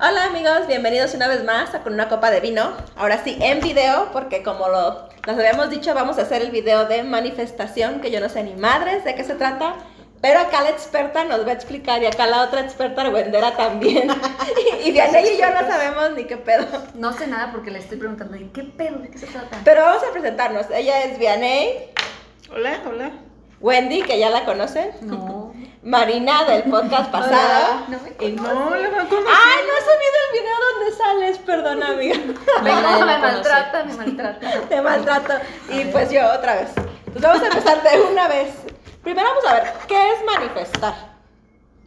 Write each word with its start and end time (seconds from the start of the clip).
Hola 0.00 0.24
amigos, 0.24 0.66
bienvenidos 0.66 1.14
una 1.14 1.28
vez 1.28 1.44
más 1.44 1.72
a 1.74 1.82
Con 1.82 1.94
una 1.94 2.08
copa 2.08 2.30
de 2.32 2.40
vino. 2.40 2.72
Ahora 2.96 3.22
sí, 3.22 3.38
en 3.40 3.60
video, 3.60 4.08
porque 4.12 4.42
como 4.42 4.68
lo, 4.68 5.08
nos 5.26 5.38
habíamos 5.38 5.70
dicho, 5.70 5.94
vamos 5.94 6.18
a 6.18 6.22
hacer 6.22 6.42
el 6.42 6.50
video 6.50 6.86
de 6.86 7.04
manifestación, 7.04 8.00
que 8.00 8.10
yo 8.10 8.18
no 8.20 8.28
sé 8.28 8.42
ni 8.42 8.54
madres 8.54 9.04
de 9.04 9.14
qué 9.14 9.22
se 9.22 9.34
trata. 9.34 9.74
Pero 10.20 10.40
acá 10.40 10.62
la 10.62 10.70
experta 10.70 11.24
nos 11.24 11.46
va 11.46 11.50
a 11.50 11.54
explicar 11.54 12.02
y 12.02 12.06
acá 12.06 12.26
la 12.26 12.42
otra 12.42 12.62
experta, 12.62 13.08
Wendera, 13.08 13.56
también. 13.56 14.08
y, 14.84 14.88
y 14.88 14.92
Vianey 14.92 15.34
y 15.34 15.38
yo 15.38 15.50
no 15.50 15.60
sabemos 15.60 16.10
ni 16.16 16.24
qué 16.24 16.38
pedo. 16.38 16.66
No 16.94 17.12
sé 17.12 17.26
nada 17.28 17.52
porque 17.52 17.70
le 17.70 17.78
estoy 17.78 17.98
preguntando, 17.98 18.36
¿y 18.36 18.48
qué 18.48 18.64
pedo? 18.64 18.98
¿De 18.98 19.10
qué 19.10 19.18
se 19.18 19.26
trata? 19.26 19.58
Pero 19.64 19.82
vamos 19.82 20.02
a 20.02 20.12
presentarnos. 20.12 20.66
Ella 20.74 21.04
es 21.04 21.18
Vianey, 21.18 21.90
Hola, 22.50 22.80
hola. 22.86 23.10
Wendy, 23.60 24.02
que 24.02 24.18
ya 24.18 24.28
la 24.30 24.44
conocen, 24.44 24.90
No. 25.02 25.43
Marina 25.84 26.44
del 26.44 26.62
podcast 26.64 27.10
pasado. 27.10 27.84
No 27.88 27.98
me 28.00 28.26
Y 28.26 28.32
No, 28.32 28.42
conocer. 28.42 28.72
Ay, 28.72 29.60
no 29.66 29.74
he 29.74 29.82
subido 29.82 30.16
el 30.24 30.40
video 30.40 30.54
donde 30.72 30.96
sales, 30.96 31.38
perdona 31.38 31.88
amiga. 31.88 32.16
Me, 32.62 32.72
maltrata, 33.18 33.84
me 33.84 33.94
maltrata. 33.94 34.60
Te 34.68 34.80
maltrato. 34.80 35.34
Y 35.68 35.84
pues 35.86 36.10
yo 36.10 36.26
otra 36.32 36.54
vez. 36.54 36.70
Pues 37.12 37.20
vamos 37.20 37.42
a 37.42 37.46
empezar 37.48 37.82
de 37.82 38.00
una 38.00 38.28
vez. 38.28 38.54
Primero 39.02 39.28
vamos 39.28 39.44
a 39.44 39.54
ver, 39.54 39.72
¿qué 39.86 40.12
es 40.12 40.24
manifestar? 40.24 40.94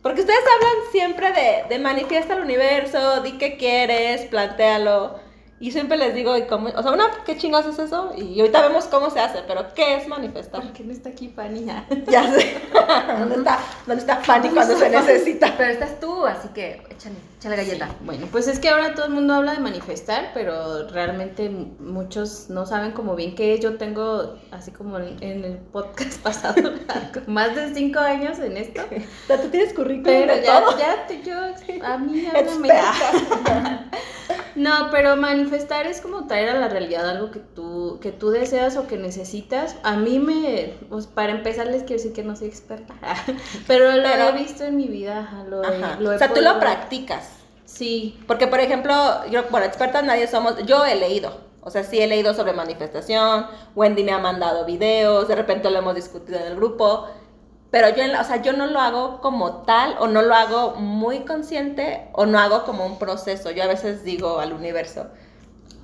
Porque 0.03 0.21
ustedes 0.21 0.43
hablan 0.55 0.91
siempre 0.91 1.31
de, 1.31 1.65
de 1.67 1.79
manifiesta 1.79 2.35
el 2.35 2.41
universo, 2.41 3.21
di 3.21 3.39
qué 3.39 3.57
quieres, 3.57 4.27
plantéalo. 4.27 5.19
Y 5.59 5.71
siempre 5.71 5.97
les 5.97 6.13
digo, 6.13 6.37
¿y 6.37 6.43
cómo? 6.43 6.69
O 6.69 6.83
sea, 6.83 6.91
una, 6.91 7.05
¿qué 7.25 7.35
chingados 7.35 7.65
es 7.73 7.79
eso? 7.79 8.11
Y 8.15 8.39
ahorita 8.39 8.61
vemos 8.67 8.85
cómo 8.85 9.09
se 9.09 9.19
hace, 9.19 9.39
pero 9.47 9.73
¿qué 9.73 9.95
es 9.97 10.07
manifestar? 10.07 10.61
¿Por 10.61 10.71
qué 10.71 10.83
no 10.83 10.91
está 10.91 11.09
aquí 11.09 11.29
Fanny? 11.35 11.65
Ya 12.07 12.31
sé. 12.31 12.61
¿Dónde 13.19 13.35
está, 13.37 13.57
dónde 13.87 14.01
está 14.01 14.17
Fanny 14.17 14.49
cuando 14.49 14.77
se 14.77 14.87
necesita? 14.87 15.55
Pero 15.57 15.71
estás 15.71 15.99
tú, 15.99 16.27
así 16.27 16.49
que 16.49 16.83
échale, 16.91 17.15
échale 17.39 17.55
galleta. 17.55 17.89
Bueno, 18.01 18.27
pues 18.31 18.47
es 18.47 18.59
que 18.59 18.69
ahora 18.69 18.93
todo 18.93 19.07
el 19.07 19.13
mundo 19.13 19.33
habla 19.33 19.53
de 19.53 19.59
manifestar, 19.59 20.29
pero 20.35 20.87
realmente 20.89 21.49
muchos 21.49 22.51
no 22.51 22.67
saben 22.67 22.91
como 22.91 23.15
bien 23.15 23.33
qué 23.33 23.55
es. 23.55 23.59
Yo 23.59 23.77
tengo, 23.77 24.35
así 24.51 24.69
como 24.69 24.99
en, 24.99 25.17
el 25.43 25.57
podcast 25.57 26.19
pasado, 26.21 26.71
más 27.25 27.55
de 27.55 27.73
cinco 27.73 27.97
años 27.99 28.37
en 28.37 28.57
esto. 28.57 28.81
O 28.83 29.25
sea, 29.25 29.41
tú 29.41 29.47
tienes 29.49 29.73
currículum 29.73 30.03
Pero 30.03 30.35
de 30.35 30.43
ya, 30.43 30.59
todo. 30.61 30.77
ya, 30.77 31.07
te- 31.07 31.23
yo, 31.23 31.35
a 31.83 31.97
mí, 31.97 32.27
háblame. 32.27 32.67
Experta. 32.69 33.85
No, 34.55 34.89
pero 34.91 35.15
manifestar 35.15 35.46
es 35.55 36.01
como 36.01 36.27
traer 36.27 36.49
a 36.49 36.53
la 36.59 36.67
realidad 36.69 37.09
algo 37.09 37.31
que 37.31 37.39
tú, 37.39 37.99
que 38.01 38.11
tú 38.11 38.29
deseas 38.29 38.77
o 38.77 38.87
que 38.87 38.97
necesitas. 38.97 39.75
A 39.83 39.95
mí 39.95 40.19
me, 40.19 40.75
pues 40.89 41.07
para 41.07 41.31
empezar 41.31 41.67
les 41.67 41.83
quiero 41.83 41.95
decir 42.01 42.13
que 42.13 42.23
no 42.23 42.35
soy 42.35 42.47
experta, 42.47 42.93
pero 43.67 43.91
lo 43.91 44.03
Pero- 44.03 44.29
he 44.29 44.31
visto 44.33 44.63
en 44.65 44.77
mi 44.77 44.87
vida, 44.87 45.43
lo, 45.49 45.63
he- 45.63 45.67
Ajá. 45.83 45.97
lo 45.99 46.11
he 46.11 46.15
O 46.15 46.17
sea, 46.19 46.33
tú 46.33 46.41
lo 46.41 46.59
practicas. 46.59 47.29
Sí, 47.65 48.17
Porque, 48.27 48.47
por 48.47 48.59
ejemplo, 48.61 48.93
yo, 49.29 49.43
bueno, 49.49 49.65
expertas 49.65 50.03
nadie 50.03 50.27
somos, 50.27 50.55
yo 50.65 50.85
he 50.85 50.95
leído, 50.95 51.37
o 51.61 51.69
sea, 51.69 51.83
sí 51.83 51.99
he 51.99 52.07
leído 52.07 52.33
sobre 52.33 52.53
manifestación, 52.53 53.45
Wendy 53.75 54.03
me 54.05 54.13
ha 54.13 54.19
mandado 54.19 54.63
videos, 54.65 55.27
de 55.27 55.35
repente 55.35 55.69
lo 55.69 55.79
hemos 55.79 55.93
discutido 55.93 56.39
en 56.39 56.45
el 56.45 56.55
grupo, 56.55 57.07
pero 57.69 57.89
yo, 57.89 58.03
en 58.03 58.13
la- 58.13 58.21
o 58.21 58.23
sea, 58.23 58.41
yo 58.41 58.53
no 58.53 58.67
lo 58.67 58.79
hago 58.79 59.19
como 59.19 59.63
tal, 59.63 59.97
o 59.99 60.07
no 60.07 60.21
lo 60.21 60.33
hago 60.33 60.75
muy 60.75 61.25
consciente, 61.25 62.07
o 62.13 62.25
no 62.25 62.39
hago 62.39 62.63
como 62.63 62.85
un 62.85 62.97
proceso. 62.97 63.51
Yo 63.51 63.63
a 63.63 63.67
veces 63.67 64.05
digo 64.05 64.39
al 64.39 64.53
universo, 64.53 65.07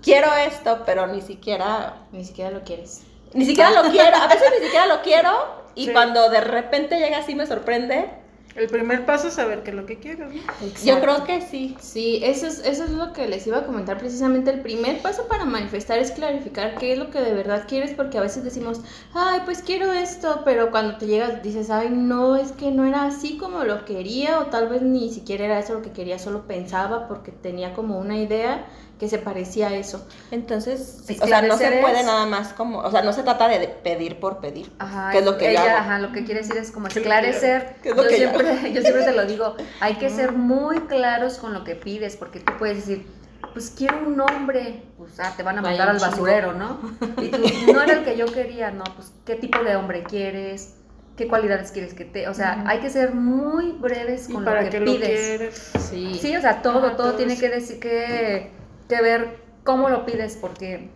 quiero 0.03 0.27
esto, 0.35 0.83
pero 0.85 1.07
ni 1.07 1.21
siquiera, 1.21 1.95
ni 2.11 2.23
siquiera 2.25 2.51
lo 2.51 2.63
quieres. 2.63 3.01
ni 3.33 3.45
siquiera 3.45 3.71
lo 3.71 3.89
quiero, 3.89 4.15
a 4.17 4.27
veces 4.27 4.43
ni 4.59 4.65
siquiera 4.65 4.85
lo 4.85 5.01
quiero, 5.01 5.31
y 5.75 5.87
Sí. 5.87 5.91
cuando 5.93 6.29
de 6.29 6.41
repente 6.41 6.99
llega 6.99 7.17
así 7.17 7.33
me 7.35 7.47
sorprende, 7.47 8.09
El 8.55 8.67
primer 8.69 9.03
paso 9.07 9.29
es 9.29 9.33
saber 9.33 9.63
qué 9.63 9.71
es 9.71 9.75
lo 9.75 9.87
que 9.87 9.97
quieres, 9.97 10.19
¿no? 10.19 10.41
yo 10.85 10.99
creo 11.01 11.23
que 11.23 11.41
sí. 11.41 11.75
Sí, 11.81 12.19
eso 12.23 12.45
es, 12.45 12.59
eso 12.59 12.83
es 12.83 12.91
lo 12.91 13.11
que 13.11 13.27
les 13.27 13.47
iba 13.47 13.57
a 13.57 13.65
comentar 13.65 13.97
precisamente. 13.97 14.51
El 14.51 14.59
primer 14.61 14.99
paso 15.01 15.27
para 15.27 15.43
manifestar 15.43 15.97
es 15.97 16.11
clarificar 16.11 16.75
qué 16.77 16.93
es 16.93 16.99
lo 16.99 17.09
que 17.09 17.19
de 17.19 17.33
verdad 17.33 17.63
quieres, 17.67 17.95
porque 17.95 18.19
a 18.19 18.21
veces 18.21 18.43
decimos, 18.43 18.81
ay, 19.15 19.39
pues 19.43 19.63
quiero 19.63 19.91
esto, 19.91 20.41
pero 20.45 20.69
cuando 20.69 20.97
te 20.99 21.07
llegas 21.07 21.41
dices, 21.41 21.71
ay, 21.71 21.89
no, 21.89 22.35
es 22.35 22.51
que 22.51 22.69
no 22.69 22.85
era 22.85 23.05
así 23.07 23.37
como 23.39 23.63
lo 23.63 23.85
quería, 23.85 24.37
o 24.39 24.45
tal 24.45 24.69
vez 24.69 24.83
ni 24.83 25.11
siquiera 25.11 25.45
era 25.45 25.57
eso 25.57 25.73
lo 25.73 25.81
que 25.81 25.91
quería, 25.91 26.19
solo 26.19 26.45
pensaba 26.45 27.07
porque 27.07 27.31
tenía 27.31 27.73
como 27.73 27.97
una 27.97 28.19
idea 28.19 28.67
que 29.03 29.09
se 29.09 29.17
parecía 29.17 29.67
a 29.67 29.73
eso. 29.73 30.07
Entonces, 30.31 31.03
Sí, 31.05 31.17
o 31.21 31.27
sea, 31.27 31.41
no 31.41 31.57
se 31.57 31.69
puede 31.81 31.99
es- 31.99 32.05
nada 32.05 32.25
más 32.25 32.53
como, 32.53 32.79
o 32.79 32.89
sea, 32.89 33.01
no 33.01 33.11
se 33.11 33.21
trata 33.23 33.49
de 33.49 33.67
pedir 33.67 34.19
por 34.21 34.39
pedir. 34.39 34.71
Ajá, 34.79 35.11
que 35.11 35.17
es 35.19 35.25
lo 35.25 35.37
que 35.37 35.45
yo 35.45 35.49
ella, 35.51 35.63
hago. 35.63 35.77
ajá, 35.79 35.99
lo 35.99 36.11
que 36.13 36.23
quiere 36.23 36.39
decir 36.41 36.55
es 36.55 36.71
como 36.71 36.87
¿Qué 36.87 36.99
es 36.99 37.05
lo 37.05 37.11
que 37.11 37.15
esclarecer. 37.17 37.75
¿Qué 37.83 37.89
es 37.89 37.95
lo 37.97 38.03
yo, 38.03 38.09
que 38.09 38.19
yo 38.21 38.29
siempre, 38.29 38.45
yo 38.73 38.81
siempre 38.81 39.03
te 39.03 39.11
lo 39.11 39.25
digo, 39.25 39.55
hay 39.81 39.95
que 39.95 40.09
ser 40.09 40.31
muy 40.31 40.79
claros 40.81 41.37
con 41.37 41.53
lo 41.53 41.65
que 41.65 41.75
pides, 41.75 42.15
porque 42.15 42.39
tú 42.39 42.53
puedes 42.57 42.77
decir, 42.77 43.05
pues 43.51 43.69
quiero 43.77 44.07
un 44.07 44.21
hombre, 44.21 44.83
pues 44.97 45.19
ah, 45.19 45.33
te 45.35 45.43
van 45.43 45.57
a 45.57 45.61
mandar 45.61 45.89
al 45.89 45.99
basurero, 45.99 46.53
¿no? 46.53 46.79
Y 47.21 47.27
tú, 47.27 47.39
no 47.73 47.81
era 47.81 47.93
el 47.93 48.03
que 48.05 48.15
yo 48.15 48.25
quería, 48.27 48.71
no, 48.71 48.85
pues 48.95 49.11
qué 49.25 49.35
tipo 49.35 49.61
de 49.63 49.75
hombre 49.75 50.03
quieres, 50.03 50.75
qué 51.17 51.27
cualidades 51.27 51.71
quieres 51.71 51.93
que 51.93 52.05
te, 52.05 52.27
o 52.27 52.33
sea, 52.33 52.63
hay 52.65 52.79
que 52.79 52.89
ser 52.89 53.13
muy 53.13 53.73
breves 53.73 54.27
¿Y 54.29 54.33
con 54.33 54.43
para 54.45 54.61
lo 54.63 54.69
que 54.69 54.71
qué 54.71 54.79
lo 54.79 54.85
pides. 54.93 55.09
quieres? 55.09 55.71
Sí. 55.91 56.17
Sí, 56.19 56.35
o 56.35 56.41
sea, 56.41 56.63
todo, 56.63 56.79
todo 56.81 56.95
todo 56.95 57.13
tiene 57.13 57.37
que 57.37 57.49
decir 57.49 57.79
que, 57.79 58.49
que 58.87 59.01
ver 59.01 59.39
cómo 59.63 59.89
lo 59.89 60.05
pides, 60.05 60.37
porque 60.39 60.89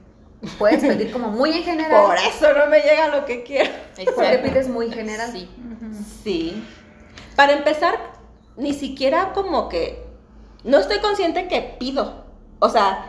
puedes 0.58 0.81
pedir 0.81 1.12
como 1.12 1.30
muy 1.30 1.52
en 1.52 1.64
general. 1.64 2.06
Por 2.08 2.18
eso 2.18 2.53
no 2.53 2.68
me 2.68 2.81
llega 2.81 3.08
lo 3.09 3.25
que 3.25 3.44
quiero. 3.44 3.72
Porque 3.96 4.09
Exacto. 4.09 4.44
pides 4.44 4.68
muy 4.68 4.92
general. 4.92 5.31
Sí. 5.31 5.50
Sí. 6.24 6.64
Para 7.36 7.53
empezar, 7.53 7.96
ni 8.56 8.74
siquiera 8.74 9.34
como 9.34 9.70
que 9.70 10.03
no 10.64 10.78
estoy 10.80 11.00
consciente 11.00 11.48
que 11.48 11.75
pido. 11.80 12.25
O 12.59 12.70
sea, 12.70 13.06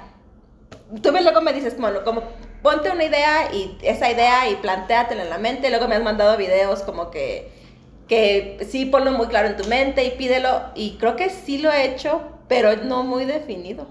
tú 1.02 1.12
ves 1.12 1.22
luego 1.22 1.40
me 1.40 1.52
dices 1.52 1.74
como, 1.74 1.88
como 2.04 2.22
ponte 2.62 2.90
una 2.90 3.04
idea 3.04 3.52
y 3.52 3.78
esa 3.82 4.10
idea 4.10 4.48
y 4.50 4.56
plantéatela 4.56 5.22
en 5.22 5.30
la 5.30 5.38
mente. 5.38 5.70
Luego 5.70 5.88
me 5.88 5.96
has 5.96 6.02
mandado 6.02 6.36
videos 6.36 6.82
como 6.82 7.10
que 7.10 7.58
que 8.08 8.66
sí 8.68 8.86
ponlo 8.86 9.12
muy 9.12 9.26
claro 9.26 9.48
en 9.48 9.56
tu 9.56 9.68
mente 9.68 10.04
y 10.04 10.12
pídelo 10.12 10.62
y 10.74 10.96
creo 10.96 11.14
que 11.14 11.28
sí 11.28 11.58
lo 11.58 11.70
he 11.70 11.84
hecho, 11.84 12.22
pero 12.48 12.74
no 12.76 13.04
muy 13.04 13.26
definido. 13.26 13.86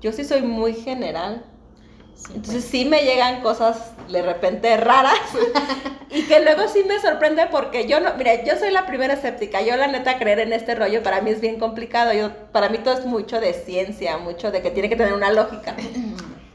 Yo 0.00 0.12
sí 0.12 0.24
soy 0.24 0.42
muy 0.42 0.74
general. 0.74 1.44
Sí, 2.14 2.32
Entonces 2.36 2.64
sí 2.64 2.84
me 2.84 3.02
llegan 3.02 3.42
cosas 3.42 3.92
de 4.08 4.22
repente 4.22 4.76
raras 4.76 5.18
y 6.10 6.22
que 6.22 6.40
luego 6.40 6.68
sí 6.68 6.84
me 6.86 7.00
sorprende 7.00 7.46
porque 7.50 7.86
yo 7.88 7.98
no, 8.00 8.14
mira, 8.14 8.44
yo 8.44 8.56
soy 8.56 8.70
la 8.70 8.86
primera 8.86 9.14
escéptica, 9.14 9.62
yo 9.62 9.76
la 9.76 9.88
neta 9.88 10.16
creer 10.18 10.38
en 10.38 10.52
este 10.52 10.74
rollo 10.74 11.02
para 11.02 11.20
mí 11.22 11.30
es 11.30 11.40
bien 11.40 11.58
complicado, 11.58 12.12
yo, 12.12 12.30
para 12.52 12.68
mí 12.68 12.78
todo 12.78 12.94
es 12.94 13.04
mucho 13.04 13.40
de 13.40 13.52
ciencia, 13.52 14.16
mucho 14.18 14.52
de 14.52 14.62
que 14.62 14.70
tiene 14.70 14.88
que 14.88 14.96
tener 14.96 15.12
una 15.12 15.32
lógica. 15.32 15.74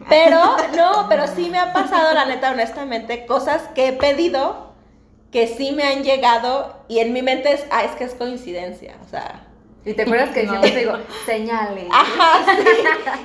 Pero 0.08 0.40
no, 0.76 1.06
pero 1.08 1.28
sí 1.28 1.50
me 1.52 1.60
ha 1.60 1.72
pasado 1.72 2.14
la 2.16 2.26
neta 2.26 2.50
honestamente 2.50 3.28
cosas 3.28 3.62
que 3.76 3.90
he 3.90 3.94
pedido 3.94 4.74
que 5.32 5.48
sí 5.48 5.72
me 5.72 5.84
han 5.84 6.04
llegado 6.04 6.84
y 6.88 7.00
en 7.00 7.14
mi 7.14 7.22
mente 7.22 7.54
es, 7.54 7.66
ah, 7.70 7.84
es 7.84 7.92
que 7.92 8.06
es 8.06 8.16
coincidencia, 8.16 8.96
o 9.06 9.08
sea, 9.08 9.49
Y 9.86 9.94
te 9.94 10.02
acuerdas 10.04 10.30
que 10.32 10.44
No. 10.44 10.50
siempre 10.52 10.72
te 10.72 10.80
digo, 10.80 10.94
señales. 11.26 11.88
Ajá, 11.92 12.46
sí. 12.46 12.64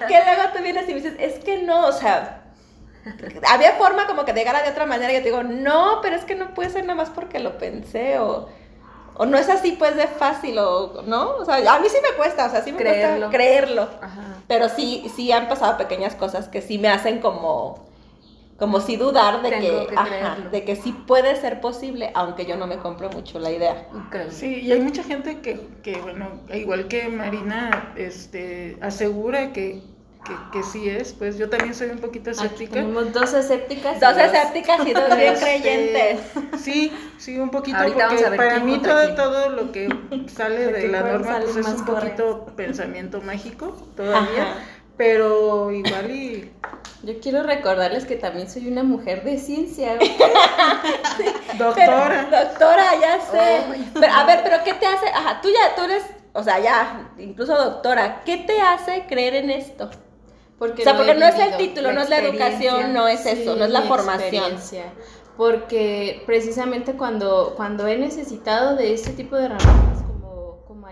Que 0.08 0.14
luego 0.24 0.42
tú 0.56 0.62
vienes 0.62 0.84
y 0.88 0.94
me 0.94 1.00
dices, 1.00 1.14
es 1.18 1.42
que 1.44 1.62
no, 1.62 1.86
o 1.86 1.92
sea, 1.92 2.42
había 3.50 3.72
forma 3.72 4.06
como 4.06 4.24
que 4.24 4.32
llegara 4.32 4.62
de 4.62 4.70
otra 4.70 4.86
manera 4.86 5.12
y 5.12 5.16
yo 5.16 5.22
te 5.22 5.30
digo, 5.30 5.42
no, 5.42 5.98
pero 6.02 6.16
es 6.16 6.24
que 6.24 6.34
no 6.36 6.54
puede 6.54 6.70
ser 6.70 6.84
nada 6.84 6.94
más 6.94 7.10
porque 7.10 7.38
lo 7.40 7.58
pensé 7.58 8.18
o, 8.18 8.48
o 9.16 9.26
no 9.26 9.36
es 9.36 9.48
así 9.50 9.72
pues 9.72 9.96
de 9.96 10.06
fácil 10.06 10.58
o, 10.58 11.02
¿no? 11.06 11.32
O 11.36 11.44
sea, 11.44 11.56
a 11.56 11.78
mí 11.80 11.88
sí 11.88 11.96
me 12.02 12.16
cuesta, 12.16 12.46
o 12.46 12.50
sea, 12.50 12.62
sí 12.62 12.72
me 12.72 12.78
Creerlo. 12.78 13.16
cuesta 13.26 13.30
creerlo. 13.36 13.88
Ajá. 14.00 14.22
Pero 14.48 14.68
sí, 14.68 15.10
sí 15.14 15.32
han 15.32 15.48
pasado 15.48 15.76
pequeñas 15.76 16.14
cosas 16.14 16.48
que 16.48 16.62
sí 16.62 16.78
me 16.78 16.88
hacen 16.88 17.18
como, 17.20 17.84
como 18.58 18.80
si 18.80 18.96
dudar 18.96 19.42
de 19.42 19.50
Tengo 19.50 19.86
que, 19.86 19.94
que 19.94 19.98
ajá, 19.98 20.36
de 20.50 20.64
que 20.64 20.76
sí 20.76 20.92
puede 20.92 21.34
ser 21.36 21.60
posible, 21.60 22.10
aunque 22.14 22.46
yo 22.46 22.56
no 22.56 22.66
me 22.66 22.76
compro 22.78 23.10
mucho 23.10 23.38
la 23.40 23.50
idea. 23.50 23.88
Increíble. 23.94 24.32
Sí, 24.32 24.60
y 24.60 24.70
hay 24.72 24.80
mucha 24.80 25.02
gente 25.02 25.40
que, 25.40 25.60
que 25.82 25.96
bueno, 25.96 26.28
igual 26.52 26.86
que 26.86 27.08
Marina, 27.08 27.92
este, 27.96 28.76
asegura 28.80 29.52
que, 29.52 29.82
que, 30.24 30.32
que 30.52 30.62
sí 30.62 30.88
es, 30.88 31.12
pues 31.12 31.36
yo 31.36 31.50
también 31.50 31.74
soy 31.74 31.90
un 31.90 31.98
poquito 31.98 32.30
Aquí 32.30 32.38
escéptica. 32.44 32.74
tenemos 32.74 33.12
dos 33.12 33.34
escépticas. 33.34 33.96
y 33.96 34.00
Dos 34.00 34.14
dos- 34.16 34.24
escépticas 34.24 34.86
y 34.86 34.92
dos 34.92 35.16
bien 35.16 35.32
Este, 35.34 35.44
creyentes. 35.44 36.20
Sí, 36.62 36.92
sí, 37.18 37.38
un 37.38 37.50
poquito, 37.50 37.76
Ahorita 37.76 38.06
vamos 38.06 38.22
porque 38.22 38.24
a 38.26 38.30
ver 38.30 38.38
para 38.38 38.60
mí 38.60 38.78
todo, 38.78 39.14
todo 39.16 39.48
lo 39.50 39.72
que 39.72 39.88
sale 40.28 40.66
¿De 40.72 40.88
la 40.88 41.00
norma 41.02 41.40
pues 41.42 41.56
es 41.56 41.66
un 41.66 41.84
poquito 41.84 42.46
pensamiento 42.56 43.20
mágico 43.20 43.76
todavía, 43.96 44.42
Ajá. 44.52 44.60
Pero 44.96 45.72
igual 45.72 46.10
y 46.10 46.52
Yo 47.02 47.20
quiero 47.20 47.42
recordarles 47.42 48.04
que 48.04 48.16
también 48.16 48.48
soy 48.48 48.68
una 48.68 48.82
mujer 48.82 49.24
de 49.24 49.38
ciencia. 49.38 49.96
doctora. 51.58 52.26
Pero, 52.30 52.44
doctora, 52.44 52.84
ya 53.00 53.20
sé. 53.20 53.88
Pero, 53.92 54.12
a 54.12 54.24
ver, 54.24 54.40
pero 54.44 54.58
¿qué 54.64 54.74
te 54.74 54.86
hace? 54.86 55.06
Ajá, 55.08 55.40
tú 55.42 55.48
ya, 55.48 55.74
tú 55.74 55.82
eres, 55.82 56.04
o 56.32 56.42
sea, 56.42 56.60
ya, 56.60 57.10
incluso 57.18 57.56
doctora, 57.56 58.22
¿qué 58.24 58.38
te 58.38 58.60
hace 58.60 59.04
creer 59.08 59.34
en 59.34 59.50
esto? 59.50 59.90
Porque 60.58 60.82
o 60.82 60.84
sea, 60.84 60.96
porque 60.96 61.14
no 61.14 61.26
es 61.26 61.38
el 61.38 61.56
título, 61.56 61.92
no 61.92 62.00
es 62.00 62.08
la 62.08 62.20
educación, 62.20 62.92
no 62.92 63.08
es 63.08 63.26
eso, 63.26 63.52
Sí, 63.52 63.58
no 63.58 63.64
es 63.64 63.70
la 63.70 63.82
formación. 63.82 64.56
Porque 65.36 66.22
precisamente 66.26 66.92
cuando, 66.92 67.54
cuando 67.56 67.88
he 67.88 67.98
necesitado 67.98 68.76
de 68.76 68.94
este 68.94 69.10
tipo 69.10 69.34
de 69.34 69.46
herramientas 69.46 70.04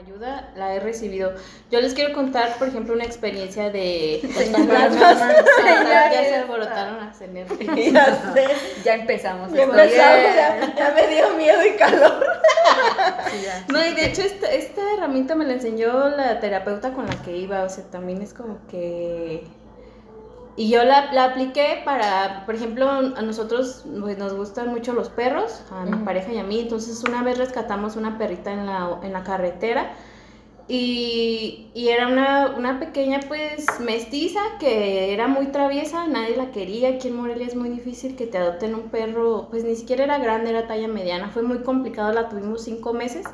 ayuda 0.04 0.52
la 0.56 0.74
he 0.74 0.80
recibido. 0.80 1.32
Yo 1.70 1.80
les 1.80 1.94
quiero 1.94 2.14
contar, 2.14 2.56
por 2.58 2.68
ejemplo, 2.68 2.94
una 2.94 3.04
experiencia 3.04 3.70
de... 3.70 4.20
Señoras, 4.34 4.94
ya, 4.94 6.10
se 6.10 6.34
alborotaron 6.36 7.00
a 7.00 7.12
cenar. 7.12 7.46
Ya 7.92 8.32
sé. 8.32 8.46
Ya 8.84 8.94
empezamos. 8.94 9.52
Ya 9.52 9.64
empezamos, 9.64 9.94
ya, 9.94 10.74
ya 10.76 10.94
me 10.94 11.14
dio 11.14 11.30
miedo 11.34 11.64
y 11.64 11.76
calor. 11.76 12.24
Sí. 13.30 13.46
No, 13.72 13.84
y 13.84 13.94
de 13.94 14.06
hecho 14.06 14.22
esta, 14.22 14.50
esta 14.50 14.80
herramienta 14.94 15.34
me 15.34 15.44
la 15.44 15.54
enseñó 15.54 16.08
la 16.08 16.40
terapeuta 16.40 16.92
con 16.92 17.06
la 17.06 17.14
que 17.22 17.36
iba, 17.36 17.62
o 17.62 17.68
sea, 17.68 17.84
también 17.84 18.22
es 18.22 18.32
como 18.34 18.58
que... 18.68 19.44
Y 20.54 20.68
yo 20.68 20.84
la, 20.84 21.12
la 21.12 21.24
apliqué 21.24 21.80
para, 21.84 22.44
por 22.44 22.54
ejemplo, 22.54 22.88
a 22.90 23.22
nosotros 23.22 23.84
pues, 24.00 24.18
nos 24.18 24.34
gustan 24.34 24.68
mucho 24.68 24.92
los 24.92 25.08
perros, 25.08 25.62
a 25.70 25.86
mi 25.86 26.04
pareja 26.04 26.32
y 26.32 26.38
a 26.38 26.44
mí, 26.44 26.60
entonces 26.60 27.02
una 27.04 27.22
vez 27.22 27.38
rescatamos 27.38 27.96
una 27.96 28.18
perrita 28.18 28.52
en 28.52 28.66
la, 28.66 28.98
en 29.02 29.14
la 29.14 29.22
carretera 29.22 29.94
y, 30.68 31.70
y 31.74 31.88
era 31.88 32.06
una, 32.08 32.54
una 32.56 32.78
pequeña 32.78 33.20
pues 33.28 33.66
mestiza 33.80 34.40
que 34.60 35.14
era 35.14 35.26
muy 35.26 35.46
traviesa, 35.46 36.06
nadie 36.06 36.36
la 36.36 36.50
quería, 36.50 36.90
aquí 36.90 37.08
en 37.08 37.16
Morelia 37.16 37.46
es 37.46 37.56
muy 37.56 37.70
difícil 37.70 38.14
que 38.14 38.26
te 38.26 38.36
adopten 38.36 38.74
un 38.74 38.90
perro, 38.90 39.48
pues 39.50 39.64
ni 39.64 39.74
siquiera 39.74 40.04
era 40.04 40.18
grande, 40.18 40.50
era 40.50 40.66
talla 40.66 40.88
mediana, 40.88 41.30
fue 41.30 41.42
muy 41.42 41.62
complicado, 41.62 42.12
la 42.12 42.28
tuvimos 42.28 42.62
cinco 42.62 42.92
meses. 42.92 43.24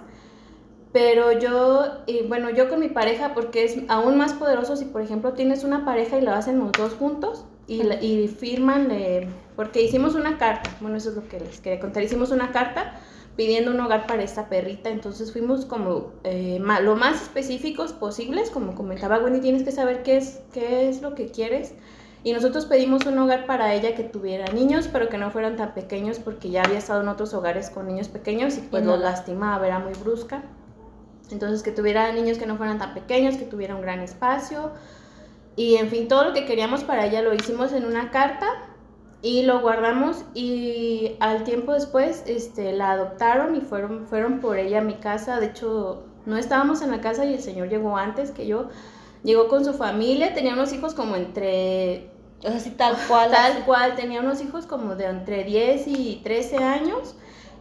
Pero 0.92 1.32
yo, 1.32 1.84
y 2.06 2.22
bueno, 2.22 2.48
yo 2.50 2.68
con 2.68 2.80
mi 2.80 2.88
pareja, 2.88 3.34
porque 3.34 3.64
es 3.64 3.76
aún 3.88 4.16
más 4.16 4.32
poderoso 4.32 4.74
si, 4.76 4.86
por 4.86 5.02
ejemplo, 5.02 5.34
tienes 5.34 5.62
una 5.64 5.84
pareja 5.84 6.16
y 6.16 6.22
lo 6.22 6.32
hacen 6.32 6.58
los 6.58 6.72
dos 6.72 6.94
juntos 6.94 7.44
y, 7.66 7.82
la- 7.82 8.02
y 8.02 8.26
firman, 8.28 8.90
eh, 8.90 9.28
porque 9.54 9.82
hicimos 9.82 10.14
una 10.14 10.38
carta, 10.38 10.70
bueno, 10.80 10.96
eso 10.96 11.10
es 11.10 11.16
lo 11.16 11.28
que 11.28 11.40
les 11.40 11.60
quería 11.60 11.78
contar, 11.80 12.02
hicimos 12.02 12.30
una 12.30 12.52
carta 12.52 12.94
pidiendo 13.36 13.70
un 13.70 13.78
hogar 13.80 14.06
para 14.06 14.22
esta 14.22 14.48
perrita, 14.48 14.88
entonces 14.88 15.30
fuimos 15.32 15.66
como 15.66 16.12
eh, 16.24 16.58
ma- 16.60 16.80
lo 16.80 16.96
más 16.96 17.20
específicos 17.22 17.92
posibles, 17.92 18.48
como 18.50 18.74
comentaba 18.74 19.18
Wendy, 19.18 19.40
tienes 19.40 19.62
que 19.64 19.72
saber 19.72 20.02
qué 20.02 20.16
es, 20.16 20.40
qué 20.52 20.88
es 20.88 21.02
lo 21.02 21.14
que 21.14 21.26
quieres. 21.28 21.74
Y 22.24 22.32
nosotros 22.32 22.66
pedimos 22.66 23.06
un 23.06 23.16
hogar 23.18 23.46
para 23.46 23.74
ella 23.74 23.94
que 23.94 24.02
tuviera 24.02 24.46
niños, 24.52 24.88
pero 24.92 25.08
que 25.08 25.18
no 25.18 25.30
fueran 25.30 25.56
tan 25.56 25.72
pequeños, 25.72 26.18
porque 26.18 26.50
ya 26.50 26.62
había 26.64 26.78
estado 26.78 27.02
en 27.02 27.08
otros 27.08 27.32
hogares 27.32 27.70
con 27.70 27.86
niños 27.86 28.08
pequeños 28.08 28.56
y 28.56 28.60
pues 28.62 28.82
no. 28.82 28.96
lo 28.96 29.02
lastimaba, 29.02 29.64
era 29.66 29.78
muy 29.78 29.92
brusca. 29.92 30.42
Entonces, 31.30 31.62
que 31.62 31.72
tuviera 31.72 32.12
niños 32.12 32.38
que 32.38 32.46
no 32.46 32.56
fueran 32.56 32.78
tan 32.78 32.94
pequeños, 32.94 33.36
que 33.36 33.44
tuviera 33.44 33.74
un 33.74 33.82
gran 33.82 34.00
espacio. 34.00 34.72
Y 35.56 35.76
en 35.76 35.88
fin, 35.88 36.08
todo 36.08 36.24
lo 36.24 36.32
que 36.34 36.46
queríamos 36.46 36.84
para 36.84 37.06
ella 37.06 37.22
lo 37.22 37.34
hicimos 37.34 37.72
en 37.72 37.84
una 37.84 38.10
carta 38.10 38.46
y 39.20 39.42
lo 39.42 39.60
guardamos 39.60 40.24
y 40.32 41.16
al 41.18 41.42
tiempo 41.42 41.72
después 41.72 42.22
este, 42.26 42.72
la 42.72 42.92
adoptaron 42.92 43.56
y 43.56 43.60
fueron, 43.60 44.06
fueron 44.06 44.38
por 44.38 44.58
ella 44.58 44.78
a 44.78 44.82
mi 44.82 44.94
casa. 44.94 45.40
De 45.40 45.46
hecho, 45.46 46.04
no 46.26 46.36
estábamos 46.36 46.82
en 46.82 46.90
la 46.90 47.00
casa 47.00 47.24
y 47.24 47.34
el 47.34 47.40
señor 47.40 47.68
llegó 47.68 47.96
antes 47.96 48.30
que 48.30 48.46
yo. 48.46 48.68
Llegó 49.24 49.48
con 49.48 49.64
su 49.64 49.74
familia, 49.74 50.34
tenía 50.34 50.52
unos 50.52 50.72
hijos 50.72 50.94
como 50.94 51.16
entre 51.16 52.10
O 52.44 52.48
sea, 52.48 52.60
sí, 52.60 52.70
tal 52.70 52.96
cual. 53.08 53.32
Tal 53.32 53.52
así. 53.52 53.62
cual, 53.62 53.96
tenía 53.96 54.20
unos 54.20 54.40
hijos 54.40 54.66
como 54.66 54.94
de 54.94 55.06
entre 55.06 55.42
10 55.42 55.88
y 55.88 56.20
13 56.22 56.58
años. 56.58 57.16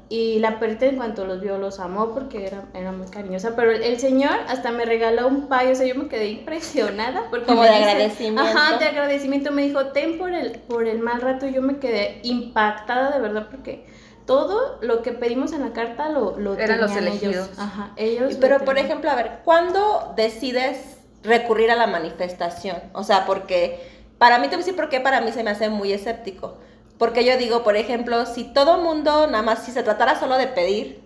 Y 0.09 0.39
la 0.39 0.57
perrita 0.59 0.86
en 0.86 0.95
cuanto 0.95 1.25
los 1.25 1.42
vio 1.42 1.57
los 1.57 1.81
amó 1.81 2.13
porque 2.13 2.48
era, 2.48 2.63
era 2.74 2.94
muy 2.94 3.07
cariñosa. 3.07 3.56
Pero 3.57 3.71
el, 3.71 3.83
el 3.83 4.00
señor 4.00 4.31
hasta 4.48 4.71
me 4.71 4.86
regaló 4.86 5.27
un 5.27 5.48
pay, 5.50 5.71
o 5.71 5.75
sea, 5.75 5.86
yo 5.86 5.95
me 5.95 6.07
quedé 6.07 6.27
impresionada. 6.30 7.24
Porque 7.30 7.45
Como 7.48 7.63
de 7.63 7.69
dice- 7.71 7.83
agradecimiento. 7.83 8.42
Ajá, 8.42 8.77
de 8.77 8.86
agradecimiento. 8.86 9.51
Me 9.51 9.63
dijo, 9.63 9.88
ten 9.88 10.18
por 10.18 10.31
el, 10.33 10.59
por 10.59 10.88
el 10.88 11.00
mal 11.00 11.19
rato. 11.21 11.45
Y 11.45 11.54
yo 11.54 11.62
me 11.62 11.80
quedé 11.80 12.21
impactada 12.24 13.12
de 13.12 13.19
verdad 13.19 13.48
porque 13.51 13.86
todo 14.25 14.77
lo 14.81 15.01
que 15.01 15.12
pedimos 15.12 15.51
en 15.54 15.62
la 15.62 15.74
carta 15.74 16.10
lo, 16.10 16.38
lo 16.39 16.56
Eran 16.57 16.80
los 16.81 16.94
tenían 16.94 17.13
ellos. 17.13 17.24
elegidos. 17.24 17.60
Ajá, 17.60 17.92
ellos. 17.98 18.33
lo 18.36 18.39
Pero, 18.39 18.60
por 18.60 18.77
ejemplo, 18.77 19.10
a 19.12 19.15
ver, 19.15 19.39
¿cuándo 19.44 20.13
decides 20.15 20.98
recurrir 21.24 21.69
a 21.71 21.75
la 21.75 21.88
manifestación? 21.88 22.77
O 22.94 23.03
sea, 23.03 23.25
porque 23.25 23.80
para 24.18 24.38
mí, 24.39 24.44
te 24.48 24.56
voy 24.56 24.56
a 24.56 24.65
decir 24.65 24.75
por 24.75 24.88
qué 24.89 25.00
para 25.01 25.19
mí 25.21 25.31
se 25.33 25.44
me 25.44 25.51
hace 25.51 25.69
muy 25.69 25.92
escéptico. 25.92 26.57
Porque 26.98 27.24
yo 27.26 27.38
digo, 27.38 27.64
por 27.64 27.76
ejemplo, 27.76 28.26
si 28.26 28.44
todo 28.44 28.80
mundo, 28.80 29.28
nada 29.28 29.44
más, 29.44 29.64
si 29.64 29.72
se 29.72 29.84
tratara 29.84 30.20
solo 30.20 30.36
de 30.38 30.48
pedir, 30.48 31.02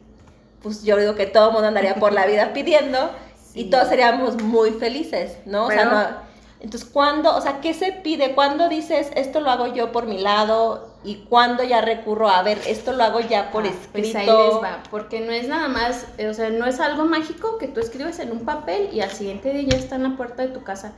pues 0.64 0.84
yo 0.84 0.96
digo 0.98 1.16
que 1.16 1.26
todo 1.26 1.52
mundo 1.52 1.68
andaría 1.68 1.96
por 1.96 2.14
la 2.14 2.26
vida 2.26 2.54
pidiendo 2.54 3.12
y 3.54 3.66
todos 3.70 3.90
seríamos 3.90 4.42
muy 4.42 4.72
felices, 4.72 5.38
¿no? 5.46 5.66
O 5.66 5.72
sea, 5.72 5.86
no- 5.86 6.32
Entonces, 6.62 6.88
¿cuándo, 6.88 7.36
o 7.36 7.42
sea, 7.42 7.60
qué 7.60 7.74
se 7.74 7.92
pide? 7.92 8.36
¿Cuándo 8.36 8.70
dices, 8.70 9.10
esto 9.16 9.42
lo 9.42 9.50
hago 9.50 9.66
yo 9.74 9.92
por 9.92 10.06
mi 10.06 10.20
lado? 10.20 10.90
¿Y 11.04 11.26
cuándo 11.28 11.64
ya 11.64 11.82
recurro 11.82 12.30
a 12.30 12.44
ver, 12.44 12.60
esto 12.68 12.94
lo 12.94 13.04
hago 13.04 13.20
ya 13.20 13.50
por 13.52 13.66
Ah, 13.66 13.70
escrito? 13.70 14.12
Pues 14.14 14.16
ahí 14.16 14.28
les 14.28 14.64
va, 14.64 14.84
porque 14.92 15.22
no 15.22 15.32
es 15.32 15.48
nada 15.48 15.68
más, 15.68 16.06
eh, 16.20 16.28
o 16.30 16.34
sea, 16.36 16.52
no 16.52 16.68
es 16.68 16.80
algo 16.80 17.06
mágico 17.06 17.58
que 17.58 17.68
tú 17.68 17.80
escribes 17.80 18.20
en 18.20 18.32
un 18.32 18.46
papel 18.46 18.90
y 18.94 19.02
al 19.02 19.10
siguiente 19.10 19.52
día 19.52 19.70
ya 19.72 19.78
está 19.78 19.96
en 19.96 20.04
la 20.04 20.16
puerta 20.16 20.44
de 20.44 20.50
tu 20.50 20.62
casa. 20.64 20.94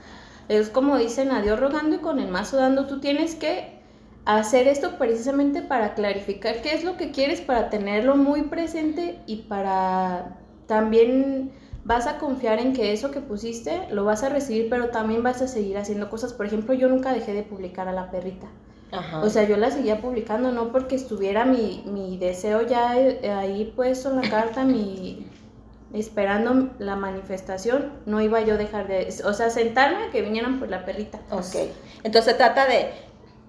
Es 0.49 0.67
como 0.69 0.97
dicen, 0.97 1.31
a 1.31 1.41
Dios 1.41 1.57
rogando 1.57 1.95
y 1.95 1.99
con 1.99 2.19
el 2.19 2.27
mazo 2.27 2.57
dando, 2.57 2.85
tú 2.85 2.99
tienes 2.99 3.35
que 3.35 3.72
hacer 4.25 4.67
esto 4.67 4.97
precisamente 4.97 5.61
para 5.61 5.93
clarificar 5.95 6.61
qué 6.61 6.73
es 6.73 6.83
lo 6.83 6.97
que 6.97 7.11
quieres, 7.11 7.41
para 7.41 7.69
tenerlo 7.69 8.15
muy 8.15 8.43
presente 8.43 9.19
y 9.25 9.43
para 9.43 10.37
también 10.67 11.51
vas 11.83 12.07
a 12.07 12.17
confiar 12.17 12.59
en 12.59 12.73
que 12.73 12.93
eso 12.93 13.11
que 13.11 13.19
pusiste 13.19 13.87
lo 13.91 14.05
vas 14.05 14.23
a 14.23 14.29
recibir, 14.29 14.69
pero 14.69 14.89
también 14.89 15.23
vas 15.23 15.41
a 15.41 15.47
seguir 15.47 15.77
haciendo 15.77 16.09
cosas. 16.09 16.33
Por 16.33 16.45
ejemplo, 16.45 16.73
yo 16.73 16.87
nunca 16.87 17.13
dejé 17.13 17.33
de 17.33 17.43
publicar 17.43 17.87
a 17.87 17.93
la 17.93 18.09
perrita. 18.11 18.47
Ajá. 18.91 19.21
O 19.21 19.29
sea, 19.29 19.43
yo 19.43 19.57
la 19.57 19.71
seguía 19.71 20.01
publicando, 20.01 20.51
no 20.51 20.71
porque 20.71 20.95
estuviera 20.95 21.45
mi, 21.45 21.83
mi 21.85 22.17
deseo 22.17 22.61
ya 22.61 22.97
eh, 22.99 23.31
ahí 23.31 23.73
puesto 23.75 24.11
en 24.11 24.21
la 24.21 24.29
carta, 24.29 24.63
mi 24.63 25.27
esperando 25.93 26.71
la 26.79 26.95
manifestación, 26.95 27.91
no 28.07 28.19
iba 28.19 28.41
yo 28.41 28.55
a 28.55 28.57
dejar 28.57 28.87
de, 28.87 29.13
o 29.25 29.33
sea, 29.33 29.51
sentarme 29.51 30.05
a 30.05 30.09
que 30.09 30.21
vinieran 30.23 30.59
por 30.59 30.69
la 30.69 30.85
perrita. 30.85 31.19
Ok. 31.29 31.69
Entonces 32.03 32.35
trata 32.35 32.65
de 32.65 32.89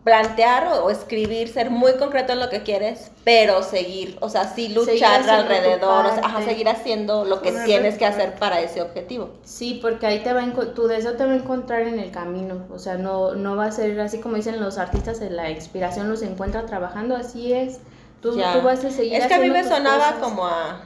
plantear 0.04 0.68
o, 0.68 0.84
o 0.84 0.90
escribir, 0.90 1.48
ser 1.48 1.70
muy 1.70 1.94
concreto 1.94 2.34
en 2.34 2.40
lo 2.40 2.50
que 2.50 2.62
quieres, 2.62 3.10
pero 3.24 3.62
seguir, 3.62 4.18
o 4.20 4.28
sea, 4.28 4.44
sí 4.54 4.68
luchar 4.68 5.28
alrededor, 5.28 6.04
o 6.04 6.14
sea, 6.14 6.20
ajá, 6.22 6.42
seguir 6.44 6.68
haciendo 6.68 7.24
lo 7.24 7.40
que 7.40 7.52
tienes 7.64 7.96
que 7.96 8.04
hacer 8.04 8.34
para 8.34 8.60
ese 8.60 8.82
objetivo. 8.82 9.30
Sí, 9.44 9.78
porque 9.80 10.06
ahí 10.06 10.22
te 10.22 10.34
va 10.34 10.44
tu 10.74 10.86
deseo 10.86 11.14
te 11.14 11.24
va 11.24 11.32
a 11.32 11.36
encontrar 11.36 11.82
en 11.82 11.98
el 11.98 12.10
camino, 12.10 12.66
o 12.70 12.78
sea, 12.78 12.96
no, 12.96 13.34
no 13.34 13.56
va 13.56 13.66
a 13.66 13.72
ser 13.72 13.98
así 14.00 14.18
como 14.20 14.36
dicen 14.36 14.60
los 14.60 14.76
artistas, 14.76 15.22
en 15.22 15.36
la 15.36 15.50
inspiración 15.50 16.10
los 16.10 16.20
encuentra 16.20 16.66
trabajando, 16.66 17.16
así 17.16 17.54
es. 17.54 17.80
Tú, 18.20 18.38
vas 18.62 18.82
a 18.82 18.90
seguir 18.90 19.14
Es 19.14 19.26
que 19.26 19.34
a 19.34 19.38
mí 19.38 19.50
me 19.50 19.64
sonaba 19.64 20.12
cosas. 20.12 20.22
como 20.22 20.46
a, 20.46 20.80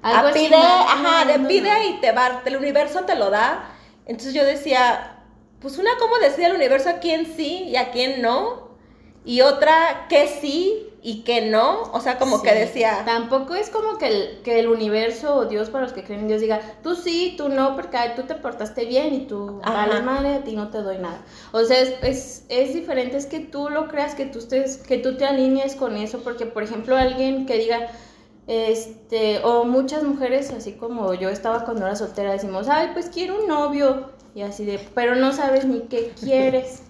Algo 0.00 0.28
a 0.28 0.32
pide, 0.32 0.56
ajá, 0.56 1.26
de 1.26 1.38
pide 1.40 1.88
y 1.88 2.00
te 2.00 2.12
va, 2.12 2.40
el 2.44 2.56
universo 2.56 3.00
te 3.02 3.16
lo 3.16 3.28
da. 3.28 3.70
Entonces 4.06 4.32
yo 4.32 4.44
decía, 4.44 5.19
pues 5.60 5.78
una 5.78 5.90
cómo 5.98 6.18
decide 6.18 6.46
el 6.46 6.54
universo 6.54 6.88
a 6.90 6.94
quién 6.94 7.26
sí 7.26 7.64
y 7.68 7.76
a 7.76 7.90
quién 7.90 8.22
no, 8.22 8.70
y 9.24 9.42
otra 9.42 10.06
qué 10.08 10.26
sí 10.40 10.86
y 11.02 11.22
qué 11.22 11.42
no, 11.42 11.82
o 11.92 12.00
sea, 12.00 12.18
como 12.18 12.42
que 12.42 12.54
decía, 12.54 13.02
Tampoco 13.06 13.54
es 13.54 13.70
como 13.70 13.96
que 13.96 14.06
el, 14.08 14.42
que 14.42 14.60
el 14.60 14.68
universo 14.68 15.34
o 15.34 15.44
Dios 15.46 15.70
para 15.70 15.84
los 15.84 15.94
que 15.94 16.04
creen 16.04 16.20
en 16.20 16.28
Dios 16.28 16.40
diga, 16.42 16.60
tú 16.82 16.94
sí, 16.94 17.34
tú 17.38 17.48
no, 17.48 17.74
porque 17.74 17.96
ay, 17.96 18.12
tú 18.16 18.24
te 18.24 18.34
portaste 18.34 18.84
bien 18.84 19.14
y 19.14 19.20
tú 19.26 19.60
Ajá. 19.62 19.86
vales 19.86 20.04
madre, 20.04 20.34
a 20.34 20.44
ti 20.44 20.54
no 20.54 20.68
te 20.68 20.78
doy 20.78 20.98
nada. 20.98 21.22
O 21.52 21.64
sea, 21.64 21.80
es, 21.80 21.94
es, 22.02 22.44
es 22.50 22.74
diferente, 22.74 23.16
es 23.16 23.26
que 23.26 23.40
tú 23.40 23.70
lo 23.70 23.88
creas, 23.88 24.14
que 24.14 24.26
tú 24.26 24.40
estés, 24.40 24.76
que 24.76 24.98
tú 24.98 25.16
te 25.16 25.24
alinees 25.24 25.74
con 25.74 25.96
eso, 25.96 26.20
porque 26.22 26.44
por 26.44 26.62
ejemplo 26.62 26.96
alguien 26.96 27.46
que 27.46 27.56
diga, 27.56 27.88
este, 28.46 29.40
o 29.44 29.64
muchas 29.64 30.02
mujeres, 30.02 30.50
así 30.50 30.72
como 30.72 31.14
yo 31.14 31.30
estaba 31.30 31.64
cuando 31.64 31.86
era 31.86 31.96
soltera, 31.96 32.32
decimos, 32.32 32.68
ay, 32.68 32.90
pues 32.92 33.08
quiero 33.08 33.40
un 33.40 33.46
novio, 33.48 34.10
y 34.34 34.42
así 34.42 34.64
de, 34.64 34.78
pero 34.94 35.14
no 35.16 35.32
sabes 35.32 35.64
ni 35.64 35.80
qué 35.82 36.12
quieres. 36.20 36.82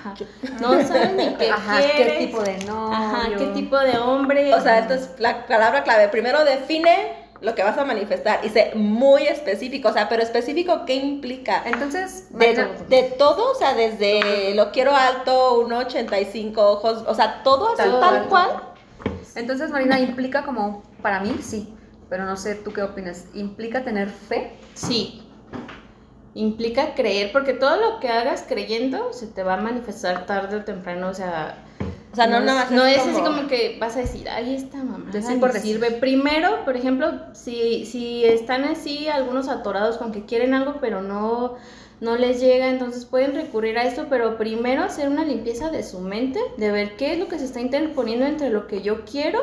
Ajá. 0.00 0.14
No 0.60 0.70
sabes 0.86 1.14
ni 1.14 1.34
qué 1.36 1.50
Ajá, 1.50 1.78
quieres. 1.78 2.12
qué 2.18 2.26
tipo 2.26 2.42
de 2.42 2.58
novio. 2.64 2.92
Ajá, 2.92 3.28
qué 3.36 3.46
tipo 3.48 3.76
de 3.78 3.98
hombre. 3.98 4.54
o 4.54 4.60
sea, 4.60 4.78
entonces 4.78 5.10
la 5.18 5.46
palabra 5.46 5.82
clave, 5.82 6.08
primero 6.08 6.44
define 6.44 7.26
lo 7.40 7.54
que 7.54 7.62
vas 7.62 7.76
a 7.78 7.84
manifestar 7.84 8.40
y 8.44 8.48
sé 8.48 8.72
muy 8.74 9.22
específico, 9.24 9.88
o 9.88 9.92
sea, 9.92 10.08
pero 10.08 10.22
específico, 10.22 10.84
¿qué 10.86 10.94
implica? 10.94 11.62
Entonces, 11.66 12.26
De, 12.30 12.68
de 12.88 13.02
todo, 13.16 13.52
o 13.52 13.54
sea, 13.54 13.74
desde 13.74 14.54
lo 14.56 14.72
quiero 14.72 14.94
alto, 14.94 15.64
1,85 15.68 16.56
ojos, 16.58 17.04
o 17.06 17.14
sea, 17.14 17.42
todo 17.44 17.68
así 17.68 17.76
Tal 17.76 18.00
tal, 18.00 18.26
cual. 18.28 18.48
cual. 18.48 18.62
entonces 19.36 19.70
Marina 19.70 20.00
implica 20.00 20.44
como, 20.44 20.82
para 21.00 21.20
mí 21.20 21.36
sí, 21.42 21.72
pero 22.08 22.24
no 22.24 22.36
sé 22.36 22.56
tú 22.56 22.72
qué 22.72 22.82
opinas. 22.82 23.26
¿Implica 23.34 23.84
tener 23.84 24.08
fe? 24.08 24.52
Sí. 24.74 25.22
Implica 26.38 26.94
creer, 26.94 27.32
porque 27.32 27.52
todo 27.52 27.76
lo 27.78 27.98
que 27.98 28.08
hagas 28.08 28.44
creyendo 28.46 29.12
se 29.12 29.26
te 29.26 29.42
va 29.42 29.54
a 29.54 29.56
manifestar 29.60 30.24
tarde 30.24 30.58
o 30.58 30.64
temprano, 30.64 31.08
o 31.08 31.14
sea... 31.14 31.64
O 32.12 32.14
sea, 32.14 32.28
no, 32.28 32.38
es, 32.38 32.44
nada 32.44 32.62
más. 32.62 32.70
no 32.70 32.86
es 32.86 32.98
así 32.98 33.20
como 33.20 33.48
que 33.48 33.76
vas 33.80 33.96
a 33.96 34.00
decir, 34.00 34.28
ay, 34.28 34.54
esta 34.54 34.78
mamá 34.78 35.10
por 35.40 35.52
decir. 35.52 35.72
sirve. 35.72 35.90
Primero, 35.90 36.64
por 36.64 36.76
ejemplo, 36.76 37.12
si, 37.34 37.84
si 37.86 38.24
están 38.24 38.62
así 38.64 39.08
algunos 39.08 39.48
atorados 39.48 39.98
con 39.98 40.12
que 40.12 40.26
quieren 40.26 40.54
algo, 40.54 40.76
pero 40.80 41.02
no, 41.02 41.56
no 42.00 42.16
les 42.16 42.40
llega, 42.40 42.68
entonces 42.68 43.04
pueden 43.04 43.34
recurrir 43.34 43.76
a 43.76 43.82
esto, 43.82 44.06
pero 44.08 44.38
primero 44.38 44.84
hacer 44.84 45.08
una 45.08 45.24
limpieza 45.24 45.70
de 45.70 45.82
su 45.82 45.98
mente, 45.98 46.38
de 46.56 46.70
ver 46.70 46.96
qué 46.96 47.14
es 47.14 47.18
lo 47.18 47.26
que 47.26 47.40
se 47.40 47.46
está 47.46 47.60
interponiendo 47.60 48.26
entre 48.26 48.50
lo 48.50 48.68
que 48.68 48.80
yo 48.80 49.04
quiero 49.04 49.42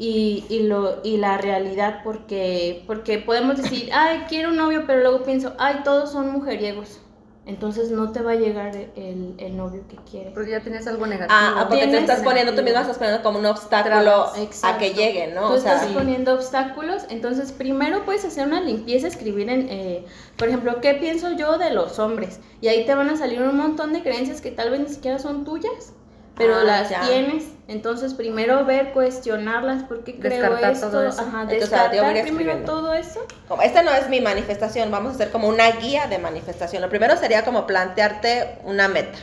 y, 0.00 0.46
y, 0.48 0.62
lo, 0.62 1.00
y 1.04 1.18
la 1.18 1.36
realidad, 1.36 2.00
porque, 2.02 2.84
porque 2.86 3.18
podemos 3.18 3.58
decir, 3.58 3.90
ay, 3.92 4.24
quiero 4.30 4.48
un 4.48 4.56
novio, 4.56 4.84
pero 4.86 5.02
luego 5.02 5.22
pienso, 5.24 5.52
ay, 5.58 5.82
todos 5.84 6.10
son 6.10 6.32
mujeriegos. 6.32 7.00
Entonces 7.44 7.90
no 7.90 8.10
te 8.10 8.22
va 8.22 8.32
a 8.32 8.34
llegar 8.36 8.74
el, 8.74 9.34
el 9.36 9.56
novio 9.58 9.82
que 9.90 9.96
quieres. 10.10 10.32
Porque 10.32 10.52
ya 10.52 10.60
tienes 10.60 10.86
algo 10.86 11.06
negativo. 11.06 11.38
Ah, 11.38 11.66
porque 11.68 11.86
te 11.86 11.98
estás 11.98 12.20
poniendo, 12.20 12.54
tú 12.54 12.62
misma 12.62 12.80
estás 12.80 12.96
poniendo 12.96 13.22
como 13.22 13.40
un 13.40 13.46
obstáculo 13.46 14.32
a 14.62 14.78
que 14.78 14.94
llegue, 14.94 15.34
¿no? 15.34 15.48
Tú 15.48 15.54
O 15.54 15.58
sea, 15.58 15.76
estás 15.76 15.92
poniendo 15.92 16.32
obstáculos, 16.32 17.02
entonces 17.10 17.52
primero 17.52 18.06
puedes 18.06 18.24
hacer 18.24 18.46
una 18.46 18.62
limpieza, 18.62 19.06
escribir 19.06 19.50
en, 19.50 19.68
eh, 19.68 20.06
por 20.38 20.48
ejemplo, 20.48 20.80
¿qué 20.80 20.94
pienso 20.94 21.32
yo 21.32 21.58
de 21.58 21.74
los 21.74 21.98
hombres? 21.98 22.40
Y 22.62 22.68
ahí 22.68 22.86
te 22.86 22.94
van 22.94 23.10
a 23.10 23.16
salir 23.16 23.42
un 23.42 23.56
montón 23.56 23.92
de 23.92 24.02
creencias 24.02 24.40
que 24.40 24.50
tal 24.50 24.70
vez 24.70 24.80
ni 24.80 24.88
siquiera 24.88 25.18
son 25.18 25.44
tuyas, 25.44 25.92
pero 26.40 26.56
Ah, 26.56 26.64
las 26.64 26.90
ya. 26.90 27.00
tienes. 27.02 27.44
Entonces 27.68 28.14
primero 28.14 28.64
ver, 28.64 28.92
cuestionarlas, 28.92 29.84
¿por 29.84 30.02
qué 30.02 30.18
creo 30.18 30.40
Descartar 30.40 30.72
esto? 30.72 30.90
todo 30.90 31.06
eso. 31.08 31.20
Ajá, 31.20 31.42
Entonces, 31.42 31.70
descartar 31.70 32.22
primero 32.22 32.58
todo 32.64 32.92
eso. 32.94 33.20
como, 33.46 33.62
esta 33.62 33.82
no 33.82 33.92
es 33.92 34.08
mi 34.08 34.20
manifestación, 34.20 34.90
vamos 34.90 35.12
a 35.12 35.14
hacer 35.14 35.30
como 35.30 35.46
una 35.48 35.70
guía 35.72 36.08
de 36.08 36.18
manifestación. 36.18 36.82
Lo 36.82 36.88
primero 36.88 37.16
sería 37.16 37.44
como 37.44 37.66
plantearte 37.68 38.58
una 38.64 38.88
meta 38.88 39.18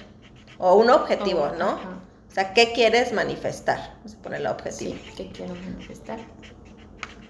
o 0.59 0.75
un 0.75 0.89
objetivo, 0.89 1.49
Oh, 1.53 1.55
¿no? 1.57 1.69
ajá. 1.71 1.89
O 2.29 2.33
sea, 2.33 2.53
¿qué 2.53 2.71
quieres 2.71 3.11
manifestar? 3.13 3.95
Vamos 3.97 4.15
a 4.15 4.21
ponerle 4.21 4.49
objetivo. 4.49 4.93
Sí, 4.93 5.11
que 5.17 5.31
quiero 5.31 5.55
manifestar. 5.55 6.19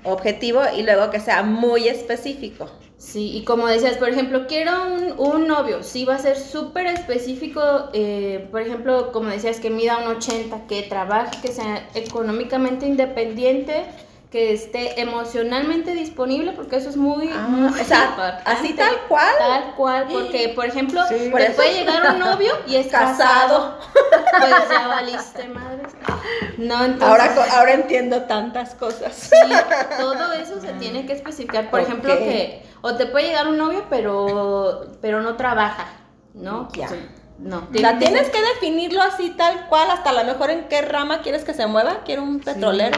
Objetivo 0.04 0.62
y 0.76 0.84
luego 0.84 1.10
que 1.10 1.20
sea 1.20 1.44
muy 1.44 1.88
específico. 1.88 2.70
Sí, 2.98 3.38
y 3.38 3.44
como 3.44 3.68
decías, 3.68 3.98
por 3.98 4.10
ejemplo, 4.10 4.48
quiero 4.48 4.72
un, 4.92 5.14
un 5.20 5.48
novio, 5.48 5.84
sí 5.84 6.04
va 6.04 6.16
a 6.16 6.20
ser 6.20 6.36
súper 6.38 6.88
específico, 6.88 7.62
eh, 7.94 8.48
por 8.50 8.62
ejemplo, 8.62 9.12
como 9.12 9.30
decías, 9.30 9.60
que 9.60 9.70
mida 9.70 10.00
un 10.00 10.08
80, 10.18 10.66
que 10.68 10.82
trabaje, 10.82 11.40
que 11.42 11.50
sea 11.50 11.88
económicamente 11.94 12.88
independiente, 12.88 13.86
que 14.32 14.52
esté 14.52 15.00
emocionalmente 15.00 15.94
disponible, 15.94 16.52
porque 16.52 16.76
eso 16.76 16.90
es 16.90 16.98
muy, 16.98 17.30
Ah, 17.34 17.48
muy 17.48 17.70
o 17.70 17.84
sea, 17.86 18.08
importante. 18.10 18.42
así 18.46 18.74
tal 18.74 18.94
cual. 19.08 19.34
Tal 19.40 19.74
cual, 19.76 20.08
porque, 20.12 20.50
por 20.54 20.66
ejemplo, 20.66 21.02
Sí. 21.08 21.30
Por 21.32 21.40
te 21.40 21.48
eso- 21.48 21.56
puede 21.56 21.74
llegar 21.76 22.14
un 22.14 22.20
novio 22.20 22.52
y 22.68 22.76
es 22.76 22.88
Casado. 22.88 23.18
casado, 23.18 23.78
pues 24.40 24.52
ya 24.70 24.88
valiste, 24.88 25.48
madres. 25.48 25.94
No, 26.58 26.84
entonces... 26.84 27.08
Ahora, 27.08 27.36
ahora 27.58 27.74
entiendo 27.74 28.24
tantas 28.24 28.76
cosas. 28.76 29.14
Sí, 29.16 29.54
todo 29.98 30.34
eso 30.34 30.60
se 30.60 30.74
tiene 30.74 31.06
que 31.06 31.14
especificar. 31.14 31.70
Por 31.70 31.80
ejemplo, 31.80 32.18
que 32.18 32.66
o 32.82 32.96
te 32.96 33.06
puede 33.06 33.28
llegar 33.28 33.48
un 33.48 33.58
novio, 33.58 33.86
pero, 33.90 34.88
pero 35.02 35.22
no 35.22 35.38
trabaja, 35.38 35.86
¿no? 36.34 36.68
Ya. 36.74 36.90
Sea, 36.90 36.98
no. 37.40 37.70
Que 37.72 37.80
tienes 37.98 38.30
que 38.30 38.42
definirlo 38.42 39.02
así 39.04 39.30
tal 39.30 39.68
cual, 39.68 39.90
hasta 39.90 40.10
a 40.10 40.14
lo 40.14 40.24
mejor 40.26 40.50
en 40.50 40.68
qué 40.68 40.82
rama 40.82 41.22
quieres 41.22 41.46
que 41.46 41.54
se 41.54 41.66
mueva. 41.66 42.02
Quiero 42.04 42.24
un 42.24 42.40
petrolero. 42.42 42.98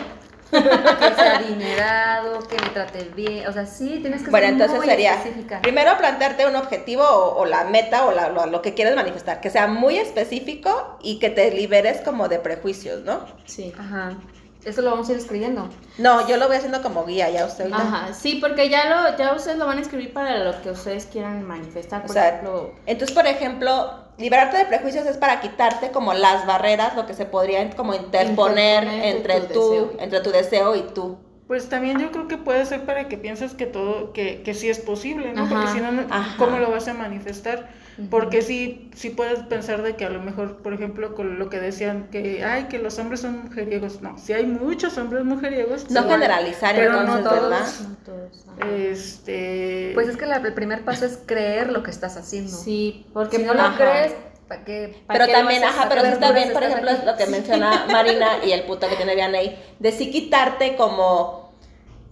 Que 0.51 1.15
sea 1.15 1.37
adinerado, 1.37 2.39
que 2.47 2.55
me 2.61 2.69
trate 2.69 3.03
bien. 3.15 3.47
O 3.47 3.53
sea, 3.53 3.65
sí, 3.65 3.99
tienes 4.01 4.23
que 4.23 4.31
Bueno, 4.31 4.45
ser 4.47 4.53
entonces 4.53 4.77
muy 4.77 4.87
sería 4.87 5.13
específica. 5.15 5.61
primero 5.61 5.97
plantearte 5.97 6.47
un 6.47 6.55
objetivo 6.55 7.03
o, 7.03 7.39
o 7.39 7.45
la 7.45 7.65
meta 7.65 8.05
o 8.05 8.11
la- 8.11 8.29
lo, 8.29 8.45
lo 8.47 8.61
que 8.61 8.73
quieres 8.73 8.95
manifestar, 8.95 9.41
que 9.41 9.49
sea 9.49 9.67
muy 9.67 9.97
específico 9.97 10.97
y 11.01 11.19
que 11.19 11.29
te 11.29 11.51
liberes 11.51 12.01
como 12.01 12.27
de 12.27 12.39
prejuicios, 12.39 13.03
¿no? 13.03 13.25
Sí. 13.45 13.73
Ajá. 13.77 14.17
Eso 14.65 14.81
lo 14.81 14.91
vamos 14.91 15.07
a 15.07 15.13
ir 15.13 15.17
escribiendo. 15.19 15.69
No, 15.97 16.27
yo 16.27 16.35
lo 16.35 16.47
voy 16.47 16.57
haciendo 16.57 16.81
como 16.81 17.05
guía, 17.05 17.29
ya 17.29 17.45
usted. 17.45 17.71
Ajá, 17.71 18.13
sí, 18.13 18.39
porque 18.41 18.67
ya 18.67 18.89
lo, 18.89 19.17
ya 19.17 19.33
ustedes 19.33 19.57
lo 19.57 19.65
van 19.65 19.77
a 19.77 19.81
escribir 19.81 20.11
para 20.11 20.37
lo 20.43 20.61
que 20.61 20.71
ustedes 20.71 21.05
quieran 21.05 21.43
manifestar. 21.47 22.01
O 22.01 22.07
Por 22.07 22.13
sea, 22.13 22.27
ejemplo, 22.27 22.71
Entonces, 22.85 23.15
por 23.15 23.25
ejemplo, 23.25 24.03
liberarte 24.19 24.57
de 24.57 24.65
prejuicios 24.65 25.05
es 25.07 25.17
para 25.17 25.41
quitarte 25.41 25.91
como 25.91 26.13
las 26.13 26.45
barreras, 26.45 26.95
lo 26.95 27.05
que 27.07 27.13
se 27.13 27.25
podría 27.25 27.69
como 27.75 27.93
interponer, 27.95 28.83
Interponer 28.83 29.05
entre 29.15 29.41
tu 29.41 29.53
tú, 29.53 29.69
deseo. 29.71 29.91
entre 29.99 30.19
tu 30.21 30.31
deseo 30.31 30.75
y 30.75 30.81
tú. 30.81 31.17
Pues 31.49 31.67
también 31.67 31.97
yo 31.99 32.11
creo 32.11 32.27
que 32.27 32.37
puede 32.37 32.63
ser 32.67 32.85
para 32.85 33.07
que 33.07 33.17
pienses 33.17 33.55
que 33.55 33.65
todo, 33.65 34.13
que, 34.13 34.43
que 34.43 34.53
sí 34.53 34.69
es 34.69 34.77
posible, 34.77 35.33
¿no? 35.33 35.49
Porque 35.49 35.65
si 35.67 35.79
no, 35.79 35.91
no, 35.91 36.05
ajá. 36.07 36.35
¿cómo 36.37 36.59
lo 36.59 36.69
vas 36.69 36.87
a 36.87 36.93
manifestar? 36.93 37.69
Porque 38.11 38.43
sí, 38.43 38.91
sí 38.95 39.09
puedes 39.09 39.39
pensar 39.39 39.81
de 39.81 39.95
que 39.95 40.05
a 40.05 40.11
lo 40.11 40.21
mejor, 40.21 40.57
por 40.57 40.73
ejemplo, 40.73 41.15
con 41.15 41.39
lo 41.39 41.49
que 41.49 41.59
decían 41.59 42.07
que, 42.11 42.45
ay, 42.45 42.65
que 42.65 42.77
los 42.77 42.99
hombres 42.99 43.21
son 43.21 43.45
mujeriegos. 43.45 43.99
No, 44.03 44.15
si 44.19 44.31
hay 44.33 44.45
muchos 44.45 44.95
hombres 44.99 45.25
mujeriegos. 45.25 45.89
No 45.89 46.03
sí, 46.03 46.09
generalizar 46.09 46.75
pero 46.75 46.93
no 46.93 47.17
entonces, 47.17 47.23
todos. 47.25 47.41
¿verdad? 47.49 47.67
no 47.89 47.95
todos, 48.05 48.45
ajá. 48.47 48.69
Este... 48.69 49.91
Pues 49.95 50.07
es 50.07 50.17
que 50.17 50.27
la- 50.27 50.37
el 50.37 50.53
primer 50.53 50.85
paso 50.85 51.05
es 51.07 51.17
creer 51.25 51.71
lo 51.71 51.81
que 51.81 51.89
estás 51.89 52.15
haciendo. 52.15 52.55
Sí, 52.55 53.07
porque 53.11 53.37
Si 53.37 53.43
no 53.43 53.55
lo 53.55 53.61
Ajá. 53.63 53.75
crees, 53.75 54.13
¿para 54.47 54.63
qué? 54.63 54.95
¿Para 55.05 55.19
Pero 55.19 55.25
qué 55.27 55.33
también, 55.33 55.63
ajá, 55.63 55.87
pero 55.89 56.01
sí 56.05 56.19
también, 56.19 56.53
por 56.53 56.63
ejemplo, 56.63 56.91
aquí. 56.91 56.99
es 57.01 57.05
lo 57.05 57.17
que 57.17 57.25
menciona 57.27 57.85
Marina 57.91 58.27
y 58.45 58.51
el 58.51 58.63
puto 58.63 58.87
que 58.87 58.95
tiene 58.95 59.15
Vianney, 59.15 59.57
de 59.79 59.91
sí 59.91 60.09
quitarte 60.09 60.75
como, 60.75 61.38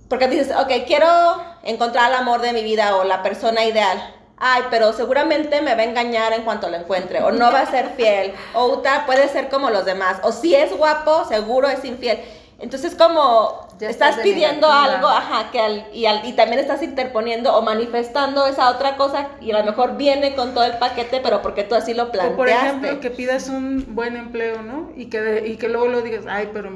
porque 0.09 0.27
dices, 0.27 0.51
ok, 0.55 0.71
quiero 0.85 1.07
encontrar 1.63 2.11
el 2.11 2.17
amor 2.17 2.41
de 2.41 2.53
mi 2.53 2.63
vida 2.63 2.95
o 2.95 3.03
la 3.03 3.21
persona 3.23 3.65
ideal. 3.65 4.13
Ay, 4.39 4.63
pero 4.69 4.93
seguramente 4.93 5.61
me 5.61 5.73
va 5.73 5.81
a 5.81 5.85
engañar 5.85 6.31
en 6.33 6.43
cuanto 6.43 6.69
lo 6.69 6.77
encuentre, 6.77 7.23
o 7.23 7.31
no 7.31 7.51
va 7.51 7.61
a 7.61 7.65
ser 7.71 7.89
fiel, 7.97 8.33
o 8.53 8.83
puede 9.07 9.27
ser 9.29 9.49
como 9.49 9.71
los 9.71 9.83
demás, 9.85 10.17
o 10.21 10.31
si 10.31 10.53
es 10.53 10.77
guapo, 10.77 11.25
seguro 11.25 11.67
es 11.67 11.83
infiel. 11.83 12.19
Entonces, 12.59 12.95
como 12.95 13.67
Ya 13.79 13.89
estás 13.89 14.09
estás 14.11 14.23
pidiendo 14.23 14.67
negativa. 14.67 14.95
algo, 14.95 15.07
ajá, 15.07 15.51
que 15.51 15.59
al- 15.59 15.87
y, 15.93 16.05
al- 16.07 16.23
y 16.25 16.33
también 16.33 16.59
estás 16.59 16.81
interponiendo 16.83 17.55
o 17.55 17.61
manifestando 17.63 18.45
esa 18.47 18.69
otra 18.69 18.95
cosa, 18.95 19.27
y 19.41 19.51
a 19.51 19.59
lo 19.59 19.63
mejor 19.63 19.95
viene 19.97 20.35
con 20.35 20.53
todo 20.53 20.63
el 20.65 20.77
paquete, 20.77 21.19
pero 21.19 21.41
porque 21.43 21.63
tú 21.63 21.73
así 21.75 21.93
lo 21.95 22.11
planteaste. 22.11 22.33
O 22.33 22.37
por 22.37 22.49
ejemplo, 22.49 22.99
que 22.99 23.09
pidas 23.11 23.47
un 23.49 23.85
buen 23.95 24.15
empleo, 24.17 24.61
¿no? 24.63 24.91
Y 24.95 25.07
que, 25.07 25.19
de- 25.21 25.47
y 25.47 25.57
que 25.57 25.67
luego 25.67 25.87
lo 25.87 26.01
digas, 26.01 26.25
ay, 26.29 26.49
pero 26.53 26.69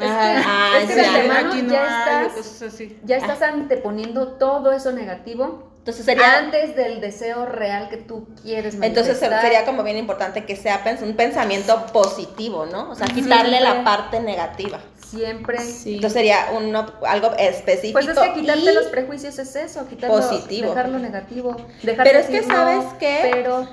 Es 0.00 0.10
que, 0.10 0.12
Ajá. 0.12 0.42
Ah, 0.46 0.78
es 0.80 0.86
que 0.86 0.94
sí. 0.94 1.00
de 1.00 1.06
antemano 1.06 1.48
aquí 1.50 1.62
no 1.62 1.72
ya 1.72 1.84
estás, 2.24 2.32
cosas 2.32 2.62
así. 2.74 2.98
ya 3.04 3.16
estás 3.16 3.42
anteponiendo 3.42 4.28
todo 4.32 4.72
eso 4.72 4.92
negativo 4.92 5.70
Entonces 5.78 6.04
sería, 6.04 6.38
antes 6.38 6.76
del 6.76 7.00
deseo 7.00 7.46
real 7.46 7.88
que 7.88 7.96
tú 7.98 8.28
quieres 8.42 8.74
entonces 8.74 9.14
manifestar. 9.20 9.42
sería 9.42 9.64
como 9.64 9.82
bien 9.82 9.96
importante 9.98 10.44
que 10.44 10.56
sea 10.56 10.82
un 11.02 11.14
pensamiento 11.16 11.86
positivo, 11.92 12.66
¿no? 12.66 12.90
O 12.90 12.94
sea, 12.94 13.06
quitarle 13.06 13.58
Siempre. 13.58 13.60
la 13.78 13.84
parte 13.84 14.20
negativa. 14.20 14.80
siempre. 15.10 15.58
Sí. 15.58 15.96
Entonces 15.96 16.12
sería 16.12 16.50
uno, 16.56 16.86
algo 17.06 17.32
específico. 17.36 17.94
Pues 18.00 18.06
es 18.08 18.18
que 18.18 18.32
quitarte 18.40 18.72
los 18.74 18.86
prejuicios 18.86 19.38
es 19.38 19.56
eso, 19.56 19.86
quitarlo, 19.88 20.16
Positivo. 20.16 20.68
dejarlo 20.68 20.98
negativo. 21.00 21.56
Dejar 21.82 22.06
Pero 22.06 22.18
es 22.20 22.26
que, 22.26 22.40
no, 22.42 22.46
¿sabes 22.54 22.84
qué? 23.00 23.18
Pero 23.32 23.68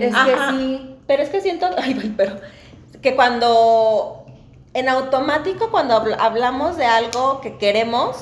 es 0.00 0.14
Ajá. 0.14 0.26
que 0.26 0.56
sí. 0.56 0.96
Pero 1.06 1.22
es 1.22 1.28
que 1.28 1.40
siento, 1.42 1.66
ay, 1.76 1.98
ay, 2.02 2.14
pero 2.16 2.36
que 3.02 3.14
cuando 3.16 4.21
en 4.74 4.88
automático 4.88 5.70
cuando 5.70 5.94
habl- 6.02 6.16
hablamos 6.18 6.76
de 6.76 6.86
algo 6.86 7.40
que 7.40 7.58
queremos, 7.58 8.16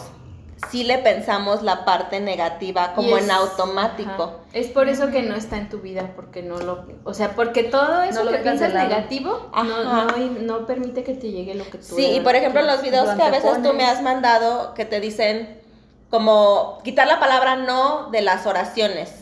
sí 0.71 0.85
le 0.85 0.99
pensamos 0.99 1.63
la 1.63 1.85
parte 1.85 2.21
negativa 2.21 2.93
como 2.93 3.17
en 3.17 3.31
automático. 3.31 4.23
ajá. 4.25 4.35
Es 4.53 4.67
por 4.69 4.89
eso 4.89 5.11
que 5.11 5.23
no 5.23 5.35
está 5.37 5.57
en 5.57 5.69
tu 5.69 5.79
vida, 5.79 6.13
porque 6.17 6.43
no 6.43 6.59
lo, 6.59 6.85
o 7.05 7.15
sea, 7.15 7.35
porque 7.35 7.63
todo 7.63 8.03
eso 8.03 8.25
No 8.25 8.31
que 8.31 8.39
piensas 8.39 8.75
negativo 8.75 9.49
no, 9.55 9.85
no, 9.85 10.17
no 10.41 10.67
permite 10.67 11.03
que 11.05 11.15
te 11.15 11.31
llegue 11.31 11.55
lo 11.55 11.65
que 11.65 11.79
tú 11.79 11.95
Sí, 11.97 12.05
y 12.17 12.21
por 12.21 12.35
ejemplo, 12.35 12.63
los 12.63 12.83
videos 12.83 13.09
que 13.17 13.23
a 13.23 13.31
veces 13.31 13.63
tú 13.63 13.73
me 13.73 13.85
has 13.85 14.03
mandado 14.03 14.75
que 14.75 14.85
te 14.85 15.01
dicen 15.01 15.61
como 16.11 16.81
quitar 16.83 17.07
la 17.07 17.21
palabra 17.21 17.57
no 17.57 18.11
de 18.11 18.21
las 18.21 18.45
oraciones. 18.47 19.15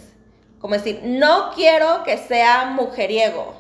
Como 0.60 0.74
decir, 0.74 1.02
no 1.04 1.50
quiero 1.54 2.02
que 2.02 2.16
sea 2.18 2.64
mujeriego. 2.64 3.54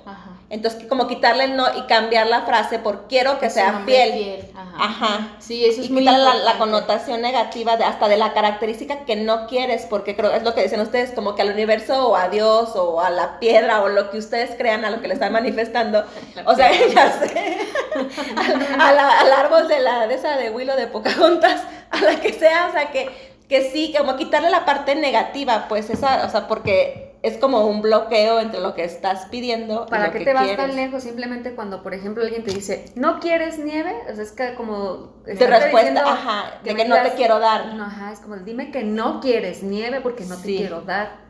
Entonces, 0.50 0.86
como 0.88 1.06
quitarle 1.08 1.44
el 1.44 1.56
no 1.56 1.66
y 1.76 1.82
cambiar 1.82 2.26
la 2.26 2.42
frase 2.42 2.78
por 2.78 3.06
quiero 3.06 3.38
que 3.38 3.46
un 3.46 3.52
sea 3.52 3.82
fiel. 3.84 4.46
Ajá. 4.56 4.84
Ajá. 4.84 5.28
Sí, 5.40 5.66
eso 5.66 5.82
es 5.82 5.88
y 5.88 5.92
muy 5.92 6.00
quitarle 6.00 6.42
la, 6.42 6.56
connotación 6.56 7.20
negativa 7.20 7.76
de, 7.76 7.84
hasta 7.84 8.08
de 8.08 8.16
la 8.16 8.32
característica 8.32 9.04
que 9.04 9.14
no 9.16 9.46
quieres, 9.46 9.84
porque 9.90 10.16
creo 10.16 10.30
es 10.32 10.42
lo 10.44 10.54
que 10.54 10.62
dicen 10.62 10.80
ustedes, 10.80 11.10
como 11.12 11.34
que 11.34 11.42
al 11.42 11.50
universo 11.50 12.08
o 12.08 12.16
a 12.16 12.28
Dios 12.28 12.70
o 12.76 13.00
a 13.02 13.10
la 13.10 13.38
piedra 13.38 13.82
o 13.82 13.88
lo 13.90 14.10
que 14.10 14.16
ustedes 14.18 14.54
crean, 14.56 14.86
a 14.86 14.90
lo 14.90 15.02
que 15.02 15.08
le 15.08 15.14
están 15.14 15.32
manifestando. 15.32 16.04
O 16.46 16.54
sea, 16.54 16.70
ya 16.94 17.12
sé, 17.20 17.58
al, 18.36 18.80
a 18.80 18.92
la- 18.92 19.20
al 19.20 19.32
árbol 19.32 19.68
de 19.68 19.80
la 19.80 20.06
de 20.06 20.14
esa 20.14 20.36
de 20.38 20.48
Willow 20.50 20.76
de 20.76 20.86
Pocahontas, 20.86 21.60
a 21.90 22.00
la 22.00 22.20
que 22.20 22.32
sea, 22.32 22.68
o 22.68 22.72
sea, 22.72 22.90
que, 22.90 23.10
que 23.50 23.70
sí, 23.70 23.94
como 23.96 24.16
quitarle 24.16 24.48
la 24.48 24.64
parte 24.64 24.94
negativa, 24.94 25.66
pues 25.68 25.90
esa, 25.90 26.24
o 26.24 26.30
sea, 26.30 26.48
porque 26.48 27.07
es 27.22 27.36
como 27.38 27.66
un 27.66 27.82
bloqueo 27.82 28.38
entre 28.38 28.60
lo 28.60 28.74
que 28.74 28.84
estás 28.84 29.26
pidiendo 29.26 29.86
y 29.86 29.90
¿Para 29.90 30.06
lo 30.06 30.12
qué 30.12 30.18
que 30.20 30.24
te 30.26 30.32
vas 30.34 30.44
quieres. 30.44 30.66
tan 30.66 30.76
lejos? 30.76 31.02
Simplemente 31.02 31.54
cuando, 31.54 31.82
por 31.82 31.92
ejemplo, 31.94 32.22
alguien 32.22 32.44
te 32.44 32.52
dice, 32.52 32.84
¿no 32.94 33.18
quieres 33.20 33.58
nieve? 33.58 33.92
O 34.10 34.14
sea, 34.14 34.22
es 34.22 34.32
que 34.32 34.54
como... 34.54 35.14
De 35.24 35.34
respuesta, 35.34 35.78
diciendo 35.78 36.00
ajá, 36.06 36.60
de 36.62 36.74
que 36.76 36.84
no 36.84 37.02
te 37.02 37.12
quiero 37.14 37.38
dar. 37.40 37.74
No, 37.74 37.84
ajá, 37.84 38.12
es 38.12 38.20
como, 38.20 38.36
dime 38.36 38.70
que 38.70 38.84
no 38.84 39.20
quieres 39.20 39.62
nieve 39.62 40.00
porque 40.00 40.24
no 40.26 40.36
te 40.36 40.42
quiero 40.44 40.82
dar. 40.82 41.26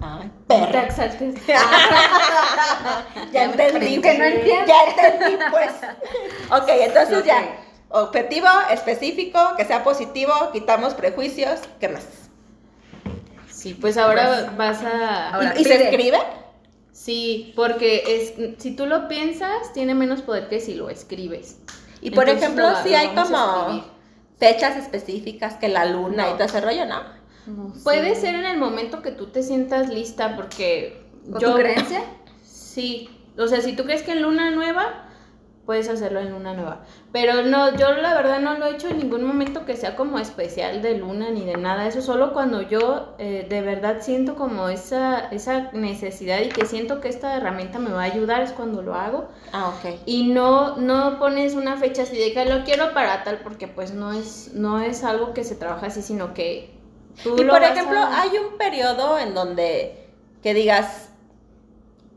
Ay, 0.00 0.30
No 0.48 0.56
te 0.56 0.66
perra. 0.66 0.82
exaltes. 0.84 1.34
ya 3.32 3.44
entendí. 3.44 4.00
Que 4.00 4.18
no 4.18 4.24
entiendo. 4.24 4.66
Ya 4.66 4.84
entendí, 5.08 5.38
pues. 5.50 5.70
Ok, 6.50 6.68
entonces 6.68 7.24
ya. 7.24 7.42
Objetivo 7.90 8.46
específico, 8.70 9.38
que 9.56 9.64
sea 9.64 9.82
positivo, 9.82 10.32
quitamos 10.52 10.94
prejuicios. 10.94 11.60
¿Qué 11.80 11.88
más? 11.88 12.04
Sí, 13.58 13.74
pues 13.74 13.96
ahora 13.96 14.28
Pues, 14.28 14.56
vas 14.56 14.82
a... 14.84 15.30
ahora- 15.34 15.54
¿Y, 15.56 15.62
y 15.62 15.64
se 15.64 15.82
escribe? 15.90 16.18
Sí, 16.92 17.52
porque 17.56 18.04
es, 18.06 18.60
si 18.62 18.76
tú 18.76 18.86
lo 18.86 19.08
piensas, 19.08 19.72
tiene 19.72 19.94
menos 19.94 20.22
poder 20.22 20.48
que 20.48 20.60
si 20.60 20.74
lo 20.74 20.90
escribes. 20.90 21.58
Y 22.00 22.10
por 22.10 22.28
Entonces 22.28 22.42
ejemplo, 22.44 22.70
lo- 22.70 22.82
si 22.82 22.94
hay 22.94 23.08
como 23.08 23.84
fechas 24.38 24.76
específicas 24.76 25.54
que 25.54 25.68
la 25.68 25.84
luna 25.86 26.28
y 26.28 26.30
No. 26.30 26.36
todo 26.36 26.44
ese 26.44 26.60
rollo, 26.60 26.86
¿no? 26.86 27.02
Puede 27.82 28.14
ser 28.14 28.34
en 28.36 28.44
el 28.44 28.58
momento 28.58 29.02
que 29.02 29.10
tú 29.10 29.26
te 29.28 29.42
sientas 29.42 29.88
lista, 29.88 30.36
porque 30.36 31.02
¿O 31.32 31.38
yo 31.40 31.52
tu 31.52 31.56
creencia? 31.58 32.02
Sí, 32.44 33.08
o 33.38 33.46
sea, 33.48 33.60
si 33.60 33.74
tú 33.74 33.84
crees 33.84 34.02
que 34.02 34.12
en 34.12 34.22
luna 34.22 34.50
nueva, 34.50 35.07
puedes 35.68 35.90
hacerlo 35.90 36.20
en 36.20 36.30
luna 36.30 36.54
nueva. 36.54 36.80
Pero 37.12 37.42
no, 37.42 37.76
yo 37.76 37.92
la 37.92 38.14
verdad 38.14 38.40
no 38.40 38.56
lo 38.56 38.64
he 38.64 38.70
hecho 38.70 38.88
en 38.88 38.96
ningún 38.96 39.22
momento 39.22 39.66
que 39.66 39.76
sea 39.76 39.96
como 39.96 40.18
especial 40.18 40.80
de 40.80 40.96
luna 40.96 41.28
ni 41.30 41.44
de 41.44 41.58
nada. 41.58 41.86
Eso 41.86 42.00
solo 42.00 42.32
cuando 42.32 42.62
yo 42.62 43.14
eh, 43.18 43.46
de 43.50 43.60
verdad 43.60 43.98
siento 44.00 44.34
como 44.34 44.70
esa, 44.70 45.28
esa 45.30 45.70
necesidad 45.72 46.40
y 46.40 46.48
que 46.48 46.64
siento 46.64 47.02
que 47.02 47.10
esta 47.10 47.36
herramienta 47.36 47.78
me 47.78 47.90
va 47.92 48.00
a 48.00 48.04
ayudar 48.04 48.40
es 48.40 48.52
cuando 48.52 48.80
lo 48.80 48.94
hago. 48.94 49.28
Ah, 49.52 49.68
ok. 49.68 49.94
Y 50.06 50.28
no, 50.32 50.78
no 50.78 51.18
pones 51.18 51.54
una 51.54 51.76
fecha 51.76 52.04
así 52.04 52.16
de 52.16 52.32
que 52.32 52.46
lo 52.46 52.64
quiero 52.64 52.94
para 52.94 53.22
tal, 53.22 53.40
porque 53.40 53.68
pues 53.68 53.92
no 53.92 54.14
es, 54.14 54.52
no 54.54 54.80
es 54.80 55.04
algo 55.04 55.34
que 55.34 55.44
se 55.44 55.54
trabaja 55.54 55.88
así, 55.88 56.00
sino 56.00 56.32
que 56.32 56.74
tú 57.22 57.34
Y 57.38 57.44
lo 57.44 57.52
por 57.52 57.62
ejemplo, 57.62 57.98
a- 57.98 58.22
hay 58.22 58.30
un 58.38 58.56
periodo 58.56 59.18
en 59.18 59.34
donde 59.34 60.08
que 60.42 60.54
digas, 60.54 61.10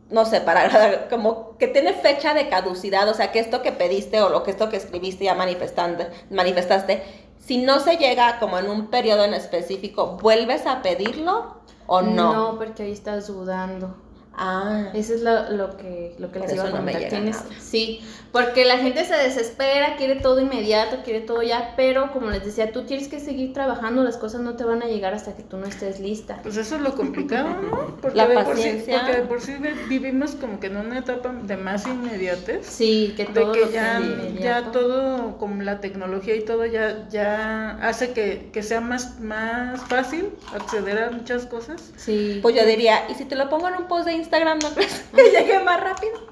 no 0.09 0.25
sé, 0.25 0.41
para 0.41 0.61
agradar, 0.61 1.07
como 1.09 1.50
que 1.61 1.67
tiene 1.67 1.93
fecha 1.93 2.33
de 2.33 2.49
caducidad, 2.49 3.07
o 3.07 3.13
sea, 3.13 3.31
que 3.31 3.37
esto 3.37 3.61
que 3.61 3.71
pediste 3.71 4.19
o 4.19 4.29
lo 4.29 4.41
que 4.41 4.49
esto 4.49 4.69
que 4.69 4.77
escribiste 4.77 5.25
ya 5.25 5.35
manifestaste, 5.35 7.03
si 7.37 7.59
no 7.59 7.79
se 7.79 7.97
llega 7.97 8.39
como 8.39 8.57
en 8.57 8.67
un 8.67 8.87
periodo 8.87 9.25
en 9.25 9.35
específico, 9.35 10.17
¿vuelves 10.19 10.65
a 10.65 10.81
pedirlo 10.81 11.57
o 11.85 12.01
no? 12.01 12.33
No, 12.33 12.57
porque 12.57 12.81
ahí 12.81 12.91
estás 12.91 13.27
dudando. 13.27 13.95
Ah, 14.33 14.91
Eso 14.93 15.13
es 15.13 15.21
lo, 15.21 15.51
lo 15.51 15.75
que, 15.77 16.15
lo 16.17 16.31
que 16.31 16.39
les 16.39 16.53
iba 16.53 16.63
a 16.63 16.69
no 16.69 16.77
comentar. 16.77 17.01
llega 17.01 17.17
Tienes- 17.17 17.43
sí, 17.59 17.99
porque 18.31 18.63
la 18.63 18.77
gente 18.77 19.03
se 19.03 19.13
desespera, 19.15 19.97
quiere 19.97 20.15
todo 20.15 20.39
inmediato, 20.39 20.99
quiere 21.03 21.19
todo 21.19 21.43
ya, 21.43 21.73
pero 21.75 22.13
como 22.13 22.29
les 22.29 22.45
decía, 22.45 22.71
tú 22.71 22.83
tienes 22.83 23.09
que 23.09 23.19
seguir 23.19 23.51
trabajando, 23.53 24.03
las 24.03 24.15
cosas 24.15 24.39
no 24.39 24.55
te 24.55 24.63
van 24.63 24.81
a 24.83 24.85
llegar 24.85 25.13
hasta 25.13 25.35
que 25.35 25.43
tú 25.43 25.57
no 25.57 25.65
estés 25.65 25.99
lista. 25.99 26.39
Pues 26.43 26.55
eso 26.55 26.75
es 26.77 26.81
lo 26.81 26.95
complicado, 26.95 27.49
¿no? 27.49 27.97
Porque 28.01 28.15
La 28.17 28.27
de 28.27 28.35
por 28.35 28.43
sí- 28.45 28.51
paciencia. 28.51 28.99
porque 29.01 29.15
de 29.17 29.27
por 29.27 29.41
sí 29.41 29.53
vi- 29.59 29.87
vivimos 29.89 30.31
como 30.35 30.61
que 30.61 30.67
en 30.67 30.77
una 30.77 30.99
etapa 30.99 31.33
de 31.43 31.57
más 31.57 31.85
inmediatez. 31.85 32.65
Sí, 32.65 33.13
que 33.17 33.25
de 33.25 33.33
todo 33.33 33.47
lo 33.47 33.53
que 33.53 33.59
ya, 33.65 33.69
sea 33.69 33.99
ya 33.99 34.05
inmediato. 34.05 34.71
todo, 34.71 35.37
como 35.39 35.61
la 35.61 35.81
tecnología 35.81 36.35
y 36.35 36.45
todo, 36.45 36.65
ya, 36.65 37.05
ya 37.09 37.71
hace 37.85 38.13
que, 38.13 38.49
que 38.53 38.63
sea 38.63 38.79
más, 38.79 39.19
más 39.19 39.81
fácil 39.89 40.29
acceder 40.55 40.97
a 41.03 41.11
muchas 41.11 41.45
cosas. 41.45 41.91
Sí. 41.97 42.39
pues 42.41 42.55
yo 42.55 42.65
diría, 42.65 43.09
¿y 43.09 43.15
si 43.15 43.25
te 43.25 43.35
lo 43.35 43.49
pongo 43.49 43.67
en 43.67 43.75
un 43.75 43.87
post 43.89 44.05
de 44.05 44.20
Instagram, 44.21 44.59
no 44.63 44.69
crees 44.69 45.03
que 45.15 45.23
llegue 45.31 45.59
más 45.63 45.79
rápido? 45.81 46.31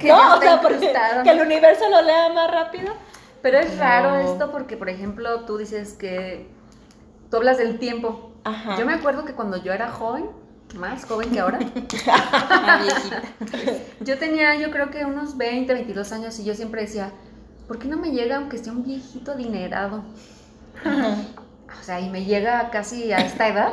Que 0.00 0.08
ya 0.08 0.16
no, 0.16 0.32
o 0.32 0.34
está 0.34 0.40
sea, 0.40 0.60
porque 0.60 0.76
incrustado. 0.76 1.22
que 1.22 1.30
el 1.30 1.40
universo 1.40 1.88
lo 1.88 2.02
lea 2.02 2.28
más 2.30 2.50
rápido. 2.50 2.92
Pero 3.42 3.58
es 3.58 3.78
raro 3.78 4.16
esto 4.16 4.50
porque, 4.50 4.76
por 4.76 4.90
ejemplo, 4.90 5.40
tú 5.46 5.56
dices 5.56 5.94
que 5.94 6.48
tú 7.30 7.36
hablas 7.38 7.56
del 7.56 7.78
tiempo. 7.78 8.32
Ajá. 8.44 8.76
Yo 8.78 8.84
me 8.84 8.92
acuerdo 8.92 9.24
que 9.24 9.32
cuando 9.32 9.56
yo 9.56 9.72
era 9.72 9.88
joven, 9.88 10.28
más 10.74 11.06
joven 11.06 11.30
que 11.30 11.40
ahora, 11.40 11.58
Ah, 12.08 12.80
viejita. 12.82 13.22
yo 14.00 14.18
tenía 14.18 14.54
yo 14.56 14.70
creo 14.70 14.90
que 14.90 15.04
unos 15.06 15.36
20, 15.38 15.72
22 15.72 16.12
años 16.12 16.38
y 16.40 16.44
yo 16.44 16.54
siempre 16.54 16.82
decía, 16.82 17.10
¿por 17.68 17.78
qué 17.78 17.88
no 17.88 17.96
me 17.96 18.10
llega 18.10 18.36
aunque 18.36 18.58
sea 18.58 18.72
un 18.72 18.84
viejito 18.84 19.32
adinerado? 19.32 20.04
O 20.84 21.82
sea, 21.82 22.00
y 22.00 22.10
me 22.10 22.24
llega 22.24 22.68
casi 22.70 23.12
a 23.12 23.18
esta 23.18 23.48
edad. 23.48 23.72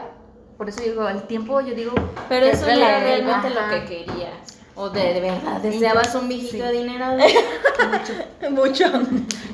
Por 0.63 0.69
eso 0.69 0.81
digo, 0.81 1.09
el 1.09 1.23
tiempo, 1.23 1.59
yo 1.59 1.75
digo, 1.75 1.91
Pero 2.29 2.45
eso 2.45 2.65
era 2.69 3.01
realmente 3.01 3.49
Ajá. 3.49 3.49
lo 3.49 3.69
que 3.69 3.85
querías. 3.85 4.61
O 4.75 4.89
de, 4.89 5.13
de 5.13 5.19
verdad, 5.19 5.59
deseabas 5.59 6.15
un 6.15 6.29
viejito 6.29 6.55
Sí. 6.55 6.61
adinerado. 6.61 7.17
Mucho. 8.49 8.85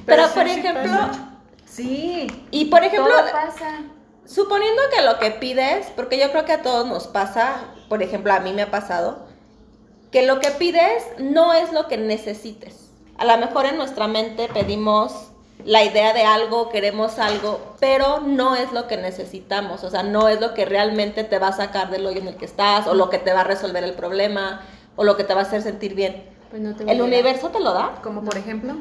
Pero, 0.05 0.27
sí, 0.27 0.33
por 0.35 0.43
sí 0.47 0.59
ejemplo, 0.59 0.83
pasa. 0.83 1.29
Sí, 1.65 2.27
y 2.51 2.65
por 2.65 2.83
ejemplo, 2.83 3.11
todo 3.11 3.31
pasa. 3.31 3.79
suponiendo 4.23 4.83
que 4.95 5.01
lo 5.03 5.17
que 5.17 5.31
pides, 5.31 5.87
porque 5.95 6.19
yo 6.19 6.29
creo 6.29 6.45
que 6.45 6.53
a 6.53 6.61
todos 6.61 6.85
nos 6.85 7.07
pasa, 7.07 7.55
por 7.89 8.03
ejemplo, 8.03 8.31
a 8.31 8.39
mí 8.41 8.53
me 8.53 8.61
ha 8.61 8.69
pasado, 8.69 9.25
que 10.11 10.27
lo 10.27 10.39
que 10.39 10.51
pides 10.51 11.03
no 11.17 11.53
es 11.55 11.73
lo 11.73 11.87
que 11.87 11.97
necesites. 11.97 12.91
A 13.17 13.25
lo 13.25 13.35
mejor 13.39 13.65
en 13.65 13.77
nuestra 13.77 14.07
mente 14.07 14.47
pedimos 14.53 15.28
la 15.65 15.83
idea 15.83 16.13
de 16.13 16.23
algo, 16.23 16.69
queremos 16.69 17.19
algo, 17.19 17.75
pero 17.79 18.21
no 18.21 18.55
es 18.55 18.71
lo 18.71 18.87
que 18.87 18.97
necesitamos, 18.97 19.83
o 19.83 19.89
sea, 19.89 20.03
no 20.03 20.29
es 20.29 20.39
lo 20.39 20.53
que 20.53 20.65
realmente 20.65 21.23
te 21.23 21.39
va 21.39 21.49
a 21.49 21.53
sacar 21.53 21.89
del 21.89 22.05
hoyo 22.05 22.21
en 22.21 22.27
el 22.29 22.37
que 22.37 22.45
estás, 22.45 22.87
o 22.87 22.93
lo 22.93 23.09
que 23.09 23.19
te 23.19 23.33
va 23.33 23.41
a 23.41 23.43
resolver 23.43 23.83
el 23.83 23.93
problema, 23.93 24.61
o 24.95 25.03
lo 25.03 25.17
que 25.17 25.23
te 25.23 25.33
va 25.33 25.41
a 25.41 25.43
hacer 25.43 25.61
sentir 25.61 25.95
bien. 25.95 26.23
Pues 26.49 26.61
no 26.61 26.73
¿El 26.87 27.01
universo 27.01 27.49
te 27.49 27.59
lo 27.59 27.73
da? 27.73 27.99
Como 28.01 28.23
por 28.23 28.37
ejemplo, 28.37 28.73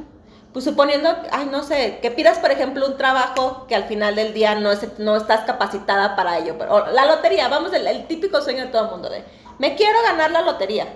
Pues 0.53 0.64
suponiendo, 0.64 1.14
ay, 1.31 1.47
no 1.51 1.62
sé, 1.62 1.99
que 2.01 2.11
pidas, 2.11 2.38
por 2.38 2.51
ejemplo, 2.51 2.87
un 2.87 2.97
trabajo 2.97 3.67
que 3.67 3.75
al 3.75 3.85
final 3.85 4.14
del 4.14 4.33
día 4.33 4.55
no, 4.55 4.71
es, 4.73 4.99
no 4.99 5.17
estás 5.17 5.45
capacitada 5.45 6.17
para 6.17 6.38
ello. 6.38 6.57
Pero, 6.59 6.75
o 6.75 6.87
la 6.87 7.05
lotería, 7.07 7.49
vamos, 7.49 7.73
el, 7.75 7.87
el 7.87 8.07
típico 8.07 8.41
sueño 8.41 8.64
de 8.64 8.71
todo 8.71 8.85
el 8.85 8.91
mundo 8.91 9.11
de, 9.11 9.25
me 9.59 9.75
quiero 9.75 10.01
ganar 10.03 10.31
la 10.31 10.43
lotería. 10.43 10.87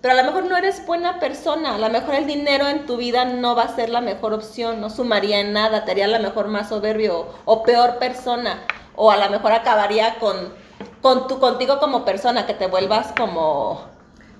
Pero 0.00 0.14
a 0.14 0.16
lo 0.16 0.24
mejor 0.24 0.44
no 0.44 0.56
eres 0.56 0.86
buena 0.86 1.18
persona, 1.18 1.74
a 1.74 1.78
lo 1.78 1.90
mejor 1.90 2.14
el 2.14 2.26
dinero 2.26 2.68
en 2.68 2.86
tu 2.86 2.96
vida 2.96 3.24
no 3.24 3.56
va 3.56 3.64
a 3.64 3.74
ser 3.74 3.88
la 3.88 4.00
mejor 4.00 4.32
opción, 4.32 4.80
no 4.80 4.90
sumaría 4.90 5.40
en 5.40 5.52
nada, 5.52 5.84
te 5.84 5.90
haría 5.90 6.04
a 6.04 6.08
lo 6.08 6.20
mejor 6.20 6.46
más 6.46 6.68
soberbio 6.68 7.18
o, 7.18 7.34
o 7.44 7.62
peor 7.64 7.98
persona, 7.98 8.62
o 8.94 9.10
a 9.10 9.16
lo 9.16 9.28
mejor 9.28 9.52
acabaría 9.52 10.18
con, 10.20 10.54
con 11.02 11.26
tu, 11.26 11.40
contigo 11.40 11.80
como 11.80 12.04
persona, 12.04 12.46
que 12.46 12.54
te 12.54 12.68
vuelvas 12.68 13.12
como 13.16 13.86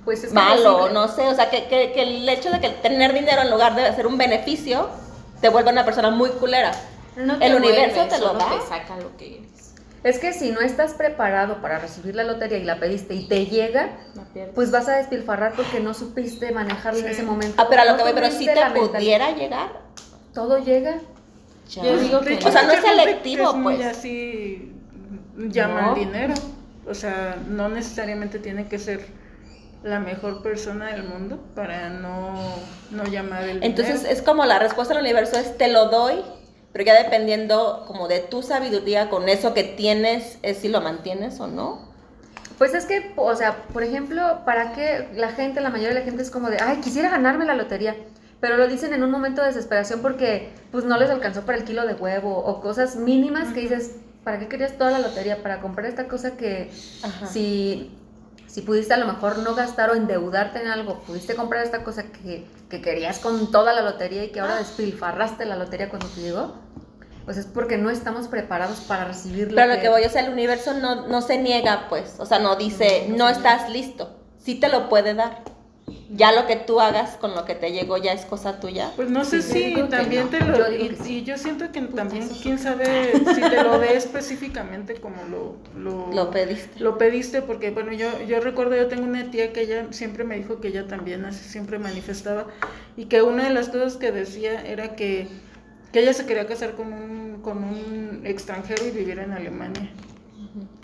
pues 0.05 0.25
es 0.25 0.33
malo, 0.33 0.89
no 0.89 1.07
sé, 1.09 1.27
o 1.27 1.35
sea, 1.35 1.51
que, 1.51 1.67
que, 1.67 1.93
que 1.93 2.03
el 2.03 2.29
hecho 2.29 2.51
de 2.51 2.61
que 2.61 2.71
tener 2.71 3.13
dinero 3.13 3.43
en 3.43 3.51
lugar 3.51 3.75
de 3.75 3.95
ser 3.95 4.07
un 4.07 4.17
beneficio, 4.17 4.89
te 5.43 5.51
vuelve 5.51 5.71
una 5.71 5.85
persona 5.85 6.09
muy 6.11 6.31
culera. 6.31 6.73
No 7.17 7.35
el 7.41 7.57
universo 7.57 7.97
vuelve, 7.97 8.17
te 8.17 8.19
lo 8.21 8.33
da. 8.33 8.49
te 8.49 8.67
saca 8.67 8.97
lo 8.97 9.15
que 9.17 9.39
eres. 9.39 9.68
Es 10.05 10.19
que 10.19 10.33
si 10.33 10.53
no 10.53 10.61
estás 10.61 10.95
preparado 10.95 11.61
para 11.61 11.79
recibir 11.81 12.15
la 12.15 12.23
lotería 12.25 12.59
y 12.59 12.65
la 12.65 12.79
pediste 12.79 13.15
y 13.15 13.27
te 13.27 13.47
llega, 13.47 13.91
pues 14.55 14.71
vas 14.71 14.89
a 14.89 14.97
despilfarrar 14.97 15.55
porque 15.55 15.81
no 15.81 15.93
supiste 15.95 16.53
manejarlo 16.53 17.01
en 17.01 17.07
Sí. 17.07 17.11
ese 17.13 17.23
momento. 17.25 17.55
Ah, 17.61 17.67
pero 17.69 17.83
a 17.83 17.85
lo 17.85 17.91
No 17.93 17.97
que 17.99 18.03
voy, 18.05 18.13
pero 18.15 18.31
si 18.31 18.47
te 18.47 18.55
pudiera 18.75 19.33
llegar. 19.33 19.69
Todo 20.33 20.59
llega. 20.59 20.95
ya. 21.69 21.83
Yo 21.83 21.99
digo 21.99 22.21
que 22.21 22.35
hecho, 22.35 22.49
O 22.49 22.53
sea, 22.53 22.63
no 22.63 22.73
es 22.73 22.81
selectivo, 22.81 23.53
que 23.53 23.59
es 23.59 23.63
pues. 23.63 23.87
así 23.87 24.73
llama 25.37 25.83
No. 25.83 25.95
el 25.95 25.99
dinero. 26.07 26.35
O 26.87 26.95
sea, 26.95 27.37
no 27.49 27.69
necesariamente 27.69 28.39
tiene 28.39 28.69
que 28.69 28.79
ser 28.79 29.05
la 29.83 30.01
mejor 30.01 30.43
persona 30.43 30.87
del 30.93 31.05
mundo 31.05 31.39
para 31.55 31.91
no, 31.91 32.35
no 32.91 33.05
llamar 33.05 33.45
el 33.45 33.63
Entonces 33.63 33.97
dinero. 34.03 34.15
es 34.17 34.23
como 34.23 34.45
la 34.45 34.59
respuesta 34.59 34.95
del 34.95 35.03
universo 35.03 35.37
es 35.39 35.57
te 35.59 35.69
lo 35.69 35.87
doy, 35.87 36.23
pero 36.79 36.87
ya 36.87 37.03
dependiendo 37.03 37.83
como 37.89 38.07
de 38.07 38.21
tu 38.21 38.41
sabiduría 38.41 39.11
con 39.11 39.29
eso 39.29 39.53
que 39.53 39.65
tienes, 39.65 40.39
es 40.43 40.59
si 40.59 40.69
lo 40.69 40.81
mantienes 40.81 41.41
o 41.41 41.49
no. 41.49 41.81
Pues 42.57 42.73
es 42.73 42.87
que, 42.87 43.15
o 43.17 43.35
sea, 43.35 43.65
por 43.73 43.83
ejemplo, 43.83 44.43
¿para 44.45 44.75
qué 44.75 45.09
la 45.17 45.31
gente, 45.31 45.61
la 45.61 45.71
mayoría 45.71 45.89
de 45.89 45.95
la 45.97 46.03
gente 46.03 46.23
es 46.23 46.31
como 46.31 46.51
de, 46.51 46.59
ay, 46.61 46.77
quisiera 46.77 47.11
ganarme 47.11 47.47
la 47.47 47.55
lotería? 47.55 47.97
Pero 48.39 48.57
lo 48.57 48.69
dicen 48.69 48.93
en 48.93 49.03
un 49.03 49.11
momento 49.11 49.41
de 49.41 49.49
desesperación 49.49 50.03
porque 50.03 50.51
pues 50.71 50.85
no 50.85 50.97
les 50.99 51.11
alcanzó 51.11 51.43
para 51.45 51.59
el 51.59 51.65
kilo 51.65 51.85
de 51.85 51.95
huevo 51.95 52.39
o 52.39 52.61
cosas 52.61 52.95
mínimas 52.95 53.53
que 53.53 53.59
dices, 53.59 53.97
¿para 54.23 54.39
qué 54.39 54.47
querías 54.47 54.79
toda 54.79 54.93
la 54.93 55.01
lotería? 55.01 55.43
Para 55.43 55.61
comprar 55.61 55.87
esta 55.87 56.07
cosa 56.07 56.37
que 56.37 56.71
Ajá. 57.03 57.27
si, 57.27 57.91
si 58.47 58.63
pudiste 58.63 58.95
a 58.95 58.99
lo 58.99 59.07
mejor 59.07 59.39
no 59.39 59.57
gastar 59.57 59.91
o 59.91 59.97
endeudarte 59.97 60.61
en 60.61 60.69
algo, 60.69 61.01
pudiste 61.01 61.35
comprar 61.35 61.65
esta 61.65 61.83
cosa 61.83 62.05
que, 62.05 62.47
que 62.69 62.81
querías 62.81 63.19
con 63.19 63.51
toda 63.51 63.73
la 63.73 63.83
lotería 63.83 64.25
y 64.25 64.29
que 64.31 64.41
ahora 64.41 64.57
despilfarraste 64.57 65.45
la 65.47 65.57
lotería 65.57 65.89
cuando 65.89 66.07
te 66.09 66.21
llegó, 66.21 66.55
pues 67.25 67.37
es 67.37 67.47
porque 67.47 67.77
no 67.77 67.91
estamos 67.91 68.29
preparados 68.29 68.81
para 68.81 69.05
recibir 69.05 69.51
lo 69.51 69.57
Pero 69.57 69.75
lo 69.75 69.81
que 69.81 69.89
voy, 69.89 70.05
o 70.05 70.09
sea, 70.09 70.25
el 70.25 70.33
universo 70.33 70.75
no, 70.75 71.07
no 71.09 71.21
se 71.23 71.39
niega, 71.39 71.87
pues, 71.89 72.17
o 72.19 72.27
sea, 72.27 72.39
no 72.39 72.57
dice, 72.57 73.07
No, 73.11 73.17
no 73.17 73.29
estás 73.29 73.71
listo, 73.71 74.17
sí 74.39 74.55
te 74.55 74.69
lo 74.69 74.89
puede 74.89 75.15
dar. 75.15 75.43
Ya 76.11 76.33
lo 76.33 76.47
que 76.47 76.57
tú 76.57 76.81
hagas 76.81 77.17
con 77.17 77.35
lo 77.35 77.45
que 77.45 77.55
te 77.55 77.73
llegó 77.73 77.97
ya 77.99 78.13
es 78.13 78.25
cosa 78.25 78.61
tuya. 78.61 78.93
Pues 78.97 79.11
no 79.11 79.25
sé 79.25 79.43
Sí, 79.43 79.75
si 79.75 79.83
también 79.89 80.25
no. 80.25 80.31
te 80.31 80.41
lo... 80.41 80.57
Yo 80.57 80.71
digo 80.71 80.85
y, 80.85 80.89
que 80.89 80.97
sí. 80.97 81.19
y 81.19 81.25
yo 81.25 81.37
siento 81.39 81.71
que 81.73 81.81
también, 81.83 82.29
quién 82.43 82.59
sabe 82.59 83.13
si 83.35 83.41
te 83.41 83.63
lo 83.63 83.79
dé 83.79 83.97
específicamente 83.97 84.95
como 85.01 85.23
lo... 85.25 85.57
Lo, 85.75 86.13
Lo 86.13 86.31
pediste. 86.31 86.81
Lo 86.81 86.99
pediste 86.99 87.43
porque, 87.43 87.71
bueno, 87.71 87.93
yo, 87.93 88.09
yo 88.23 88.41
recuerdo, 88.41 88.77
yo 88.77 88.89
tengo 88.89 89.05
una 89.05 89.31
tía 89.31 89.53
que 89.53 89.61
ella 89.63 89.87
siempre 89.91 90.25
me 90.25 90.37
dijo 90.37 90.61
que 90.61 90.69
ella 90.69 90.87
también 90.87 91.25
así 91.25 91.49
siempre 91.49 91.79
manifestaba 91.79 92.47
y 92.97 93.07
que 93.07 93.23
una 93.23 93.45
de 93.45 93.51
las 93.51 93.69
cosas 93.69 93.97
que 93.97 94.13
decía 94.13 94.61
era 94.67 94.97
que, 94.97 95.29
que 95.93 96.01
ella 96.01 96.13
se 96.13 96.27
quería 96.27 96.47
casar 96.47 96.75
con 96.75 96.93
un, 96.93 97.41
con 97.43 97.65
un 97.65 98.23
extranjero 98.25 98.87
y 98.87 98.91
vivir 98.91 99.19
en 99.19 99.33
Alemania. 99.33 99.91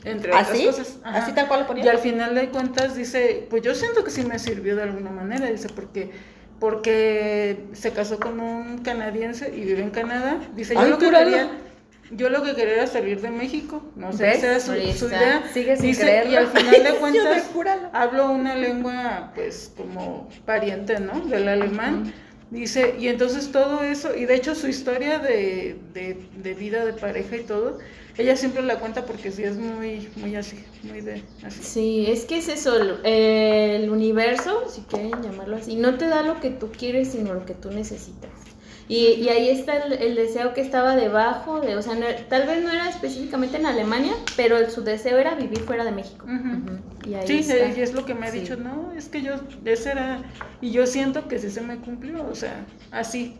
Entre 0.05 0.31
otras 0.31 0.51
¿Así? 0.51 0.65
cosas. 0.67 0.99
Ajá. 1.03 1.19
¿Así 1.23 1.33
tal 1.33 1.49
cual 1.49 1.61
lo 1.61 1.67
ponía? 1.67 1.85
Y 1.85 1.89
al 1.89 1.99
final 1.99 2.35
de 2.35 2.49
cuentas 2.51 2.95
dice, 2.97 3.47
pues 3.51 3.63
yo 3.63 3.75
siento 3.75 4.05
que 4.05 4.11
sí 4.11 4.25
me 4.25 4.39
sirvió 4.39 4.77
de 4.77 4.83
alguna 4.83 5.11
manera, 5.11 5.47
dice, 5.47 5.69
porque 5.75 6.11
porque 6.61 7.67
se 7.73 7.93
casó 7.93 8.19
con 8.19 8.41
un 8.41 8.79
canadiense 8.79 9.53
y 9.55 9.61
vive 9.65 9.83
en 9.83 9.91
Canadá. 9.91 10.39
Dice, 10.55 10.75
yo 10.75 10.87
lo 10.87 10.99
que 10.99 11.11
quería, 11.11 11.51
yo 12.11 12.31
lo 12.31 12.43
que 12.43 12.55
quería 12.55 12.75
era 12.75 12.87
salir 12.87 13.21
de 13.21 13.31
México, 13.31 13.83
no 13.97 14.13
sé, 14.13 14.25
¿Ves? 14.25 14.37
esa 14.39 14.47
era 14.47 14.61
su, 14.61 14.99
su 14.99 15.09
idea. 15.09 15.43
Sigue 15.53 15.77
sin 15.77 15.87
Dice, 15.87 16.03
creerlo. 16.03 16.33
y 16.33 16.37
al 16.37 16.47
final 16.47 16.85
de 16.85 16.95
cuentas 17.01 17.51
hablo 17.93 18.31
una 18.31 18.55
lengua 18.55 19.33
pues 19.35 19.73
como 19.77 20.29
pariente, 20.47 21.01
¿no? 21.01 21.21
Del 21.21 21.49
alemán. 21.49 22.13
Dice, 22.51 22.95
y 22.99 23.09
entonces 23.09 23.51
todo 23.51 23.83
eso, 23.83 24.15
y 24.15 24.27
de 24.27 24.35
hecho 24.37 24.55
su 24.55 24.69
historia 24.69 25.19
de, 25.19 25.77
de, 25.93 26.55
vida 26.55 26.85
de 26.85 26.93
pareja 26.93 27.37
y 27.37 27.45
todo, 27.45 27.79
ella 28.17 28.37
siempre 28.37 28.63
la 28.63 28.79
cuenta 28.79 29.07
porque 29.07 29.33
sí 29.33 29.43
es 29.43 29.57
muy, 29.57 30.09
muy 30.17 30.37
así, 30.37 30.65
muy 30.83 31.01
de 31.01 31.25
así. 31.43 31.63
Sí, 31.63 32.07
es 32.09 32.25
que 32.27 32.39
es 32.39 32.49
eso, 32.49 32.77
el, 32.77 33.05
el 33.05 33.91
universo, 33.91 34.69
si 34.69 34.83
quieren 34.83 35.21
llamarlo 35.23 35.57
así, 35.57 35.75
no 35.77 35.99
te 35.99 36.07
da 36.07 36.23
lo 36.23 36.41
que 36.41 36.51
tú 36.51 36.71
quieres, 36.71 37.13
sino 37.13 37.35
lo 37.35 37.45
que 37.45 37.55
tú 37.55 37.71
necesitas. 37.71 38.31
Y, 38.87 38.97
y 39.15 39.29
ahí 39.31 39.49
está 39.49 39.79
el, 39.79 39.95
el 39.95 40.15
deseo 40.15 40.53
que 40.53 40.61
estaba 40.61 40.95
debajo, 40.95 41.61
de, 41.61 41.75
o 41.77 41.81
sea, 41.81 41.95
no- 41.95 42.05
tal 42.29 42.47
vez 42.47 42.63
no 42.63 42.71
era 42.71 42.89
específicamente 42.91 43.57
en 43.57 43.65
Alemania, 43.65 44.13
pero 44.37 44.59
el- 44.59 44.71
su 44.71 44.83
deseo 44.85 45.17
era 45.17 45.35
vivir 45.35 45.61
fuera 45.61 45.85
de 45.85 45.91
México. 45.91 46.27
Y 47.07 47.15
ahí 47.15 47.27
Sí, 47.27 47.39
está. 47.39 47.67
y 47.79 47.81
es 47.83 47.95
lo 47.95 48.05
que 48.05 48.15
me 48.15 48.27
ha 48.27 48.31
Sí. 48.31 48.41
dicho, 48.41 48.57
no, 48.57 48.93
es 48.97 49.09
que 49.09 49.23
yo, 49.23 49.37
ese 49.65 49.93
era, 49.93 50.23
y 50.61 50.71
yo 50.71 50.87
siento 50.87 51.29
que 51.29 51.39
sí 51.39 51.51
se 51.51 51.63
me 51.63 51.79
cumplió, 51.79 52.27
o 52.31 52.35
sea, 52.35 52.67
así. 52.91 53.37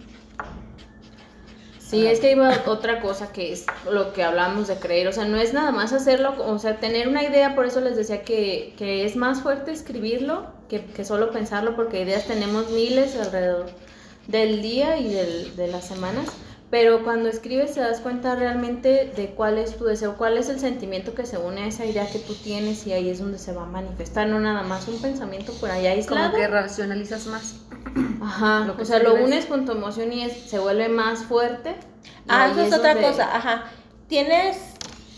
Sí, 1.79 2.07
es 2.07 2.19
que 2.19 2.33
iba 2.33 2.51
otra 2.67 3.01
cosa 3.03 3.31
que 3.31 3.53
es 3.53 3.67
lo 3.91 4.15
que 4.15 4.23
hablamos 4.25 4.67
de 4.69 4.77
creer, 4.77 5.07
o 5.09 5.13
sea, 5.13 5.27
no 5.27 5.37
es 5.37 5.53
nada 5.53 5.71
más 5.71 5.93
hacerlo, 5.93 6.35
o 6.39 6.59
sea, 6.59 6.77
tener 6.81 7.07
una 7.09 7.23
idea, 7.23 7.55
por 7.55 7.67
eso 7.67 7.81
les 7.83 7.95
decía 7.97 8.23
que, 8.23 8.75
que 8.79 9.05
es 9.05 9.15
más 9.17 9.43
fuerte 9.43 9.71
escribirlo 9.73 10.47
que, 10.71 10.83
que 10.87 11.05
solo 11.05 11.31
pensarlo, 11.31 11.77
porque 11.77 12.01
ideas 12.01 12.27
tenemos 12.27 12.71
miles 12.71 13.15
alrededor 13.17 13.67
del 14.27 14.63
día 14.63 14.99
y 14.99 15.09
del, 15.13 15.57
de 15.57 15.67
las 15.69 15.87
semanas, 15.87 16.27
pero 16.71 17.05
cuando 17.05 17.29
escribes 17.29 17.75
te 17.75 17.81
das 17.81 18.01
cuenta 18.01 18.35
realmente 18.35 19.13
de 19.15 19.29
cuál 19.31 19.59
es 19.59 19.77
tu 19.77 19.85
deseo, 19.85 20.17
cuál 20.17 20.39
es 20.39 20.49
el 20.49 20.59
sentimiento 20.59 21.15
que 21.15 21.25
se 21.27 21.39
une 21.39 21.63
a 21.65 21.67
esa 21.67 21.85
idea 21.85 22.07
que 22.11 22.19
tú 22.19 22.35
tienes 22.35 22.87
y 22.87 22.93
ahí 22.93 23.09
es 23.11 23.21
donde 23.21 23.39
se 23.39 23.53
va 23.53 23.63
a 23.63 23.67
manifestar, 23.67 24.27
no 24.29 24.41
nada 24.41 24.63
más 24.63 24.89
un 24.89 25.01
pensamiento 25.01 25.53
por 25.55 25.71
ahí 25.71 25.87
aislado. 25.87 26.31
Como 26.33 26.43
que 26.43 26.49
racionalizas 26.49 27.27
más. 27.27 27.57
Ajá, 28.23 28.65
lo 28.67 28.77
que 28.77 28.83
o 28.83 28.85
sea, 28.87 28.99
lo 28.99 29.15
unes 29.15 29.47
con 29.47 29.67
tu 29.67 29.73
emoción 29.73 30.13
y 30.13 30.23
es, 30.25 30.33
se 30.51 30.59
vuelve 30.59 30.89
más 30.89 31.21
fuerte. 31.25 31.77
Ah, 32.27 32.45
ahí 32.47 32.53
eso 32.53 32.63
es 32.63 32.73
otra 32.75 32.95
donde- 32.95 33.09
cosa, 33.09 33.37
ajá. 33.37 33.65
Tienes, 34.09 34.57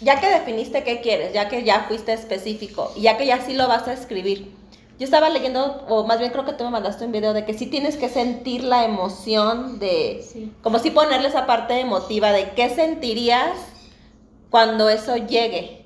ya 0.03 0.21
que 0.21 0.29
definiste 0.29 0.83
qué 0.85 1.01
quieres, 1.01 1.33
ya 1.33 1.49
que 1.49 1.65
ya 1.65 1.85
fuiste 1.89 2.13
específico, 2.13 2.93
y 2.97 3.03
ya 3.03 3.17
que 3.17 3.25
ya 3.27 3.41
sí 3.41 3.55
lo 3.55 3.67
vas 3.69 3.87
a 3.89 3.93
escribir. 3.95 4.53
Yo 4.99 5.05
estaba 5.05 5.29
leyendo, 5.29 5.85
o 5.89 6.07
más 6.07 6.19
bien 6.19 6.31
creo 6.31 6.47
que 6.47 6.55
tú 6.55 6.65
me 6.65 6.71
mandaste 6.71 7.05
un 7.05 7.13
video 7.13 7.35
de 7.35 7.45
que 7.45 7.53
sí 7.53 7.67
tienes 7.67 7.97
que 7.97 8.09
sentir 8.09 8.65
la 8.65 8.85
emoción 8.85 9.79
de, 9.79 10.25
Sí. 10.27 10.53
como 10.63 10.79
si 10.79 10.91
ponerle 10.91 11.29
esa 11.29 11.47
parte 11.47 11.79
emotiva 11.81 12.33
de 12.33 12.51
qué 12.53 12.71
sentirías 12.71 13.59
cuando 14.51 14.89
eso 14.89 15.17
llegue. 15.17 15.85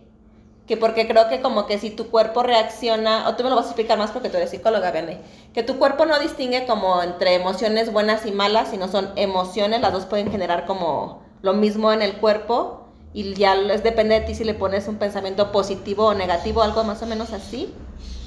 Que 0.68 0.77
porque 0.77 1.09
creo 1.09 1.29
que 1.29 1.40
como 1.40 1.66
que 1.66 1.81
si 1.81 1.90
tu 1.90 2.11
cuerpo 2.11 2.44
reacciona, 2.44 3.29
o 3.29 3.35
tú 3.35 3.42
me 3.42 3.51
lo 3.51 3.57
vas 3.57 3.64
a 3.64 3.68
explicar 3.70 3.99
más 3.99 4.12
porque 4.12 4.29
tú 4.29 4.37
eres 4.37 4.51
psicóloga, 4.51 4.92
Vianney, 4.92 5.18
que 5.53 5.64
tu 5.64 5.79
cuerpo 5.81 6.07
no 6.07 6.16
distingue 6.20 6.64
como 6.66 7.03
entre 7.03 7.35
emociones 7.35 7.92
buenas 7.92 8.25
y 8.27 8.31
malas, 8.31 8.70
sino 8.70 8.87
son 8.87 9.11
emociones, 9.16 9.81
las 9.81 9.92
dos 9.92 10.05
pueden 10.07 10.31
generar 10.31 10.66
como 10.66 11.23
lo 11.42 11.55
mismo 11.55 11.92
en 11.92 12.03
el 12.03 12.18
cuerpo 12.18 12.85
y 13.12 13.35
ya 13.35 13.55
es, 13.57 13.83
depende 13.83 14.20
de 14.20 14.27
ti 14.27 14.37
si 14.37 14.44
le 14.44 14.55
pones 14.55 14.87
un 14.87 14.99
pensamiento 14.99 15.51
positivo 15.51 16.07
o 16.07 16.14
negativo, 16.14 16.62
algo 16.62 16.85
más 16.85 17.03
o 17.03 17.07
menos 17.07 17.33
así. 17.33 17.75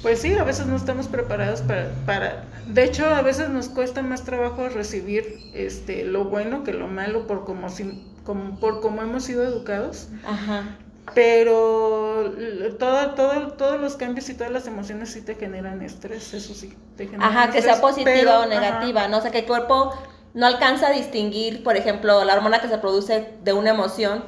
Pues 0.04 0.20
sí, 0.20 0.34
a 0.34 0.44
veces 0.44 0.66
no 0.66 0.76
estamos 0.76 1.08
preparados 1.08 1.62
para, 1.62 1.88
para, 2.04 2.44
de 2.66 2.84
hecho 2.84 3.06
a 3.06 3.22
veces 3.22 3.48
nos 3.48 3.70
cuesta 3.70 4.02
más 4.02 4.22
trabajo 4.22 4.68
recibir 4.68 5.50
este 5.54 6.04
lo 6.04 6.26
bueno 6.26 6.62
que 6.62 6.74
lo 6.74 6.88
malo 6.88 7.26
por 7.26 7.46
como 7.46 7.70
si, 7.70 8.06
como 8.22 8.60
por 8.60 8.82
cómo 8.82 9.00
hemos 9.00 9.24
sido 9.24 9.42
educados, 9.42 10.08
Ajá. 10.26 10.76
pero 11.14 12.34
todo, 12.78 13.14
todo, 13.14 13.52
todos 13.52 13.80
los 13.80 13.96
cambios 13.96 14.28
y 14.28 14.34
todas 14.34 14.52
las 14.52 14.66
emociones 14.66 15.10
sí 15.10 15.22
te 15.22 15.36
generan 15.36 15.80
estrés, 15.80 16.34
eso 16.34 16.52
sí, 16.52 16.74
te 16.98 17.06
generan 17.06 17.34
Ajá, 17.34 17.50
que 17.50 17.62
sea 17.62 17.80
positiva 17.80 18.12
pero, 18.14 18.40
o 18.40 18.46
negativa, 18.46 19.00
ajá, 19.00 19.08
¿no? 19.08 19.16
O 19.16 19.20
sea, 19.22 19.30
que 19.30 19.38
el 19.38 19.46
cuerpo 19.46 19.94
no 20.34 20.44
alcanza 20.44 20.88
a 20.88 20.90
distinguir, 20.90 21.62
por 21.62 21.78
ejemplo, 21.78 22.22
la 22.24 22.34
hormona 22.34 22.60
que 22.60 22.68
se 22.68 22.76
produce 22.76 23.30
de 23.42 23.54
una 23.54 23.70
emoción, 23.70 24.22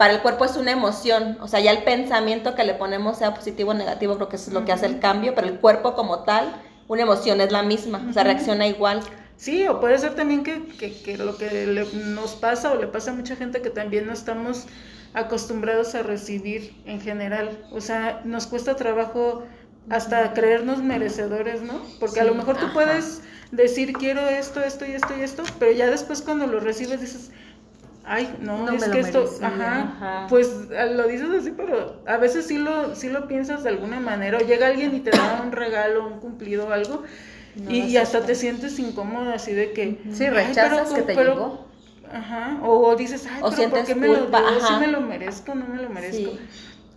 para 0.00 0.14
el 0.14 0.22
cuerpo 0.22 0.46
es 0.46 0.56
una 0.56 0.72
emoción, 0.72 1.38
o 1.42 1.48
sea, 1.48 1.60
ya 1.60 1.72
el 1.72 1.84
pensamiento 1.84 2.56
que 2.56 2.64
le 2.64 2.74
ponemos 2.74 3.18
sea 3.18 3.34
positivo 3.34 3.72
o 3.72 3.74
negativo, 3.74 4.16
creo 4.16 4.30
que 4.30 4.36
eso 4.36 4.50
es 4.50 4.54
lo 4.54 4.64
que 4.66 4.72
hace 4.72 4.86
el 4.86 5.00
cambio, 5.00 5.34
pero 5.36 5.48
el 5.48 5.60
cuerpo 5.60 5.94
como 5.94 6.24
tal, 6.24 6.62
una 6.88 7.02
emoción 7.02 7.40
es 7.42 7.52
la 7.52 7.62
misma, 7.62 8.06
o 8.10 8.12
sea, 8.14 8.24
reacciona 8.24 8.66
igual. 8.66 9.06
Sí, 9.36 9.66
o 9.68 9.80
puede 9.80 9.98
ser 9.98 10.14
también 10.14 10.42
que, 10.44 10.66
que, 10.78 11.00
que 11.02 11.16
lo 11.18 11.36
que 11.38 11.66
le- 11.66 11.86
nos 11.92 12.34
pasa 12.36 12.72
o 12.72 12.76
le 12.76 12.86
pasa 12.88 13.12
a 13.12 13.14
mucha 13.14 13.36
gente 13.36 13.62
que 13.62 13.70
también 13.70 14.06
no 14.06 14.12
estamos 14.12 14.66
acostumbrados 15.14 15.94
a 15.94 16.02
recibir 16.02 16.82
en 16.84 17.00
general. 17.00 17.64
O 17.72 17.80
sea, 17.80 18.20
nos 18.24 18.46
cuesta 18.46 18.76
trabajo 18.76 19.46
hasta 19.88 20.34
creernos 20.34 20.82
merecedores, 20.82 21.62
¿no? 21.62 21.96
Porque 21.98 22.20
a 22.20 22.24
lo 22.24 22.34
mejor 22.34 22.58
tú 22.58 22.72
ajá. 22.72 22.72
puedes 22.72 23.22
decir 23.50 23.96
quiero 23.98 24.28
esto, 24.28 24.62
esto 24.62 24.86
y 24.86 24.92
esto 24.92 25.14
y 25.16 25.22
esto, 25.22 25.54
pero 25.58 25.72
ya 25.72 25.90
después 25.90 26.22
cuando 26.22 26.46
lo 26.46 26.60
recibes 26.60 27.00
dices, 27.00 27.32
ay, 28.04 28.36
no, 28.40 28.58
No 28.66 28.72
es 28.72 28.80
me 28.80 28.86
lo 28.88 28.92
que 28.92 29.00
esto, 29.00 29.18
merecía, 29.20 29.46
ajá, 29.48 29.80
ajá. 29.96 30.26
pues 30.28 30.50
ah, 30.78 30.86
lo 30.86 31.06
dices 31.06 31.28
así, 31.38 31.52
pero 31.56 32.02
a 32.06 32.16
veces 32.16 32.46
sí 32.46 32.58
lo, 32.58 32.94
sí 32.94 33.08
lo 33.08 33.26
piensas 33.28 33.62
de 33.62 33.68
alguna 33.70 34.00
manera, 34.00 34.38
o 34.38 34.40
llega 34.40 34.66
alguien 34.68 34.94
y 34.94 35.00
te 35.00 35.10
da 35.10 35.40
un 35.44 35.52
regalo, 35.52 36.06
un 36.06 36.20
cumplido, 36.20 36.72
algo, 36.72 37.02
No 37.56 37.70
y, 37.70 37.80
lo 37.82 37.86
y 37.88 37.96
hasta 37.96 38.20
te 38.22 38.34
sientes 38.34 38.78
incómoda 38.78 39.34
así 39.34 39.52
de 39.52 39.72
que 39.72 40.00
Sí, 40.12 40.24
"Ay, 40.24 40.30
rechazas 40.30 40.82
pero 40.88 40.94
que 40.94 41.02
te 41.02 41.14
pero- 41.14 41.34
llegó. 41.34 41.64
ajá 42.12 42.58
o, 42.62 42.88
o 42.88 42.96
dices 42.96 43.26
ay 43.32 43.40
O 43.42 43.50
pero 43.50 43.70
¿por 43.70 43.84
qué 43.84 43.94
me 43.94 44.08
lo 44.08 44.18
culpa, 44.20 44.38
ajá. 44.38 44.66
¿Sí 44.66 44.74
me 44.80 44.86
lo 44.88 45.00
merezco 45.00 45.54
no 45.54 45.66
me 45.66 45.80
lo 45.80 45.88
merezco 45.90 46.16
Sí. 46.32 46.40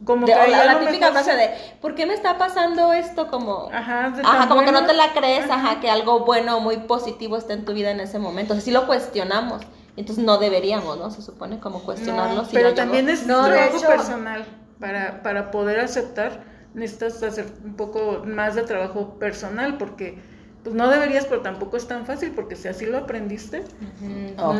como 0.06 0.26
De- 0.26 0.34
que 0.34 0.39
o 0.39 0.48
la, 0.48 0.66
la 0.66 0.74
lo 0.74 0.80
típica 0.88 1.10
mejor- 1.12 1.24
frase 1.24 1.36
de, 1.39 1.50
¿por 1.82 1.96
qué 1.96 2.06
me 2.06 2.13
está 2.13 2.38
pasando 2.38 2.92
esto? 2.94 3.28
Como, 3.28 3.70
ajá, 3.72 4.10
de 4.10 4.22
ajá, 4.22 4.48
como 4.50 4.63
que 4.66 4.72
no 4.72 4.86
te 4.86 4.94
la 4.94 5.13
crees, 5.13 5.46
Ajá. 5.50 5.72
ajá, 5.72 5.80
que 5.82 5.89
algo 5.89 6.22
bueno 6.26 6.58
o 6.58 6.60
muy 6.62 6.78
positivo 6.78 7.38
está 7.38 7.54
en 7.54 7.63
tu 7.66 7.74
vida 7.74 7.92
en 7.92 8.00
ese 8.00 8.20
momento. 8.20 8.54
O 8.54 8.56
sea, 8.56 8.63
sí 8.66 8.72
lo 8.72 8.86
cuestionamos. 8.88 9.62
Entonces 9.95 10.23
no 10.25 10.38
deberíamos, 10.39 10.97
¿no? 10.97 11.12
Se 11.12 11.21
supone 11.21 11.60
como 11.60 11.84
cuestionarlo. 11.84 12.36
No, 12.41 12.45
si 12.45 12.56
pero 12.56 12.73
también 12.73 13.10
es 13.10 13.27
No, 13.27 13.45
trabajo 13.45 13.77
hecho- 13.77 13.88
personal 13.88 14.45
para, 14.79 15.21
para 15.23 15.51
poder 15.51 15.79
aceptar 15.79 16.43
necesitas 16.73 17.21
hacer 17.21 17.45
un 17.63 17.75
poco 17.75 18.23
más 18.25 18.56
de 18.56 18.63
trabajo 18.63 19.19
personal 19.19 19.77
porque 19.77 20.17
pues 20.63 20.75
no 20.75 20.89
deberías 20.89 21.25
pero 21.25 21.41
tampoco 21.41 21.77
es 21.77 21.88
tan 21.88 22.06
fácil 22.08 22.32
porque 22.32 22.56
si 22.56 22.67
así 22.69 22.86
lo 22.88 22.97
aprendiste 22.97 23.63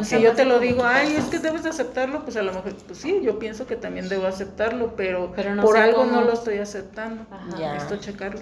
Si 0.04 0.22
yo 0.22 0.34
te 0.34 0.46
lo 0.46 0.60
digo, 0.60 0.84
ay, 0.86 1.16
es 1.16 1.26
que 1.26 1.40
debes 1.40 1.64
de 1.64 1.70
aceptarlo, 1.70 2.24
pues 2.24 2.36
a 2.38 2.44
lo 2.44 2.54
mejor, 2.54 2.76
pues 2.86 3.00
sí, 3.00 3.22
yo 3.24 3.40
pienso 3.40 3.66
que 3.66 3.76
también 3.76 4.10
debo 4.10 4.28
aceptarlo, 4.28 4.96
pero, 4.96 5.32
Pero 5.36 5.56
no 5.56 5.64
por 5.64 5.78
algo 5.78 6.00
cómo. 6.00 6.12
no 6.12 6.22
lo 6.22 6.34
estoy 6.34 6.58
aceptando. 6.60 7.26
Ajá. 7.32 7.58
Ya. 7.58 7.74
Necesito 7.74 7.98
checarlo. 7.98 8.42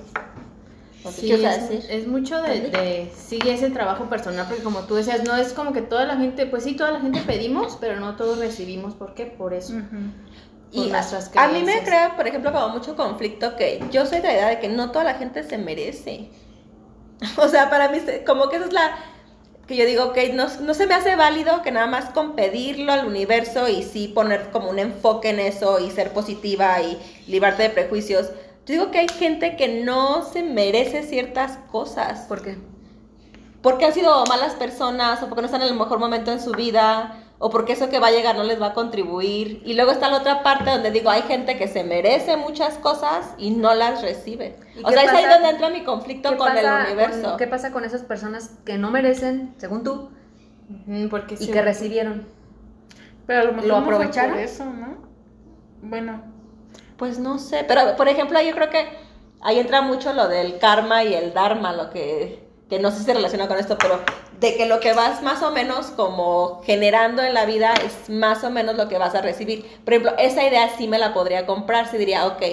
¿O 1.04 1.10
qué 1.14 1.22
Sí, 1.22 1.32
es, 1.46 1.70
decir? 1.70 1.90
es 1.90 2.08
mucho 2.08 2.42
de, 2.42 2.62
de, 2.70 3.12
sí, 3.16 3.40
ese 3.48 3.70
trabajo 3.72 4.10
personal, 4.10 4.48
porque 4.48 4.64
como 4.64 4.82
tú 4.82 4.96
decías, 4.96 5.24
no 5.24 5.36
es 5.36 5.54
como 5.54 5.74
que 5.74 5.82
toda 5.82 6.06
la 6.06 6.18
gente, 6.18 6.46
pues 6.46 6.64
sí, 6.64 6.76
toda 6.76 6.92
la 6.92 7.00
gente 7.02 7.22
pedimos, 7.22 7.78
pero 7.82 8.00
no 8.00 8.16
todos 8.16 8.38
recibimos. 8.40 8.96
¿Por 8.96 9.14
qué? 9.14 9.26
Por 9.26 9.54
eso. 9.54 9.74
Ujú. 9.74 10.14
por 10.74 10.88
Y 10.88 10.92
a, 10.94 11.00
a 11.36 11.48
mí 11.50 11.64
me 11.64 11.84
crea, 11.84 12.16
por 12.16 12.28
ejemplo, 12.28 12.52
como 12.54 12.70
mucho 12.70 12.96
conflicto 12.96 13.56
que 13.56 13.84
yo 13.92 14.06
soy 14.06 14.20
de 14.20 14.28
la 14.28 14.34
idea 14.34 14.48
de 14.50 14.60
que 14.60 14.70
no 14.70 14.92
toda 14.92 15.04
la 15.06 15.16
gente 15.16 15.44
se 15.44 15.58
merece. 15.58 16.30
O 17.38 17.48
sea, 17.48 17.70
para 17.70 17.90
mí, 17.90 18.00
se- 18.00 18.24
como 18.24 18.50
que 18.50 18.58
esa 18.58 18.66
es 18.66 18.74
la 18.74 18.98
que 19.68 19.78
yo 19.78 19.86
digo, 19.86 20.12
que 20.14 20.34
no, 20.34 20.48
no 20.62 20.74
se 20.74 20.88
me 20.88 20.96
hace 20.96 21.16
válido 21.16 21.62
que 21.62 21.72
nada 21.72 21.88
más 21.88 22.10
con 22.12 22.36
pedirlo 22.36 22.92
al 22.92 23.06
universo 23.06 23.70
y 23.70 23.84
sí 23.84 24.10
poner 24.10 24.52
como 24.52 24.70
un 24.70 24.80
enfoque 24.80 25.30
en 25.30 25.40
eso 25.40 25.80
y 25.80 25.92
ser 25.92 26.12
positiva 26.14 26.82
y 26.82 26.98
librarte 27.28 27.64
de 27.64 27.70
prejuicios. 27.70 28.32
Yo 28.66 28.74
digo 28.74 28.92
que 28.92 29.00
hay 29.00 29.08
gente 29.10 29.56
que 29.56 29.84
no 29.84 30.24
se 30.24 30.44
merece 30.44 31.04
ciertas 31.04 31.58
cosas 31.72 32.22
¿Por 32.28 32.42
qué? 32.42 32.58
porque 33.62 33.86
han 33.86 33.94
sido 33.94 34.24
malas 34.26 34.54
personas 34.56 35.22
o 35.22 35.28
porque 35.28 35.42
no 35.42 35.46
están 35.46 35.62
en 35.62 35.70
el 35.70 35.76
mejor 35.78 36.00
momento 36.00 36.32
en 36.32 36.40
su 36.40 36.52
vida 36.52 37.16
o 37.38 37.50
porque 37.50 37.74
eso 37.74 37.90
que 37.90 38.00
va 38.00 38.08
a 38.08 38.12
llegar 38.12 38.36
no 38.36 38.44
les 38.44 38.62
va 38.62 38.68
a 38.68 38.74
contribuir. 38.74 39.62
Y 39.66 39.74
luego 39.74 39.92
está 39.92 40.10
la 40.10 40.18
otra 40.18 40.44
parte 40.44 40.70
donde 40.70 40.92
digo, 40.92 41.10
hay 41.10 41.24
gente 41.24 41.58
que 41.58 41.68
se 41.68 41.84
merece 41.84 42.38
muchas 42.38 42.78
cosas 42.78 43.34
y 43.40 43.50
no 43.50 43.74
las 43.74 44.04
recibe. 44.04 44.58
¿Y 44.76 44.84
O 44.84 44.90
sea, 44.92 45.04
es 45.04 45.10
ahí 45.12 45.26
donde 45.26 45.50
entra 45.50 45.70
mi 45.70 45.84
conflicto 45.84 46.30
¿Qué 46.32 46.38
con 46.38 46.56
el 46.56 46.66
universo. 46.66 47.30
con- 47.30 47.38
¿Qué 47.38 47.48
pasa 47.48 47.72
con 47.72 47.84
esas 47.84 48.04
personas 48.04 48.52
que 48.64 48.78
no 48.78 48.92
merecen, 48.92 49.56
según 49.58 49.84
tú, 49.84 50.10
porque 51.10 51.34
y 51.34 51.38
sí. 51.38 51.52
que 51.52 51.62
recibieron? 51.64 52.28
Pero 53.26 53.42
a 53.42 53.44
lo 53.46 53.54
mejor 53.54 53.68
¿Lo 53.68 53.80
no 53.80 53.86
fue 53.86 53.94
aprovecharon? 53.96 54.32
por 54.34 54.40
eso, 54.40 54.66
¿no? 54.66 54.98
Bueno, 55.82 56.22
Pues 57.02 57.18
no 57.18 57.40
sé, 57.40 57.66
pero 57.68 57.96
por 57.98 58.08
ejemplo, 58.10 58.40
yo 58.42 58.54
creo 58.54 58.70
que 58.70 58.86
ahí 59.42 59.58
entra 59.58 59.82
mucho 59.82 60.14
lo 60.14 60.28
del 60.28 60.60
karma 60.60 61.04
y 61.04 61.16
el 61.16 61.34
dharma, 61.34 61.74
lo 61.74 61.90
que, 61.90 62.48
que 62.70 62.78
no 62.78 62.92
sé 62.92 63.00
si 63.00 63.06
se 63.06 63.16
relaciona 63.16 63.48
con 63.48 63.58
esto, 63.58 63.76
pero 63.80 64.00
de 64.40 64.56
que 64.56 64.68
lo 64.68 64.80
que 64.80 64.94
vas 64.94 65.24
más 65.24 65.42
o 65.42 65.50
menos 65.50 65.88
como 65.88 66.62
generando 66.64 67.24
en 67.24 67.34
la 67.34 67.46
vida 67.46 67.74
es 67.74 68.08
más 68.12 68.44
o 68.44 68.52
menos 68.52 68.76
lo 68.76 68.88
que 68.88 69.00
vas 69.00 69.16
a 69.16 69.22
recibir. 69.24 69.66
Por 69.84 69.96
ejemplo, 69.96 70.14
esa 70.20 70.46
idea 70.46 70.70
sí 70.78 70.88
me 70.88 71.00
la 71.00 71.12
podría 71.12 71.48
comprar, 71.48 71.90
sí 71.90 71.98
diría, 71.98 72.28
ok, 72.28 72.44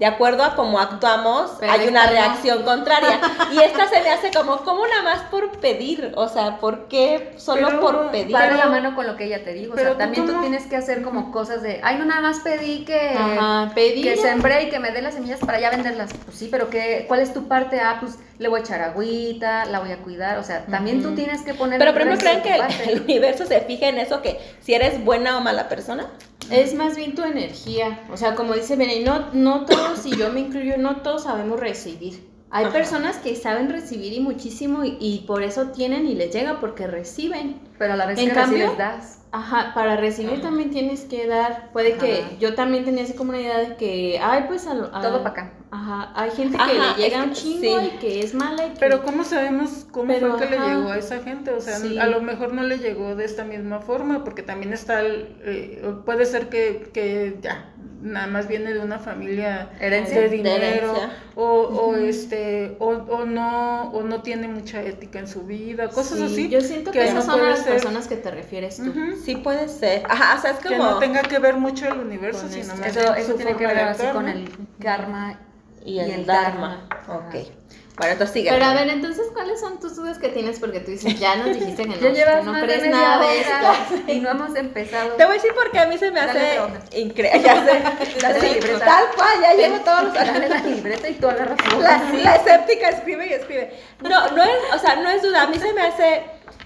de 0.00 0.06
acuerdo 0.06 0.42
a 0.42 0.56
cómo 0.56 0.80
actuamos, 0.80 1.52
Pero 1.60 1.72
hay 1.72 1.86
una 1.86 2.06
no. 2.06 2.10
reacción 2.12 2.62
contraria. 2.62 3.20
Y 3.52 3.58
esta 3.58 3.86
se 3.86 4.00
me 4.00 4.08
hace 4.08 4.30
como, 4.30 4.56
como 4.64 4.86
nada 4.88 5.02
más 5.02 5.20
por 5.30 5.50
pedir, 5.60 6.12
o 6.16 6.26
sea, 6.26 6.56
¿por 6.58 6.88
qué 6.88 7.34
solo 7.36 7.66
Pero- 7.68 7.80
por 7.80 8.10
pedir? 8.10 8.34
De 8.34 8.54
la 8.56 8.66
mano 8.66 8.94
con 8.96 9.06
lo 9.06 9.16
que 9.16 9.24
ella 9.26 9.44
te 9.44 9.52
dijo. 9.52 9.74
O 9.74 9.76
sea, 9.76 9.90
tú 9.92 9.98
también 9.98 10.24
tú 10.26 10.40
tienes 10.40 10.66
que 10.66 10.76
hacer 10.76 11.02
como 11.02 11.30
cosas 11.30 11.62
de, 11.62 11.80
ay, 11.82 11.98
no 11.98 12.06
nada 12.06 12.22
más 12.22 12.38
pedí 12.40 12.86
que, 12.86 13.10
Ajá, 13.10 13.72
pedir. 13.74 14.04
que 14.06 14.16
sembré 14.16 14.64
y 14.64 14.70
que 14.70 14.78
me 14.78 14.90
dé 14.90 15.02
las 15.02 15.12
semillas 15.14 15.40
para 15.40 15.60
ya 15.60 15.68
venderlas. 15.70 16.10
Pues 16.24 16.36
sí, 16.38 16.48
pero 16.50 16.70
¿qué, 16.70 17.04
¿cuál 17.06 17.20
es 17.20 17.34
tu 17.34 17.46
parte? 17.46 17.78
Ah, 17.80 17.98
pues 18.00 18.14
le 18.38 18.48
voy 18.48 18.60
a 18.60 18.62
echar 18.62 18.80
agüita, 18.80 19.66
la 19.66 19.80
voy 19.80 19.92
a 19.92 19.98
cuidar. 19.98 20.38
O 20.38 20.42
sea, 20.42 20.64
también 20.64 21.02
tú 21.02 21.14
tienes 21.14 21.42
que 21.42 21.52
poner. 21.52 21.78
Pero 21.78 21.90
el 21.90 21.96
primero 21.96 22.18
creen 22.18 22.40
que 22.40 22.54
el, 22.54 22.90
el 22.96 23.00
universo 23.04 23.44
se 23.44 23.60
fija 23.60 23.88
en 23.88 23.98
eso, 23.98 24.22
que 24.22 24.40
si 24.70 24.74
eres 24.76 25.04
buena 25.04 25.36
o 25.36 25.40
mala 25.40 25.68
persona. 25.68 26.06
Es 26.48 26.74
más 26.74 26.94
bien 26.96 27.16
tu 27.16 27.24
energía. 27.24 27.98
O 28.12 28.16
sea, 28.16 28.36
como 28.36 28.54
dice 28.54 28.76
Bene, 28.76 29.00
no, 29.00 29.32
no 29.32 29.64
todos, 29.66 30.06
y 30.06 30.16
yo 30.16 30.30
me 30.32 30.38
incluyo, 30.40 30.76
no 30.78 30.98
todos 31.02 31.24
sabemos 31.24 31.58
recibir. 31.58 32.24
Hay 32.52 32.66
Ajá. 32.66 32.72
personas 32.72 33.16
que 33.16 33.34
saben 33.34 33.68
recibir 33.68 34.12
y 34.12 34.20
muchísimo 34.20 34.84
y, 34.84 34.96
y 35.00 35.24
por 35.26 35.42
eso 35.42 35.70
tienen 35.70 36.06
y 36.06 36.14
les 36.14 36.32
llega 36.32 36.60
porque 36.60 36.86
reciben. 36.86 37.60
Pero 37.78 37.94
a 37.94 37.96
la 37.96 38.06
vez 38.06 38.20
En 38.20 38.28
que 38.28 38.34
cambio- 38.34 38.58
recibes, 38.70 38.78
das. 38.78 39.18
Ajá, 39.32 39.72
para 39.74 39.96
recibir 39.96 40.40
también 40.42 40.70
tienes 40.70 41.02
que 41.02 41.26
dar. 41.26 41.70
Puede 41.72 41.94
que 41.96 42.24
yo 42.40 42.54
también 42.54 42.84
tenía 42.84 43.04
así 43.04 43.14
como 43.14 43.30
una 43.30 43.40
idea 43.40 43.58
de 43.58 43.76
que, 43.76 44.18
ay, 44.20 44.44
pues 44.48 44.66
a, 44.66 44.72
a- 44.72 45.00
Todo 45.00 45.18
para 45.22 45.30
acá. 45.30 45.52
Ajá, 45.72 46.12
hay 46.16 46.32
gente 46.32 46.58
que 46.58 46.74
le 46.74 46.94
llega 47.00 47.20
es 47.20 47.26
un 47.28 47.32
chingo 47.32 47.80
sí. 47.80 47.86
y 47.94 47.98
que 47.98 48.24
es 48.24 48.34
mala 48.34 48.66
y 48.66 48.70
que 48.70 48.80
Pero 48.80 49.04
¿cómo 49.04 49.22
sabemos 49.22 49.86
cómo 49.92 50.08
Pero, 50.12 50.36
fue 50.36 50.48
que 50.48 50.58
le 50.58 50.68
llegó 50.68 50.88
a 50.90 50.98
esa 50.98 51.20
gente? 51.20 51.52
O 51.52 51.60
sea, 51.60 51.76
Sí. 51.76 51.96
a 51.96 52.06
lo 52.06 52.20
mejor 52.20 52.52
no 52.52 52.64
le 52.64 52.78
llegó 52.78 53.14
de 53.14 53.24
esta 53.24 53.44
misma 53.44 53.78
forma, 53.78 54.24
porque 54.24 54.42
también 54.42 54.72
está, 54.72 55.00
el, 55.00 55.36
eh, 55.44 55.94
puede 56.04 56.26
ser 56.26 56.48
que, 56.48 56.90
que 56.92 57.38
ya, 57.40 57.69
nada 58.02 58.26
más 58.26 58.48
viene 58.48 58.72
de 58.72 58.80
una 58.80 58.98
familia 58.98 59.70
Herencia. 59.78 60.20
de 60.20 60.28
dinero, 60.30 60.94
o, 61.34 61.44
o 61.44 61.96
este, 61.96 62.76
o, 62.78 62.88
o 62.88 63.24
no, 63.26 63.90
o 63.92 64.02
no 64.02 64.22
tiene 64.22 64.48
mucha 64.48 64.82
ética 64.82 65.18
en 65.18 65.28
su 65.28 65.42
vida, 65.42 65.88
cosas 65.90 66.18
Sí, 66.18 66.24
así. 66.24 66.48
Yo 66.48 66.60
siento 66.62 66.92
que, 66.92 67.00
que 67.00 67.04
esas 67.08 67.26
no 67.26 67.32
son 67.34 67.48
las 67.48 67.60
ser. 67.60 67.72
personas 67.74 68.08
que 68.08 68.16
te 68.16 68.30
refieres 68.30 68.76
tú. 68.78 68.92
Sí 69.24 69.36
puede 69.36 69.68
ser. 69.68 70.02
Ajá, 70.08 70.36
o 70.38 70.40
sea, 70.40 70.52
es 70.52 70.58
Que 70.58 70.68
como... 70.70 70.84
no 70.84 70.98
tenga 70.98 71.22
que 71.22 71.38
ver 71.38 71.56
mucho 71.56 71.86
el 71.88 71.98
universo, 72.00 72.48
sino 72.48 72.74
más 72.76 72.86
Eso, 72.96 73.14
eso 73.14 73.34
tiene 73.34 73.56
que 73.56 73.66
ver 73.66 73.78
así 73.80 74.06
con 74.12 74.28
el 74.28 74.48
karma 74.78 75.38
Y 75.84 75.98
el, 75.98 76.08
y 76.08 76.12
el 76.12 76.26
Dharma. 76.26 76.86
Dharma. 77.06 77.26
Ok. 77.26 77.59
Bueno, 77.96 78.12
entonces 78.12 78.32
sigue. 78.34 78.50
Pero 78.50 78.64
a 78.64 78.72
ver, 78.74 78.88
entonces, 78.88 79.26
¿cuáles 79.34 79.60
son 79.60 79.78
tus 79.78 79.96
dudas 79.96 80.18
que 80.18 80.28
tienes? 80.30 80.58
Porque 80.58 80.80
tú 80.80 80.90
dices, 80.90 81.18
ya 81.20 81.36
nos 81.36 81.46
dijiste 81.54 81.82
que 81.82 81.88
no, 82.00 82.12
Ya 82.12 82.40
que 82.40 82.46
no 82.46 82.60
crees 82.60 82.82
de 82.82 82.88
nada 82.88 83.18
de 83.26 83.40
esto. 83.40 83.94
y 84.12 84.20
no 84.20 84.30
hemos 84.30 84.56
empezado. 84.56 85.10
Te 85.16 85.24
voy 85.24 85.32
a 85.32 85.34
decir 85.34 85.52
porque 85.54 85.78
a 85.78 85.86
mí 85.86 85.98
se 85.98 86.10
me 86.10 86.20
Dale 86.20 86.58
hace 86.58 86.98
increíble. 86.98 87.40
Ya 87.44 87.64
sé. 87.64 87.82
Dale 88.22 88.38
la 88.38 88.40
Sí, 88.40 88.54
libreta. 88.54 88.84
Tal 88.84 89.04
cual, 89.14 89.40
ya 89.42 89.54
llevo 89.54 89.78
todos 89.80 90.04
los 90.04 90.14
Dale 90.14 90.48
la 90.48 90.58
libreta 90.60 91.08
y 91.08 91.14
tú 91.14 91.28
agarras 91.28 91.58
todo. 91.68 91.80
La, 91.80 92.02
la 92.12 92.36
escéptica 92.36 92.88
escribe 92.88 93.26
y 93.26 93.32
escribe. 93.34 93.72
No, 94.02 94.30
no 94.30 94.42
es, 94.42 94.50
o 94.74 94.78
sea, 94.78 94.96
no 94.96 95.10
es 95.10 95.22
duda. 95.22 95.42
A 95.42 95.46
mí 95.48 95.58
se 95.58 95.72
me 95.72 95.82
hace. 95.82 96.22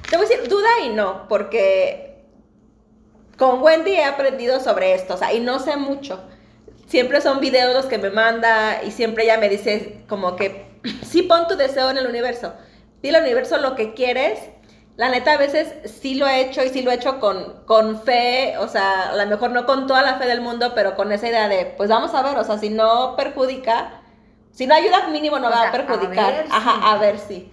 Te 0.09 0.17
voy 0.17 0.27
a 0.27 0.29
decir 0.29 0.49
duda 0.49 0.69
y 0.85 0.91
no, 0.91 1.27
porque 1.29 2.15
con 3.39 3.61
Wendy 3.63 3.93
he 3.95 4.05
aprendido 4.05 4.61
sobre 4.61 4.95
esto, 4.95 5.15
o 5.15 5.17
sea, 5.17 5.33
y 5.33 5.41
no 5.41 5.59
sé 5.59 5.77
mucho. 5.77 6.23
Siempre 6.87 7.21
son 7.21 7.41
videos 7.41 7.75
los 7.75 7.87
que 7.87 7.99
me 7.99 8.11
manda 8.11 8.83
y 8.85 8.91
siempre 8.93 9.25
ella 9.25 9.39
me 9.39 9.49
dice 9.49 10.03
como 10.09 10.37
que 10.37 10.74
sí 11.05 11.23
pon 11.23 11.49
tu 11.49 11.57
deseo 11.57 11.91
en 11.91 11.99
el 11.99 12.07
universo. 12.07 12.55
Dile 13.03 13.19
al 13.19 13.25
universo 13.25 13.59
lo 13.59 13.75
que 13.77 13.95
quieres. 13.95 14.39
La 14.97 15.09
neta, 15.09 15.33
a 15.33 15.37
veces 15.39 15.75
sí 15.91 16.15
lo 16.15 16.27
he 16.29 16.41
hecho 16.43 16.63
y 16.63 16.69
sí 16.69 16.83
lo 16.83 16.91
he 16.93 16.95
hecho 16.95 17.19
con, 17.19 17.65
con 17.67 18.01
fe, 18.03 18.57
o 18.59 18.69
sea, 18.69 19.11
a 19.11 19.17
lo 19.17 19.27
mejor 19.27 19.51
no 19.51 19.67
con 19.67 19.89
toda 19.89 20.03
la 20.03 20.19
fe 20.19 20.27
del 20.27 20.41
mundo, 20.41 20.73
pero 20.75 20.95
con 20.95 21.11
esa 21.11 21.27
idea 21.29 21.49
de, 21.49 21.67
pues 21.77 21.89
vamos 21.91 22.15
a 22.15 22.23
ver, 22.23 22.39
o 22.39 22.45
sea, 22.45 22.59
si 22.59 22.71
no 22.71 23.17
perjudica, 23.17 24.03
si 24.53 24.67
no 24.69 24.75
ayuda, 24.75 25.09
mínimo 25.09 25.41
no 25.41 25.49
O 25.49 25.51
va 25.51 25.59
sea, 25.59 25.69
a 25.69 25.73
perjudicar. 25.73 26.25
a 26.25 26.31
ver 26.31 26.47
Ajá, 26.49 26.81
si. 26.81 26.81
a 26.83 26.99
ver 26.99 27.19
si. 27.19 27.53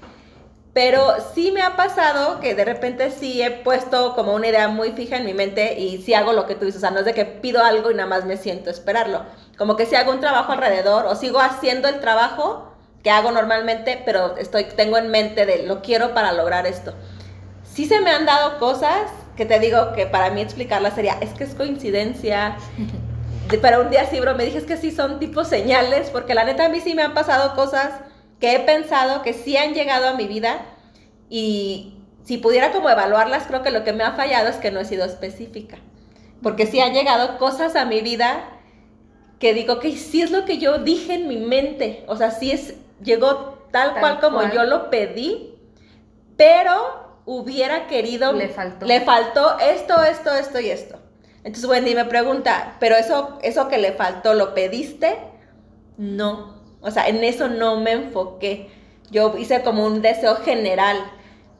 Pero 0.73 1.15
sí 1.33 1.51
me 1.51 1.61
ha 1.61 1.75
pasado 1.75 2.39
que 2.39 2.55
de 2.55 2.63
repente 2.63 3.11
sí 3.11 3.41
he 3.41 3.51
puesto 3.51 4.15
como 4.15 4.33
una 4.33 4.47
idea 4.47 4.69
muy 4.69 4.93
fija 4.93 5.17
en 5.17 5.25
mi 5.25 5.33
mente 5.33 5.77
y 5.79 6.01
sí 6.01 6.13
hago 6.13 6.31
lo 6.33 6.45
que 6.47 6.55
tú 6.55 6.65
dices. 6.65 6.77
O 6.79 6.81
sea, 6.81 6.91
no 6.91 6.99
es 6.99 7.05
de 7.05 7.13
que 7.13 7.25
pido 7.25 7.63
algo 7.63 7.91
y 7.91 7.95
nada 7.95 8.07
más 8.07 8.25
me 8.25 8.37
siento 8.37 8.69
esperarlo. 8.69 9.25
Como 9.57 9.75
que 9.75 9.85
sí 9.85 9.95
hago 9.95 10.11
un 10.11 10.21
trabajo 10.21 10.53
alrededor 10.53 11.07
o 11.07 11.15
sigo 11.15 11.39
haciendo 11.41 11.89
el 11.89 11.99
trabajo 11.99 12.70
que 13.03 13.09
hago 13.09 13.31
normalmente, 13.31 14.01
pero 14.05 14.37
estoy, 14.37 14.65
tengo 14.65 14.97
en 14.97 15.09
mente 15.09 15.45
de 15.45 15.63
lo 15.65 15.81
quiero 15.81 16.13
para 16.13 16.31
lograr 16.33 16.65
esto. 16.67 16.93
Sí 17.63 17.85
se 17.85 17.99
me 18.01 18.11
han 18.11 18.25
dado 18.25 18.59
cosas 18.59 19.09
que 19.35 19.45
te 19.45 19.59
digo 19.59 19.93
que 19.93 20.05
para 20.05 20.29
mí 20.29 20.41
explicarlas 20.41 20.93
sería, 20.93 21.13
es 21.21 21.31
que 21.31 21.43
es 21.45 21.55
coincidencia. 21.55 22.57
De- 23.49 23.57
Pero 23.57 23.81
un 23.81 23.89
día 23.89 24.05
sí, 24.09 24.19
bro, 24.19 24.35
me 24.35 24.45
dije 24.45 24.59
es 24.59 24.65
que 24.65 24.77
sí 24.77 24.91
son 24.91 25.19
tipo 25.19 25.43
señales, 25.43 26.09
porque 26.09 26.35
la 26.35 26.43
neta 26.43 26.65
a 26.65 26.69
mí 26.69 26.79
sí 26.79 26.93
me 26.95 27.01
han 27.03 27.13
pasado 27.13 27.55
cosas 27.55 27.91
que 28.39 28.55
he 28.55 28.59
pensado 28.59 29.21
que 29.23 29.33
sí 29.33 29.57
han 29.57 29.73
llegado 29.73 30.07
a 30.07 30.13
mi 30.13 30.27
vida 30.27 30.61
y 31.29 31.95
si 32.23 32.37
pudiera 32.37 32.71
como 32.71 32.89
evaluarlas, 32.89 33.43
creo 33.47 33.63
que 33.63 33.71
lo 33.71 33.83
que 33.83 33.93
me 33.93 34.03
ha 34.03 34.11
fallado 34.13 34.47
es 34.49 34.57
que 34.57 34.71
no 34.71 34.79
he 34.79 34.85
sido 34.85 35.05
específica. 35.05 35.77
Porque 36.43 36.65
sí 36.65 36.79
han 36.79 36.93
llegado 36.93 37.37
cosas 37.37 37.75
a 37.75 37.85
mi 37.85 38.01
vida 38.01 38.43
que 39.39 39.53
digo 39.53 39.79
que 39.79 39.95
sí 39.97 40.21
es 40.21 40.31
lo 40.31 40.45
que 40.45 40.57
yo 40.59 40.79
dije 40.79 41.13
en 41.15 41.27
mi 41.27 41.37
mente. 41.37 42.03
O 42.07 42.15
sea, 42.15 42.31
sí 42.31 42.51
es, 42.51 42.75
llegó 43.03 43.59
tal, 43.71 43.91
Tal 43.91 43.99
cual 43.99 44.19
como 44.19 44.37
cual. 44.37 44.51
yo 44.51 44.63
lo 44.63 44.89
pedí, 44.89 45.55
pero 46.37 47.21
hubiera 47.25 47.87
querido... 47.87 48.33
Le 48.33 48.49
faltó. 48.49 48.85
Le 48.85 49.01
faltó 49.01 49.59
esto, 49.59 50.03
esto, 50.03 50.33
esto 50.33 50.59
y 50.59 50.69
esto. 50.69 50.97
Entonces 51.43 51.69
Wendy 51.69 51.95
me 51.95 52.05
pregunta, 52.05 52.75
¿pero 52.79 52.95
eso, 52.95 53.39
eso 53.41 53.67
que 53.67 53.77
le 53.77 53.93
faltó 53.93 54.33
lo 54.33 54.53
pediste? 54.53 55.17
No. 55.97 56.61
O 56.81 56.91
sea, 56.91 57.07
en 57.07 57.23
eso 57.23 57.47
no 57.47 57.77
me 57.79 57.91
enfoqué. 57.91 58.69
Yo 59.09 59.35
hice 59.37 59.61
como 59.63 59.85
un 59.85 60.01
deseo 60.01 60.35
general 60.37 60.97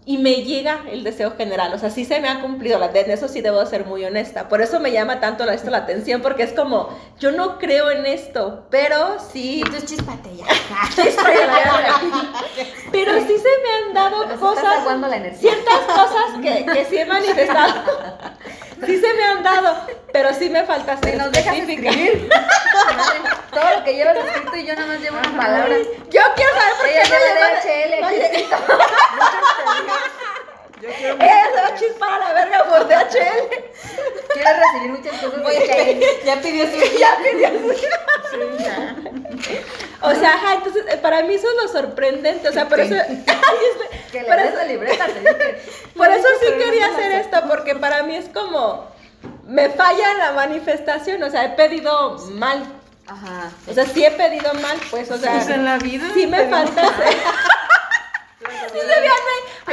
y 0.06 0.18
me 0.18 0.44
llega 0.44 0.82
el 0.92 1.04
deseo 1.04 1.36
general. 1.38 1.74
O 1.74 1.78
sea, 1.80 1.92
sí 1.92 2.06
se 2.06 2.20
me 2.20 2.28
ha 2.28 2.42
cumplido. 2.42 2.80
la- 2.80 2.88
En 2.88 3.12
eso 3.12 3.28
sí 3.28 3.42
debo 3.42 3.64
ser 3.68 3.86
muy 3.86 4.04
honesta. 4.04 4.50
Por 4.50 4.62
eso 4.62 4.80
me 4.80 4.92
llama 4.92 5.20
tanto 5.20 5.50
esto 5.50 5.70
la 5.70 5.78
atención, 5.80 6.22
porque 6.22 6.44
es 6.44 6.54
como, 6.54 6.90
yo 7.20 7.32
no 7.32 7.60
creo 7.60 7.92
en 7.92 8.06
esto, 8.08 8.66
pero 8.72 9.18
sí. 9.32 9.62
Entonces, 9.64 9.90
chispate 9.90 10.36
ya. 10.36 10.46
Pero 12.92 13.14
sí 13.20 13.36
se 13.38 13.50
me 13.64 13.88
han 13.88 13.94
dado 13.94 14.26
Nos 14.26 14.40
cosas. 14.40 14.86
la 14.86 15.16
energía. 15.16 15.40
ciertas 15.52 15.80
cosas 15.88 16.42
que, 16.42 16.66
que 16.66 16.86
sí 16.86 16.98
he 16.98 17.06
manifestado. 17.06 17.74
Sí 18.86 18.98
se 18.98 19.14
me 19.14 19.24
han 19.24 19.44
dado, 19.44 19.76
pero 20.12 20.34
sí 20.34 20.50
me 20.50 20.64
falta 20.64 20.98
ser 20.98 21.18
nos 21.18 21.32
dejas 21.32 21.56
escribir. 21.58 22.30
Todo 23.52 23.70
lo 23.78 23.84
que 23.84 23.96
llevas 23.96 24.16
escrito 24.18 24.56
y 24.56 24.66
yo 24.66 24.74
nada 24.76 24.88
más 24.88 25.00
llevo 25.02 25.18
una 25.18 25.36
palabra. 25.42 25.76
Yo 26.10 26.22
quiero 26.36 26.52
saber 26.54 26.74
por 26.78 26.86
qué 26.86 27.02
Ella 27.02 27.10
no 27.10 27.16
lleva 27.26 27.48
DHL 27.60 27.94
aquí 28.04 28.48
Yo 30.82 30.90
quiero 30.98 31.14
Ella 31.16 31.46
se 31.54 31.62
va 31.62 31.68
a 31.68 31.76
chispar 31.76 32.10
a 32.14 32.20
la 32.20 32.34
verga 32.34 32.64
por 32.70 32.88
DHL. 32.88 33.40
Quiero 34.34 34.50
recibir 34.60 34.90
muchas 34.92 35.14
cosas 35.22 35.46
de 35.46 35.52
Chile. 35.62 36.20
Ya 36.26 36.36
pidió 36.42 36.66
su 36.66 36.72
Ya 37.00 37.18
pidió 37.24 37.50
su- 37.50 37.74
Sí, 38.32 38.40
ya. 38.64 38.96
O 40.02 40.12
sea, 40.16 40.34
ajá, 40.34 40.54
entonces 40.56 40.84
eh, 40.90 40.98
para 40.98 41.22
mí 41.24 41.36
eso 41.36 41.48
es 41.50 41.56
lo 41.64 41.68
sorprendente. 41.80 42.50
O 42.50 42.52
sea, 42.52 42.68
por 42.68 42.80
eso. 42.80 42.96
Este- 43.02 43.24
Que 44.12 44.22
le 44.22 44.26
por 44.28 44.36
des 44.38 44.48
eso- 44.48 44.58
la 44.58 44.64
libreta, 44.66 45.06
te 45.06 45.20
dije. 45.20 45.62
Por 45.96 46.08
eso 46.10 46.28
sí 46.40 46.46
pero 46.48 46.58
no 46.58 46.64
quería 46.66 46.88
me 46.88 46.92
la 46.94 46.98
hacer 46.98 47.12
esto, 47.14 47.38
porque 47.48 47.76
para 47.76 48.02
mí 48.04 48.16
es 48.16 48.28
como. 48.30 48.90
Me 49.46 49.70
falla 49.70 50.14
la 50.16 50.32
manifestación, 50.32 51.22
o 51.24 51.30
sea, 51.30 51.46
he 51.46 51.50
pedido 51.50 52.18
mal. 52.32 52.64
Ajá. 53.12 53.52
O 53.68 53.74
sea, 53.74 53.86
sí 53.86 54.06
he 54.06 54.12
pedido 54.12 54.54
mal, 54.56 54.78
pues, 54.90 55.12
o 55.12 55.18
sea. 55.18 55.34
Pues 55.34 55.50
en 55.50 55.66
la 55.66 55.78
vida. 55.78 56.10
Sí 56.14 56.28
me 56.28 56.48
falta. 56.48 56.82
Sí 58.74 58.80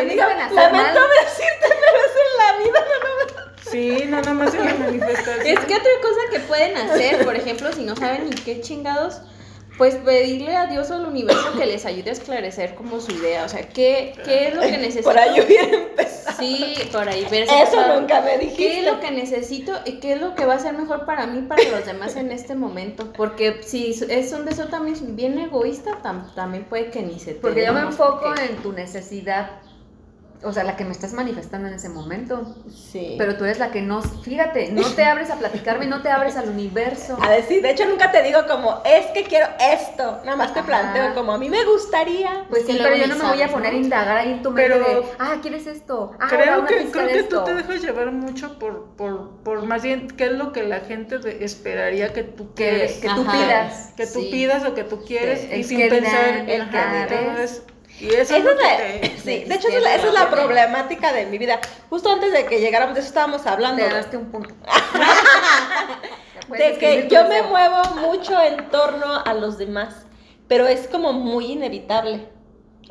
Amiga, 0.00 0.28
lamento 0.28 0.54
mal. 0.74 1.08
decirte, 1.24 1.60
pero 1.60 1.98
es 2.04 2.14
en 2.16 2.38
la 2.38 2.64
vida, 2.64 2.80
no, 2.80 3.42
no, 3.44 3.70
Sí, 3.70 4.04
no, 4.06 4.16
nada 4.20 4.34
más 4.34 4.54
en 4.54 4.64
la 4.64 4.74
manifestación. 4.86 5.46
Es 5.46 5.60
que 5.60 5.74
otra 5.74 5.90
cosa 6.02 6.20
que 6.30 6.40
pueden 6.40 6.76
hacer, 6.76 7.24
por 7.24 7.36
ejemplo, 7.36 7.72
si 7.72 7.84
no 7.84 7.96
saben 7.96 8.28
ni 8.28 8.36
qué 8.36 8.60
chingados, 8.60 9.20
pues 9.78 9.94
pedirle 9.94 10.56
a 10.56 10.66
Dios 10.66 10.90
o 10.90 10.94
al 10.96 11.06
universo 11.06 11.52
que 11.56 11.64
les 11.64 11.86
ayude 11.86 12.10
a 12.10 12.12
esclarecer 12.12 12.74
como 12.74 13.00
su 13.00 13.12
idea. 13.12 13.44
O 13.44 13.48
sea, 13.48 13.62
¿qué, 13.68 14.12
qué 14.24 14.48
es 14.48 14.54
lo 14.54 14.60
que 14.62 14.76
necesito? 14.76 15.04
Por 15.04 15.18
ahí 15.18 15.40
hubiera 15.40 15.76
empezado. 15.76 16.36
Sí, 16.38 16.74
por 16.92 17.08
ahí 17.08 17.24
ver 17.30 17.48
si 17.48 17.54
Eso 17.54 17.98
nunca 17.98 18.20
me 18.20 18.32
¿Qué 18.32 18.38
dijiste. 18.38 18.80
es 18.80 18.86
lo 18.86 19.00
que 19.00 19.10
necesito 19.10 19.72
y 19.86 19.92
qué 20.00 20.12
es 20.12 20.20
lo 20.20 20.34
que 20.34 20.44
va 20.46 20.54
a 20.54 20.58
ser 20.58 20.74
mejor 20.74 21.04
para 21.06 21.26
mí 21.26 21.38
y 21.38 21.42
para 21.42 21.62
los 21.64 21.86
demás 21.86 22.16
en 22.16 22.30
este 22.32 22.54
momento? 22.54 23.12
Porque 23.16 23.60
si 23.64 23.90
es 24.08 24.32
un 24.32 24.44
deseo 24.44 24.66
también 24.66 25.16
bien 25.16 25.38
egoísta, 25.38 25.98
tam- 26.02 26.32
también 26.34 26.64
puede 26.64 26.90
que 26.90 27.02
ni 27.02 27.18
se 27.18 27.34
te 27.34 27.40
Porque 27.40 27.64
yo 27.64 27.72
me 27.72 27.80
enfoco 27.80 28.20
Porque- 28.24 28.44
en 28.44 28.56
tu 28.56 28.72
necesidad 28.72 29.50
o 30.44 30.52
sea, 30.52 30.62
la 30.64 30.76
que 30.76 30.84
me 30.84 30.92
estás 30.92 31.12
manifestando 31.12 31.68
en 31.68 31.74
ese 31.74 31.88
momento. 31.88 32.54
Sí. 32.70 33.16
Pero 33.18 33.36
tú 33.36 33.44
eres 33.44 33.58
la 33.58 33.70
que 33.70 33.82
no, 33.82 34.02
fíjate, 34.02 34.70
no 34.72 34.82
te 34.94 35.04
abres 35.06 35.30
a 35.30 35.36
platicarme, 35.36 35.86
no 35.86 36.02
te 36.02 36.10
abres 36.10 36.36
al 36.36 36.48
universo. 36.48 37.18
A 37.20 37.30
decir, 37.30 37.60
de 37.62 37.70
hecho 37.70 37.86
nunca 37.86 38.12
te 38.12 38.22
digo 38.22 38.40
como, 38.46 38.80
es 38.84 39.06
que 39.06 39.24
quiero 39.24 39.46
esto. 39.60 40.20
Nada 40.24 40.36
más 40.36 40.52
te 40.54 40.60
Ajá. 40.60 40.66
planteo 40.68 41.14
como, 41.14 41.32
a 41.32 41.38
mí 41.38 41.48
me 41.48 41.64
gustaría. 41.64 42.44
Pues 42.50 42.66
sí, 42.66 42.78
pero 42.80 42.94
yo 42.96 43.06
no 43.08 43.16
me 43.16 43.24
voy 43.28 43.42
a 43.42 43.48
poner 43.48 43.72
a 43.72 43.76
indagar 43.76 44.16
ahí 44.18 44.32
en 44.32 44.42
tu 44.42 44.50
mente 44.50 44.72
Pero- 44.74 45.00
de, 45.02 45.06
ah, 45.18 45.36
¿quieres 45.42 45.66
esto? 45.66 46.12
Ah, 46.20 46.26
creo 46.28 46.64
que, 46.66 46.90
creo 46.90 47.06
de 47.06 47.12
que 47.12 47.18
esto. 47.20 47.38
tú 47.40 47.44
te 47.44 47.54
dejas 47.54 47.82
llevar 47.82 48.12
mucho 48.12 48.58
por, 48.58 48.84
por, 48.96 49.30
por 49.42 49.62
más 49.64 49.82
bien 49.82 50.08
qué 50.08 50.26
es 50.26 50.32
lo 50.32 50.52
que 50.52 50.62
la 50.62 50.80
gente 50.80 51.18
esperaría 51.44 52.12
que 52.12 52.22
tú 52.22 52.54
que, 52.54 52.68
quieres. 52.70 52.92
que 52.98 53.08
tú 53.08 53.22
Ajá. 53.22 53.32
pidas. 53.32 53.92
que 53.96 54.06
tú 54.06 54.20
Sí. 54.20 54.28
pidas 54.30 54.64
o 54.64 54.74
que 54.74 54.84
tú 54.84 55.04
quieres 55.04 55.40
Sí, 55.40 55.48
y 55.50 55.54
el 55.54 55.64
sin 55.64 55.78
que 55.78 55.88
pensar 55.88 56.46
que 56.46 56.58
todo 57.08 57.38
eso. 57.42 57.62
Y 58.00 58.08
eso 58.08 58.20
es 58.20 58.30
Esa 58.30 58.38
lo 58.38 58.50
es 58.50 58.56
la, 58.56 58.76
te- 58.76 59.16
sí, 59.24 59.44
de 59.44 59.54
hecho 59.54 59.68
esa 59.68 59.94
es 59.94 60.12
la, 60.12 60.30
problemática 60.30 61.12
de 61.12 61.26
mi 61.26 61.38
vida. 61.38 61.58
Justo 61.90 62.10
antes 62.10 62.32
de 62.32 62.46
que 62.46 62.60
llegáramos, 62.60 62.94
de 62.94 63.00
eso 63.00 63.08
estábamos 63.08 63.46
hablando. 63.46 63.82
Te 63.82 63.88
ganaste 63.88 64.16
un 64.16 64.30
punto. 64.30 64.54
de 66.48 66.78
que 66.78 67.08
yo 67.08 67.24
me 67.24 67.42
muevo 67.42 67.82
mucho 67.96 68.40
en 68.40 68.68
torno 68.70 69.22
a 69.24 69.34
los 69.34 69.58
demás, 69.58 70.06
pero 70.46 70.66
es 70.66 70.86
como 70.88 71.12
muy 71.12 71.52
inevitable. 71.52 72.28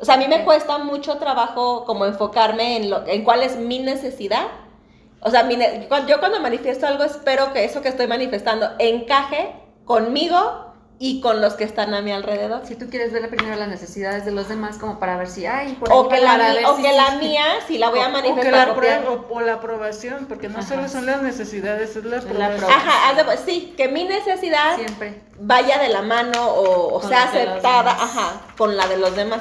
O 0.00 0.04
sea, 0.04 0.14
a 0.14 0.18
mí 0.18 0.28
me 0.28 0.44
cuesta 0.44 0.78
mucho 0.78 1.16
trabajo 1.16 1.84
como 1.84 2.04
enfocarme 2.06 2.76
en, 2.76 2.90
lo, 2.90 3.06
en 3.06 3.24
cuál 3.24 3.42
es 3.42 3.56
mi 3.56 3.80
necesidad. 3.80 4.46
O 5.20 5.30
sea, 5.30 5.42
mi 5.42 5.56
yo 6.06 6.20
cuando 6.20 6.40
manifiesto 6.40 6.86
algo 6.86 7.02
espero 7.02 7.52
que 7.52 7.64
eso 7.64 7.82
que 7.82 7.88
estoy 7.88 8.06
manifestando 8.06 8.70
encaje 8.78 9.52
conmigo 9.84 10.67
y 11.00 11.20
con 11.20 11.40
los 11.40 11.54
que 11.54 11.62
están 11.64 11.94
a 11.94 12.02
mi 12.02 12.10
alrededor. 12.10 12.62
Si 12.66 12.74
tú 12.74 12.88
quieres 12.90 13.12
ver 13.12 13.28
primero 13.30 13.54
las 13.56 13.68
necesidades 13.68 14.24
de 14.24 14.32
los 14.32 14.48
demás 14.48 14.78
como 14.78 14.98
para 14.98 15.16
ver 15.16 15.28
si, 15.28 15.46
ay, 15.46 15.74
por 15.78 15.90
ahí 15.90 15.96
O 15.96 16.08
que, 16.08 16.20
la, 16.20 16.36
mi- 16.36 16.64
o 16.64 16.76
si 16.76 16.82
que 16.82 16.92
la 16.92 17.10
mía, 17.12 17.44
si 17.68 17.78
la 17.78 17.90
voy 17.90 18.00
a 18.00 18.02
o 18.04 18.06
que 18.06 18.12
manifestar. 18.12 18.68
la 18.68 19.10
o, 19.10 19.26
o 19.30 19.40
la 19.40 19.54
aprobación, 19.54 20.26
porque 20.26 20.48
no 20.48 20.58
Ajá. 20.58 20.68
solo 20.68 20.88
son 20.88 21.06
las 21.06 21.22
necesidades, 21.22 21.94
es 21.96 22.04
la 22.04 22.16
la 22.16 22.46
aprobación. 22.46 22.70
Ajá, 22.70 23.36
sí, 23.44 23.74
que 23.76 23.88
mi 23.88 24.04
necesidad 24.04 24.76
Siempre. 24.76 25.20
vaya 25.38 25.78
de 25.78 25.88
la 25.88 26.02
mano 26.02 26.48
o, 26.52 27.00
sea 27.08 27.24
aceptada, 27.24 27.92
ajá, 27.92 28.40
con 28.56 28.76
la 28.76 28.88
de 28.88 28.96
los 28.96 29.14
demás. 29.14 29.40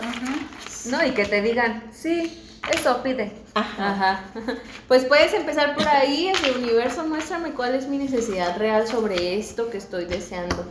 No, 0.85 1.03
y 1.03 1.11
que 1.11 1.25
te 1.25 1.41
digan, 1.41 1.89
sí, 1.91 2.43
eso 2.71 3.01
pide. 3.01 3.31
Ajá. 3.55 3.91
Ajá. 3.91 4.23
Pues 4.87 5.03
puedes 5.03 5.33
empezar 5.33 5.75
por 5.75 5.85
ahí, 5.85 6.29
ese 6.29 6.51
universo, 6.51 7.03
muéstrame 7.05 7.51
cuál 7.51 7.75
es 7.75 7.87
mi 7.87 7.97
necesidad 7.97 8.57
real 8.57 8.87
sobre 8.87 9.37
esto 9.37 9.69
que 9.69 9.77
estoy 9.77 10.05
deseando. 10.05 10.65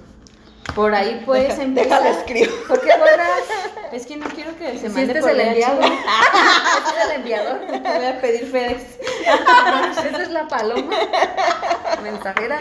Por 0.75 0.95
ahí 0.95 1.23
puedes 1.25 1.59
empezar. 1.59 2.03
Déjale 2.03 2.19
escribo. 2.19 2.53
¿Por 2.69 2.81
qué 2.81 2.97
borras? 2.99 3.31
Es 3.93 4.07
que 4.07 4.17
no 4.17 4.27
quiero 4.27 4.57
que 4.59 4.79
se 4.79 4.89
mande 4.89 5.03
este 5.03 5.19
es 5.19 5.25
por 5.25 5.31
el 5.31 5.41
enviado. 5.41 5.81
Este 6.87 7.01
es 7.01 7.05
el 7.07 7.17
enviador. 7.17 7.59
Voy 7.67 8.07
a 8.07 8.21
pedir 8.21 8.51
FedEx. 8.51 8.83
Esa 10.07 10.23
es 10.23 10.31
la 10.31 10.47
paloma. 10.49 10.95
Mensajera. 12.03 12.59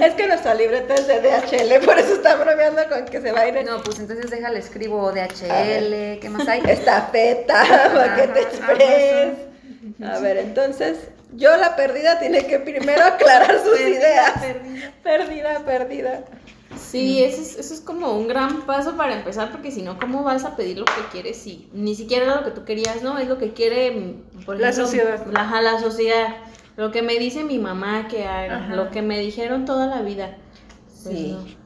Es 0.00 0.14
que 0.14 0.26
nuestra 0.26 0.54
libreta 0.54 0.94
es 0.94 1.06
de 1.06 1.20
DHL, 1.20 1.84
por 1.84 1.98
eso 1.98 2.14
está 2.14 2.36
bromeando 2.36 2.82
con 2.88 3.04
que 3.06 3.20
se 3.20 3.32
va 3.32 3.40
a 3.40 3.48
ir 3.48 3.64
No, 3.64 3.82
pues 3.82 3.98
entonces 3.98 4.30
déjale 4.30 4.58
escribo 4.58 5.10
DHL. 5.12 6.20
¿Qué 6.20 6.28
más 6.30 6.48
hay? 6.48 6.62
estafeta, 6.66 7.64
paquete 7.94 8.40
express. 8.40 9.52
A 10.04 10.18
ver, 10.20 10.38
entonces, 10.38 10.98
yo 11.34 11.56
la 11.56 11.76
perdida 11.76 12.18
tiene 12.18 12.46
que 12.46 12.58
primero 12.58 13.04
aclarar 13.04 13.60
sus 13.62 13.80
ideas. 13.80 14.32
Perdida, 15.02 15.60
perdida. 15.64 16.24
Sí, 16.92 17.24
eso 17.24 17.40
es, 17.40 17.56
eso 17.58 17.72
es 17.74 17.80
como 17.80 18.12
un 18.18 18.28
gran 18.28 18.62
paso 18.62 18.96
para 18.96 19.16
empezar, 19.16 19.50
porque 19.50 19.70
si 19.70 19.82
no, 19.82 19.98
¿cómo 19.98 20.22
vas 20.22 20.44
a 20.44 20.56
pedir 20.56 20.78
lo 20.78 20.84
que 20.84 21.00
quieres 21.10 21.38
si 21.38 21.68
ni 21.72 21.94
siquiera 21.94 22.24
era 22.26 22.36
lo 22.36 22.44
que 22.44 22.50
tú 22.50 22.64
querías, 22.64 23.02
no? 23.02 23.18
Es 23.18 23.28
lo 23.28 23.38
que 23.38 23.52
quiere, 23.54 23.90
mm, 23.92 24.44
por 24.44 24.60
La 24.60 24.68
ejemplo, 24.68 24.84
sociedad. 24.86 25.26
La, 25.32 25.40
ajá, 25.40 25.62
la 25.62 25.80
sociedad. 25.80 26.36
Lo 26.76 26.90
que 26.92 27.02
me 27.02 27.18
dice 27.18 27.44
mi 27.44 27.58
mamá 27.58 28.08
que 28.08 28.26
haga, 28.26 28.58
Ajá. 28.58 28.76
lo 28.76 28.90
que 28.90 29.02
me 29.02 29.18
dijeron 29.18 29.64
toda 29.64 29.86
la 29.86 30.02
vida. 30.02 30.36
Pues 31.02 31.16
Sí. 31.18 31.32
no. 31.32 31.62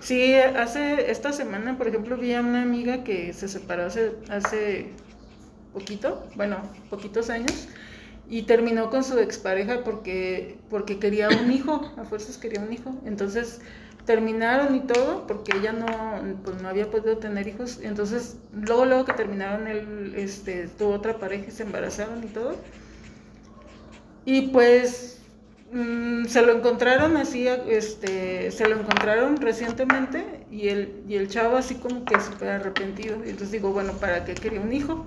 Sí, 0.00 0.34
hace 0.34 1.10
esta 1.10 1.32
semana, 1.32 1.76
por 1.78 1.88
ejemplo, 1.88 2.16
vi 2.16 2.34
a 2.34 2.40
una 2.40 2.62
amiga 2.62 3.02
que 3.04 3.32
se 3.32 3.48
separó 3.48 3.86
hace, 3.86 4.12
hace 4.28 4.92
poquito, 5.72 6.22
bueno, 6.36 6.58
poquitos 6.90 7.30
años, 7.30 7.68
y 8.30 8.42
terminó 8.42 8.90
con 8.90 9.02
su 9.02 9.18
expareja 9.18 9.82
porque, 9.82 10.56
porque 10.70 11.00
quería 11.00 11.28
un 11.28 11.50
hijo, 11.50 11.92
a 11.96 12.04
fuerzas 12.04 12.38
quería 12.38 12.60
un 12.60 12.72
hijo. 12.72 12.94
Entonces 13.04 13.60
terminaron 14.06 14.74
y 14.76 14.80
todo, 14.80 15.26
porque 15.26 15.56
ella 15.56 15.72
no, 15.72 15.86
pues, 16.44 16.62
no 16.62 16.68
había 16.68 16.88
podido 16.90 17.18
tener 17.18 17.48
hijos. 17.48 17.80
Entonces, 17.82 18.38
luego, 18.52 18.86
luego 18.86 19.04
que 19.04 19.14
terminaron, 19.14 19.66
él 19.66 20.14
este, 20.16 20.68
tuvo 20.68 20.90
otra 20.94 21.18
pareja 21.18 21.46
y 21.48 21.50
se 21.50 21.64
embarazaron 21.64 22.22
y 22.22 22.28
todo. 22.28 22.56
Y 24.24 24.48
pues 24.48 25.18
mm, 25.72 26.26
se 26.26 26.42
lo 26.42 26.52
encontraron 26.56 27.16
así, 27.16 27.48
este, 27.48 28.52
se 28.52 28.68
lo 28.68 28.78
encontraron 28.78 29.38
recientemente 29.38 30.46
y 30.50 30.68
el, 30.68 31.02
y 31.08 31.16
el 31.16 31.28
chavo 31.28 31.56
así 31.56 31.74
como 31.76 32.04
que 32.04 32.20
súper 32.20 32.50
arrepentido. 32.50 33.16
Entonces 33.16 33.50
digo, 33.50 33.72
bueno, 33.72 33.92
¿para 33.94 34.24
qué 34.24 34.34
quería 34.34 34.60
un 34.60 34.72
hijo? 34.72 35.06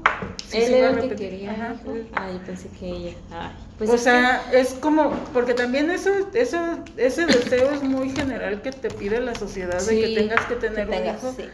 Si 0.53 0.63
Él 0.63 0.73
era 0.75 0.89
el 0.91 1.09
que 1.09 1.15
quería. 1.15 1.51
Ajá. 1.51 1.75
Ay, 2.13 2.41
pensé 2.45 2.69
que 2.79 2.87
ella. 2.87 3.13
Ay, 3.31 3.51
pues 3.77 3.89
o 3.89 3.97
sea, 3.97 4.41
es 4.53 4.69
como, 4.75 5.11
porque 5.33 5.53
también 5.53 5.89
eso, 5.91 6.09
eso, 6.33 6.57
ese 6.97 7.25
deseo 7.25 7.71
es 7.71 7.83
muy 7.83 8.09
general 8.11 8.61
que 8.61 8.71
te 8.71 8.89
pide 8.89 9.19
la 9.19 9.35
sociedad 9.35 9.81
de 9.81 9.99
que 9.99 10.07
Sí, 10.07 10.15
tengas 10.15 10.45
que 10.45 10.55
Que 10.55 10.59
tener 10.67 10.87
un 10.87 10.93
tengas, 10.95 11.23
hijo. 11.23 11.33
sí. 11.37 11.45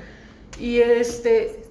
Y 0.64 0.80
este 0.82 1.64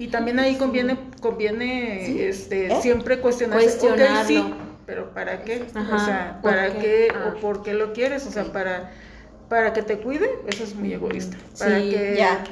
y 0.00 0.08
también 0.08 0.38
ahí 0.38 0.56
conviene 0.56 0.96
conviene 1.20 2.28
este 2.28 2.66
¿Eh? 2.68 2.78
siempre 2.80 3.18
cuestionarse, 3.20 3.64
Cuestionarlo. 3.66 4.26
sí, 4.28 4.54
pero 4.86 5.12
¿para 5.12 5.42
qué? 5.42 5.66
Ajá, 5.74 5.96
o 5.96 5.98
sea, 5.98 6.38
¿por 6.40 6.52
¿para 6.52 6.72
qué? 6.74 6.78
qué, 6.80 7.08
Ah. 7.14 7.34
o 7.36 7.40
por 7.40 7.62
qué 7.62 7.74
lo 7.74 7.92
quieres? 7.92 8.26
O 8.26 8.30
sea, 8.30 8.44
Sí. 8.44 8.50
para 8.52 8.90
para 9.48 9.72
que 9.72 9.82
te 9.82 9.98
cuide, 9.98 10.28
eso 10.46 10.62
es 10.62 10.74
muy 10.74 10.92
egoísta. 10.92 11.36
Para 11.58 11.80
Sí, 11.80 11.90
que 11.90 12.14
ya. 12.18 12.44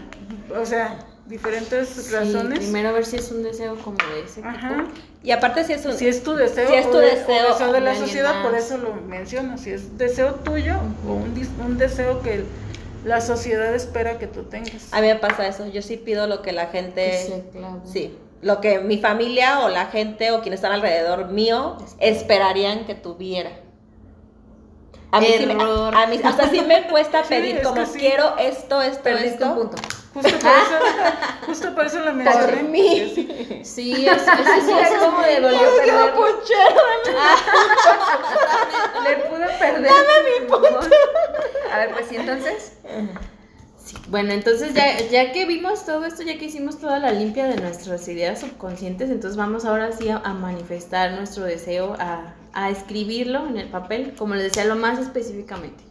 o 0.59 0.65
sea, 0.67 0.99
diferentes 1.27 1.89
Sí, 1.89 2.13
razones. 2.15 2.59
primero 2.61 2.93
ver 2.93 3.05
si 3.05 3.17
es 3.17 3.31
un 3.31 3.43
deseo 3.43 3.77
como 3.77 3.97
de 4.15 4.23
ese 4.25 4.43
Ajá. 4.45 4.69
tipo. 4.69 4.83
Y 5.23 5.31
aparte 5.33 5.65
si 5.65 5.73
es 5.73 5.85
un... 5.85 5.93
Si 5.95 6.07
es 6.07 6.23
tu 6.23 6.35
deseo, 6.35 6.69
Si 6.69 6.75
es 6.75 6.91
tu 6.91 6.97
de- 6.99 7.07
o 7.07 7.11
deseo 7.11 7.49
deseo 7.53 7.73
de 7.73 7.81
la 7.81 7.95
sociedad, 7.97 8.43
por 8.43 8.55
eso 8.55 8.79
lo 8.79 8.95
menciono. 8.95 9.59
Si 9.59 9.71
es 9.71 9.99
deseo 9.99 10.35
tuyo 10.37 10.77
o 11.09 11.13
un, 11.15 11.35
dis- 11.35 11.49
un 11.65 11.79
deseo 11.79 12.23
que 12.23 12.45
la 13.05 13.21
sociedad 13.21 13.75
espera 13.75 14.19
que 14.19 14.27
tú 14.27 14.45
tengas. 14.45 14.93
A 14.93 15.01
mí 15.01 15.07
me 15.09 15.17
pasa 15.17 15.47
eso, 15.49 15.67
yo 15.67 15.83
sí 15.83 15.97
pido 15.97 16.27
lo 16.27 16.43
que 16.43 16.53
la 16.53 16.71
Que 16.71 16.79
gente... 16.79 17.23
se 17.27 17.45
clava. 17.53 17.81
Sí, 17.85 18.17
lo 18.43 18.61
que 18.61 18.79
mi 18.81 18.99
familia 18.99 19.61
o 19.61 19.69
la 19.69 19.87
gente 19.87 20.31
o 20.31 20.41
quienes 20.43 20.59
están 20.59 20.73
alrededor 20.73 21.29
mío 21.29 21.77
esperarían 21.99 22.85
que 22.85 22.95
tuviera. 22.95 23.51
A 25.13 25.21
mí, 25.21 25.29
sí 25.39 25.47
me, 25.47 25.53
Error. 25.55 25.95
a 25.97 26.07
mí 26.07 26.21
hasta 26.23 26.49
sí 26.51 26.61
me 26.63 26.87
cuesta 26.89 27.23
Sí, 27.23 27.29
pedir 27.31 27.63
como 27.63 27.87
sí. 27.87 27.99
quiero 27.99 28.37
esto, 28.39 28.83
esto, 28.83 29.03
Perdiste 29.03 29.29
esto. 29.35 29.53
un 29.53 29.55
punto. 29.69 29.77
Justo 30.23 30.39
por 30.39 30.51
eso, 30.51 31.47
justo 31.47 31.75
por 31.75 31.87
eso 31.87 32.01
lo 32.01 32.13
mencioné. 32.15 32.63
mí. 32.63 33.15
que 33.49 33.65
sí. 33.65 34.07
Es, 34.07 34.23
es, 34.23 34.29
es- 34.29 34.91
es 34.93 34.99
como 34.99 35.21
de 35.23 35.41
dolió 35.41 35.59
Dios, 35.59 35.73
qué 35.85 35.91
perderlo. 35.91 36.15
puchero. 36.15 36.83
Le 39.05 39.17
pudo 39.29 39.47
perder. 39.59 39.83
Dame 39.83 40.41
mi 40.41 40.47
punto. 40.49 40.81
A 41.73 41.79
ver, 41.79 41.91
pues 41.93 42.07
sí, 42.09 42.17
entonces. 42.17 42.73
Sí, 43.85 43.97
Bueno, 44.09 44.33
entonces 44.33 44.75
ya, 44.75 44.99
ya 45.11 45.33
que 45.33 45.45
vimos 45.47 45.85
todo 45.87 46.05
esto, 46.07 46.23
ya 46.23 46.39
que 46.39 46.47
hicimos 46.47 46.81
toda 46.81 46.99
la 46.99 47.13
limpia 47.13 47.47
de 47.47 47.57
nuestras 47.61 48.09
ideas 48.09 48.41
subconscientes, 48.41 49.11
entonces 49.11 49.37
vamos 49.37 49.65
ahora 49.65 49.93
sí 49.93 50.09
a, 50.09 50.17
a 50.19 50.33
manifestar 50.35 51.13
nuestro 51.13 51.45
deseo, 51.45 51.95
a, 52.01 52.35
a 52.53 52.71
escribirlo 52.71 53.47
en 53.47 53.59
el 53.59 53.69
papel, 53.69 54.15
como 54.19 54.35
les 54.35 54.45
decía, 54.45 54.65
lo 54.65 54.75
más 54.77 54.99
específicamente. 54.99 55.85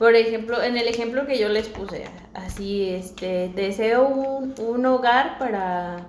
Por 0.00 0.16
ejemplo, 0.16 0.62
en 0.62 0.78
el 0.78 0.88
ejemplo 0.88 1.26
que 1.26 1.38
yo 1.38 1.50
les 1.50 1.68
puse, 1.68 2.06
así, 2.32 2.88
este, 2.88 3.50
deseo 3.54 4.08
un, 4.08 4.54
un 4.58 4.86
hogar 4.86 5.38
para, 5.38 6.06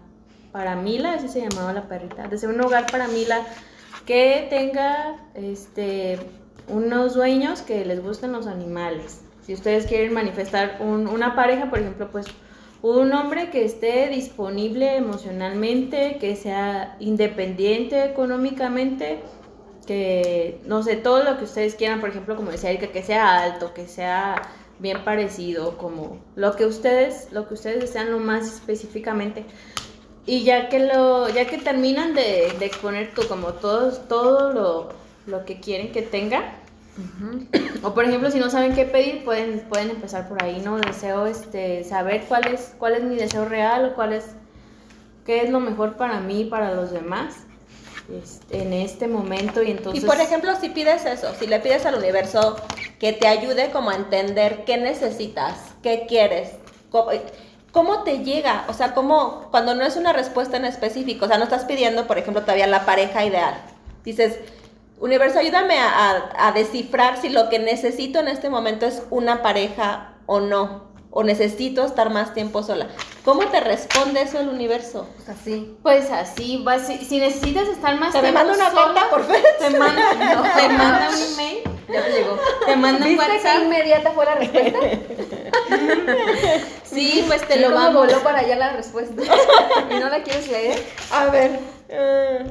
para 0.54 0.78
Mila, 0.78 1.16
así 1.16 1.28
se 1.28 1.42
llamaba 1.42 1.74
la 1.74 1.90
perrita, 1.90 2.26
deseo 2.30 2.52
un 2.52 2.62
hogar 2.62 2.90
para 2.90 3.10
Mila 3.10 3.46
que 4.06 4.48
tenga, 4.50 5.18
este, 5.36 6.18
unos 6.70 7.16
dueños 7.16 7.62
que 7.64 7.84
les 7.84 8.02
gusten 8.02 8.32
los 8.32 8.48
animales. 8.48 9.26
Si 9.46 9.54
ustedes 9.54 9.86
quieren 9.88 10.14
manifestar 10.14 10.78
un- 10.80 11.08
una 11.08 11.36
pareja, 11.36 11.70
por 11.70 11.80
ejemplo, 11.80 12.10
pues 12.14 12.28
un 12.82 13.12
hombre 13.12 13.50
que 13.50 13.66
esté 13.66 14.08
disponible 14.08 14.96
emocionalmente, 14.96 16.18
que 16.18 16.38
sea 16.38 16.96
independiente 17.02 18.06
económicamente, 18.06 19.20
que 19.92 20.62
no 20.66 20.84
sé, 20.84 20.96
todo 20.96 21.22
lo 21.22 21.38
que 21.38 21.44
ustedes 21.44 21.76
quieran, 21.76 22.00
por 22.00 22.10
ejemplo, 22.10 22.38
como 22.38 22.50
decía 22.50 22.70
Erika, 22.70 22.88
que 22.94 23.04
sea 23.04 23.44
alto, 23.44 23.74
que 23.74 23.88
sea 23.88 24.42
bien 24.80 25.04
parecido, 25.04 25.78
como 25.78 26.18
lo 26.38 26.56
que 26.56 26.66
ustedes, 26.66 27.28
lo 27.34 27.46
que 27.46 27.56
ustedes 27.56 27.82
desean 27.82 28.10
lo 28.10 28.20
más 28.20 28.48
específicamente. 28.48 29.44
Y 30.26 30.44
ya 30.44 30.70
que 30.70 30.80
lo, 30.80 31.28
ya 31.28 31.46
que 31.46 31.58
terminan 31.58 32.14
de, 32.14 32.54
de 32.58 32.66
exponer 32.66 33.14
tú 33.14 33.28
como 33.28 33.50
todo, 33.56 33.92
todo 33.92 34.54
lo, 34.54 34.90
lo 35.26 35.44
que 35.44 35.60
quieren 35.60 35.92
que 35.92 36.04
tenga, 36.04 36.56
o 37.84 37.94
por 37.94 38.06
ejemplo, 38.06 38.32
si 38.32 38.40
no 38.40 38.50
saben 38.50 38.74
qué 38.74 38.86
pedir, 38.86 39.26
pueden, 39.26 39.60
pueden 39.68 39.90
empezar 39.90 40.30
por 40.30 40.42
ahí, 40.42 40.62
¿no? 40.64 40.78
Deseo 40.78 41.26
este, 41.26 41.84
saber 41.84 42.24
cuál 42.30 42.48
es, 42.48 42.74
cuál 42.80 42.94
es 42.94 43.04
mi 43.04 43.18
deseo 43.18 43.44
real 43.44 43.90
o 43.92 43.94
cuál 43.94 44.14
es 44.14 44.26
qué 45.26 45.44
es 45.44 45.50
lo 45.50 45.60
mejor 45.60 45.98
para 45.98 46.22
mí 46.22 46.42
y 46.42 46.46
para 46.46 46.74
los 46.74 46.92
demás 46.92 47.46
este, 48.14 48.62
en 48.62 48.74
este 48.74 49.08
momento 49.08 49.62
y 49.64 49.72
entonces... 49.72 50.04
Y 50.04 50.06
por 50.06 50.20
ejemplo, 50.20 50.52
si 50.60 50.70
pides 50.70 51.06
eso, 51.06 51.34
si 51.40 51.48
le 51.48 51.60
pides 51.60 51.86
al 51.86 51.96
universo 51.96 52.58
que 53.00 53.14
te 53.14 53.28
ayude 53.28 53.72
como 53.72 53.90
a 53.90 53.96
entender 53.96 54.64
qué 54.66 54.78
necesitas, 54.78 55.58
qué 55.82 56.06
quieres, 56.08 56.52
cómo, 56.90 57.12
cómo 57.72 58.04
te 58.04 58.20
llega, 58.20 58.66
o 58.68 58.74
sea, 58.74 58.94
cómo, 58.94 59.48
cuando 59.52 59.76
no 59.76 59.86
es 59.86 59.96
una 59.96 60.14
respuesta 60.14 60.58
en 60.58 60.66
específico, 60.66 61.26
o 61.26 61.28
sea, 61.28 61.38
no 61.38 61.46
estás 61.46 61.66
pidiendo, 61.66 62.08
por 62.08 62.18
ejemplo, 62.18 62.42
todavía 62.42 62.68
la 62.68 62.86
pareja 62.86 63.26
ideal. 63.26 63.56
Dices, 64.04 64.40
universo, 65.00 65.40
ayúdame 65.40 65.78
a, 65.80 66.32
a 66.36 66.52
descifrar 66.52 67.22
si 67.22 67.30
lo 67.30 67.50
que 67.50 67.60
necesito 67.60 68.20
en 68.20 68.28
este 68.28 68.50
momento 68.50 68.86
es 68.86 69.04
una 69.10 69.42
pareja 69.42 70.16
o 70.26 70.40
no 70.40 70.91
o 71.12 71.24
necesito 71.24 71.86
estar 71.86 72.10
más 72.10 72.34
tiempo 72.34 72.64
sola. 72.64 72.88
¿Cómo 73.26 73.42
te 73.48 73.60
responde 73.60 74.22
eso 74.22 74.40
el 74.40 74.48
universo? 74.50 75.08
Pues 75.18 75.30
así. 75.30 75.78
Pues 75.84 76.10
así, 76.10 76.64
si, 76.88 76.98
si 77.06 77.20
necesitas 77.20 77.68
estar 77.68 78.00
más 78.00 78.14
¿Te 78.14 78.22
me 78.22 78.32
tiempo 78.32 78.40
manda 78.40 78.54
una 78.56 78.70
sola, 78.72 78.86
carta 78.94 79.10
por 79.10 79.26
Facebook? 79.26 79.58
te 79.60 79.70
manda, 79.78 80.14
no, 80.14 80.42
te 80.44 80.70
manda 80.78 81.10
un 81.10 81.34
email, 81.34 81.64
Ya 81.92 82.04
te 82.06 82.12
llegó. 82.14 82.38
te 82.66 82.76
manda 82.78 83.06
un 83.06 83.12
¿Viste 83.12 83.28
WhatsApp. 83.32 83.58
qué 83.58 83.64
inmediata 83.66 84.12
fue 84.12 84.26
la 84.26 84.36
respuesta? 84.36 84.80
Sí, 86.86 87.24
pues 87.28 87.48
te 87.48 87.54
Sí, 87.56 87.60
lo 87.60 87.72
vamos. 87.74 88.06
voló 88.08 88.20
para 88.24 88.40
allá 88.40 88.56
la 88.56 88.74
respuesta. 88.74 89.22
¿Y 89.92 89.96
no 90.00 90.10
la 90.10 90.24
quieres 90.24 90.48
leer? 90.50 90.82
A 91.12 91.26
ver. 91.28 91.60
eh, 91.90 92.46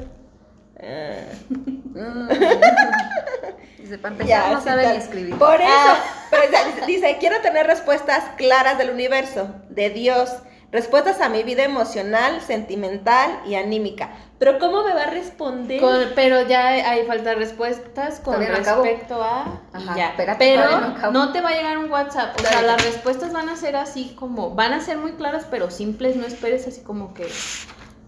Dice, 3.77 3.97
para 3.97 4.13
empezar, 4.13 4.27
ya, 4.27 4.53
no 4.53 4.61
sabe 4.61 4.87
ni 4.89 4.97
escribir. 4.97 5.37
Por 5.37 5.55
eso, 5.61 5.69
Ah. 5.69 5.97
pero 6.29 6.43
dice, 6.47 6.85
dice, 6.87 7.17
quiero 7.19 7.39
tener 7.41 7.67
respuestas 7.67 8.23
claras 8.37 8.77
del 8.77 8.89
universo, 8.91 9.49
de 9.69 9.89
Dios, 9.89 10.31
respuestas 10.71 11.19
a 11.19 11.27
mi 11.29 11.43
vida 11.43 11.63
emocional, 11.63 12.39
sentimental 12.41 13.41
y 13.45 13.55
anímica. 13.55 14.11
Pero 14.39 14.57
¿cómo 14.57 14.83
me 14.83 14.93
va 14.93 15.03
a 15.03 15.09
responder? 15.09 15.81
Con- 15.81 16.11
pero 16.15 16.47
ya 16.47 16.67
hay 16.69 17.05
falta 17.05 17.33
respuestas 17.35 18.19
con 18.21 18.35
Todavía 18.35 18.49
no 18.55 18.57
acabo. 18.61 18.83
respecto 18.83 19.21
a 19.21 19.61
Ajá, 19.73 19.95
ya. 19.97 20.09
espérate, 20.09 20.37
pero 20.39 21.11
no 21.11 21.31
te 21.33 21.41
va 21.41 21.49
a 21.49 21.53
llegar 21.53 21.77
un 21.77 21.91
WhatsApp. 21.91 22.39
O 22.39 22.43
sea, 22.43 22.61
las 22.61 22.83
respuestas 22.85 23.33
van 23.33 23.49
a 23.49 23.55
ser 23.55 23.75
así 23.75 24.15
como, 24.17 24.51
van 24.51 24.73
a 24.73 24.79
ser 24.81 24.97
muy 24.97 25.11
claras, 25.13 25.45
pero 25.51 25.69
simples. 25.69 26.15
No 26.15 26.25
esperes 26.25 26.65
así 26.67 26.81
como 26.81 27.13
que, 27.13 27.27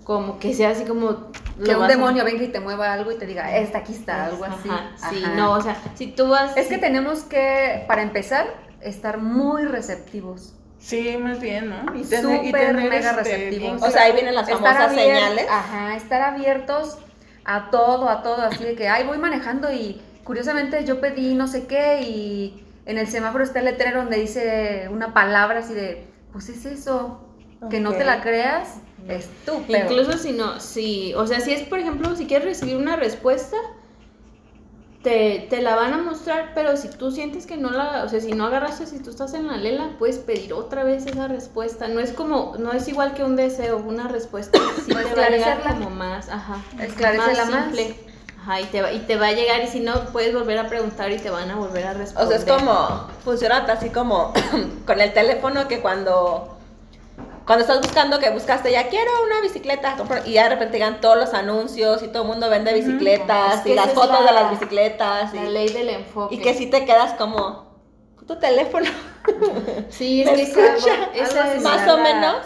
como 0.04 0.39
que 0.39 0.54
sea 0.54 0.72
así 0.72 0.84
como 0.86 1.32
Que 1.64 1.76
un 1.76 1.84
a- 1.84 1.88
demonio 1.88 2.24
venga 2.26 2.43
y 2.43 2.47
te 2.49 2.60
mueva 2.60 2.91
algo 2.93 3.12
y 3.12 3.16
te 3.18 3.26
diga, 3.26 3.56
esta 3.58 3.80
aquí 3.80 3.93
está, 3.93 4.26
algo 4.26 4.43
así. 4.45 4.70
Ajá, 4.70 4.91
sí, 5.10 5.22
Ajá. 5.24 5.36
no, 5.36 5.54
o 5.54 5.62
sea, 5.62 5.78
si 5.95 6.08
tú 6.08 6.28
vas. 6.30 6.56
Es 6.58 6.68
que 6.68 6.78
tenemos 6.78 7.22
que, 7.24 7.84
para 7.88 8.01
empezar, 8.01 8.47
estar 8.82 9.18
muy 9.20 9.64
receptivos. 9.66 10.54
Sí, 10.80 11.16
más 11.18 11.39
bien, 11.39 11.70
¿no? 11.70 11.95
Y 11.95 12.04
tener, 12.04 12.43
y 12.43 12.47
Súper 12.47 12.68
tener, 12.76 12.89
mega 12.89 13.12
este, 13.12 13.24
receptivos. 13.24 13.82
O 13.82 13.89
sea, 13.89 14.01
ahí 14.04 14.12
vienen 14.14 14.36
las 14.36 14.49
Estar 14.49 14.62
famosas 14.62 14.91
abier- 14.91 15.14
señales. 15.16 15.45
Ajá, 15.49 15.95
estar 15.95 16.22
abiertos 16.22 16.97
a 17.45 17.70
todo, 17.70 18.10
a 18.10 18.22
todo, 18.24 18.41
así 18.41 18.64
de 18.66 18.76
que, 18.76 18.89
ay, 18.89 19.06
voy 19.06 19.18
manejando 19.18 19.72
y 19.72 20.01
curiosamente 20.26 20.84
yo 20.86 20.99
pedí 20.99 21.36
no 21.36 21.47
sé 21.47 21.68
qué 21.68 22.01
y 22.01 22.66
en 22.86 22.97
el 22.97 23.08
semáforo 23.08 23.43
está 23.43 23.60
el 23.60 23.66
letrero 23.66 23.99
donde 24.01 24.18
dice 24.18 24.89
una 24.91 25.14
palabra 25.14 25.60
así 25.60 25.74
de, 25.74 26.06
pues 26.34 26.49
es 26.49 26.66
eso, 26.66 27.22
que 27.70 27.80
no 27.80 27.93
te 27.93 28.03
la 28.03 28.22
creas, 28.22 28.76
estúpido. 29.07 29.80
Incluso 29.80 30.18
si 30.18 30.32
no, 30.32 30.59
si, 30.59 31.14
o 31.16 31.28
sea, 31.28 31.39
si 31.39 31.51
es, 31.53 31.61
por 31.64 31.80
ejemplo, 31.80 32.16
si 32.16 32.26
quieres 32.28 32.45
recibir 32.47 32.78
una 32.78 32.95
respuesta, 32.95 33.57
te, 35.03 35.47
te 35.49 35.61
la 35.61 35.76
van 35.76 35.93
a 35.93 35.97
mostrar, 35.97 36.51
pero 36.55 36.78
si 36.78 36.88
tú 36.88 37.11
sientes 37.11 37.45
que 37.45 37.57
no 37.57 37.72
la, 37.72 38.03
o 38.05 38.09
sea, 38.09 38.22
si 38.22 38.32
no 38.32 38.45
agarraste, 38.45 38.86
si 38.86 38.99
tú 38.99 39.09
estás 39.09 39.34
en 39.34 39.47
la 39.47 39.57
lela, 39.57 39.89
puedes 39.99 40.18
pedir 40.18 40.53
otra 40.53 40.84
vez 40.86 41.05
esa 41.05 41.28
respuesta. 41.28 41.89
No 41.89 41.99
es 41.99 42.14
como, 42.14 42.55
no 42.57 42.72
es 42.72 42.88
igual 42.88 43.14
que 43.14 43.24
un 43.24 43.36
deseo, 43.36 43.78
una 43.80 44.07
respuesta 44.07 44.57
sí 44.86 44.93
te 44.93 44.93
va 44.93 44.99
a 45.01 45.03
llegar 45.03 45.57
Esclarecerla. 45.59 45.74
como 45.74 45.89
más, 45.89 46.30
ajá, 46.30 46.57
Esclarecerla 46.80 47.45
más. 47.45 47.64
simple. 47.66 47.95
Ajá, 48.41 48.59
y 48.61 48.66
te, 48.66 48.82
va, 48.82 48.91
y 48.91 48.99
te 48.99 49.16
va 49.18 49.28
a 49.28 49.32
llegar 49.34 49.61
y 49.64 49.68
si 49.68 49.80
no, 49.82 50.05
puedes 50.11 50.34
volver 50.34 50.57
a 50.57 50.68
preguntar 50.68 51.11
y 51.11 51.18
te 51.18 51.30
van 51.30 51.49
a 51.49 51.55
volver 51.55 51.86
a 51.88 51.91
O 51.91 51.93
responder. 51.95 52.41
sea, 52.41 52.55
es 52.55 52.61
como, 52.61 53.07
funciona 53.24 53.57
así 53.57 53.89
como 53.89 54.34
con 54.86 54.99
el 55.01 55.14
teléfono 55.14 55.68
que 55.70 55.80
cuando, 55.82 56.53
cuando 57.46 57.62
estás 57.64 57.82
buscando 57.82 58.20
que 58.20 58.30
buscaste 58.30 58.72
ya 58.72 58.88
quiero 58.88 59.12
una 59.26 59.41
bicicleta 59.41 59.96
y 60.26 60.34
ya 60.34 60.44
de 60.44 60.50
repente 60.50 60.78
llegan 60.78 61.02
todos 61.02 61.18
los 61.18 61.34
anuncios 61.34 62.02
y 62.04 62.08
todo 62.08 62.24
el 62.24 62.30
mundo 62.30 62.50
vende 62.50 62.74
bicicletas 62.74 63.56
Es 63.56 63.62
que 63.62 63.72
y 63.72 63.76
las 63.76 63.89
fotos 63.91 64.22
la- 64.22 64.26
de 64.28 64.32
las 64.34 64.50
bicicletas 64.52 65.34
La 65.34 65.44
y, 65.44 65.50
ley 65.50 65.70
del 65.70 65.89
enfoque. 65.89 66.36
y 66.36 66.39
que 66.39 66.54
si 66.54 66.68
te 66.68 66.86
quedas 66.86 67.14
como 67.14 67.74
tu 68.28 68.38
teléfono 68.39 68.89
Sí, 69.89 70.22
es 70.22 70.28
¿Me 70.32 70.36
que 70.36 70.41
escucha? 70.44 71.10
es 71.14 71.62
más 71.62 71.88
o 71.89 71.98
menos, 71.98 72.38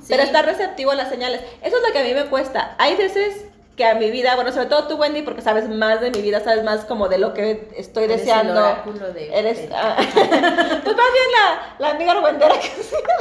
Sí. 0.00 0.08
pero 0.08 0.22
está 0.24 0.42
receptivo 0.42 0.90
a 0.90 0.94
las 0.94 1.08
señales. 1.10 1.40
Eso 1.62 1.76
es 1.76 1.82
lo 1.86 1.92
que 1.92 1.98
a 2.00 2.02
mí 2.04 2.12
me 2.14 2.26
cuesta. 2.26 2.74
Hay 2.78 2.96
veces 2.96 3.44
que 3.76 3.84
a 3.86 3.94
mi 3.94 4.10
vida, 4.10 4.34
bueno, 4.34 4.52
sobre 4.52 4.66
todo 4.66 4.86
tú 4.86 4.96
Wendy 4.96 5.22
porque 5.22 5.40
sabes 5.40 5.68
más 5.68 6.00
de 6.00 6.10
mi 6.10 6.20
vida, 6.20 6.40
sabes 6.40 6.62
más 6.62 6.84
como 6.84 7.08
de 7.08 7.18
lo 7.18 7.32
que 7.32 7.70
estoy 7.76 8.04
Eres 8.04 8.20
el 8.20 8.26
deseando. 8.26 8.52
oráculo 8.60 9.12
de- 9.12 9.34
Eres, 9.38 9.68
de- 9.68 9.74
ah, 9.74 9.96
pues 10.22 10.96
más 10.96 11.12
bien 11.12 11.28
la, 11.32 11.76
la 11.78 11.88
amiga 11.90 12.12
argüendera 12.12 12.54
que, 12.60 12.70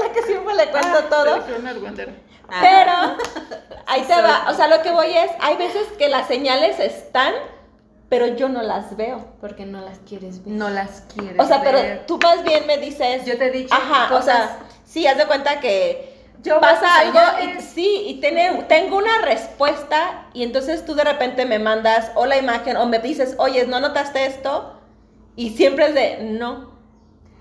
la 0.07 0.13
que 0.13 0.21
siempre 0.23 0.53
le 0.55 0.67
cuento 0.67 0.89
Ah, 0.97 1.09
todo. 1.09 1.43
pero 1.45 1.57
una. 1.59 1.73
Ah. 2.49 3.15
Ahí 3.87 4.01
te 4.03 4.13
va, 4.21 4.45
o 4.49 4.53
sea, 4.53 4.67
lo 4.67 4.81
que 4.81 4.91
voy 4.91 5.07
es, 5.17 5.31
hay 5.39 5.55
veces 5.57 5.87
que 5.97 6.09
las 6.09 6.27
señales 6.27 6.79
están, 6.79 7.33
pero 8.09 8.27
yo 8.27 8.49
no 8.49 8.61
las 8.61 8.95
veo. 8.97 9.25
Porque 9.39 9.65
no 9.65 9.79
las 9.81 9.99
quieres 9.99 10.43
ver. 10.43 10.53
No 10.53 10.69
las 10.69 11.01
quieres 11.15 11.39
O 11.39 11.45
sea, 11.45 11.61
pero 11.63 11.77
ver. 11.81 12.05
tú 12.05 12.19
más 12.21 12.43
bien 12.43 12.67
me 12.67 12.77
dices, 12.77 13.25
Yo 13.25 13.37
te 13.37 13.45
he 13.47 13.51
dicho 13.51 13.73
ajá, 13.73 14.05
o 14.13 14.17
cosas- 14.17 14.25
sea, 14.49 14.57
sí, 14.85 15.07
haz 15.07 15.17
de 15.17 15.25
cuenta 15.27 15.61
que 15.61 16.10
Yo 16.43 16.59
pasa 16.59 16.99
algo 16.99 17.19
y 17.43 17.61
sí, 17.61 18.03
y 18.07 18.19
tiene, 18.19 18.65
tengo 18.67 18.97
una 18.97 19.19
respuesta 19.19 20.27
y 20.33 20.43
entonces 20.43 20.85
tú 20.85 20.95
de 20.95 21.03
repente 21.03 21.45
me 21.45 21.59
mandas 21.59 22.11
o 22.15 22.25
la 22.25 22.37
imagen 22.37 22.77
o 22.77 22.85
me 22.87 22.99
dices, 22.99 23.35
oye, 23.37 23.67
¿no 23.67 23.79
notaste 23.79 24.25
esto? 24.25 24.79
Y 25.35 25.51
siempre 25.51 25.87
es 25.87 25.93
de, 25.93 26.17
no. 26.23 26.71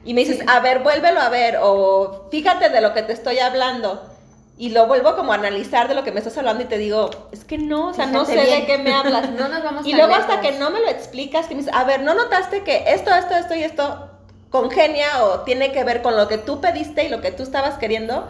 Y 0.04 0.14
me 0.14 0.20
dices, 0.20 0.38
Sí. 0.38 0.44
a 0.48 0.60
ver, 0.60 0.80
vuélvelo 0.80 1.20
a 1.20 1.28
ver 1.28 1.58
o 1.62 2.28
fíjate 2.30 2.68
de 2.68 2.80
lo 2.80 2.92
que 2.94 3.02
te 3.02 3.12
estoy 3.12 3.38
hablando. 3.38 4.06
Y 4.58 4.70
lo 4.70 4.86
vuelvo 4.86 5.16
como 5.16 5.32
a 5.32 5.36
analizar 5.36 5.88
de 5.88 5.94
lo 5.94 6.04
que 6.04 6.12
me 6.12 6.18
estás 6.18 6.36
hablando 6.36 6.62
y 6.62 6.66
te 6.66 6.76
digo, 6.76 7.08
es 7.32 7.44
que 7.44 7.56
no, 7.56 7.88
o 7.88 7.94
sea, 7.94 8.04
no 8.04 8.26
sé 8.26 8.36
de 8.36 8.66
qué 8.66 8.76
me 8.76 8.92
hablas. 8.92 9.30
No 9.38 9.48
nos 9.48 9.62
vamos 9.62 9.86
Y 9.86 9.94
luego 9.94 10.14
hasta 10.14 10.42
que 10.42 10.52
no 10.52 10.70
me 10.70 10.80
lo 10.80 10.88
explicas, 10.88 11.46
que 11.46 11.54
me 11.54 11.62
dices, 11.62 11.74
a 11.74 11.84
ver, 11.84 12.02
¿no 12.02 12.12
notaste 12.12 12.62
que 12.62 12.84
esto, 12.88 13.14
esto, 13.14 13.34
esto 13.34 13.54
y 13.54 13.62
esto 13.62 14.10
congenia 14.50 15.24
o 15.24 15.40
tiene 15.40 15.72
que 15.72 15.82
ver 15.84 16.02
con 16.02 16.14
lo 16.16 16.28
que 16.28 16.36
tú 16.36 16.60
pediste 16.60 17.04
y 17.04 17.08
lo 17.08 17.22
que 17.22 17.32
tú 17.32 17.42
estabas 17.42 17.78
queriendo? 17.78 18.28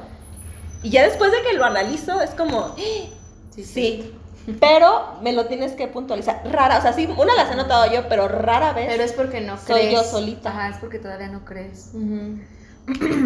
Y 0.83 0.91
ya 0.91 1.03
después 1.05 1.31
de 1.33 1.43
que 1.43 1.53
lo 1.57 1.65
analizo, 1.65 2.21
es 2.23 2.31
como, 2.31 2.59
"Ah, 2.61 2.75
Sí, 3.55 3.65
sí, 3.65 4.15
pero 4.61 5.15
me 5.23 5.33
lo 5.33 5.47
tienes 5.47 5.73
que 5.73 5.87
puntualizar. 5.89 6.41
Rara, 6.51 6.79
o 6.79 6.83
sea, 6.83 6.93
sí, 6.93 7.09
una 7.19 7.35
las 7.35 7.51
he 7.53 7.57
notado 7.57 7.93
yo, 7.93 8.09
pero 8.09 8.29
rara 8.29 8.73
vez 8.73 8.87
Pero 8.89 9.03
es 9.03 9.13
porque 9.13 9.41
no 9.41 9.59
soy 9.59 9.81
crees. 9.83 9.93
yo 9.93 10.03
solita. 10.05 10.51
Ajá, 10.51 10.69
es 10.69 10.77
porque 10.79 10.99
todavía 10.99 11.29
no 11.29 11.45
crees. 11.45 11.91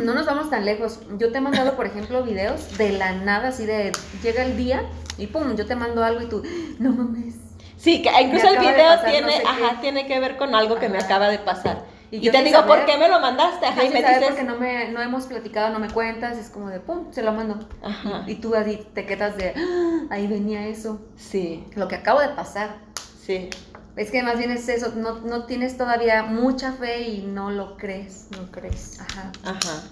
No 0.04 0.14
nos 0.14 0.26
vamos 0.26 0.50
tan 0.50 0.64
lejos. 0.64 0.98
Yo 1.18 1.30
te 1.32 1.38
he 1.38 1.40
mandado, 1.40 1.74
por 1.76 1.86
ejemplo, 1.86 2.22
videos 2.22 2.76
de 2.76 2.92
la 2.92 3.12
nada, 3.12 3.48
así 3.48 3.64
de 3.64 3.92
llega 4.22 4.44
el 4.44 4.56
día 4.56 4.82
y 5.16 5.26
pum, 5.28 5.56
yo 5.56 5.64
te 5.64 5.74
mando 5.76 6.04
algo 6.04 6.20
y 6.22 6.26
tú, 6.28 6.42
no 6.80 6.90
mames. 6.92 7.34
Sí, 7.78 8.02
que 8.02 8.10
incluso 8.20 8.48
el 8.48 8.58
video 8.58 9.00
tiene, 9.04 9.20
no 9.22 9.28
sé 9.30 9.42
ajá, 9.46 9.70
qué. 9.76 9.76
tiene 9.80 10.06
que 10.06 10.18
ver 10.20 10.36
con 10.36 10.54
algo 10.54 10.76
que 10.76 10.88
me 10.88 10.98
acaba 10.98 11.28
de 11.28 11.38
pasar. 11.38 11.84
Y 12.22 12.30
te 12.30 12.42
digo, 12.42 12.64
¿por 12.66 12.84
qué 12.86 12.96
me 12.98 13.08
lo 13.08 13.20
mandaste? 13.20 13.66
Ajá, 13.66 13.84
y 13.84 13.90
me 13.90 14.00
dices, 14.00 14.24
porque 14.28 14.42
no, 14.44 14.56
me, 14.56 14.88
no 14.90 15.00
hemos 15.02 15.24
platicado, 15.26 15.70
no 15.70 15.78
me 15.78 15.88
cuentas, 15.88 16.36
es 16.38 16.50
como 16.50 16.68
de 16.70 16.80
pum, 16.80 17.12
se 17.12 17.22
lo 17.22 17.32
mando. 17.32 17.58
Ajá. 17.82 18.24
Y, 18.26 18.32
y 18.32 18.34
tú 18.36 18.54
así 18.54 18.86
te 18.94 19.06
quedas 19.06 19.36
de, 19.36 19.54
"Ah, 19.56 20.06
ahí 20.10 20.26
venía 20.26 20.66
eso. 20.66 21.00
sí, 21.16 21.64
Lo 21.74 21.88
que 21.88 21.96
acabo 21.96 22.20
de 22.20 22.28
pasar. 22.30 22.76
sí. 23.24 23.50
Es 23.96 24.10
que 24.10 24.24
más 24.24 24.38
bien 24.38 24.50
es 24.50 24.68
eso, 24.68 24.92
no, 24.96 25.20
no 25.20 25.44
tienes 25.46 25.76
todavía 25.76 26.24
mucha 26.24 26.72
fe 26.72 27.02
y 27.02 27.22
no 27.22 27.52
lo 27.52 27.76
crees. 27.76 28.26
No 28.32 28.50
crees. 28.50 28.98
Ajá. 29.00 29.30
Ajá. 29.44 29.82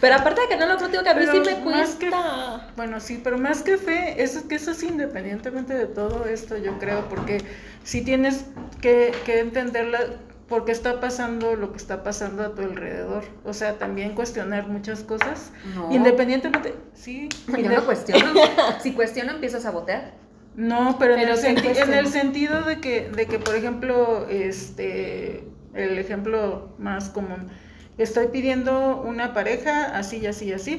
Pero 0.00 0.16
aparte 0.16 0.40
de 0.42 0.48
que 0.48 0.56
no 0.56 0.66
lo 0.66 0.76
creo, 0.76 0.88
digo 0.88 1.02
que 1.04 1.10
a 1.10 1.14
mí 1.14 1.24
sí 1.30 1.40
me 1.40 1.70
más 1.70 1.90
que- 1.96 2.10
cuesta. 2.10 2.68
Bueno, 2.76 2.98
sí, 3.00 3.20
pero 3.22 3.38
más 3.38 3.62
que 3.62 3.78
fe, 3.78 4.20
eso 4.22 4.38
es 4.40 4.44
que 4.46 4.56
eso 4.56 4.72
es 4.72 4.82
independientemente 4.82 5.74
de 5.74 5.86
todo 5.86 6.24
esto, 6.26 6.56
yo 6.56 6.78
creo, 6.80 7.08
porque 7.08 7.42
sí 7.84 8.02
tienes 8.02 8.44
que, 8.80 9.12
que 9.24 9.40
entenderla 9.40 9.98
por 10.00 10.31
qué 10.64 10.72
está 10.72 11.00
pasando 11.00 11.56
lo 11.56 11.72
que 11.72 11.78
está 11.78 12.02
pasando 12.02 12.42
a 12.42 12.54
tu 12.54 12.62
alrededor. 12.62 13.24
O 13.44 13.52
sea, 13.52 13.78
también 13.78 14.14
cuestionar 14.14 14.68
muchas 14.68 15.02
cosas. 15.02 15.52
No. 15.74 15.92
Independientemente, 15.92 16.74
sí. 16.94 17.28
Yo 17.48 17.70
no 17.70 17.84
cuestiono. 17.84 18.32
si 18.82 18.92
cuestiono, 18.92 19.32
empiezo 19.32 19.58
a 19.58 19.60
sabotear. 19.60 20.14
No, 20.54 20.96
pero, 20.98 21.14
en, 21.16 21.28
el 21.28 22.08
sentido 22.08 22.62
de 22.62 22.78
que, 22.78 23.08
de 23.08 23.26
que, 23.26 23.38
por 23.38 23.56
ejemplo, 23.56 24.28
este, 24.28 25.44
el 25.72 25.98
ejemplo 25.98 26.74
más 26.78 27.08
común, 27.08 27.48
estoy 27.96 28.26
pidiendo 28.28 29.00
una 29.00 29.32
pareja 29.32 29.96
así 29.96 30.18
y 30.18 30.26
así 30.26 30.46
y 30.46 30.52
así, 30.52 30.78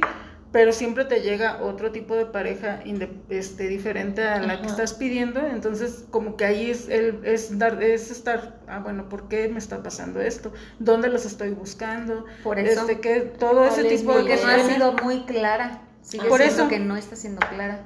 pero 0.53 0.71
siempre 0.71 1.03
te 1.03 1.21
llega 1.21 1.63
otro 1.63 1.91
tipo 1.91 2.15
de 2.15 2.27
pareja 2.27 2.79
este, 3.27 3.67
diferente 3.67 4.23
a 4.23 4.39
la 4.39 4.61
que 4.61 4.67
estás 4.67 4.93
pidiendo, 4.93 5.39
entonces 5.39 6.05
como 6.11 6.37
que 6.37 6.45
ahí 6.45 6.69
es, 6.69 6.89
el, 6.89 7.21
es, 7.23 7.57
dar, 7.57 7.81
es 7.81 8.11
estar, 8.11 8.59
ah, 8.67 8.77
bueno, 8.77 9.09
¿por 9.09 9.27
qué 9.27 9.49
me 9.49 9.57
está 9.57 9.81
pasando 9.81 10.21
esto? 10.21 10.53
¿Dónde 10.77 11.09
los 11.09 11.25
estoy 11.25 11.49
buscando? 11.49 12.25
Por 12.43 12.59
eso. 12.59 12.81
Este, 12.81 12.99
que 12.99 13.21
todo 13.21 13.65
ese 13.65 13.81
¿Cuál 13.81 13.93
es 13.93 13.99
tipo 13.99 14.11
de 14.13 14.19
Porque 14.19 14.35
no 14.35 14.41
cosas. 14.43 14.61
has 14.61 14.73
sido 14.73 14.93
muy 14.93 15.23
clara. 15.23 15.81
Sigue 16.03 16.29
Por 16.29 16.39
siendo 16.39 16.61
eso. 16.61 16.69
que 16.69 16.79
no 16.79 16.97
está 16.97 17.15
siendo 17.15 17.39
clara. 17.47 17.85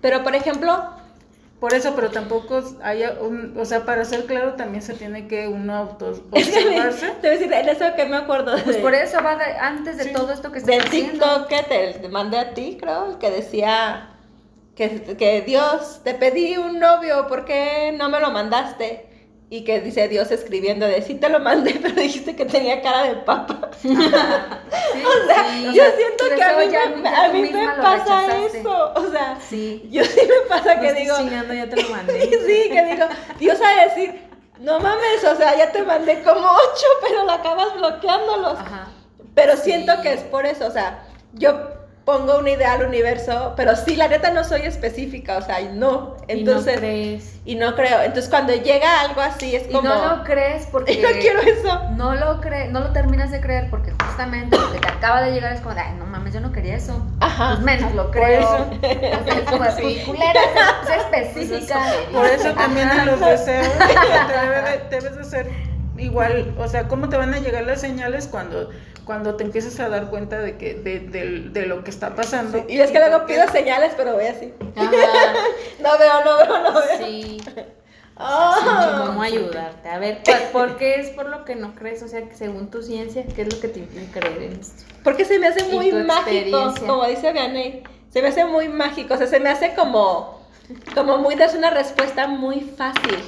Pero, 0.00 0.24
por 0.24 0.34
ejemplo, 0.34 0.94
Por 1.62 1.74
eso, 1.74 1.92
pero 1.94 2.10
tampoco 2.10 2.60
hay 2.82 3.04
un, 3.20 3.54
o 3.56 3.64
sea, 3.64 3.84
para 3.86 4.04
ser 4.04 4.26
claro 4.26 4.54
también 4.54 4.82
se 4.82 4.94
tiene 4.94 5.28
que 5.28 5.46
uno 5.46 5.76
auto 5.76 6.06
observarse. 6.32 7.06
te 7.20 7.28
voy 7.28 7.36
a 7.36 7.38
decir, 7.38 7.52
en 7.52 7.68
eso 7.68 7.84
que 7.94 8.04
me 8.04 8.16
acuerdo 8.16 8.56
Pues 8.64 8.76
de- 8.78 8.82
por 8.82 8.92
eso 8.94 9.22
va 9.22 9.36
de- 9.36 9.56
antes 9.60 9.96
de 9.96 10.04
Sí. 10.04 10.12
todo 10.12 10.32
esto 10.32 10.50
que 10.50 10.58
estás 10.58 10.76
del. 10.76 10.90
TikTok 10.90 11.46
que 11.46 11.62
te, 11.62 11.92
te 12.00 12.08
mandé 12.08 12.38
a 12.38 12.52
ti, 12.52 12.78
creo, 12.80 13.16
que 13.20 13.30
decía 13.30 14.08
que, 14.74 15.02
que 15.16 15.42
Dios, 15.42 16.00
te 16.02 16.14
pedí 16.14 16.56
un 16.56 16.80
novio, 16.80 17.28
¿por 17.28 17.44
qué 17.44 17.94
no 17.96 18.08
me 18.08 18.18
lo 18.18 18.32
mandaste? 18.32 19.06
Y 19.52 19.64
que 19.64 19.82
dice 19.82 20.08
Dios 20.08 20.30
escribiendo 20.30 20.86
de 20.86 21.02
sí 21.02 21.14
te 21.16 21.28
lo 21.28 21.38
mandé, 21.38 21.78
pero 21.82 21.94
dijiste 22.00 22.34
que 22.34 22.46
tenía 22.46 22.80
cara 22.80 23.02
de 23.02 23.16
papa. 23.16 23.68
Sí, 23.82 23.90
O 23.94 25.26
sea, 25.26 25.44
sí. 25.52 25.64
yo 25.74 25.84
siento 25.94 26.24
que 26.34 26.42
a 26.42 26.56
mí, 26.56 27.02
me, 27.02 27.08
a 27.10 27.28
mí 27.28 27.42
me 27.42 27.68
pasa 27.82 28.26
eso. 28.46 28.92
O 28.94 29.10
sea, 29.10 29.38
Sí. 29.46 29.86
yo 29.90 30.04
sí 30.04 30.20
me 30.26 30.48
pasa 30.48 30.80
que 30.80 30.94
digo, 30.94 31.12
estás 31.12 31.18
chingando, 31.18 31.52
ya 31.52 31.68
te 31.68 31.82
lo 31.82 31.88
mandé. 31.90 32.20
sí, 32.46 32.70
que 32.70 32.84
digo, 32.86 33.06
Dios 33.38 33.58
a 33.60 33.84
decir, 33.84 34.22
no 34.60 34.80
mames, 34.80 35.22
o 35.24 35.36
sea, 35.36 35.54
ya 35.58 35.70
te 35.70 35.82
mandé 35.82 36.22
como 36.22 36.48
ocho, 36.48 36.86
pero 37.06 37.24
la 37.26 37.34
acabas 37.34 37.74
bloqueándolos. 37.74 38.58
Ajá. 38.58 38.88
Pero 39.34 39.56
siento 39.58 40.00
que 40.00 40.14
es 40.14 40.20
por 40.22 40.46
eso, 40.46 40.66
o 40.66 40.70
sea, 40.70 41.04
yo 41.34 41.52
pongo 42.04 42.38
un 42.38 42.48
ideal 42.48 42.80
al 42.80 42.86
universo, 42.88 43.52
pero 43.56 43.76
sí, 43.76 43.94
la 43.96 44.08
neta 44.08 44.30
no 44.32 44.42
soy 44.44 44.62
específica, 44.62 45.36
o 45.38 45.42
sea, 45.42 45.60
y 45.60 45.68
no. 45.68 46.16
Entonces, 46.26 46.72
y 46.74 46.76
no 46.76 46.80
crees. 46.80 47.34
y 47.44 47.54
no 47.54 47.74
creo. 47.76 48.00
Entonces, 48.02 48.28
cuando 48.28 48.52
llega 48.54 49.00
algo 49.02 49.20
así, 49.20 49.54
es 49.54 49.68
Y 49.68 49.72
como, 49.72 49.88
no 49.88 50.16
lo 50.16 50.24
crees 50.24 50.66
porque 50.66 50.96
no 51.02 51.08
quiero 51.20 51.40
eso. 51.42 51.90
no 51.96 52.14
lo 52.14 52.40
cre 52.40 52.68
no 52.68 52.80
lo 52.80 52.92
terminas 52.92 53.30
de 53.30 53.40
creer 53.40 53.70
porque 53.70 53.92
justamente 54.04 54.56
lo 54.58 54.72
que 54.72 54.78
te 54.80 54.88
acaba 54.88 55.22
de 55.22 55.32
llegar 55.32 55.52
es 55.52 55.60
como 55.60 55.74
de, 55.74 55.80
ay, 55.82 55.94
no 55.98 56.06
mames, 56.06 56.34
yo 56.34 56.40
no 56.40 56.50
quería 56.52 56.74
eso. 56.76 57.00
Ajá. 57.20 57.50
Pues 57.54 57.60
menos 57.60 57.94
lo 57.94 58.04
Por 58.10 58.12
creo. 58.12 58.40
eso. 58.40 58.70
O 59.20 59.24
sea, 59.24 59.38
es 59.38 59.44
como 59.50 59.64
de, 59.64 59.72
Sí. 59.72 60.02
pues 60.06 60.18
específica. 60.98 61.80
Por 62.12 62.26
eso 62.26 62.52
también 62.54 62.90
en 62.90 63.06
los 63.06 63.20
deseos 63.20 63.68
te 63.78 64.38
debe 64.38 64.62
de- 64.62 64.84
debes 64.90 65.16
de 65.16 65.24
ser 65.24 65.71
igual, 66.02 66.54
o 66.58 66.68
sea, 66.68 66.88
¿cómo 66.88 67.08
te 67.08 67.16
van 67.16 67.32
a 67.34 67.38
llegar 67.40 67.64
las 67.64 67.80
señales 67.80 68.26
cuando, 68.28 68.70
cuando 69.04 69.34
te 69.36 69.44
empiezas 69.44 69.78
a 69.80 69.88
dar 69.88 70.10
cuenta 70.10 70.38
de 70.38 70.56
que 70.56 70.74
de, 70.74 71.00
de- 71.00 71.48
de 71.50 71.66
lo 71.66 71.84
que 71.84 71.90
está 71.90 72.14
pasando? 72.14 72.64
Y 72.68 72.78
es 72.80 72.90
que 72.90 72.98
luego 72.98 73.26
pido 73.26 73.46
señales, 73.50 73.92
pero 73.96 74.14
voy 74.14 74.26
así. 74.26 74.52
Ajá, 74.76 74.90
No 75.82 75.98
veo, 75.98 76.24
no 76.24 76.36
veo, 76.38 76.62
no 76.62 76.72
veo. 76.74 77.06
sí. 77.06 77.40
Ah. 78.24 79.04
¿Cómo 79.06 79.22
ayudarte? 79.22 79.88
A 79.88 79.98
ver, 79.98 80.22
¿por- 80.22 80.68
¿por 80.68 80.76
qué 80.76 80.96
es 81.00 81.08
por 81.10 81.26
lo 81.30 81.44
que 81.46 81.56
no 81.56 81.74
crees? 81.74 82.02
O 82.02 82.08
sea, 82.08 82.20
que 82.28 82.34
según 82.36 82.70
tu 82.70 82.82
ciencia, 82.82 83.24
¿qué 83.34 83.42
es 83.42 83.52
lo 83.54 83.58
que 83.60 83.68
te 83.68 83.80
impide 83.80 84.06
creer 84.12 84.42
en 84.42 84.60
esto? 84.60 84.84
Porque 85.02 85.24
se 85.24 85.38
me 85.38 85.48
hace 85.48 85.64
muy 85.64 85.90
mágico, 85.92 86.74
como 86.86 87.06
dice 87.06 87.32
Vianney. 87.32 87.82
Se 88.12 88.20
me 88.20 88.28
hace 88.28 88.44
muy 88.44 88.68
mágico, 88.68 89.14
o 89.14 89.16
sea, 89.16 89.26
se 89.26 89.40
me 89.40 89.48
hace 89.48 89.74
como, 89.74 90.40
como 90.94 91.16
muy, 91.18 91.34
das 91.36 91.54
una 91.54 91.70
respuesta 91.70 92.26
muy 92.28 92.60
fácil. 92.60 93.18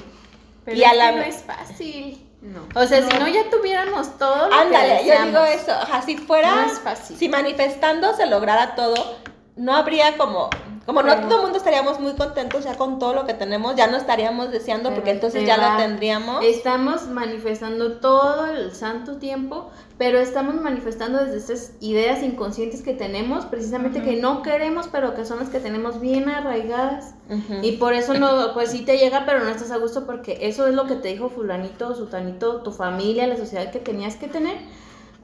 Pero 0.66 0.77
Y 0.77 0.83
es 0.85 0.91
a 0.91 0.95
la 0.95 1.11
que 1.11 1.16
no 1.16 1.22
es 1.22 1.37
fácil. 1.37 2.24
No. 2.45 2.68
O 2.74 2.86
sea, 2.86 3.01
si 3.03 3.18
no 3.18 3.26
ya 3.26 3.49
tuviéramos 3.51 4.18
todo 4.18 4.45
lo 4.45 4.51
que 4.51 4.55
Ándale, 4.55 5.07
yo 5.07 5.24
digo 5.24 5.45
eso, 5.45 5.72
ajá, 5.72 6.03
si 6.03 6.18
fuera, 6.18 6.55
No 6.55 6.72
es 6.72 6.78
fácil. 6.78 7.16
si 7.16 7.28
manifestando 7.28 8.14
se 8.14 8.26
lograra 8.26 8.74
todo, 8.74 9.16
no 9.57 9.74
habría 9.74 10.18
como, 10.18 10.51
como 10.87 11.03
no 11.03 11.14
todo 11.28 11.37
el 11.37 11.43
mundo 11.43 11.57
estaríamos 11.57 11.99
muy 11.99 12.12
contentos 12.12 12.64
ya 12.64 12.76
con 12.76 12.99
todo 12.99 13.14
lo 13.14 13.24
que 13.24 13.32
tenemos, 13.32 13.74
ya 13.74 13.87
no 13.87 13.97
estaríamos 13.97 14.51
deseando 14.51 14.95
porque 14.95 15.11
entonces 15.11 15.47
ya 15.47 15.57
va. 15.57 15.72
lo 15.72 15.78
tendríamos. 15.78 16.45
Estamos 16.45 17.09
manifestando 17.09 17.93
todo 17.99 18.47
el 18.47 18.72
santo 18.72 19.16
tiempo, 19.16 19.70
pero 19.97 20.18
estamos 20.18 20.57
manifestando 20.57 21.24
desde 21.24 21.39
estas 21.39 21.72
ideas 21.80 22.22
inconscientes 22.22 22.82
que 22.82 22.93
tenemos, 22.93 23.47
precisamente 23.47 24.03
que 24.03 24.16
no 24.16 24.43
queremos, 24.43 24.89
pero 24.93 25.14
que 25.14 25.24
son 25.24 25.39
las 25.39 25.49
que 25.49 25.59
tenemos 25.59 26.01
bien 26.01 26.28
arraigadas. 26.28 27.14
Y 27.62 27.78
por 27.78 27.95
eso 27.95 28.12
no, 28.14 28.53
pues 28.53 28.70
sí 28.70 28.85
te 28.85 28.99
llega, 28.99 29.24
pero 29.24 29.41
no 29.41 29.49
estás 29.49 29.70
a 29.70 29.78
gusto 29.78 30.05
porque 30.05 30.39
eso 30.43 30.66
es 30.66 30.74
lo 30.74 30.87
que 30.87 30.97
te 30.97 31.09
dijo 31.09 31.30
fulanito, 31.30 31.95
sutanito, 31.95 32.61
tu 32.62 32.72
familia, 32.72 33.26
la 33.26 33.39
sociedad 33.39 33.70
que 33.70 33.78
tenías 33.78 34.16
que 34.16 34.28
tener, 34.28 34.59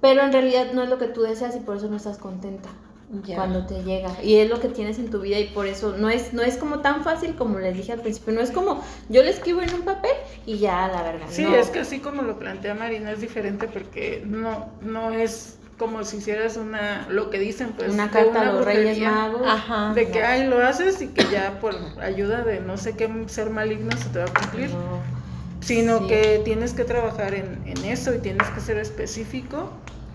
pero 0.00 0.22
en 0.22 0.32
realidad 0.32 0.68
no 0.72 0.82
es 0.82 0.88
lo 0.88 0.96
que 0.96 1.08
tú 1.08 1.20
deseas 1.20 1.54
y 1.56 1.60
por 1.60 1.76
eso 1.76 1.88
no 1.88 1.96
estás 1.98 2.16
contenta 2.16 2.70
Ya. 3.24 3.34
cuando 3.34 3.66
te 3.66 3.82
llega. 3.82 4.10
Y 4.22 4.36
es 4.36 4.48
lo 4.48 4.60
que 4.60 4.68
tienes 4.68 4.98
en 5.00 5.10
tu 5.10 5.20
vida 5.20 5.38
y 5.38 5.48
por 5.48 5.66
eso 5.66 5.96
no 5.98 6.08
es, 6.08 6.32
no 6.32 6.42
es 6.42 6.56
como 6.56 6.78
tan 6.78 7.02
fácil 7.02 7.34
como 7.34 7.58
les 7.58 7.76
dije 7.76 7.92
al 7.92 8.00
principio, 8.00 8.32
no 8.32 8.40
es 8.40 8.52
como 8.52 8.84
yo 9.08 9.22
le 9.24 9.30
escribo 9.30 9.62
en 9.62 9.74
un 9.74 9.82
papel 9.82 10.12
y 10.46 10.58
ya 10.58 10.86
la 10.88 11.02
verdad. 11.02 11.26
Sí, 11.28 11.42
no. 11.42 11.56
es 11.56 11.70
que 11.70 11.80
así 11.80 11.98
como 11.98 12.22
lo 12.22 12.38
plantea 12.38 12.74
Marina 12.74 13.10
es 13.10 13.20
diferente 13.20 13.66
porque 13.66 14.22
no, 14.24 14.68
no 14.80 15.10
es 15.10 15.56
como 15.76 16.04
si 16.04 16.18
hicieras 16.18 16.56
una, 16.58 17.06
lo 17.08 17.30
que 17.30 17.38
dicen, 17.38 17.72
pues, 17.76 17.90
una 17.92 18.10
carta 18.10 18.42
una 18.42 18.50
a 18.50 18.52
los 18.52 18.64
Reyes 18.66 19.00
Magos. 19.00 19.42
Ajá. 19.46 19.92
De 19.94 20.08
que, 20.10 20.22
ay, 20.22 20.46
lo 20.46 20.62
haces 20.64 21.00
y 21.00 21.08
que 21.08 21.24
ya 21.32 21.58
por 21.58 21.74
ayuda 22.02 22.44
de 22.44 22.60
no 22.60 22.76
sé 22.76 22.94
qué 22.96 23.10
ser 23.28 23.48
maligno 23.50 23.90
se 23.96 24.10
te 24.10 24.18
va 24.18 24.26
a 24.26 24.32
cumplir. 24.40 24.70
No. 24.70 25.00
Sino 25.62 25.98
Sí. 26.00 26.06
que 26.06 26.42
tienes 26.44 26.74
que 26.74 26.84
trabajar 26.84 27.34
en, 27.34 27.62
en 27.66 27.84
eso 27.86 28.14
y 28.14 28.18
tienes 28.18 28.46
que 28.50 28.60
ser 28.60 28.76
específico 28.78 29.70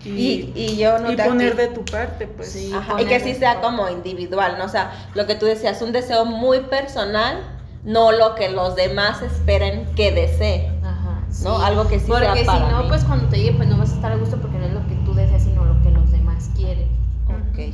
y, 0.06 0.10
Y, 0.10 0.54
y 0.56 0.78
yo 0.78 1.00
no 1.00 1.12
y 1.12 1.16
poner 1.18 1.56
de 1.56 1.68
tu 1.68 1.84
parte, 1.86 2.28
pues. 2.28 2.52
Sí. 2.52 2.72
Ajá, 2.74 3.02
y 3.02 3.06
que 3.06 3.20
sí 3.20 3.34
sea 3.36 3.62
como 3.62 3.90
individual, 3.90 4.56
¿no? 4.58 4.66
O 4.66 4.70
sea, 4.70 4.92
lo 5.16 5.26
que 5.26 5.36
tú 5.36 5.46
decías, 5.46 5.82
un 5.82 5.92
deseo 5.92 6.26
muy 6.26 6.62
personal, 6.62 7.42
no 7.84 8.12
lo 8.12 8.36
que 8.36 8.50
los 8.50 8.76
demás 8.76 9.22
esperen 9.22 9.86
que 9.96 10.12
desee. 10.12 10.72
Ajá, 10.84 11.22
¿No? 11.44 11.58
sí. 11.60 11.64
Algo 11.66 11.88
que 11.88 12.00
sí 12.00 12.06
Porque 12.08 12.26
sea 12.26 12.36
si 12.36 12.46
para 12.46 12.70
no, 12.72 12.84
mí. 12.84 12.90
pues 12.90 13.04
cuando 13.04 13.28
te 13.30 13.38
llegue, 13.38 13.54
pues 13.54 13.68
no 13.70 13.78
vas 13.78 13.92
a 13.92 13.96
estar 13.96 14.12
a 14.12 14.16
gusto 14.16 14.38
porque 14.38 14.58
no 14.58 14.66
es 14.66 14.74
lo 14.74 14.88
que 14.88 14.96
tú 15.06 15.14
deseas, 15.14 15.44
sino 15.44 15.66
lo 15.66 15.82
que 15.82 15.90
los 15.92 16.12
demás 16.12 16.50
quieren. 16.56 16.88
Ok. 17.28 17.74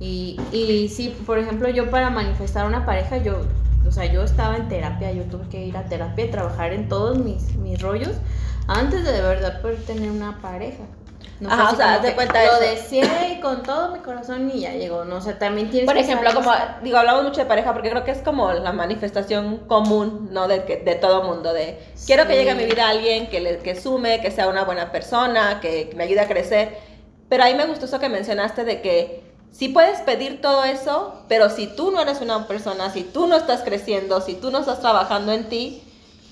Y, 0.00 0.40
y 0.52 0.88
sí, 0.88 1.14
por 1.26 1.38
ejemplo, 1.38 1.68
yo 1.68 1.90
para 1.90 2.10
manifestar 2.10 2.66
una 2.66 2.86
pareja, 2.86 3.18
yo, 3.18 3.42
o 3.86 3.90
sea, 3.92 4.06
yo 4.06 4.22
estaba 4.22 4.56
en 4.56 4.68
terapia, 4.68 5.12
yo 5.12 5.24
tuve 5.24 5.46
que 5.48 5.64
ir 5.66 5.76
a 5.76 5.84
terapia 5.84 6.24
y 6.24 6.30
trabajar 6.30 6.72
en 6.72 6.88
todos 6.88 7.18
mis, 7.18 7.54
mis 7.56 7.80
rollos 7.82 8.12
antes 8.66 9.04
de 9.04 9.12
de 9.12 9.20
verdad 9.20 9.60
poder 9.60 9.78
tener 9.84 10.10
una 10.10 10.38
pareja. 10.40 10.84
No 11.40 11.50
Ajá, 11.50 11.70
o 11.72 11.76
sea, 11.76 11.94
haz 11.94 12.02
de 12.02 12.14
cuenta 12.14 12.44
Lo 12.44 12.52
eso. 12.60 12.60
deseé 12.60 13.40
con 13.40 13.62
todo 13.62 13.92
mi 13.92 14.00
corazón 14.00 14.50
y 14.54 14.60
ya 14.60 14.72
llegó, 14.72 15.04
¿no? 15.06 15.16
O 15.16 15.20
sea, 15.22 15.38
también 15.38 15.70
tienes 15.70 15.86
Por 15.86 15.94
que 15.94 16.02
ejemplo, 16.02 16.30
como, 16.34 16.52
digo, 16.82 16.98
hablamos 16.98 17.24
mucho 17.24 17.40
de 17.40 17.46
pareja 17.46 17.72
porque 17.72 17.88
creo 17.88 18.04
que 18.04 18.10
es 18.10 18.18
como 18.18 18.52
la 18.52 18.72
manifestación 18.72 19.58
común, 19.66 20.28
¿no? 20.32 20.48
De, 20.48 20.64
que, 20.64 20.76
de 20.76 20.96
todo 20.96 21.22
mundo, 21.22 21.54
de 21.54 21.78
quiero 22.04 22.26
que 22.26 22.34
llegue 22.34 22.50
a 22.50 22.54
mi 22.54 22.66
vida 22.66 22.88
alguien 22.88 23.28
que, 23.30 23.40
le, 23.40 23.58
que 23.58 23.74
sume, 23.74 24.20
que 24.20 24.30
sea 24.30 24.48
una 24.48 24.64
buena 24.64 24.92
persona, 24.92 25.60
que, 25.60 25.88
que 25.88 25.96
me 25.96 26.04
ayude 26.04 26.20
a 26.20 26.28
crecer. 26.28 26.76
Pero 27.30 27.42
ahí 27.44 27.54
me 27.54 27.64
gustó 27.64 27.86
eso 27.86 27.98
que 27.98 28.10
mencionaste 28.10 28.64
de 28.64 28.82
que 28.82 29.24
sí 29.50 29.68
puedes 29.68 30.00
pedir 30.00 30.42
todo 30.42 30.64
eso, 30.64 31.24
pero 31.28 31.48
si 31.48 31.68
tú 31.68 31.90
no 31.90 32.02
eres 32.02 32.20
una 32.20 32.46
persona, 32.46 32.90
si 32.90 33.02
tú 33.02 33.26
no 33.26 33.36
estás 33.36 33.62
creciendo, 33.62 34.20
si 34.20 34.34
tú 34.34 34.50
no 34.50 34.58
estás 34.58 34.80
trabajando 34.80 35.32
en 35.32 35.48
ti, 35.48 35.82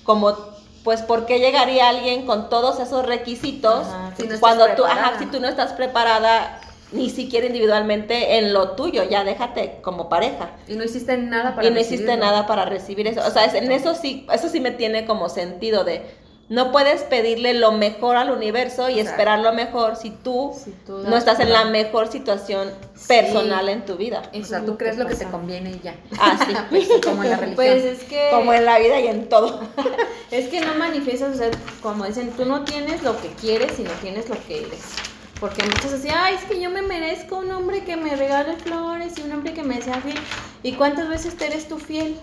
como, 0.03 0.35
pues, 0.83 1.01
¿por 1.01 1.25
qué 1.25 1.39
llegaría 1.39 1.89
alguien 1.89 2.25
con 2.25 2.49
todos 2.49 2.79
esos 2.79 3.05
requisitos 3.05 3.87
Ajá, 3.87 4.13
Si 4.17 4.27
no 4.27 4.39
cuando 4.39 4.65
tú, 4.75 4.85
ajá, 4.85 5.19
si 5.19 5.25
tú 5.27 5.39
no 5.39 5.47
estás 5.47 5.73
preparada 5.73 6.61
ni 6.91 7.09
siquiera 7.11 7.45
individualmente 7.45 8.37
en 8.39 8.51
lo 8.51 8.71
tuyo, 8.71 9.03
ya 9.03 9.23
déjate 9.23 9.79
como 9.83 10.09
pareja. 10.09 10.51
Y 10.67 10.73
no 10.73 10.83
hiciste 10.83 11.17
nada 11.17 11.53
para 11.55 11.67
y 11.67 11.71
no 11.71 11.79
hiciste 11.79 12.17
nada 12.17 12.47
para 12.47 12.65
recibir 12.65 13.07
eso. 13.07 13.21
O 13.27 13.29
sea, 13.29 13.45
es- 13.45 13.53
en 13.53 13.71
eso 13.71 13.93
sí, 13.93 14.25
eso 14.33 14.49
sí 14.49 14.59
me 14.59 14.71
tiene 14.71 15.05
como 15.05 15.29
sentido 15.29 15.83
de 15.83 16.01
no 16.49 16.71
puedes 16.71 17.03
pedirle 17.03 17.53
lo 17.53 17.71
mejor 17.71 18.17
al 18.17 18.31
universo 18.31 18.89
y 18.89 18.93
Exacto. 18.93 19.11
esperar 19.11 19.39
lo 19.39 19.53
mejor 19.53 19.95
si 19.95 20.09
tú 20.09 20.51
Si 20.63 20.71
tú 20.85 20.97
no 21.07 21.15
estás 21.15 21.39
en 21.39 21.53
la 21.53 21.65
mejor 21.65 22.11
situación 22.11 22.71
Sí. 22.95 23.07
personal 23.07 23.69
en 23.69 23.85
tu 23.85 23.95
vida. 23.95 24.23
O 24.33 24.43
sea, 24.43 24.59
es 24.59 24.65
tú 24.65 24.77
crees 24.77 24.97
lo 24.97 25.05
que 25.05 25.15
te 25.15 25.25
conviene 25.25 25.69
y 25.71 25.79
ya. 25.81 25.95
Ah, 26.19 26.37
sí. 26.45 26.53
Pues, 26.69 26.89
como 27.05 27.23
en 27.23 27.29
la 27.29 27.37
religión. 27.37 27.55
Pues 27.55 27.83
es 27.85 28.03
que... 28.03 28.29
Como 28.31 28.51
en 28.53 28.65
la 28.65 28.79
vida 28.79 28.99
y 28.99 29.07
en 29.07 29.29
todo. 29.29 29.61
Es 30.31 30.47
que 30.49 30.61
no 30.61 30.75
manifiestas, 30.75 31.35
o 31.35 31.37
sea, 31.37 31.49
como 31.81 32.05
dicen, 32.05 32.31
tú 32.31 32.45
no 32.45 32.63
tienes 32.63 33.01
lo 33.01 33.19
que 33.19 33.29
quieres, 33.29 33.71
sino 33.77 33.89
tienes 34.01 34.29
lo 34.29 34.35
que 34.45 34.59
eres. 34.59 34.81
Porque 35.39 35.63
muchos 35.63 35.91
decían, 35.91 36.17
ay, 36.19 36.35
es 36.35 36.43
que 36.43 36.59
yo 36.59 36.69
me 36.69 36.81
merezco 36.81 37.37
un 37.37 37.49
hombre 37.51 37.83
que 37.83 37.95
me 37.95 38.15
regale 38.15 38.55
flores 38.57 39.13
y 39.17 39.21
un 39.21 39.31
hombre 39.31 39.53
que 39.53 39.63
me 39.63 39.81
sea 39.81 40.01
fiel. 40.01 40.17
¿Y 40.61 40.73
cuántas 40.73 41.07
veces 41.09 41.35
te 41.37 41.47
eres 41.47 41.67
tú 41.67 41.79
fiel? 41.79 42.15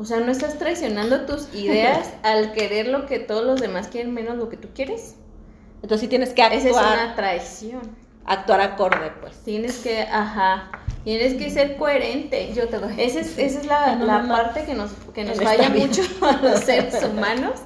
O 0.00 0.04
sea, 0.06 0.18
¿no 0.20 0.32
estás 0.32 0.56
traicionando 0.56 1.26
tus 1.26 1.54
ideas 1.54 2.08
al 2.22 2.52
querer 2.52 2.88
lo 2.88 3.04
que 3.04 3.18
todos 3.18 3.44
los 3.44 3.60
demás 3.60 3.88
quieren 3.88 4.14
menos 4.14 4.38
lo 4.38 4.48
que 4.48 4.56
tú 4.56 4.68
quieres? 4.74 5.16
Entonces 5.82 6.00
sí 6.00 6.08
tienes 6.08 6.30
que 6.30 6.40
Esa 6.40 6.54
es 6.54 6.64
actuar, 6.64 6.98
una 7.04 7.14
traición. 7.16 7.82
actuar 8.24 8.62
acorde, 8.62 9.12
pues. 9.20 9.36
Tienes 9.44 9.76
que, 9.80 10.00
ajá, 10.02 10.70
tienes 11.04 11.34
que 11.34 11.50
ser 11.50 11.76
coherente. 11.76 12.50
Yo 12.54 12.68
te 12.68 12.78
doy. 12.78 12.94
Esa 12.96 13.20
es, 13.20 13.36
esa 13.36 13.60
es 13.60 13.66
la, 13.66 13.96
No, 13.96 14.06
la 14.06 14.18
mamá. 14.20 14.36
parte 14.36 14.64
que 14.64 14.72
nos, 14.72 14.90
que 15.12 15.24
nos 15.24 15.38
falla 15.38 15.68
mucho 15.68 16.00
a 16.22 16.32
los 16.42 16.60
seres 16.64 17.02
humanos, 17.04 17.60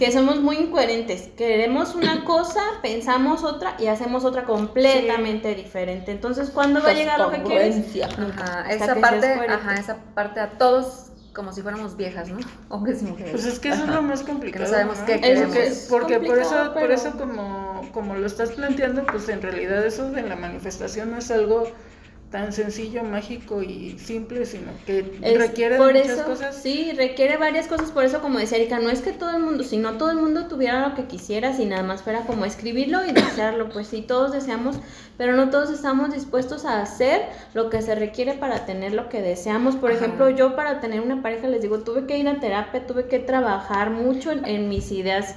que 0.00 0.10
somos 0.10 0.40
muy 0.40 0.56
incoherentes. 0.56 1.28
Queremos 1.36 1.94
una 1.94 2.24
cosa, 2.24 2.60
pensamos 2.82 3.44
otra 3.44 3.76
y 3.78 3.86
hacemos 3.86 4.24
otra 4.24 4.42
completamente 4.42 5.54
diferente. 5.54 6.10
Entonces, 6.10 6.50
¿cuándo 6.50 6.82
va 6.82 6.90
a 6.90 6.94
llegar 6.94 7.20
lo 7.20 7.30
que 7.30 7.42
quieres? 7.44 7.76
Ajá, 8.02 8.68
esa 8.68 8.94
que 8.94 9.00
parte, 9.00 9.32
ajá, 9.48 9.74
esa 9.74 9.96
parte 10.14 10.40
a 10.40 10.50
todos 10.50 11.07
como 11.38 11.52
si 11.52 11.62
fuéramos 11.62 11.96
viejas, 11.96 12.28
¿no? 12.30 12.38
Hombres 12.68 13.00
y 13.00 13.04
mujeres. 13.04 13.30
Pues 13.30 13.44
es 13.44 13.60
que 13.60 13.68
eso 13.68 13.84
es 13.84 13.90
lo 13.90 14.02
más 14.02 14.24
complicado. 14.24 14.64
Que 14.64 14.68
no 14.68 14.76
sabemos 14.76 14.98
qué 15.06 15.20
queremos. 15.20 15.86
Porque, 15.88 16.18
por 16.18 16.36
eso, 16.36 16.74
por 16.74 16.90
eso 16.90 17.12
como, 17.12 17.88
como 17.92 18.16
lo 18.16 18.26
estás 18.26 18.50
planteando, 18.50 19.06
pues 19.06 19.28
en 19.28 19.40
realidad 19.40 19.86
eso 19.86 20.10
de 20.10 20.22
la 20.22 20.34
manifestación 20.34 21.12
no 21.12 21.18
es 21.18 21.30
algo 21.30 21.70
tan 22.30 22.52
sencillo, 22.52 23.02
mágico 23.04 23.62
y 23.62 23.98
simple, 23.98 24.44
sino 24.44 24.70
que 24.84 25.18
Es- 25.22 25.38
requiere 25.38 25.78
por 25.78 25.94
muchas 25.94 26.08
eso, 26.10 26.24
cosas. 26.26 26.56
Sí, 26.56 26.92
requiere 26.94 27.38
varias 27.38 27.68
cosas, 27.68 27.90
por 27.90 28.04
eso 28.04 28.20
como 28.20 28.38
decía 28.38 28.58
Erika, 28.58 28.78
no 28.80 28.90
es 28.90 29.00
que 29.00 29.12
todo 29.12 29.30
el 29.34 29.42
mundo, 29.42 29.64
si 29.64 29.78
no 29.78 29.96
todo 29.96 30.10
el 30.10 30.18
mundo 30.18 30.46
tuviera 30.46 30.86
lo 30.86 30.94
que 30.94 31.04
quisiera, 31.06 31.54
si 31.54 31.64
nada 31.64 31.82
más 31.82 32.02
fuera 32.02 32.26
como 32.26 32.44
escribirlo 32.44 33.04
y 33.06 33.12
desearlo, 33.12 33.70
pues 33.70 33.86
sí, 33.86 34.02
todos 34.02 34.32
deseamos, 34.32 34.76
pero 35.16 35.36
no 35.36 35.48
todos 35.48 35.70
estamos 35.70 36.12
dispuestos 36.12 36.66
a 36.66 36.82
hacer 36.82 37.22
lo 37.54 37.70
que 37.70 37.80
se 37.80 37.94
requiere 37.94 38.34
para 38.34 38.66
tener 38.66 38.92
lo 38.92 39.08
que 39.08 39.22
deseamos. 39.22 39.76
Por 39.76 39.92
Ajá. 39.92 39.98
ejemplo, 40.04 40.28
yo 40.28 40.54
para 40.54 40.80
tener 40.80 41.00
una 41.00 41.22
pareja, 41.22 41.48
les 41.48 41.62
digo, 41.62 41.78
tuve 41.80 42.06
que 42.06 42.18
ir 42.18 42.28
a 42.28 42.40
terapia, 42.40 42.86
tuve 42.86 43.06
que 43.08 43.18
trabajar 43.20 43.90
mucho 43.90 44.32
en, 44.32 44.44
en 44.44 44.68
mis 44.68 44.92
ideas. 44.92 45.34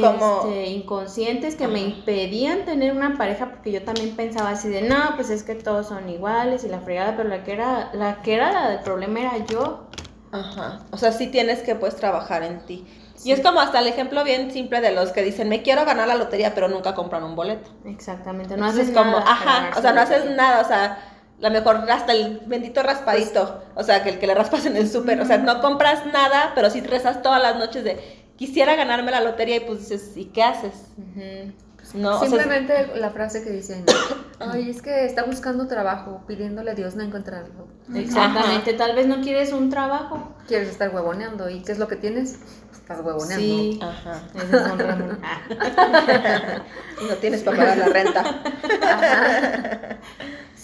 Como- 0.00 0.42
este, 0.44 0.70
inconscientes 0.70 1.56
que 1.56 1.68
me 1.68 1.80
impedían 1.80 2.64
tener 2.64 2.92
una 2.92 3.18
pareja 3.18 3.50
porque 3.50 3.72
yo 3.72 3.82
también 3.82 4.16
pensaba 4.16 4.50
así 4.50 4.68
de 4.68 4.82
no 4.82 5.16
pues 5.16 5.28
es 5.30 5.42
que 5.42 5.54
todos 5.54 5.88
son 5.88 6.08
iguales 6.08 6.64
y 6.64 6.68
la 6.68 6.80
fregada 6.80 7.14
pero 7.16 7.28
la 7.28 7.44
que 7.44 7.52
era 7.52 7.90
la 7.92 8.22
que 8.22 8.34
era 8.34 8.52
la 8.52 8.70
del 8.70 8.80
problema 8.80 9.20
era 9.20 9.38
yo 9.44 9.88
Ajá. 10.32 10.80
O 10.90 10.96
sea, 10.96 11.12
sí 11.12 11.26
tienes 11.26 11.60
que 11.60 11.74
pues 11.74 11.94
trabajar 11.96 12.42
en 12.42 12.64
ti. 12.64 12.86
Y 13.22 13.32
es 13.32 13.40
como 13.40 13.60
hasta 13.60 13.78
el 13.78 13.86
ejemplo 13.86 14.24
bien 14.24 14.50
simple 14.50 14.80
de 14.80 14.90
los 14.90 15.12
que 15.12 15.22
dicen, 15.22 15.48
me 15.48 15.62
quiero 15.62 15.84
ganar 15.84 16.08
la 16.08 16.16
lotería, 16.16 16.54
pero 16.54 16.68
nunca 16.68 16.94
compran 16.94 17.22
un 17.22 17.36
boleto. 17.36 17.70
Exactamente, 17.84 18.56
no 18.56 18.66
Entonces 18.66 18.88
haces 18.88 18.96
como, 18.96 19.18
nada 19.18 19.30
ajá, 19.30 19.70
o 19.78 19.82
sea, 19.82 19.92
no 19.92 20.00
haces 20.00 20.24
nada, 20.34 20.62
o 20.62 20.66
sea, 20.66 20.98
la 21.38 21.50
mejor 21.50 21.84
hasta 21.90 22.12
el 22.12 22.40
bendito 22.46 22.82
raspadito, 22.82 23.62
o 23.74 23.82
sea, 23.84 24.02
que 24.02 24.08
el 24.08 24.18
que 24.18 24.26
le 24.26 24.34
raspas 24.34 24.64
en 24.66 24.76
el 24.76 24.88
súper, 24.90 25.20
o 25.20 25.26
sea, 25.26 25.38
no 25.38 25.60
compras 25.60 26.06
nada, 26.06 26.52
pero 26.54 26.70
sí 26.70 26.80
rezas 26.80 27.22
todas 27.22 27.42
las 27.42 27.56
noches 27.56 27.84
de, 27.84 28.21
quisiera 28.46 28.74
ganarme 28.74 29.12
la 29.12 29.20
lotería 29.20 29.56
y 29.56 29.60
pues 29.60 29.88
dices, 29.88 30.16
¿y 30.16 30.24
qué 30.24 30.42
haces? 30.42 30.72
Ujú. 30.98 31.52
No, 31.94 32.16
o 32.16 32.18
sea, 32.18 32.28
Simplemente 32.28 32.88
la 32.96 33.10
frase 33.10 33.44
que 33.44 33.50
dicen, 33.50 33.84
ay, 34.40 34.68
es 34.68 34.82
que 34.82 35.04
está 35.04 35.22
buscando 35.22 35.68
trabajo, 35.68 36.24
pidiéndole 36.26 36.72
a 36.72 36.74
Dios 36.74 36.96
no 36.96 37.04
encontrarlo. 37.04 37.68
Exactamente, 37.94 38.72
tal 38.72 38.96
vez 38.96 39.06
no 39.06 39.20
quieres 39.20 39.52
un 39.52 39.70
trabajo. 39.70 40.34
Quieres 40.48 40.70
estar 40.70 40.92
huevoneando, 40.92 41.48
¿y 41.50 41.62
qué 41.62 41.70
es 41.70 41.78
lo 41.78 41.86
que 41.86 41.94
tienes? 41.94 42.40
Estás 42.72 42.98
huevoneando. 43.00 43.44
Sí, 43.44 43.78
Ajá. 43.80 44.22
ese 44.34 44.56
es 44.56 44.66
no 47.08 47.14
tienes 47.20 47.44
para 47.44 47.56
pagar 47.56 47.78
la 47.78 47.86
renta. 47.86 48.24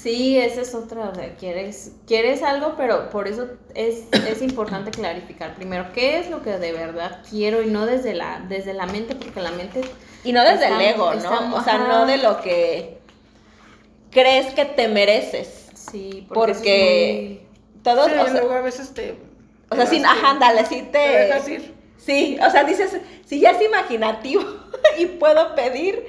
Sí, 0.02 0.38
esa 0.38 0.60
es 0.60 0.74
otra, 0.74 1.08
o 1.08 1.14
sea, 1.14 1.34
quieres, 1.36 1.92
quieres 2.06 2.42
algo, 2.42 2.74
pero 2.76 3.10
por 3.10 3.26
eso 3.26 3.48
es, 3.74 4.04
es 4.12 4.42
importante 4.42 4.92
clarificar 4.92 5.56
primero 5.56 5.92
qué 5.92 6.18
es 6.20 6.30
lo 6.30 6.42
que 6.42 6.56
de 6.58 6.72
verdad 6.72 7.22
quiero 7.28 7.62
y 7.62 7.66
no 7.66 7.84
desde 7.84 8.14
la, 8.14 8.40
desde 8.48 8.74
la 8.74 8.86
mente, 8.86 9.16
porque 9.16 9.40
la 9.40 9.50
mente 9.50 9.80
Y 10.22 10.32
no 10.32 10.44
desde 10.44 10.68
el 10.68 10.80
ego, 10.80 11.14
¿no? 11.14 11.56
o 11.56 11.60
sea, 11.62 11.76
ajá. 11.76 11.88
no 11.88 12.06
de 12.06 12.18
lo 12.18 12.40
que 12.42 12.98
crees 14.10 14.54
que 14.54 14.64
te 14.64 14.88
mereces. 14.88 15.66
sí, 15.74 16.26
Porque 16.28 16.52
porque, 16.52 17.46
todos, 17.82 18.06
Sí, 18.06 18.12
o 18.18 18.28
sea, 18.28 18.40
luego 18.40 18.52
a 18.52 18.60
veces 18.62 18.92
te... 18.94 19.18
o 19.70 19.74
sea, 19.76 19.86
sí, 19.86 20.00
te- 20.00 20.06
ajá, 20.06 20.30
ándale, 20.30 20.64
sí 20.66 20.82
te... 20.92 20.98
te 20.98 20.98
dejas 20.98 21.48
ir. 21.48 21.74
Sí, 21.96 22.38
o 22.46 22.50
sea, 22.50 22.64
dices, 22.64 22.96
si 23.26 23.40
ya 23.40 23.50
es 23.52 23.62
imaginativo 23.62 24.42
y 24.98 25.06
puedo 25.06 25.54
pedir, 25.54 26.04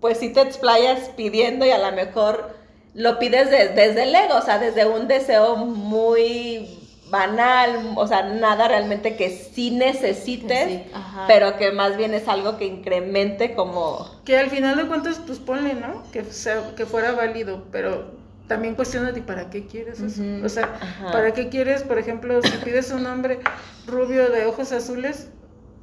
pues 0.00 0.18
sí 0.18 0.32
te 0.32 0.42
explayas 0.42 1.10
pidiendo 1.10 1.66
y 1.66 1.70
a 1.70 1.78
lo 1.78 1.94
mejor 1.96 2.59
lo 2.94 3.18
pides 3.18 3.50
de- 3.50 3.68
desde 3.68 4.02
el 4.04 4.14
ego, 4.14 4.36
o 4.36 4.42
sea, 4.42 4.58
desde 4.58 4.86
un 4.86 5.06
deseo 5.08 5.56
muy 5.56 6.76
banal, 7.10 7.92
o 7.96 8.06
sea, 8.06 8.22
nada 8.22 8.68
realmente 8.68 9.16
que 9.16 9.30
sí 9.30 9.72
necesites, 9.72 10.68
Sí, 10.68 10.82
pero 11.26 11.56
que 11.56 11.72
más 11.72 11.96
bien 11.96 12.14
es 12.14 12.28
algo 12.28 12.56
que 12.56 12.66
incremente 12.66 13.54
como... 13.54 14.08
Que 14.24 14.38
al 14.38 14.48
final 14.48 14.76
de 14.76 14.86
cuentas, 14.86 15.20
pues 15.26 15.40
ponle, 15.40 15.74
¿no? 15.74 16.04
Que, 16.12 16.22
sea, 16.24 16.74
que 16.76 16.86
fuera 16.86 17.12
válido, 17.12 17.64
pero 17.72 18.12
también 18.46 18.74
cuestiona 18.76 19.12
¿y 19.16 19.20
para 19.20 19.50
qué 19.50 19.66
quieres 19.66 20.00
eso? 20.00 20.22
O 20.44 20.48
sea, 20.48 20.76
Ajá. 20.80 21.10
¿para 21.12 21.32
qué 21.32 21.48
quieres, 21.48 21.82
por 21.82 21.98
ejemplo, 21.98 22.40
si 22.42 22.56
pides 22.58 22.90
un 22.92 23.04
hombre 23.06 23.40
rubio 23.86 24.30
de 24.30 24.46
ojos 24.46 24.70
azules? 24.72 25.28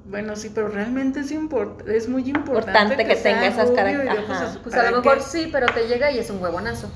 Bueno, 0.10 0.36
sí, 0.38 0.52
pero 0.54 0.70
realmente 0.70 1.20
es, 1.20 1.32
import 1.32 1.88
es 1.88 2.08
muy 2.08 2.22
importante, 2.30 2.94
Importante 2.94 3.06
que 3.08 3.16
tenga 3.16 3.46
esas 3.48 3.68
rubio 3.70 3.76
carac- 3.84 3.92
y 4.04 4.04
de 4.16 4.20
ojos 4.24 4.30
ajá. 4.30 4.46
azules. 4.46 4.60
Pues 4.64 4.76
a 4.76 4.78
lo 4.78 4.84
¿Para 5.04 5.16
mejor 5.16 5.22
sí, 5.30 5.50
pero 5.52 5.66
te 5.68 5.88
llega 5.88 6.12
y 6.12 6.20
es 6.20 6.30
un 6.30 6.42
huevonazo. 6.42 6.90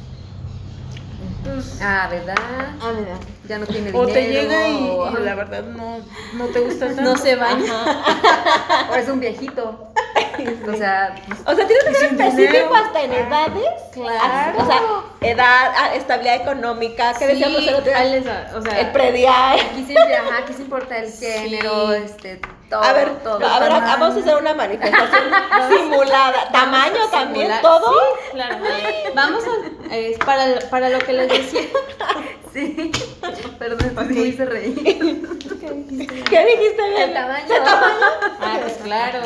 Pues, 1.43 1.79
Ah, 1.81 2.07
¿verdad? 2.09 2.35
Ah, 2.39 2.91
¿verdad? 2.91 3.17
Ya 3.49 3.57
no 3.57 3.65
tiene 3.65 3.87
dinero. 3.91 3.99
o 3.99 4.07
te 4.07 4.27
llega 4.27 4.67
y, 4.69 4.89
o- 4.89 5.19
y 5.19 5.23
la 5.23 5.35
verdad 5.35 5.63
no, 5.63 5.97
no 6.35 6.45
te 6.47 6.59
gusta 6.61 6.85
tanto. 6.87 7.01
No 7.01 7.17
se 7.17 7.35
baña. 7.35 7.73
o 8.91 8.95
es 8.95 9.09
un 9.09 9.19
viejito. 9.19 9.87
O 10.41 10.75
sea, 10.75 11.13
O 11.45 11.53
sea, 11.53 11.67
tienes 11.67 11.83
que 11.83 11.93
ser 11.93 12.11
específico 12.13 12.51
dinero. 12.53 12.73
hasta 12.75 13.01
en 13.03 13.11
Ah. 13.11 13.17
edades. 13.17 13.73
Claro. 13.93 14.57
O 14.57 14.65
sea, 14.65 14.79
edad, 15.29 15.71
ah, 15.77 15.93
estabilidad 15.93 16.35
económica, 16.37 17.13
¿qué 17.19 17.27
decíamos 17.27 17.59
el 17.67 17.75
otro 17.75 17.83
día? 17.91 18.51
o 18.55 18.61
sea, 18.61 18.79
El 18.79 18.91
predial. 18.91 19.59
aquí 19.59 19.83
siempre, 19.85 20.15
ajá, 20.15 20.37
aquí 20.43 20.53
se 20.53 20.61
importa 20.63 20.97
el 20.97 21.11
género, 21.11 21.91
Sí. 21.93 22.01
este, 22.05 22.41
todo, 22.71 22.83
A 22.83 22.93
ver, 22.93 23.09
todo. 23.23 23.45
a 23.45 23.59
ver, 23.59 23.69
tamaño. 23.69 23.85
vamos 23.99 24.15
a 24.17 24.19
hacer 24.21 24.35
una 24.37 24.53
manifestación 24.55 25.23
simulada. 25.69 26.49
Tamaño 26.51 27.07
también, 27.11 27.51
todo. 27.61 27.91
Sí, 27.91 28.31
claro. 28.31 28.55
Vamos 29.13 29.43
a, 29.45 29.95
es 29.95 30.17
para, 30.17 30.59
para 30.71 30.89
lo 30.89 30.97
que 30.99 31.13
les 31.13 31.29
decía. 31.29 31.61
Sí, 32.53 32.91
perdón, 33.57 33.95
me 34.09 34.23
hice 34.23 34.43
reír. 34.43 34.75
¿Qué 36.29 36.45
dijiste 36.45 36.89
bien? 36.89 37.01
El 37.03 37.13
tamaño. 37.13 37.45
Ah, 37.65 38.57
pues 38.61 38.73
claro. 38.83 39.21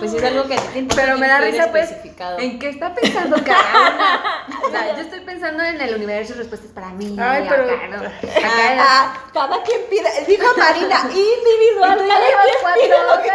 Pues 0.00 0.12
es 0.12 0.24
algo 0.24 0.42
que 0.48 0.58
Pero 0.96 1.16
me 1.16 1.28
da 1.28 1.38
risa, 1.38 1.68
pues. 1.70 1.90
¿en 2.38 2.58
qué 2.58 2.70
está 2.70 2.92
pensando 2.92 3.36
cada 3.44 3.62
una? 3.94 4.46
O 4.66 4.70
sea, 4.72 4.92
yo 4.92 5.02
estoy 5.02 5.20
pensando 5.20 5.62
en 5.62 5.80
el 5.80 5.94
universo 5.94 6.32
y 6.34 6.38
respuestas 6.38 6.72
para 6.72 6.88
mí. 6.88 7.16
Ay, 7.20 7.46
pero- 7.48 7.62
acá, 7.62 7.86
¿no? 7.88 7.96
Acá, 7.98 8.50
Ah, 8.80 9.24
cada 9.32 9.62
quien 9.62 9.80
pide, 9.88 10.10
dijo 10.26 10.46
Marina, 10.58 11.00
individual. 11.10 11.98
¿Tú 11.98 12.08
Cada 12.08 12.20
quien 12.26 12.56
cuatro 12.60 12.82
pide 12.84 13.06
lo 13.08 13.22
que 13.22 13.28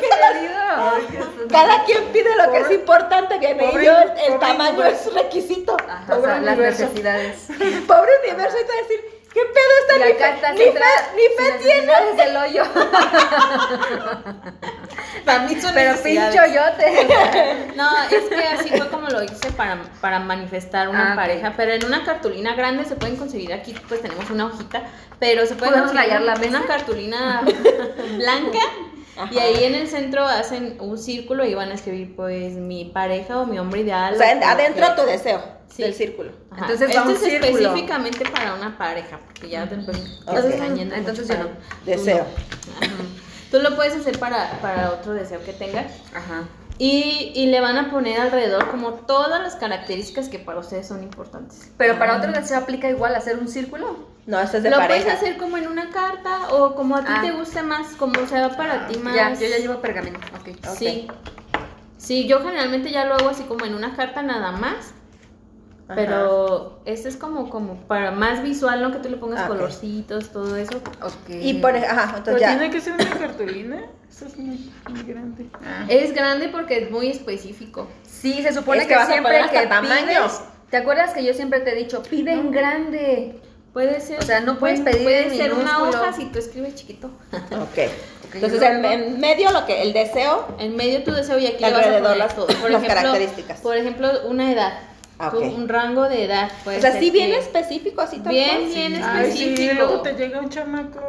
que-. 0.00 1.48
Cada 1.48 1.84
quien 1.84 2.04
pide 2.12 2.36
lo 2.36 2.52
que 2.52 2.58
es 2.60 2.70
importante, 2.72 3.38
bien, 3.38 3.56
y 3.56 3.60
pobre- 3.60 3.84
yo 3.84 3.92
el, 3.98 4.10
el 4.10 4.16
pobre 4.34 4.38
tamaño 4.38 4.70
universo. 4.80 5.08
es 5.10 5.14
requisito. 5.14 5.76
Ajá, 5.88 6.02
o 6.04 6.16
Pobre 6.16 6.22
sea, 6.32 6.40
las 6.40 6.54
universo. 6.54 6.82
necesidades. 6.82 7.36
Pobre 7.86 8.10
universo, 8.24 8.56
y 8.60 8.64
te 8.64 8.72
va 8.72 8.74
a 8.78 8.82
decir, 8.82 9.00
¿qué 9.32 9.40
pedo 9.40 9.72
Y 9.78 9.80
está 9.80 9.96
ni 9.96 10.02
acá 10.12 10.26
fe, 10.26 10.34
está 10.34 10.52
ni 10.52 10.58
fe, 10.58 10.72
ni 11.14 11.22
fe 11.36 11.52
tiene? 11.62 11.86
necesidades 11.86 12.16
del 12.16 12.36
hoyo. 12.36 12.62
Para 15.24 15.40
mí 15.40 15.60
son 15.60 15.72
Pero 15.74 16.00
pincho 16.02 16.46
yote. 16.46 17.08
No, 17.76 17.90
es 18.10 18.24
que 18.28 18.42
así 18.44 18.68
fue 18.70 18.88
como 18.88 19.08
lo 19.08 19.22
hice 19.22 19.50
para, 19.56 19.78
para 20.00 20.18
manifestar 20.20 20.88
una 20.88 21.12
Ah, 21.12 21.16
pareja. 21.16 21.52
Pero 21.56 21.72
en 21.72 21.84
una 21.84 22.04
cartulina 22.04 22.54
grande 22.54 22.84
se 22.84 22.94
pueden 22.96 23.16
conseguir 23.16 23.52
aquí, 23.52 23.74
pues 23.88 24.00
tenemos 24.02 24.28
una 24.30 24.46
hojita. 24.46 24.82
Pero 25.18 25.44
se 25.46 25.54
puede 25.56 25.72
¿Podemos 25.72 25.90
conseguir 25.92 26.12
rayar 26.14 26.22
la 26.22 26.32
una 26.34 26.40
mesa? 26.58 26.66
cartulina 26.66 27.42
blanca. 28.16 28.58
Y 29.30 29.38
ahí 29.38 29.64
en 29.64 29.74
el 29.74 29.88
centro 29.88 30.24
hacen 30.24 30.76
un 30.80 30.98
círculo 30.98 31.44
y 31.44 31.54
van 31.54 31.70
a 31.70 31.74
escribir, 31.74 32.14
pues, 32.14 32.54
mi 32.54 32.86
pareja 32.86 33.38
o 33.40 33.46
mi 33.46 33.58
hombre 33.58 33.80
ideal. 33.80 34.14
O 34.14 34.18
sea, 34.18 34.32
en- 34.32 34.40
lo 34.40 34.46
adentro 34.46 34.86
que- 34.94 35.00
tu 35.02 35.06
deseo 35.08 35.42
Sí. 35.68 35.82
del 35.82 35.94
círculo. 35.94 36.32
Ajá. 36.50 36.62
Entonces 36.62 36.88
Esto 36.90 37.00
va 37.02 37.06
un 37.08 37.14
es 37.14 37.20
círculo. 37.20 37.46
específicamente 37.58 38.24
para 38.30 38.54
una 38.54 38.76
pareja, 38.78 39.18
porque 39.26 39.48
ya 39.48 39.66
después 39.66 39.98
Ok. 40.26 40.38
se 40.40 40.48
están 40.50 40.76
yendo 40.76 40.94
Entonces 40.94 41.26
mucho 41.28 41.38
yo 41.40 41.48
no. 41.48 41.56
Deseo. 41.84 42.26
Ajá. 42.80 42.90
Tú 43.50 43.58
lo 43.60 43.74
puedes 43.76 43.94
hacer 43.94 44.18
para, 44.18 44.58
para 44.60 44.90
otro 44.92 45.12
deseo 45.14 45.42
que 45.44 45.52
tengas. 45.52 45.86
Ajá. 46.14 46.44
Y, 46.78 47.32
y 47.34 47.46
le 47.46 47.60
van 47.60 47.78
a 47.78 47.90
poner 47.90 48.20
alrededor 48.20 48.70
como 48.70 48.90
todas 48.92 49.40
las 49.40 49.56
características 49.56 50.28
que 50.28 50.38
para 50.38 50.58
ustedes 50.60 50.86
son 50.86 51.02
importantes. 51.02 51.70
Pero 51.78 51.98
para 51.98 52.18
otro 52.18 52.32
deseo 52.32 52.58
aplica 52.58 52.88
igual 52.90 53.14
hacer 53.14 53.38
un 53.38 53.48
círculo. 53.48 53.96
No, 54.26 54.38
este 54.40 54.58
es 54.58 54.62
de 54.64 54.70
Lo 54.70 54.76
pareja. 54.76 55.04
puedes 55.04 55.18
hacer 55.18 55.36
como 55.38 55.56
en 55.56 55.68
una 55.68 55.90
carta 55.90 56.48
o 56.52 56.74
como 56.74 56.96
a 56.96 57.00
ti 57.00 57.12
Ah. 57.14 57.20
te 57.22 57.30
guste 57.32 57.62
más, 57.62 57.94
como 57.96 58.26
sea 58.26 58.50
para 58.56 58.88
ti 58.88 58.98
más. 58.98 59.14
Ya, 59.14 59.32
yo 59.34 59.46
ya 59.46 59.56
llevo 59.58 59.80
pergamino. 59.80 60.18
Ok. 60.38 60.56
Sí. 60.76 61.08
Sí, 61.96 62.26
yo 62.26 62.40
generalmente 62.40 62.90
ya 62.90 63.04
lo 63.06 63.14
hago 63.14 63.30
así 63.30 63.44
como 63.44 63.64
en 63.64 63.74
una 63.74 63.96
carta 63.96 64.22
nada 64.22 64.52
más. 64.52 64.92
Pero 65.94 66.80
este 66.84 67.08
es 67.08 67.16
como, 67.16 67.48
como 67.48 67.76
para 67.86 68.10
más 68.10 68.42
visual, 68.42 68.82
¿no? 68.82 68.90
Que 68.92 68.98
tú 68.98 69.08
le 69.08 69.16
pongas 69.16 69.42
Ah, 69.44 69.48
colorcitos, 69.48 70.30
todo 70.30 70.56
eso. 70.56 70.78
Ok. 71.02 71.30
Y 71.40 71.54
por 71.54 71.76
ajá, 71.76 72.06
Pero 72.06 72.18
entonces 72.18 72.40
ya. 72.40 72.48
tiene 72.58 72.70
que 72.72 72.80
ser 72.80 72.94
una 72.94 73.10
cartulina. 73.18 73.84
Eso 74.10 74.26
es 74.26 74.36
muy, 74.36 74.72
muy 74.88 75.02
grande. 75.04 75.46
Ah. 75.64 75.84
Es 75.88 76.12
grande 76.14 76.48
porque 76.48 76.78
es 76.84 76.90
muy 76.90 77.08
específico. 77.10 77.86
Sí, 78.02 78.42
se 78.42 78.52
supone 78.52 78.78
Es 78.82 78.84
que 78.84 78.94
que, 78.94 78.98
vas 78.98 79.08
a 79.08 79.12
siempre 79.12 79.40
que 79.52 79.66
tamaño. 79.66 80.06
pides, 80.06 80.40
¿te 80.70 80.76
acuerdas 80.78 81.12
que 81.12 81.24
yo 81.24 81.34
siempre 81.34 81.60
te 81.60 81.72
he 81.72 81.74
dicho, 81.76 82.02
pide 82.02 82.32
en 82.32 82.50
grande? 82.50 83.40
Puede 83.72 84.00
ser. 84.00 84.18
O 84.18 84.22
sea, 84.22 84.40
no 84.40 84.58
puedes 84.58 84.80
pedir 84.80 85.02
Puede 85.02 85.28
en 85.28 85.36
ser 85.36 85.52
una 85.54 85.82
hoja 85.82 86.12
si 86.14 86.24
tú 86.26 86.38
escribes 86.38 86.74
chiquito. 86.74 87.10
Ok. 87.52 87.90
Entonces 88.34 88.60
en, 88.60 88.84
en 88.84 89.20
medio 89.20 89.50
lo 89.52 89.64
que 89.66 89.80
el 89.82 89.92
deseo. 89.92 90.46
En 90.58 90.76
medio 90.76 91.02
tu 91.04 91.12
deseo 91.12 91.38
y 91.38 91.46
aquí 91.46 91.62
le 91.64 91.70
vas 91.70 91.80
a 91.82 91.84
Alrededor 91.84 92.02
poner 92.02 92.18
las- 92.18 92.34
todo. 92.36 92.68
las 92.68 92.82
características. 92.84 93.60
Por 93.60 93.76
ejemplo, 93.76 94.10
una 94.26 94.52
edad. 94.52 94.78
Ah. 95.18 95.32
Un 95.34 95.66
rango 95.68 96.08
de 96.10 96.24
edad. 96.24 96.50
Puede 96.62 96.76
O 96.76 96.80
sea, 96.82 96.92
sí 96.98 97.10
bien 97.10 97.30
que- 97.30 97.38
específico 97.38 98.02
así 98.02 98.18
tal 98.18 98.32
Bien, 98.32 98.48
cual. 98.58 98.68
bien 98.74 99.02
Ay, 99.02 99.32
sí, 99.32 99.44
específico. 99.48 99.74
luego 99.86 100.02
te 100.02 100.12
llega 100.12 100.40
un 100.40 100.50
chamaco. 100.50 101.00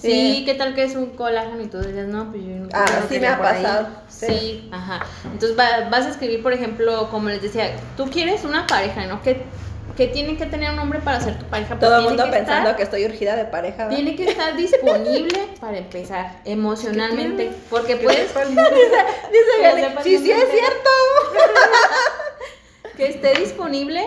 Sí, 0.00 0.10
Sí. 0.38 0.42
¿qué 0.46 0.54
tal 0.54 0.74
que 0.74 0.84
es 0.84 0.94
un 0.94 1.10
colágeno 1.10 1.60
y 1.60 1.66
tú 1.66 1.78
dices, 1.78 2.08
no, 2.08 2.30
pues 2.30 2.42
yo 2.42 2.50
no 2.56 2.68
Ah, 2.72 2.86
sí 3.08 3.14
que 3.16 3.20
me 3.20 3.26
ha 3.28 3.36
por 3.36 3.46
ahí"? 3.46 3.62
pasado. 3.62 3.88
Sí, 4.08 4.68
ajá. 4.72 5.04
Entonces 5.24 5.58
va- 5.58 5.88
vas 5.90 6.06
a 6.06 6.08
escribir, 6.10 6.42
por 6.42 6.52
ejemplo, 6.54 7.08
como 7.10 7.28
les 7.28 7.42
decía, 7.42 7.76
tú 7.98 8.08
quieres 8.08 8.44
una 8.44 8.66
pareja, 8.66 9.04
¿no? 9.06 9.20
¿Qué 9.22 9.42
que 9.96 10.06
tiene 10.06 10.36
que 10.38 10.46
tener 10.46 10.70
un 10.72 10.78
hombre 10.78 11.00
para 11.00 11.20
ser 11.20 11.36
tu 11.38 11.44
pareja. 11.46 11.70
Pues 11.76 11.80
Todo 11.80 11.98
el 11.98 12.04
mundo 12.04 12.24
que 12.24 12.30
pensando 12.30 12.70
estar- 12.70 12.76
que 12.76 12.82
estoy 12.84 13.04
urgida 13.04 13.36
de 13.36 13.44
pareja. 13.44 13.84
¿verdad? 13.84 13.96
Tiene 13.96 14.16
que 14.16 14.30
estar 14.30 14.56
disponible 14.56 15.38
para 15.60 15.76
empezar 15.78 16.40
emocionalmente. 16.46 17.50
Porque 17.68 17.98
Que 17.98 18.04
puedes 18.04 18.32
Dice 18.48 18.56
Que 19.60 19.80
sepas 19.82 20.04
sí, 20.04 20.16
sí 20.18 20.30
es 20.30 20.48
cierto. 20.48 20.90
que 23.00 23.08
esté 23.08 23.32
disponible 23.40 24.02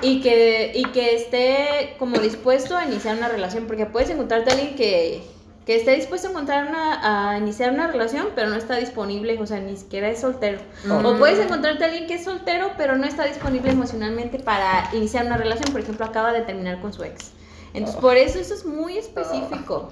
y 0.00 0.20
que, 0.20 0.70
y 0.76 0.84
que 0.92 1.16
esté 1.16 1.96
como 1.98 2.18
dispuesto 2.18 2.76
a 2.76 2.84
iniciar 2.84 3.16
una 3.16 3.28
relación. 3.28 3.66
Porque 3.66 3.84
puedes 3.84 4.10
encontrarte 4.10 4.50
a 4.50 4.54
alguien 4.54 4.76
que, 4.76 5.24
que 5.66 5.74
esté 5.74 5.96
dispuesto 5.96 6.28
a, 6.28 6.30
encontrar 6.30 6.68
una, 6.68 7.32
a 7.32 7.38
iniciar 7.38 7.72
una 7.72 7.88
relación, 7.88 8.28
pero 8.36 8.48
no 8.48 8.54
está 8.54 8.76
disponible, 8.76 9.36
o 9.40 9.46
sea, 9.46 9.58
ni 9.58 9.76
siquiera 9.76 10.08
es 10.08 10.20
soltero. 10.20 10.60
O 10.88 11.16
puedes 11.18 11.40
encontrarte 11.40 11.82
a 11.82 11.88
alguien 11.88 12.06
que 12.06 12.14
es 12.14 12.22
soltero, 12.22 12.70
pero 12.78 12.96
no 12.96 13.06
está 13.06 13.24
disponible 13.24 13.72
emocionalmente 13.72 14.38
para 14.38 14.88
iniciar 14.92 15.26
una 15.26 15.36
relación. 15.36 15.72
Por 15.72 15.80
ejemplo, 15.80 16.06
acaba 16.06 16.32
de 16.32 16.42
terminar 16.42 16.80
con 16.80 16.92
su 16.92 17.02
ex. 17.02 17.32
Entonces, 17.74 18.00
por 18.00 18.16
eso 18.16 18.38
eso 18.38 18.54
es 18.54 18.64
muy 18.64 18.98
específico. 18.98 19.90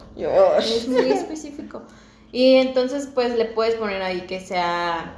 Es 0.61 0.87
muy 0.87 1.11
específico. 1.11 1.83
Y 2.31 2.59
entonces, 2.59 3.09
pues 3.13 3.37
le 3.37 3.47
puedes 3.47 3.75
poner 3.75 4.03
ahí 4.03 4.21
que 4.29 4.39
sea 4.39 5.17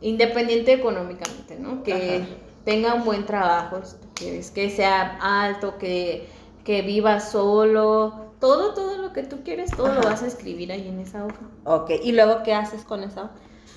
independiente 0.00 0.72
económicamente, 0.72 1.56
¿no? 1.58 1.82
Que 1.82 2.22
Ajá. 2.22 2.51
Tenga 2.64 2.94
un 2.94 3.04
buen 3.04 3.26
trabajo, 3.26 3.80
que 4.14 4.70
sea 4.70 5.18
alto, 5.20 5.78
que, 5.78 6.28
que 6.64 6.82
viva 6.82 7.20
solo. 7.20 8.32
Todo, 8.40 8.74
todo 8.74 8.96
lo 8.98 9.12
que 9.12 9.22
tú 9.22 9.42
quieres, 9.44 9.70
todo 9.70 9.92
lo 9.94 10.00
vas 10.02 10.22
a 10.22 10.26
escribir 10.26 10.72
ahí 10.72 10.88
en 10.88 10.98
esa 11.00 11.24
hoja. 11.24 11.36
Ok, 11.64 11.90
¿y 12.02 12.12
luego 12.12 12.42
qué 12.42 12.54
haces 12.54 12.82
con 12.84 13.02
esa? 13.04 13.30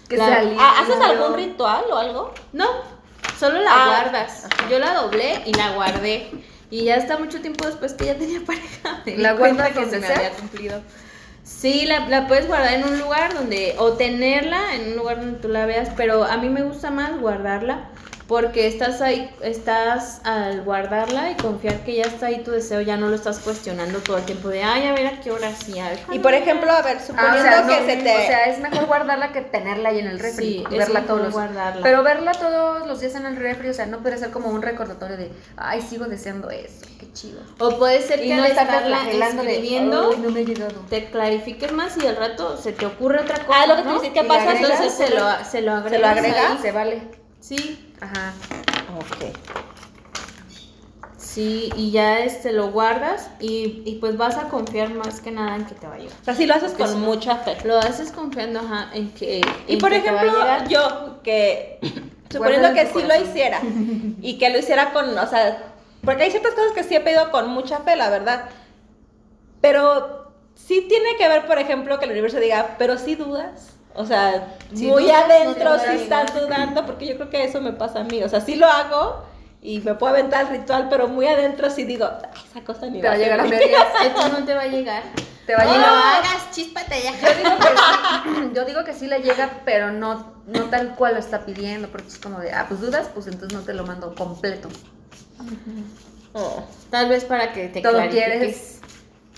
Que 0.09 0.17
La- 0.17 0.25
sea 0.25 0.43
Ah, 0.59 0.81
¿Haces 0.81 0.95
algún 1.01 1.36
ritual 1.36 1.83
o 1.91 1.97
algo? 1.97 2.33
No, 2.53 2.65
solo 3.39 3.59
la 3.61 3.69
Ah, 3.71 3.86
guardas. 4.01 4.47
Yo 4.69 4.79
la 4.79 4.93
doblé 4.95 5.41
y 5.45 5.53
la 5.53 5.73
guardé. 5.75 6.29
Y 6.71 6.86
ya 6.86 6.95
hasta 6.95 7.17
mucho 7.19 7.41
tiempo 7.41 7.65
después 7.67 7.93
que 7.93 8.05
ya 8.05 8.15
tenía 8.17 8.41
pareja. 8.45 9.01
me 9.05 9.17
¿La 9.17 9.36
cuenta 9.36 9.69
guardas 9.69 9.86
que 9.86 9.89
se 9.91 9.99
me 9.99 10.07
había 10.07 10.31
cumplido. 10.31 10.81
Sí, 11.43 11.86
la, 11.86 12.07
la 12.07 12.27
puedes 12.27 12.47
guardar 12.47 12.73
en 12.73 12.86
un 12.86 12.99
lugar 12.99 13.36
donde, 13.36 13.75
o 13.77 13.93
tenerla 13.93 14.73
en 14.73 14.89
un 14.91 14.97
lugar 14.97 15.19
donde 15.21 15.38
tú 15.39 15.47
la 15.47 15.67
veas, 15.67 15.89
pero 15.95 16.23
a 16.23 16.38
mí 16.38 16.49
me 16.49 16.63
gusta 16.63 16.89
más 16.89 17.19
guardarla 17.19 17.89
porque 18.28 18.65
estás 18.67 19.01
ahí, 19.01 19.30
estás 19.41 20.19
al 20.23 20.63
guardarla 20.63 21.32
y 21.32 21.36
confiar 21.36 21.82
que 21.84 21.95
ya 21.95 22.03
está 22.03 22.26
ahí 22.28 22.43
tu 22.43 22.51
deseo, 22.51 22.82
ya 22.82 22.97
no 22.97 23.07
lo 23.09 23.15
estás 23.15 23.38
cuestionando 23.39 23.99
todo 23.99 24.17
el 24.17 24.23
tiempo 24.23 24.49
de, 24.49 24.63
ay, 24.63 24.88
a 24.88 24.93
ver 24.93 25.05
a 25.07 25.19
qué 25.21 25.32
hora 25.32 25.51
sí, 25.53 25.78
a 25.80 25.89
ver 25.89 25.99
Y 26.11 26.19
por 26.19 26.32
ya". 26.32 26.39
ejemplo, 26.39 26.71
a 26.71 26.82
ver, 26.82 26.97
Ah, 26.97 27.03
suponiendo 27.05 27.39
o 27.39 27.43
sea, 27.43 27.61
no, 27.61 27.67
que 27.67 27.76
se 27.86 27.97
te... 28.03 28.15
o 28.15 28.28
sea, 28.28 28.45
es 28.45 28.59
mejor 28.59 28.86
guardarla 28.88 29.32
que 29.32 29.41
tenerla 29.41 29.89
ahí 29.89 29.99
en 29.99 30.07
el 30.07 30.19
refri. 30.19 30.45
Sí, 30.45 30.57
y 30.69 30.73
es 30.73 30.80
verla 30.80 31.01
todos 31.03 31.21
los 31.21 31.34
guardarla. 31.34 31.82
Pero 31.84 32.01
verla 32.03 32.32
todos 32.32 32.88
los 32.88 32.99
días 32.99 33.13
en 33.15 33.26
el 33.28 33.36
refri, 33.36 33.69
o 33.69 33.73
sea, 33.73 33.86
no 33.86 33.99
puede 33.99 34.17
ser 34.17 34.32
como 34.32 34.49
un 34.49 34.61
recordatorio 34.63 35.17
de, 35.17 35.32
ay, 35.57 35.82
sigo 35.82 36.05
deseando 36.05 36.49
eso, 36.49 36.86
qué 36.99 37.11
chido. 37.13 37.41
O 37.59 37.78
puede 37.78 38.01
ser 38.01 38.19
que 38.19 38.26
Y 38.28 38.32
al 38.32 38.39
no 38.39 38.45
estar 38.45 38.65
estarla 38.65 39.03
de, 39.03 39.19
escribiendo, 39.19 40.09
"Ay, 40.13 40.19
no 40.23 40.32
me 40.32 40.39
ha 40.39 40.43
llegado. 40.43 40.73
te 40.89 41.11
clarifiques 41.11 41.71
más 41.73 41.95
y 41.97 42.07
al 42.07 42.15
rato 42.15 42.57
se 42.57 42.71
te 42.71 42.86
ocurre 42.88 43.21
otra 43.21 43.38
cosa. 43.45 43.59
Ah, 43.61 43.67
lo 43.67 43.76
que 43.76 43.84
te 43.84 43.89
decir, 43.93 44.13
¿qué 44.13 44.23
pasa? 44.23 44.51
Entonces 44.53 44.93
se 44.93 45.09
lo, 45.11 45.26
se 45.49 45.61
lo 45.61 45.73
agregas. 45.73 45.91
¿Se 45.91 45.99
lo 45.99 46.07
agrega? 46.07 46.49
ahí. 46.51 46.57
Se 46.61 46.71
vale. 46.71 47.24
Sí, 47.47 47.93
Ajá. 48.01 48.33
Ok. 48.97 49.35
sí, 51.15 51.71
y 51.75 51.91
ya 51.91 52.19
este 52.21 52.51
lo 52.51 52.71
guardas 52.71 53.29
y, 53.39 53.83
y 53.85 53.97
pues 54.01 54.17
vas 54.17 54.35
a 54.37 54.47
confiar 54.49 54.89
más 54.95 55.21
que 55.21 55.29
nada 55.29 55.55
en 55.55 55.65
que 55.65 55.75
te 55.75 55.85
va 55.85 55.93
a 55.93 55.97
llegar. 55.99 56.15
O 56.19 56.25
sea, 56.25 56.33
sí 56.33 56.47
lo 56.47 56.55
haces 56.55 56.71
con 56.71 57.01
mucha 57.01 57.35
fe. 57.35 57.57
Lo 57.63 57.77
haces 57.77 58.11
confiando 58.11 58.61
ajá, 58.61 58.89
en 58.93 59.11
que. 59.11 59.41
Y 59.67 59.73
en 59.73 59.79
por 59.79 59.91
que 59.91 59.99
te 59.99 60.09
va 60.09 60.21
a 60.21 60.23
ejemplo, 60.23 60.41
llegar. 60.41 60.67
yo 60.69 61.21
que 61.21 61.79
suponiendo 62.31 62.73
que 62.73 62.87
sí 62.87 63.03
lo 63.03 63.21
hiciera 63.21 63.61
y 64.21 64.39
que 64.39 64.49
lo 64.49 64.57
hiciera 64.57 64.91
con, 64.91 65.15
o 65.15 65.27
sea, 65.27 65.75
porque 66.03 66.23
hay 66.23 66.31
ciertas 66.31 66.55
cosas 66.55 66.71
que 66.71 66.83
sí 66.83 66.95
he 66.95 67.01
pedido 67.01 67.29
con 67.29 67.49
mucha 67.49 67.79
fe, 67.81 67.95
la 67.95 68.09
verdad. 68.09 68.45
Pero 69.61 70.31
sí 70.55 70.83
tiene 70.89 71.15
que 71.19 71.27
ver, 71.27 71.45
por 71.45 71.59
ejemplo, 71.59 71.99
que 71.99 72.05
el 72.05 72.11
universo 72.11 72.39
diga, 72.39 72.75
pero 72.79 72.97
sí 72.97 73.13
dudas. 73.13 73.74
O 73.95 74.05
sea, 74.05 74.55
Si 74.73 74.87
muy 74.87 75.03
dudas, 75.03 75.25
no 75.27 75.33
adentro 75.33 75.79
sí 75.79 75.85
llegar. 75.97 76.25
estás 76.25 76.41
dudando, 76.41 76.85
porque 76.85 77.07
yo 77.07 77.15
creo 77.15 77.29
que 77.29 77.43
eso 77.43 77.61
me 77.61 77.73
pasa 77.73 77.99
a 78.01 78.03
mí. 78.03 78.21
O 78.23 78.29
sea, 78.29 78.41
sí 78.41 78.55
lo 78.55 78.67
hago 78.67 79.23
y 79.61 79.79
me 79.79 79.95
puedo 79.95 80.13
aventar 80.13 80.41
el 80.45 80.59
ritual, 80.59 80.87
pero 80.89 81.07
muy 81.07 81.25
adentro 81.27 81.69
sí 81.69 81.85
digo, 81.85 82.05
"Ay, 82.05 82.41
esa 82.51 82.63
cosa 82.65 82.87
ni 82.87 83.01
Te 83.01 83.07
va 83.07 83.13
a 83.13 83.17
llegar 83.17 83.39
a 83.39 83.43
servir". 83.43 83.59
medias. 83.59 83.85
Esto 84.05 84.29
no 84.29 84.45
te 84.45 84.53
va 84.53 84.61
a 84.61 84.67
llegar. 84.67 85.03
Te 85.47 85.55
va 85.55 85.61
a 85.61 85.65
Ni 85.65 85.71
lo 85.71 85.77
llegar. 85.77 85.93
hagas, 86.15 86.51
chíspate 86.51 86.95
ya. 87.03 87.11
Yo 87.13 87.33
digo 87.37 87.57
que 87.59 87.67
sí, 87.67 88.51
yo 88.55 88.65
digo 88.65 88.83
que 88.83 88.93
sí 88.93 89.07
le 89.07 89.19
llega, 89.19 89.49
pero 89.63 89.91
no, 89.91 90.33
no 90.47 90.63
tal 90.65 90.95
cual 90.95 91.13
lo 91.13 91.19
está 91.19 91.45
pidiendo, 91.45 91.87
porque 91.89 92.07
es 92.07 92.17
como 92.17 92.39
de, 92.39 92.51
ah, 92.51 92.65
pues 92.67 92.81
dudas, 92.81 93.09
pues 93.13 93.27
entonces 93.27 93.57
no 93.57 93.63
te 93.63 93.73
lo 93.73 93.85
mando 93.85 94.13
completo. 94.15 94.69
Oh. 96.33 96.63
Tal 96.89 97.07
vez 97.09 97.23
para 97.25 97.53
que 97.53 97.69
te 97.69 97.81
Todo 97.81 97.93
clarifiques. 97.93 98.25
quieres. 98.25 98.74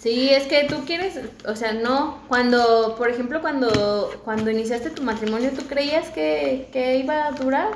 Sí, 0.08 0.30
es 0.30 0.48
que 0.48 0.64
tú 0.64 0.86
quieres, 0.86 1.20
o 1.46 1.54
sea, 1.58 1.74
no, 1.74 2.20
cuando, 2.30 2.96
por 2.98 3.10
ejemplo, 3.10 3.42
cuando, 3.42 4.10
cuando 4.24 4.50
iniciaste 4.50 4.90
tu 4.92 5.04
matrimonio, 5.04 5.52
¿tú 5.52 5.68
creías 5.68 6.08
que, 6.12 6.70
que 6.72 6.96
iba 6.96 7.26
a 7.26 7.32
durar? 7.32 7.72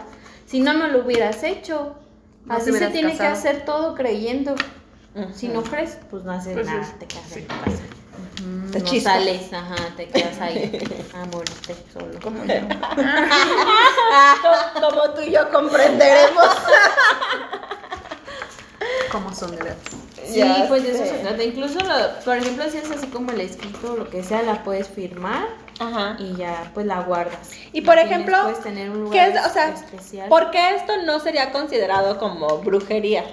Si 0.46 0.62
no, 0.62 0.74
no 0.74 0.88
lo 0.88 1.00
hubieras 1.04 1.44
hecho. 1.44 1.94
No 2.46 2.54
Así 2.56 2.72
se 2.72 2.88
tiene 2.88 3.18
que 3.18 3.26
hacer 3.26 3.66
todo 3.66 3.96
creyendo. 3.96 4.56
Si 5.36 5.50
no 5.50 5.62
crees, 5.62 5.98
pues 6.10 6.24
no 6.24 6.32
haces 6.32 6.54
Pues 6.54 6.68
nada, 6.68 6.84
es- 6.84 6.98
te 7.00 7.06
quedas 7.06 7.26
sí. 7.28 7.40
en 7.40 7.48
tu 7.48 7.54
casa. 7.54 7.84
Te 8.72 8.80
no 8.80 9.02
sales, 9.02 9.52
ajá, 9.52 9.76
te 9.98 10.08
quedas 10.08 10.40
ahí 10.40 10.72
a 11.14 11.26
morirte 11.26 11.76
solo. 11.92 12.18
Como 12.22 12.46
yo. 12.46 12.54
Como 14.80 15.10
tú 15.16 15.22
y 15.22 15.32
yo 15.32 15.50
comprenderemos. 15.52 16.48
¿Cómo 19.12 19.36
son 19.36 19.52
de 19.52 19.58
verdad? 19.58 19.76
Sí, 20.26 20.40
Ya 20.40 20.66
pues 20.68 20.84
de 20.84 20.92
eso 20.92 21.06
se 21.06 21.20
trata. 21.20 21.44
Incluso, 21.44 21.80
lo- 21.80 22.24
por 22.24 22.38
ejemplo, 22.38 22.64
si 22.70 22.78
es 22.78 22.90
así 22.92 23.08
como 23.08 23.32
el 23.32 23.42
escrito 23.42 23.94
o 23.94 23.98
lo 23.98 24.10
que 24.10 24.24
sea, 24.24 24.42
la 24.44 24.64
puedes 24.64 24.88
firmar 24.88 25.48
Ajá. 25.80 26.16
y 26.20 26.36
ya 26.36 26.72
pues 26.74 26.86
la 26.86 27.02
guardas. 27.02 27.50
Y 27.74 27.82
por 27.82 27.98
ejemplo, 27.98 28.38
puedes 28.44 28.62
tener 28.62 28.90
un 28.90 29.10
¿qué 29.12 29.26
lugar 29.28 29.30
es, 29.30 29.46
o 29.46 29.54
sea, 29.54 29.70
especial. 29.70 30.30
¿por 30.30 30.52
qué 30.52 30.76
esto 30.76 30.94
no 31.06 31.20
sería 31.20 31.52
considerado 31.52 32.18
como 32.18 32.60
brujería? 32.60 33.24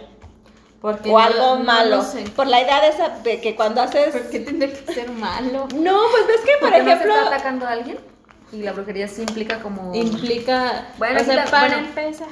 Porque 0.80 1.10
O 1.10 1.12
no- 1.12 1.18
algo 1.18 1.56
no 1.56 1.64
malo. 1.64 2.04
Por 2.36 2.46
la 2.46 2.60
idea 2.62 2.80
de, 2.80 2.88
esa, 2.88 3.08
de 3.08 3.40
que 3.40 3.56
cuando 3.56 3.80
haces... 3.82 4.12
¿Por 4.14 4.30
qué 4.30 4.40
tendría 4.40 4.72
que 4.72 4.92
ser 4.92 5.10
malo? 5.10 5.66
No, 5.74 5.98
pues 6.12 6.26
ves 6.28 6.40
que, 6.42 6.52
por 6.60 6.70
Porque 6.70 6.82
no 6.84 6.90
ejemplo... 6.92 7.14
se 7.14 7.18
está 7.22 7.34
atacando 7.34 7.66
a 7.66 7.70
alguien 7.70 7.98
y 8.52 8.62
la 8.62 8.72
brujería 8.72 9.08
sí 9.08 9.22
implica 9.22 9.58
como... 9.60 9.92
Implica, 9.94 10.86
Bueno, 10.96 11.20
o 11.20 11.24
sea, 11.24 11.44
para 11.46 11.68
bueno. 11.68 11.88
empezar, 11.88 12.28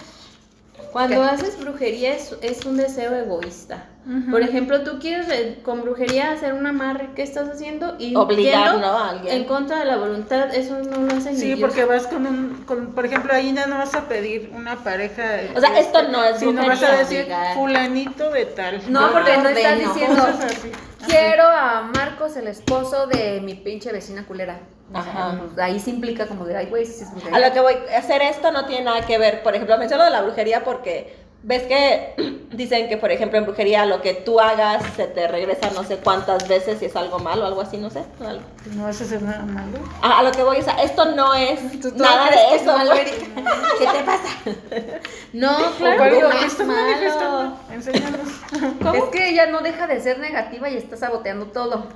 cuando 0.97 1.17
¿Qué? 1.21 1.29
haces 1.29 1.61
brujería 1.61 2.15
es, 2.15 2.35
es 2.41 2.65
un 2.65 2.79
deseo 2.79 3.15
egoísta. 3.15 3.85
Por 4.31 4.41
ejemplo, 4.41 4.83
tú 4.83 4.99
quieres 4.99 5.29
eh, 5.29 5.59
con 5.63 5.83
brujería 5.83 6.31
hacer 6.33 6.55
un 6.55 6.65
amarre, 6.67 7.11
¿qué 7.15 7.23
estás 7.23 7.51
haciendo? 7.51 7.97
Y 7.99 8.17
Obligar, 8.17 8.73
yendo 8.73 8.79
¿no? 8.87 8.97
a 8.99 9.11
alguien. 9.11 9.35
En 9.35 9.45
contra 9.45 9.81
de 9.81 9.85
la 9.85 9.99
voluntad, 9.99 10.55
eso 10.55 10.79
no 10.79 11.03
lo 11.03 11.15
hace 11.15 11.33
ni 11.33 11.39
Sí, 11.39 11.47
Dios. 11.49 11.61
porque 11.61 11.85
vas 11.85 12.07
con 12.07 12.27
un, 12.27 12.63
con, 12.65 12.95
por 12.95 13.05
ejemplo, 13.05 13.35
ahí 13.35 13.53
ya 13.53 13.67
no 13.67 13.77
vas 13.77 13.95
a 13.95 14.09
pedir 14.09 14.51
una 14.55 14.77
pareja. 14.77 15.23
O 15.55 15.61
sea, 15.61 15.79
esto 15.79 16.09
no 16.09 16.25
es 16.25 16.39
sino 16.39 16.53
vas 16.67 16.83
a 16.83 16.87
brujería. 16.95 16.99
decir 16.99 17.21
Obligar. 17.25 17.55
fulanito 17.57 18.31
de 18.31 18.47
tal. 18.47 18.81
No, 18.91 19.13
porque 19.13 19.37
no 19.37 19.49
estás 19.51 19.79
diciendo, 19.81 20.23
quiero 21.07 21.43
a 21.47 21.83
Marcos, 21.95 22.37
el 22.37 22.47
esposo 22.47 23.07
de 23.07 23.43
mi 23.43 23.53
pinche 23.55 23.93
vecina 23.93 24.25
culera. 24.25 24.61
O 24.95 25.03
sea, 25.03 25.39
pues, 25.39 25.59
ahí 25.59 25.81
se 25.81 25.91
implica 25.91 26.27
como 26.27 26.45
de, 26.45 26.57
ay, 26.57 26.67
güey, 26.67 26.87
sí 26.87 27.03
es 27.03 27.11
brujería. 27.11 27.37
A 27.37 27.41
lo 27.49 27.53
que 27.53 27.61
voy 27.61 27.75
a 27.95 27.99
hacer 27.99 28.23
esto 28.23 28.53
no 28.53 28.67
tiene 28.67 28.85
nada 28.85 29.01
que 29.05 29.19
ver. 29.19 29.43
Por 29.43 29.55
ejemplo, 29.55 29.77
menciono 29.79 30.05
de 30.05 30.11
la 30.11 30.23
brujería 30.23 30.63
porque 30.65 31.17
ves 31.43 31.65
que 31.65 32.15
dicen 32.53 32.89
que, 32.89 32.97
por 32.97 33.11
ejemplo, 33.11 33.37
en 33.39 33.45
brujería 33.47 33.85
lo 33.85 34.01
que 34.01 34.15
tú 34.15 34.39
hagas 34.41 34.83
se 34.97 35.07
te 35.09 35.27
regresa 35.29 35.71
no 35.75 35.83
sé 35.85 35.97
cuántas 35.99 36.47
veces 36.49 36.79
si 36.79 36.85
es 36.87 36.95
algo 36.97 37.19
malo, 37.19 37.45
algo 37.47 37.61
así, 37.63 37.79
no 37.79 37.91
sé. 37.91 38.05
algo. 38.25 38.43
No 38.75 38.85
vas 38.85 39.01
a 39.01 39.05
hacer 39.05 39.23
nada 39.23 39.43
malo. 39.45 39.79
A, 40.03 40.21
a 40.21 40.23
lo 40.23 40.31
que 40.31 40.43
voy, 40.45 40.59
o 40.59 40.63
sea, 40.63 40.75
esto 40.83 41.05
no 41.17 41.35
es 41.35 41.81
¿Tú 41.81 41.91
todo 41.91 42.05
nada 42.05 42.31
de 42.31 42.55
es 42.57 42.63
eso. 42.63 42.73
malo. 42.77 42.93
Erika? 42.95 43.17
¿Qué 43.79 43.87
te 43.87 44.05
pasa? 44.05 44.29
No, 45.33 45.51
¿O 45.69 45.71
claro 45.73 45.97
cuál- 45.99 46.11
que 46.11 46.25
o 46.25 46.29
no 46.31 46.39
es 46.39 46.59
malo. 46.65 47.57
Enséñanos. 47.71 48.21
Es 48.95 49.05
que 49.13 49.29
ella 49.31 49.47
no 49.49 49.61
deja 49.61 49.87
de 49.87 50.01
ser 50.01 50.19
negativa 50.19 50.71
y 50.71 50.77
está 50.79 50.97
saboteando 50.97 51.47
todo. 51.47 51.89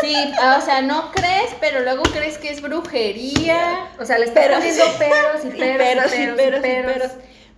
Sí, 0.00 0.14
o 0.58 0.60
sea, 0.64 0.82
no 0.82 1.10
crees, 1.12 1.54
pero 1.60 1.80
luego 1.80 2.02
crees 2.04 2.38
que 2.38 2.50
es 2.50 2.60
brujería. 2.60 3.88
O 4.00 4.04
sea, 4.04 4.18
le 4.18 4.26
está 4.26 4.40
Pero- 4.40 4.56
poniendo 4.56 4.84
peros 4.98 5.44
y 5.44 5.48
peros, 5.58 6.12
y 6.14 6.36
peros. 6.36 6.60
peros. 6.60 7.12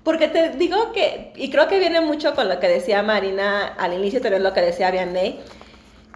Porque 0.05 0.29
te 0.29 0.51
digo 0.51 0.93
que, 0.93 1.33
y 1.37 1.51
creo 1.51 1.69
que 1.69 1.79
viene 1.79 2.01
mucho 2.01 2.35
con 2.35 2.49
lo 2.49 2.61
que 2.61 2.69
decía 2.69 3.03
Marina 3.03 3.67
al 3.79 3.93
inicio, 3.95 4.21
también 4.21 4.43
lo 4.43 4.55
que 4.55 4.61
decía 4.63 4.91
Vianney, 4.91 5.41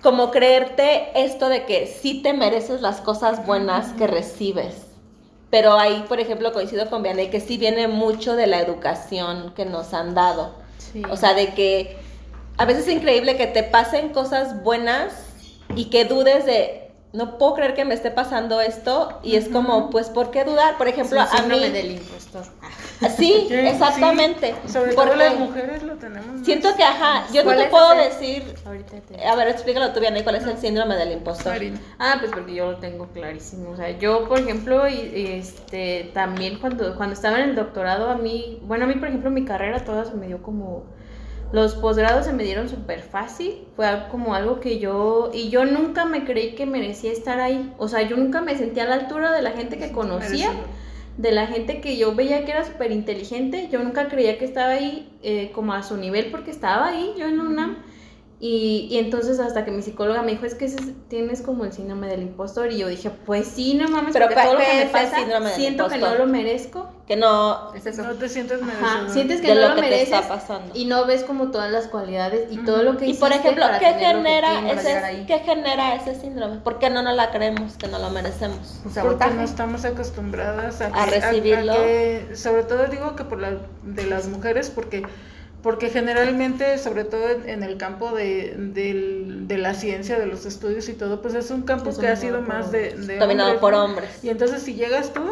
como 0.03 0.31
creerte 0.31 1.11
esto 1.15 1.49
de 1.49 1.65
que 1.65 1.87
sí 1.87 2.23
te 2.23 2.33
mereces 2.33 2.81
las 2.81 3.01
cosas 3.01 3.45
buenas 3.45 3.93
que 3.95 4.07
recibes. 4.07 4.75
Pero 5.51 5.79
ahí, 5.79 6.05
por 6.09 6.19
ejemplo, 6.21 6.53
coincido 6.53 6.89
con 6.89 7.03
Vianney 7.03 7.29
que 7.29 7.41
sí 7.41 7.59
viene 7.59 7.87
mucho 7.89 8.35
de 8.37 8.47
la 8.47 8.61
educación 8.61 9.53
que 9.55 9.67
nos 9.67 9.93
han 9.93 10.15
dado. 10.15 10.55
Sí. 10.79 11.03
O 11.11 11.17
sea, 11.17 11.35
de 11.35 11.49
que 11.55 11.97
a 12.57 12.65
veces 12.65 12.87
es 12.89 12.95
increíble 12.95 13.37
que 13.37 13.47
te 13.47 13.63
pasen 13.63 14.11
cosas 14.11 14.63
buenas 14.63 15.13
y 15.77 15.87
que 15.87 16.05
dudes 16.05 16.47
de, 16.47 16.91
no 17.13 17.37
puedo 17.39 17.55
creer 17.55 17.75
que 17.75 17.85
me 17.85 17.95
esté 17.95 18.11
pasando 18.11 18.61
esto 18.61 19.21
y 19.23 19.37
es 19.37 19.49
como, 19.49 19.91
pues, 19.91 20.09
¿por 20.09 20.31
qué 20.31 20.45
dudar? 20.45 20.79
Por 20.79 20.89
ejemplo, 20.89 21.19
un 21.19 21.23
a 21.27 21.31
mí... 21.31 21.39
síndrome 21.39 21.71
del 21.71 21.91
impostor. 21.93 22.43
Sí, 23.19 23.47
Sí, 23.49 23.55
exactamente. 23.55 24.55
sí. 24.65 24.73
Sobre 24.73 24.95
todo 24.95 25.07
porque 25.07 25.19
las 25.25 25.37
mujeres 25.37 25.83
lo 25.83 25.95
tenemos. 25.97 26.25
más. 26.37 26.47
Siento 26.47 26.69
que, 26.77 26.85
ajá, 26.85 27.25
yo 27.33 27.43
no 27.43 27.47
¿Cuál 27.49 27.59
te 27.59 27.67
puedo 27.67 27.93
ese? 27.95 28.11
decir... 28.11 28.55
Ahorita 28.65 28.97
te... 29.01 29.27
A 29.27 29.35
ver, 29.35 29.49
explícalo 29.49 29.93
tú, 29.93 29.99
Vianney, 29.99 30.23
¿cuál 30.23 30.37
es 30.37 30.45
el 30.45 30.57
síndrome 30.57 30.95
del 30.95 31.11
impostor? 31.11 31.53
Marina. 31.53 31.81
Ah, 31.99 32.19
pues 32.21 32.31
porque 32.31 32.55
yo 32.55 32.71
lo 32.71 32.79
tengo 32.79 33.09
clarísimo. 33.09 33.71
O 33.71 33.77
sea, 33.77 33.91
yo, 33.99 34.29
por 34.29 34.39
ejemplo, 34.39 34.89
y, 34.89 34.95
y, 34.95 35.27
este, 35.33 36.13
también 36.15 36.61
cuando, 36.61 36.95
cuando 36.97 37.15
estaba 37.15 37.41
en 37.41 37.51
el 37.51 37.57
doctorado, 37.57 38.09
a 38.09 38.15
mí, 38.15 38.61
bueno, 38.63 38.85
a 38.85 38.87
mí, 38.87 38.95
por 38.95 39.09
ejemplo, 39.09 39.31
mi 39.33 39.45
carrera 39.45 39.85
toda 39.85 40.05
se 40.05 40.15
me 40.15 40.29
dio 40.29 40.41
como, 40.41 40.85
los 41.53 41.75
posgrados 41.75 42.25
se 42.25 42.33
me 42.33 42.45
dieron 42.45 42.69
súper 42.69 43.03
fácil. 43.03 43.65
Fue 43.77 43.87
como 44.11 44.35
algo 44.35 44.59
que 44.59 44.79
yo, 44.79 45.31
y 45.33 45.51
yo 45.51 45.65
nunca 45.65 46.07
me 46.07 46.25
creí 46.25 46.55
que 46.55 46.67
merecía 46.67 47.13
estar 47.13 47.41
ahí. 47.41 47.73
O 47.79 47.89
sea, 47.89 48.03
yo 48.03 48.17
nunca 48.17 48.41
me 48.41 48.57
sentía 48.57 48.85
a 48.85 48.89
la 48.89 48.95
altura 48.95 49.33
de 49.33 49.43
la 49.43 49.53
gente 49.53 49.79
que 49.79 49.93
conocía. 49.93 50.51
De 51.19 51.31
la 51.31 51.47
gente 51.47 51.83
que 51.83 51.99
yo 51.99 52.15
veía 52.15 52.47
que 52.47 52.53
era 52.53 52.65
súper 52.65 52.91
inteligente, 52.91 53.69
yo 53.71 53.83
nunca 53.85 54.09
creía 54.09 54.39
que 54.39 54.47
estaba 54.47 54.71
ahí 54.71 55.13
eh, 55.23 55.53
como 55.55 55.75
a 55.75 55.83
su 55.83 55.99
nivel 55.99 56.31
porque 56.31 56.51
estaba 56.51 56.89
ahí 56.89 57.13
yo 57.19 57.27
en 57.27 57.39
UNAM. 57.39 57.77
Y, 58.45 58.89
y 58.91 58.99
entonces 58.99 59.39
hasta 59.39 59.65
que 59.65 59.71
mi 59.71 59.83
psicóloga 59.83 60.21
me 60.23 60.33
dijo, 60.33 60.45
es 60.47 60.57
que 60.57 60.65
ese- 60.65 60.95
tienes 61.09 61.43
como 61.43 61.65
el 61.65 61.73
síndrome 61.73 62.09
del 62.09 62.23
impostor. 62.23 62.73
Y 62.73 62.79
yo 62.79 62.89
dije, 62.89 63.09
pues 63.25 63.47
sí, 63.47 63.75
no 63.75 63.87
mames, 63.89 64.13
Pero 64.13 64.25
porque 64.27 64.35
¿cuál- 64.35 64.47
todo 64.49 64.55
lo 64.59 64.65
que 64.65 64.85
me 64.85 64.87
pasa, 64.87 65.17
siento 65.55 65.87
que 65.89 65.99
no 65.99 66.07
impostor? 66.07 66.19
lo 66.19 66.27
merezco. 66.27 66.91
Que 67.07 67.15
no... 67.15 67.73
Es 67.73 67.87
eso. 67.87 68.03
No 68.03 68.15
te 68.15 68.29
sientes 68.29 68.61
Ajá, 68.61 68.73
merecedor. 68.73 69.11
sientes 69.13 69.41
que 69.43 69.47
De 69.47 69.55
no 69.55 69.61
lo 69.61 69.69
lo, 69.69 69.75
que 69.77 69.83
te 69.83 69.91
mereces 69.91 70.13
está 70.15 70.27
pasando. 70.29 70.73
y 70.75 70.87
no 70.87 71.07
ves 71.07 71.23
como 71.23 71.53
todas 71.53 71.71
las 71.71 71.87
cualidades 71.87 72.51
y 72.51 72.57
todo 72.65 72.83
lo 72.83 72.97
que 72.97 73.07
Y 73.07 73.15
por 73.15 73.29
hiciste 73.31 73.47
ejemplo, 73.49 73.65
para 73.67 73.79
¿qué 73.79 73.85
que 73.97 74.05
genera, 74.07 74.73
ese. 74.73 75.25
¿qué 75.29 75.39
genera 75.39 75.95
ese 75.95 76.17
síndrome? 76.21 76.57
¿Por 76.57 76.81
qué 76.81 76.91
no 76.91 77.03
nos 77.03 77.15
la 77.15 77.31
creemos, 77.31 77.77
que 77.77 77.87
no 77.87 78.01
lo 78.01 78.11
merecemos? 78.11 78.81
Un 78.85 78.93
Porque 78.93 79.31
no 79.37 79.43
estamos 79.43 79.85
acostumbradas 79.85 80.81
a, 80.81 80.87
A 80.87 81.05
que- 81.05 81.21
recibirlo. 81.21 81.75
que- 81.75 82.31
sobre 82.35 82.65
todo 82.65 82.87
digo 82.89 83.15
que 83.15 83.23
por 83.23 83.39
la, 83.41 83.53
de 83.85 84.05
las 84.07 84.27
mujeres, 84.27 84.69
porque 84.71 85.03
porque 85.63 85.89
generalmente, 85.91 86.77
sobre 86.79 87.05
todo 87.05 87.29
en, 87.31 87.49
en 87.49 87.63
el 87.63 87.77
campo 87.77 88.13
de, 88.13 88.55
de 88.57 89.59
la 89.59 89.75
ciencia, 89.75 90.19
de 90.19 90.27
los 90.27 90.45
estudios 90.47 90.89
y 90.89 90.95
todo, 90.95 91.23
pues 91.23 91.35
es 91.35 91.51
un 91.51 91.63
campo 91.63 91.91
Es 91.91 91.99
que 91.99 92.09
ha 92.09 92.17
sido 92.17 92.41
más 92.43 92.73
de, 92.73 92.95
de 92.97 93.19
Dominado 93.19 93.51
hombres, 93.51 93.61
por 93.61 93.75
hombres. 93.75 94.11
Y 94.25 94.29
entonces 94.31 94.63
si 94.63 94.75
llegas 94.75 95.13
tú, 95.13 95.23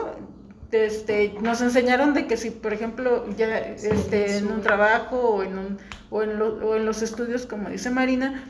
este, 0.73 1.35
nos 1.41 1.61
enseñaron 1.61 2.15
de 2.15 2.27
que 2.27 2.37
si, 2.37 2.51
por 2.51 2.73
ejemplo, 2.73 3.27
ya 3.37 3.59
este, 3.59 4.37
en 4.39 4.47
un 4.53 4.61
trabajo 4.61 5.17
o 5.19 5.43
en, 5.43 5.59
un, 5.59 5.79
o, 6.11 6.23
en 6.23 6.39
lo- 6.39 6.57
o 6.67 6.77
en 6.77 6.87
los 6.87 7.03
estudios, 7.03 7.45
como 7.47 7.69
dice 7.69 7.91
Marina, 7.91 8.45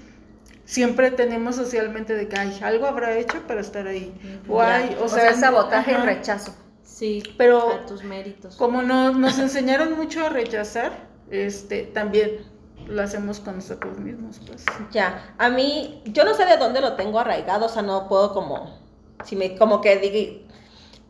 siempre 0.66 1.11
tenemos 1.11 1.57
socialmente 1.57 2.14
de 2.14 2.28
que 2.28 2.37
ay, 2.39 2.59
algo 2.62 2.87
habrá 2.87 3.16
hecho 3.16 3.39
para 3.47 3.61
estar 3.62 3.87
ahí. 3.87 4.12
O, 4.49 4.61
hay, 4.61 4.97
o, 5.01 5.05
O 5.05 5.09
sea, 5.09 5.20
sea, 5.33 5.35
sabotaje 5.35 5.95
ajá. 5.95 6.03
y 6.05 6.07
rechazo. 6.07 6.55
Sí, 6.83 7.22
Pero- 7.39 7.72
a 7.72 7.87
tus 7.87 8.05
méritos. 8.05 8.57
Como 8.57 8.83
no- 8.83 9.12
nos 9.12 9.39
enseñaron 9.39 9.97
mucho 9.97 10.26
a 10.26 10.28
rechazar, 10.28 11.09
este, 11.31 11.83
también 11.85 12.47
lo 12.87 13.03
hacemos 13.03 13.41
con 13.41 13.57
nosotros 13.57 13.99
mismos, 13.99 14.41
pues. 14.47 14.64
Ya, 14.91 15.35
a 15.39 15.49
mí, 15.51 16.03
yo 16.07 16.24
no 16.24 16.35
sé 16.35 16.45
de 16.45 16.57
dónde 16.57 16.81
lo 16.81 16.95
tengo 16.95 17.18
arraigado, 17.20 17.66
o 17.66 17.68
sea, 17.68 17.83
no 17.83 18.09
puedo 18.09 18.33
como, 18.33 18.78
si 19.24 19.37
me, 19.37 19.57
como 19.57 19.81
que 19.81 19.97
diga, 19.97 20.47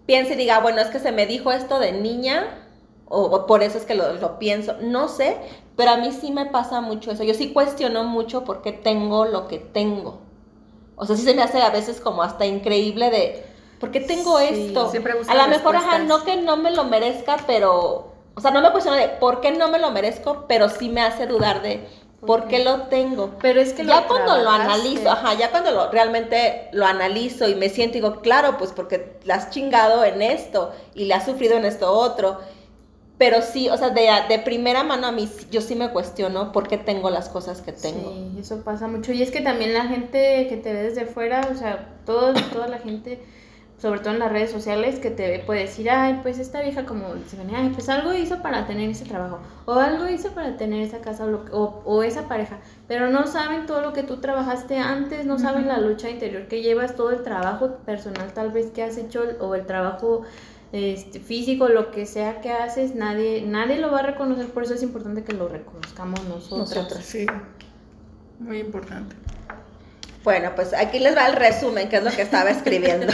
piense 0.07 0.35
y 0.35 0.37
diga, 0.37 0.61
bueno, 0.61 0.81
es 0.81 0.89
que 0.89 0.99
se 0.99 1.13
me 1.13 1.27
dijo 1.27 1.53
esto 1.53 1.79
de 1.79 1.93
niña, 1.93 2.67
o, 3.07 3.23
o 3.23 3.47
por 3.47 3.63
eso 3.63 3.79
es 3.79 3.85
que 3.87 3.95
lo, 3.95 4.13
lo 4.15 4.39
pienso, 4.39 4.77
no 4.81 5.09
sé, 5.09 5.37
pero 5.77 5.93
a 5.93 5.97
mí 5.97 6.13
sí 6.13 6.31
me 6.33 6.47
pasa 6.47 6.81
mucho 6.81 7.11
eso, 7.13 7.25
yo 7.25 7.35
sí 7.35 7.53
cuestiono 7.53 8.05
mucho 8.05 8.45
por 8.45 8.63
qué 8.63 8.73
tengo 8.73 9.25
lo 9.25 9.49
que 9.49 9.59
tengo. 9.59 10.21
O 10.97 11.07
sea, 11.07 11.17
sí 11.17 11.23
se 11.23 11.35
me 11.35 11.43
hace 11.43 11.63
a 11.63 11.71
veces 11.71 12.01
como 12.01 12.23
hasta 12.23 12.45
increíble 12.45 13.11
de, 13.11 13.47
¿por 13.79 13.91
qué 13.91 14.01
tengo 14.01 14.39
Sí, 14.39 14.47
esto? 14.67 14.93
A 15.29 15.35
lo 15.35 15.49
mejor, 15.49 15.77
ajá, 15.77 15.99
no 16.01 16.25
que 16.25 16.37
no 16.37 16.59
me 16.59 16.71
lo 16.71 16.85
merezca, 16.85 17.39
pero, 17.47 18.10
o 18.35 18.41
sea, 18.41 18.51
no 18.51 18.61
me 18.61 18.71
cuestiono 18.71 18.99
de 18.99 19.09
por 19.09 19.41
qué 19.41 19.53
no 19.53 19.69
me 19.69 19.79
lo 19.79 19.91
merezco, 19.91 20.47
pero 20.49 20.69
sí 20.69 20.89
me 20.89 21.03
hace 21.03 21.27
dudar 21.27 21.63
de 21.63 21.87
por 22.27 22.49
qué 22.49 22.63
lo 22.63 22.83
tengo. 22.83 23.33
Pero 23.41 23.61
es 23.61 23.73
que 23.73 23.85
ya 23.85 24.03
lo 24.03 24.07
cuando 24.07 24.39
lo 24.39 24.51
analizo, 24.51 25.11
ajá, 25.11 25.35
ya 25.35 25.51
cuando 25.51 25.71
lo, 25.71 25.91
realmente 25.91 26.69
lo 26.73 26.87
analizo 26.87 27.49
y 27.49 27.55
me 27.55 27.69
siento 27.69 27.99
y 27.99 28.01
digo, 28.01 28.21
claro, 28.21 28.57
pues 28.59 28.73
porque 28.73 29.19
la 29.25 29.37
has 29.37 29.51
chingado 29.51 30.05
en 30.05 30.23
esto 30.23 30.73
y 30.95 31.07
le 31.07 31.15
has 31.15 31.25
sufrido 31.25 31.57
en 31.57 31.65
esto 31.65 31.93
otro. 31.93 32.39
Pero 33.19 33.43
sí, 33.43 33.69
o 33.69 33.77
sea, 33.77 33.91
de, 33.91 34.09
de 34.31 34.39
primera 34.39 34.83
mano 34.83 35.07
a 35.07 35.13
mí, 35.13 35.29
yo 35.51 35.61
sí 35.61 35.75
me 35.75 35.91
cuestiono 35.91 36.53
por 36.53 36.69
qué 36.69 36.79
tengo 36.79 37.11
las 37.11 37.29
cosas 37.29 37.61
que 37.61 37.73
tengo. 37.73 38.15
Sí, 38.15 38.39
eso 38.41 38.65
pasa 38.65 38.89
mucho. 38.89 39.13
Y 39.13 39.23
es 39.23 39.31
que 39.31 39.43
también 39.43 39.75
la 39.75 39.85
gente 39.85 40.47
que 40.49 40.57
te 40.57 40.73
ve 40.73 40.85
desde 40.85 41.05
fuera, 41.05 41.47
o 41.53 41.55
sea, 41.55 41.97
todo, 42.07 42.33
toda 42.51 42.67
la 42.69 42.79
gente, 42.79 43.23
sobre 43.81 44.01
todo 44.01 44.13
en 44.13 44.19
las 44.19 44.31
redes 44.31 44.51
sociales, 44.51 44.99
que 44.99 45.11
te 45.11 45.39
puede 45.41 45.61
decir, 45.61 45.89
ay, 45.89 46.21
pues 46.23 46.39
esta 46.39 46.61
vieja 46.61 46.85
como, 46.85 47.07
ay, 47.55 47.71
pues 47.73 47.89
algo 47.89 48.13
hizo 48.13 48.43
para 48.43 48.67
tener 48.67 48.91
ese 48.91 49.07
trabajo, 49.07 49.39
o 49.65 49.73
algo 49.73 50.07
hizo 50.07 50.33
para 50.33 50.59
tener 50.59 50.83
esa 50.83 51.01
casa, 51.01 51.25
o, 51.25 51.45
o, 51.53 51.83
o 51.87 52.03
esa 52.03 52.29
pareja, 52.29 52.59
pero 52.87 53.09
no 53.09 53.27
saben 53.27 53.65
todo 53.65 53.81
lo 53.81 53.95
que 53.95 54.03
tú 54.03 54.19
trabajaste 54.19 54.79
antes, 54.79 55.25
no 55.25 55.39
saben 55.39 55.67
la 55.67 55.79
lucha 55.79 56.11
interior 56.11 56.47
que 56.47 56.63
llevas, 56.63 56.95
todo 56.95 57.11
el 57.11 57.23
trabajo 57.23 57.77
personal 57.87 58.33
tal 58.35 58.51
vez 58.51 58.71
que 58.71 58.83
has 58.83 58.99
hecho, 58.99 59.23
o 59.41 59.55
el 59.55 59.65
trabajo 59.65 60.23
este, 60.73 61.19
físico, 61.19 61.69
lo 61.69 61.91
que 61.91 62.05
sea 62.05 62.43
que 62.43 62.53
haces, 62.53 62.95
nadie, 62.95 63.43
nadie 63.47 63.79
lo 63.79 63.91
va 63.91 64.01
a 64.01 64.03
reconocer, 64.03 64.49
por 64.49 64.65
eso 64.65 64.75
es 64.75 64.83
importante 64.83 65.25
que 65.25 65.33
lo 65.33 65.49
reconozcamos 65.49 66.23
nosotros. 66.25 66.75
Nosotras. 66.75 67.05
Sí, 67.05 67.27
muy 68.39 68.59
importante. 68.59 69.17
Bueno, 70.23 70.53
pues 70.55 70.75
aquí 70.75 70.99
les 70.99 71.17
va 71.17 71.27
el 71.27 71.37
resumen, 71.37 71.89
que 71.89 71.97
es 71.97 72.03
lo 72.03 72.11
que 72.11 72.23
estaba 72.23 72.51
escribiendo. 72.51 73.13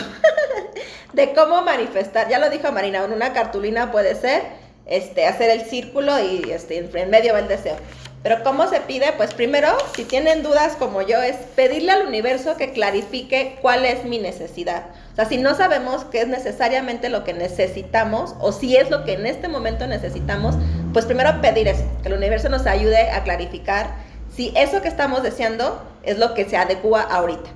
de 1.13 1.33
cómo 1.33 1.63
manifestar. 1.63 2.29
Ya 2.29 2.39
lo 2.39 2.51
dijo 2.51 2.71
Marina, 2.73 3.05
en 3.05 3.13
una 3.13 3.33
cartulina 3.33 3.91
puede 3.91 4.15
ser 4.15 4.43
este, 4.87 5.27
hacer 5.27 5.51
el 5.51 5.63
círculo 5.63 6.19
y 6.21 6.51
este, 6.51 6.79
en 6.79 7.11
medio 7.11 7.33
va 7.33 7.41
el 7.41 7.49
deseo. 7.49 7.77
Pero 8.23 8.43
¿cómo 8.43 8.69
se 8.69 8.81
pide? 8.81 9.13
Pues 9.17 9.35
primero, 9.35 9.69
si 9.95 10.05
tienen 10.05 10.43
dudas 10.43 10.75
como 10.75 11.01
yo, 11.01 11.23
es 11.23 11.37
pedirle 11.55 11.93
al 11.93 12.07
universo 12.07 12.57
que 12.57 12.73
clarifique 12.73 13.57
cuál 13.63 13.85
es 13.85 14.05
mi 14.05 14.19
necesidad. 14.19 14.87
O 15.13 15.15
sea, 15.15 15.27
si 15.27 15.37
no 15.37 15.55
sabemos 15.55 16.05
qué 16.07 16.23
es 16.23 16.29
necesariamente 16.29 17.09
lo 17.09 17.23
que 17.23 17.35
necesitamos 17.35 18.35
o 18.41 18.51
si 18.51 18.77
es 18.77 18.91
lo 18.91 19.05
que 19.05 19.13
en 19.13 19.27
este 19.27 19.47
momento 19.47 19.87
necesitamos, 19.87 20.57
pues 20.93 21.05
primero 21.05 21.41
pedir 21.41 21.69
eso, 21.69 21.85
que 22.03 22.09
el 22.09 22.15
universo 22.15 22.49
nos 22.49 22.67
ayude 22.67 23.11
a 23.11 23.23
clarificar 23.23 23.95
si 24.37 24.53
eso 24.55 24.83
que 24.83 24.89
estamos 24.89 25.23
deseando 25.23 25.83
es 26.03 26.19
lo 26.19 26.35
que 26.35 26.45
se 26.45 26.59
adecua 26.59 27.01
ahorita. 27.01 27.51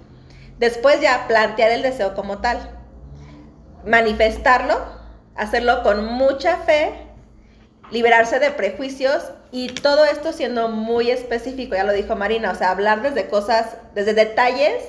Después 0.59 1.01
ya 1.01 1.26
plantear 1.28 1.70
el 1.70 1.83
deseo 1.83 2.14
como 2.14 2.39
tal, 2.39 2.59
manifestarlo, 3.85 4.81
hacerlo 5.37 5.83
con 5.83 6.07
mucha 6.07 6.57
fe, 6.59 6.93
liberarse 7.91 8.39
de 8.39 8.51
prejuicios 8.51 9.31
y 9.53 9.68
todo 9.68 10.05
esto 10.05 10.33
siendo 10.33 10.68
muy 10.68 11.11
específico, 11.11 11.74
ya 11.74 11.85
lo 11.85 11.93
dijo 11.93 12.16
Marina, 12.16 12.53
o 12.53 12.55
sea, 12.55 12.70
hablar 12.70 13.03
desde 13.03 13.28
cosas, 13.28 13.76
desde 13.95 14.14
detalles 14.14 14.83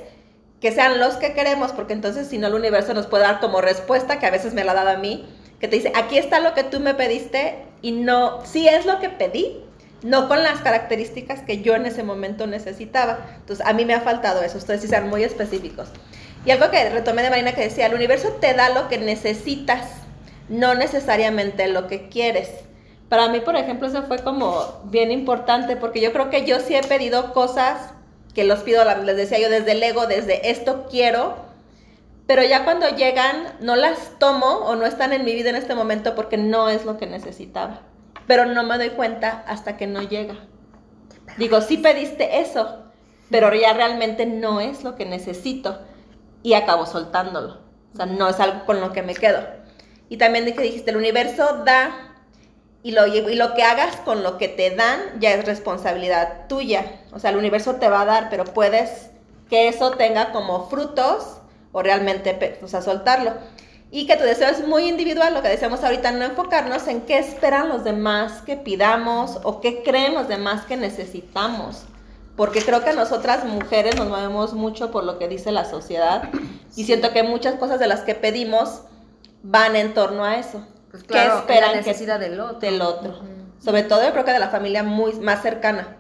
que 0.62 0.72
sean 0.72 1.00
los 1.00 1.16
que 1.16 1.34
queremos, 1.34 1.72
porque 1.72 1.94
entonces 1.94 2.28
si 2.28 2.38
no 2.38 2.48
el 2.48 2.54
universo 2.54 2.94
nos 2.94 3.08
puede 3.08 3.24
dar 3.24 3.40
como 3.40 3.62
respuesta, 3.62 4.20
que 4.20 4.28
a 4.28 4.32
veces 4.32 4.54
me 4.54 4.64
la 4.64 4.74
ha 4.74 4.76
dado 4.76 4.92
a 4.92 4.98
mí, 4.98 5.28
que 5.60 5.68
te 5.68 5.76
dice, 5.76 5.92
aquí 5.96 6.18
está 6.18 6.40
lo 6.40 6.54
que 6.54 6.64
tú 6.64 6.80
me 6.80 6.94
pediste 6.94 7.66
y 7.82 7.92
no, 7.92 8.46
sí 8.46 8.68
es 8.68 8.86
lo 8.86 9.00
que 9.00 9.10
pedí, 9.10 9.64
no 10.04 10.28
con 10.28 10.44
las 10.44 10.62
características 10.62 11.42
que 11.42 11.62
yo 11.62 11.76
en 11.76 11.86
ese 11.86 12.04
momento 12.04 12.48
necesitaba. 12.48 13.20
Entonces, 13.38 13.66
a 13.66 13.74
mí 13.74 13.86
me 13.86 13.94
ha 13.94 14.02
faltado 14.02 14.42
eso, 14.42 14.58
ustedes 14.58 14.82
sí 14.82 14.88
sean 14.88 15.10
muy 15.10 15.24
específicos. 15.24 15.90
Y 16.46 16.52
algo 16.52 16.72
que 16.72 16.90
retomé 16.90 17.22
de 17.22 17.30
Marina 17.30 17.54
que 17.54 17.62
decía, 17.62 17.86
el 17.86 17.94
universo 17.94 18.30
te 18.40 18.54
da 18.54 18.70
lo 18.70 18.88
que 18.90 18.98
necesitas, 18.98 19.88
no 20.50 20.74
necesariamente 20.74 21.68
lo 21.68 21.88
que 21.88 22.10
quieres. 22.10 22.50
Para 23.10 23.28
mí, 23.28 23.42
por 23.42 23.56
ejemplo, 23.56 23.88
eso 23.88 24.04
fue 24.04 24.20
como 24.20 24.82
bien 24.86 25.12
importante, 25.12 25.76
porque 25.76 26.02
yo 26.02 26.14
creo 26.14 26.30
que 26.30 26.46
yo 26.46 26.60
sí 26.60 26.76
he 26.76 26.84
pedido 26.84 27.34
cosas 27.34 27.94
que 28.34 28.44
los 28.44 28.60
pido, 28.60 28.84
les 29.04 29.18
decía 29.18 29.40
yo, 29.40 29.50
desde 29.50 29.74
el 29.74 29.84
ego, 29.84 30.08
desde 30.08 30.50
esto 30.50 30.88
quiero, 30.90 31.36
pero 32.26 32.44
ya 32.44 32.64
cuando 32.64 32.88
llegan 32.96 33.56
no 33.60 33.76
las 33.76 34.18
tomo 34.18 34.48
o 34.48 34.76
no 34.76 34.86
están 34.86 35.12
en 35.12 35.26
mi 35.26 35.34
vida 35.34 35.50
en 35.50 35.58
este 35.58 35.76
momento 35.76 36.16
porque 36.16 36.38
no 36.38 36.70
es 36.70 36.86
lo 36.86 36.98
que 36.98 37.06
necesitaba. 37.06 37.82
Pero 38.32 38.46
no 38.46 38.64
me 38.64 38.78
doy 38.78 38.92
cuenta 38.92 39.44
hasta 39.46 39.76
que 39.76 39.88
no 39.88 40.02
llega. 40.04 40.36
Digo, 41.38 41.60
sí 41.60 41.76
pediste 41.76 42.40
eso, 42.40 42.86
pero 43.30 43.54
ya 43.54 43.74
realmente 43.74 44.26
no 44.26 44.62
es 44.62 44.86
lo 44.86 44.96
que 44.96 45.06
necesito 45.06 45.80
y 46.42 46.54
acabo 46.54 46.86
soltándolo. 46.86 47.60
O 47.94 47.98
sea, 47.98 48.06
no 48.06 48.30
es 48.30 48.40
algo 48.40 48.66
con 48.66 48.80
lo 48.80 48.94
que 48.94 49.02
me 49.04 49.16
quedo. 49.16 49.46
Y 50.08 50.16
también 50.16 50.46
de 50.46 50.54
que 50.54 50.62
dijiste, 50.62 50.92
el 50.92 50.96
universo 50.96 51.66
da 51.66 52.16
y 52.84 52.94
lo, 52.94 53.06
y 53.06 53.36
lo 53.36 53.54
que 53.54 53.64
hagas 53.64 53.98
con 53.98 54.24
lo 54.24 54.38
que 54.38 54.48
te 54.48 54.74
dan 54.78 55.20
ya 55.20 55.34
es 55.34 55.46
responsabilidad 55.46 56.48
tuya. 56.48 57.02
O 57.12 57.20
sea, 57.20 57.32
el 57.32 57.36
universo 57.36 57.76
te 57.76 57.90
va 57.90 58.04
a 58.04 58.06
dar, 58.06 58.30
pero 58.30 58.46
puedes 58.46 59.10
que 59.50 59.68
eso 59.68 59.92
tenga 59.98 60.32
como 60.32 60.70
frutos 60.70 61.42
o 61.74 61.84
realmente, 61.84 62.60
o 62.64 62.68
sea, 62.70 62.82
soltarlo. 62.82 63.34
Y 63.94 64.08
que 64.08 64.16
tu 64.16 64.24
deseo 64.24 64.48
es 64.50 64.66
muy 64.66 64.88
individual, 64.88 65.34
lo 65.34 65.42
que 65.42 65.50
decíamos 65.50 65.84
ahorita, 65.84 66.12
no 66.14 66.24
enfocarnos 66.24 66.88
en 66.88 67.02
qué 67.02 67.18
esperan 67.18 67.68
los 67.70 67.84
demás 67.84 68.42
que 68.46 68.56
pidamos 68.56 69.40
o 69.44 69.60
qué 69.60 69.84
creen 69.84 70.14
los 70.14 70.28
demás 70.30 70.66
que 70.66 70.78
necesitamos. 70.78 71.84
porque 72.38 72.64
creo 72.64 72.84
que 72.84 72.94
nosotras 72.94 73.44
mujeres 73.44 73.98
nos 73.98 74.08
movemos 74.08 74.54
mucho 74.54 74.90
por 74.90 75.04
lo 75.04 75.20
que 75.20 75.28
dice 75.28 75.52
la 75.52 75.66
sociedad 75.70 76.30
y 76.78 76.86
siento 76.86 77.12
que 77.12 77.22
muchas 77.24 77.56
cosas 77.56 77.78
de 77.80 77.88
las 77.88 78.00
que 78.02 78.16
pedimos 78.16 78.84
van 79.44 79.76
en 79.76 79.94
torno 79.94 80.24
a 80.24 80.38
eso. 80.38 80.66
Pues 80.90 81.04
¿Qué 81.04 81.22
esperan 81.24 81.74
la 81.76 81.82
que- 81.82 81.88
necesidad 81.90 82.20
del 82.20 82.40
otro. 82.40 82.60
del 82.60 82.82
otro. 82.82 83.20
Sobre 83.64 83.84
todo 83.84 84.02
yo 84.04 84.12
creo 84.14 84.24
que 84.26 84.32
de 84.32 84.40
la 84.40 84.50
familia 84.50 84.82
muy 84.82 85.12
más 85.20 85.42
cercana. 85.44 85.98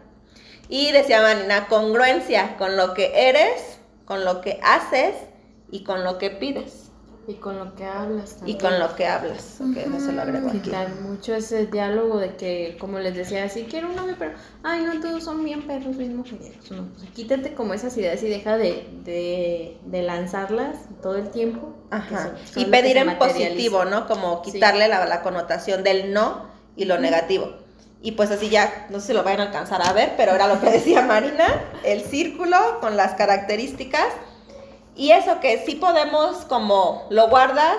Y 0.69 0.91
decía 0.93 1.21
Manina, 1.21 1.67
congruencia 1.67 2.55
con 2.57 2.77
lo 2.77 2.93
que 2.93 3.11
eres, 3.29 3.79
con 4.05 4.23
lo 4.23 4.39
que 4.41 4.59
haces 4.63 5.15
y 5.69 5.83
con 5.83 6.03
lo 6.05 6.17
que 6.17 6.29
pides. 6.31 6.90
Y 7.27 7.35
con 7.35 7.57
lo 7.59 7.75
que 7.75 7.85
hablas 7.85 8.31
Y 8.31 8.35
también. 8.55 8.57
con 8.59 8.79
lo 8.79 8.95
que 8.95 9.05
hablas. 9.05 9.57
Ok, 9.61 9.77
eso 9.77 10.11
lo 10.11 10.21
agrego 10.23 10.49
aquí. 10.49 10.59
Quitar 10.59 10.89
mucho 11.01 11.35
ese 11.35 11.67
diálogo 11.67 12.17
de 12.17 12.35
que, 12.35 12.77
como 12.79 12.97
les 12.99 13.15
decía, 13.15 13.47
sí 13.47 13.67
quiero 13.69 13.89
un 13.89 13.95
novio, 13.95 14.15
pero, 14.17 14.31
ay, 14.63 14.83
no, 14.83 14.99
todos 14.99 15.23
son 15.23 15.43
bien 15.43 15.61
perros, 15.67 15.97
bien 15.97 16.17
mujeres. 16.17 16.51
No, 16.71 16.89
o 16.95 16.99
sea, 16.99 17.09
quítate 17.13 17.53
como 17.53 17.73
esas 17.75 17.95
ideas 17.95 18.21
y 18.23 18.27
deja 18.27 18.57
de, 18.57 18.87
de, 19.05 19.77
de 19.85 20.01
lanzarlas 20.01 20.77
todo 21.03 21.15
el 21.17 21.29
tiempo. 21.29 21.75
Ajá. 21.91 22.23
son- 22.23 22.37
son 22.53 22.63
Y 22.63 22.65
pedir 22.65 22.93
se 22.93 22.99
en 22.99 23.17
positivo, 23.17 23.85
¿no? 23.85 24.07
Como 24.07 24.43
Sí. 24.43 24.53
quitarle 24.53 24.87
la, 24.87 25.05
la 25.05 25.21
connotación 25.21 25.83
del 25.83 26.13
no 26.13 26.47
y 26.75 26.85
lo 26.85 26.97
negativo. 26.97 27.53
Y 28.01 28.13
pues 28.13 28.31
así 28.31 28.49
ya, 28.49 28.87
no 28.89 28.99
sé 28.99 29.07
si 29.07 29.13
lo 29.13 29.23
vayan 29.23 29.41
a 29.41 29.43
alcanzar 29.43 29.81
a 29.87 29.93
ver, 29.93 30.13
pero 30.17 30.31
era 30.33 30.47
lo 30.47 30.59
que 30.59 30.69
decía 30.71 31.03
Marina, 31.03 31.45
el 31.83 32.01
círculo 32.01 32.57
con 32.81 32.97
las 32.97 33.13
características. 33.13 34.07
Y 35.01 35.11
eso 35.13 35.39
que 35.39 35.63
sí 35.65 35.75
podemos, 35.75 36.37
como 36.47 37.07
lo 37.09 37.27
guardas, 37.29 37.77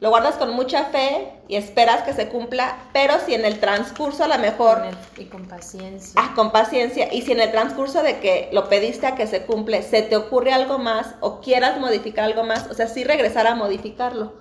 lo 0.00 0.08
guardas 0.10 0.34
con 0.34 0.50
mucha 0.52 0.86
fe 0.86 1.32
y 1.46 1.54
esperas 1.54 2.02
que 2.02 2.12
se 2.12 2.28
cumpla, 2.28 2.76
pero 2.92 3.14
si 3.24 3.34
en 3.34 3.44
el 3.44 3.60
transcurso 3.60 4.24
a 4.24 4.26
lo 4.28 4.36
mejor 4.38 4.78
Con 4.78 4.88
el- 4.88 4.96
y 5.18 5.24
con 5.26 5.46
paciencia. 5.46 6.12
Ah, 6.16 6.32
con 6.34 6.50
paciencia. 6.50 7.12
Y 7.14 7.22
si 7.22 7.30
en 7.30 7.40
el 7.40 7.52
transcurso 7.52 8.02
de 8.02 8.18
que 8.18 8.48
lo 8.52 8.68
pediste 8.68 9.06
a 9.06 9.14
que 9.14 9.28
se 9.28 9.42
cumple, 9.46 9.82
se 9.84 10.02
te 10.02 10.16
ocurre 10.16 10.52
algo 10.52 10.78
más 10.78 11.14
o 11.20 11.40
quieras 11.40 11.78
modificar 11.78 12.24
algo 12.24 12.42
más, 12.42 12.66
o 12.68 12.74
sea, 12.74 12.88
sí 12.88 13.04
regresar 13.04 13.46
a 13.46 13.54
modificarlo. 13.54 14.32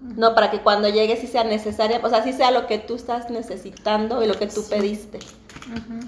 No, 0.00 0.34
para 0.34 0.50
que 0.50 0.60
cuando 0.60 0.88
llegue 0.88 1.16
sí 1.18 1.26
sea 1.26 1.44
necesaria, 1.44 2.00
o 2.02 2.08
sea, 2.08 2.22
sí 2.22 2.32
sea 2.32 2.50
lo 2.50 2.66
que 2.66 2.78
tú 2.78 2.94
estás 2.94 3.28
necesitando 3.28 4.22
y 4.22 4.26
lo 4.26 4.38
que 4.38 4.46
tú 4.46 4.64
pediste. 4.70 5.18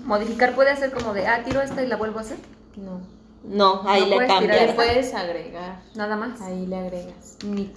Modificar 0.04 0.54
puede 0.54 0.74
ser 0.76 0.90
como 0.92 1.12
de, 1.12 1.26
ah, 1.26 1.42
tiro 1.44 1.60
esta 1.60 1.82
y 1.82 1.86
la 1.86 1.96
vuelvo 1.96 2.18
a 2.18 2.22
hacer. 2.22 2.38
No. 2.76 3.00
No, 3.42 3.82
ahí 3.86 4.02
No 4.08 4.20
le 4.20 4.26
cambias. 4.26 4.66
Le 4.66 4.72
puedes 4.74 5.14
agregar. 5.14 5.80
Nada 5.94 6.16
más. 6.16 6.40
Ahí 6.42 6.66
le 6.66 6.76
agregas. 6.76 7.36
Ni- 7.44 7.72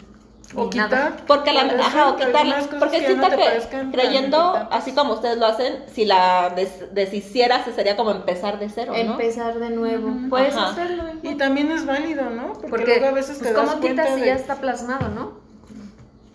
O 0.55 0.65
Ni 0.65 0.77
nada. 0.77 0.89
quitar. 1.13 1.25
Porque 1.25 1.51
la, 1.53 1.61
ajá, 1.61 2.09
o 2.09 2.15
quitarla, 2.17 2.59
porque 2.77 2.99
siento 2.99 3.27
no 3.27 3.29
te 3.29 3.37
que 3.37 3.89
creyendo, 3.91 4.67
así 4.69 4.91
como 4.91 5.13
ustedes 5.13 5.37
lo 5.37 5.47
hacen, 5.47 5.83
si 5.91 6.05
la 6.05 6.51
des- 6.55 6.93
deshicieras, 6.93 7.65
sería 7.75 7.95
como 7.95 8.11
empezar 8.11 8.59
de 8.59 8.69
cero, 8.69 8.91
¿no? 8.93 8.99
Empezar 8.99 9.57
de 9.57 9.69
nuevo. 9.71 10.11
Puedes 10.29 10.55
Ajá. 10.55 10.71
hacerlo. 10.71 11.05
Y 11.23 11.35
también 11.35 11.71
es 11.71 11.85
válido, 11.87 12.29
¿no? 12.29 12.53
Porque, 12.53 12.67
Porque, 12.69 12.85
luego 12.85 13.05
a 13.07 13.11
veces 13.11 13.37
pues, 13.39 13.49
te 13.51 13.53
das 13.57 13.67
¿cómo 13.69 13.81
cuenta 13.81 14.03
quitas 14.03 14.15
si 14.15 14.21
de... 14.21 14.27
ya 14.27 14.35
está 14.35 14.55
plasmado, 14.57 15.07
no? 15.09 15.31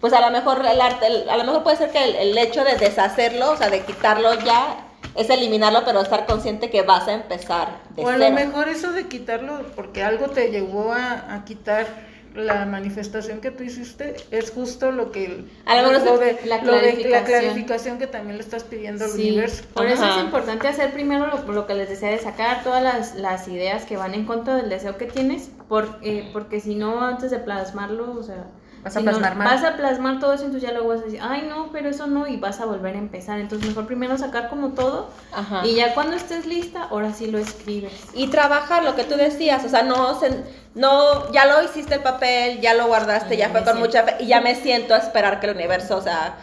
Pues 0.01 0.13
a 0.13 0.21
lo 0.21 0.31
mejor 0.31 0.65
el 0.67 0.81
arte, 0.81 1.07
el- 1.07 1.29
a 1.29 1.37
lo 1.37 1.45
mejor 1.45 1.63
puede 1.63 1.77
ser 1.77 1.91
que 1.91 2.03
el, 2.03 2.15
el 2.17 2.39
hecho 2.39 2.65
de 2.65 2.75
deshacerlo, 2.77 3.53
o 3.53 3.57
sea, 3.57 3.69
de 3.69 3.83
quitarlo 3.83 4.35
ya, 4.35 4.88
es 5.17 5.31
eliminarlo, 5.31 5.85
pero 5.85 6.01
estar 6.01 6.27
consciente 6.27 6.71
que 6.71 6.83
vas 6.83 7.09
a 7.09 7.15
empezar 7.15 7.83
de 7.97 8.05
O 8.05 8.09
a 8.09 8.17
cero. 8.17 8.29
lo 8.29 8.31
mejor 8.35 8.69
eso 8.69 8.93
de 8.93 9.07
quitarlo, 9.09 9.63
porque 9.75 10.03
algo 10.03 10.29
te 10.31 10.51
llevó 10.51 10.93
a, 10.93 11.35
a 11.35 11.45
quitar 11.45 11.87
la 12.35 12.67
manifestación 12.67 13.41
que 13.41 13.51
tú 13.51 13.65
hiciste, 13.65 14.15
es 14.31 14.51
justo 14.53 14.93
lo 14.93 15.11
que... 15.11 15.45
A 15.67 15.81
lo 15.83 15.91
mejor 15.91 16.05
lo 16.19 16.23
es 16.23 16.41
de, 16.43 16.47
la 16.47 16.63
lo 16.63 16.73
de 16.73 17.09
la 17.09 17.25
clarificación. 17.25 17.99
que 17.99 18.07
también 18.07 18.37
le 18.37 18.43
estás 18.45 18.63
pidiendo 18.65 19.07
al 19.07 19.11
Sí, 19.11 19.29
universo. 19.29 19.65
por 19.75 19.87
eso 19.87 20.05
Ajá. 20.05 20.19
es 20.21 20.25
importante 20.25 20.69
hacer 20.69 20.93
primero 20.93 21.27
lo, 21.27 21.53
lo 21.53 21.67
que 21.67 21.75
les 21.75 21.89
decía 21.89 22.11
de 22.11 22.19
sacar 22.19 22.63
todas 22.63 22.83
las, 22.83 23.15
las 23.17 23.49
ideas 23.49 23.87
que 23.87 23.97
van 23.97 24.15
en 24.15 24.25
contra 24.25 24.55
del 24.57 24.69
deseo 24.69 24.97
que 24.99 25.07
tienes, 25.07 25.51
por, 25.69 25.99
eh, 26.03 26.29
porque 26.33 26.61
si 26.61 26.77
no, 26.77 27.03
antes 27.03 27.31
de 27.33 27.39
plasmarlo, 27.39 28.13
o 28.13 28.23
sea, 28.23 28.45
Vas 28.89 28.97
a 28.97 29.01
si 29.01 29.05
plasmar 29.05 29.35
vas 29.49 29.65
a 29.65 29.77
plasmar 29.77 30.19
todo 30.21 30.33
eso, 30.33 30.45
entonces 30.45 30.69
ya 30.69 30.75
luego 30.75 30.89
vas 30.91 31.01
a 31.01 31.05
decir, 31.05 31.21
ay 31.23 31.47
no, 31.49 31.71
pero 31.73 31.89
eso 31.89 32.07
no, 32.07 32.27
y 32.27 32.37
vas 32.37 32.61
a 32.61 32.65
volver 32.67 32.95
a 32.95 32.99
empezar. 32.99 33.39
Entonces 33.39 33.69
mejor 33.69 33.87
primero 33.87 34.17
sacar 34.19 34.49
como 34.49 34.71
todo, 34.71 35.09
Ajá. 35.33 35.67
y 35.67 35.75
ya 35.75 35.95
cuando 35.95 36.17
estés 36.17 36.47
lista, 36.47 36.85
ahora 36.91 37.13
sí 37.13 37.27
lo 37.27 37.39
escribes. 37.39 37.93
Y 38.15 38.29
trabajar 38.29 38.85
lo 38.85 38.95
que 38.97 39.05
tú 39.05 39.17
decías, 39.17 39.65
o 39.65 39.69
sea, 39.69 39.83
no, 39.83 40.19
se- 40.19 40.43
no, 40.75 41.31
ya 41.33 41.47
lo 41.47 41.63
hiciste 41.63 41.95
el 41.95 42.03
papel, 42.03 42.61
ya 42.61 42.75
lo 42.75 42.87
guardaste, 42.87 43.35
Y 43.35 43.39
ya 43.39 43.49
fue 43.51 43.61
con 43.65 43.77
siento. 43.77 43.81
mucha 43.87 44.03
fe, 44.05 44.17
y 44.21 44.27
ya 44.29 44.41
me 44.41 44.55
siento 44.55 44.95
a 44.95 44.99
esperar 44.99 45.41
que 45.41 45.47
el 45.49 45.55
universo, 45.57 45.97
o 45.97 46.03
sea, 46.03 46.37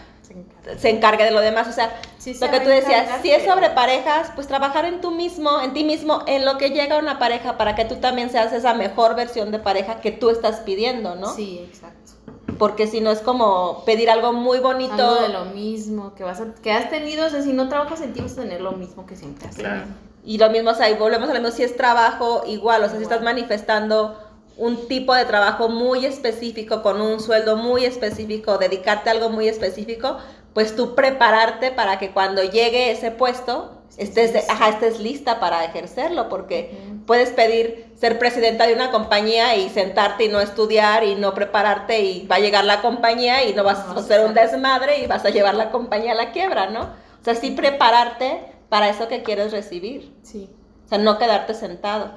se 0.79 0.89
encargue 0.89 1.23
de 1.23 1.31
lo 1.31 1.39
demás, 1.39 1.67
o 1.67 1.71
sea, 1.71 1.95
Sí, 2.17 2.33
se 2.33 2.45
lo 2.47 2.51
que 2.51 2.59
tú 2.59 2.69
decías, 2.69 3.07
si 3.21 3.29
es 3.31 3.45
sobre 3.45 3.69
parejas, 3.69 4.31
pues 4.33 4.47
trabajar 4.47 4.85
en 4.85 4.99
tú 4.99 5.11
mismo, 5.11 5.61
en 5.61 5.73
ti 5.73 5.83
mismo, 5.83 6.23
en 6.25 6.43
lo 6.43 6.57
que 6.57 6.71
llega 6.71 6.97
una 6.97 7.19
pareja, 7.19 7.55
para 7.57 7.75
que 7.75 7.85
tú 7.85 7.97
también 7.97 8.31
seas 8.31 8.51
esa 8.51 8.73
mejor 8.73 9.15
versión 9.15 9.51
de 9.51 9.59
pareja 9.59 10.01
que 10.01 10.11
tú 10.11 10.31
estás 10.31 10.61
pidiendo, 10.61 11.13
¿no? 11.15 11.27
Sí, 11.33 11.63
exacto. 11.71 12.13
Porque 12.57 12.87
si 12.87 13.01
no 13.01 13.11
es 13.11 13.19
como 13.19 13.83
pedir 13.85 14.09
algo 14.09 14.33
muy 14.33 14.59
bonito. 14.59 14.93
Algo 14.93 15.21
de 15.21 15.29
lo 15.29 15.45
mismo 15.45 16.13
que 16.15 16.23
vas 16.23 16.39
a, 16.41 16.53
que 16.61 16.71
has 16.71 16.89
tenido, 16.89 17.25
o 17.25 17.29
sea, 17.29 17.41
si 17.41 17.53
no 17.53 17.67
trabajas 17.69 18.01
en 18.01 18.13
ti 18.13 18.21
vas 18.21 18.33
a 18.33 18.41
tener 18.41 18.61
lo 18.61 18.71
mismo 18.73 19.05
que 19.05 19.15
siempre 19.15 19.47
has 19.47 19.55
Claro. 19.55 19.81
tenido. 19.81 19.97
Y 20.23 20.37
lo 20.37 20.49
mismo, 20.49 20.71
o 20.71 20.73
sea, 20.75 20.89
y 20.89 20.95
volvemos 20.95 21.29
a 21.29 21.33
lo 21.33 21.39
mismo, 21.39 21.55
si 21.55 21.63
es 21.63 21.77
trabajo, 21.77 22.43
igual, 22.47 22.83
o 22.83 22.87
sea, 22.89 22.97
si 22.97 23.03
estás 23.03 23.21
manifestando 23.21 24.17
un 24.57 24.87
tipo 24.87 25.13
de 25.13 25.25
trabajo 25.25 25.69
muy 25.69 26.05
específico, 26.05 26.81
con 26.81 27.01
un 27.01 27.19
sueldo 27.19 27.57
muy 27.57 27.85
específico, 27.85 28.57
dedicarte 28.57 29.09
a 29.09 29.13
algo 29.13 29.29
muy 29.29 29.47
específico, 29.47 30.17
pues 30.53 30.75
tú 30.75 30.95
prepararte 30.95 31.71
para 31.71 31.99
que 31.99 32.11
cuando 32.11 32.41
llegue 32.41 32.89
ese 32.91 33.11
puesto, 33.11 33.74
estés, 33.97 34.33
lista. 34.33 34.53
ajá, 34.53 34.69
estés 34.69 34.99
lista 34.99 35.39
para 35.39 35.63
ejercerlo, 35.65 36.29
porque 36.29 36.77
puedes 37.05 37.31
pedir 37.31 37.85
ser 37.95 38.19
presidenta 38.19 38.67
de 38.67 38.73
una 38.73 38.91
compañía 38.91 39.55
y 39.55 39.69
sentarte 39.69 40.25
y 40.25 40.27
no 40.27 40.39
estudiar 40.39 41.03
y 41.03 41.15
no 41.15 41.33
prepararte 41.33 42.01
y 42.01 42.27
va 42.27 42.35
a 42.35 42.39
llegar 42.39 42.65
la 42.65 42.81
compañía 42.81 43.43
y 43.45 43.53
no 43.53 43.63
vas 43.63 43.79
a 43.79 43.91
hacer 43.91 44.25
un 44.25 44.33
desmadre 44.33 44.99
y 44.99 45.07
vas 45.07 45.25
a 45.25 45.29
llevar 45.29 45.55
la 45.55 45.71
compañía 45.71 46.11
a 46.11 46.15
la 46.15 46.31
quiebra, 46.31 46.69
¿no? 46.69 46.81
O 46.81 47.23
sea, 47.23 47.35
sí 47.35 47.51
prepararte 47.51 48.41
para 48.69 48.89
eso 48.89 49.07
que 49.07 49.23
quieres 49.23 49.51
recibir. 49.51 50.13
Sí. 50.21 50.49
O 50.85 50.89
sea, 50.89 50.97
no 50.97 51.17
quedarte 51.17 51.53
sentado. 51.53 52.11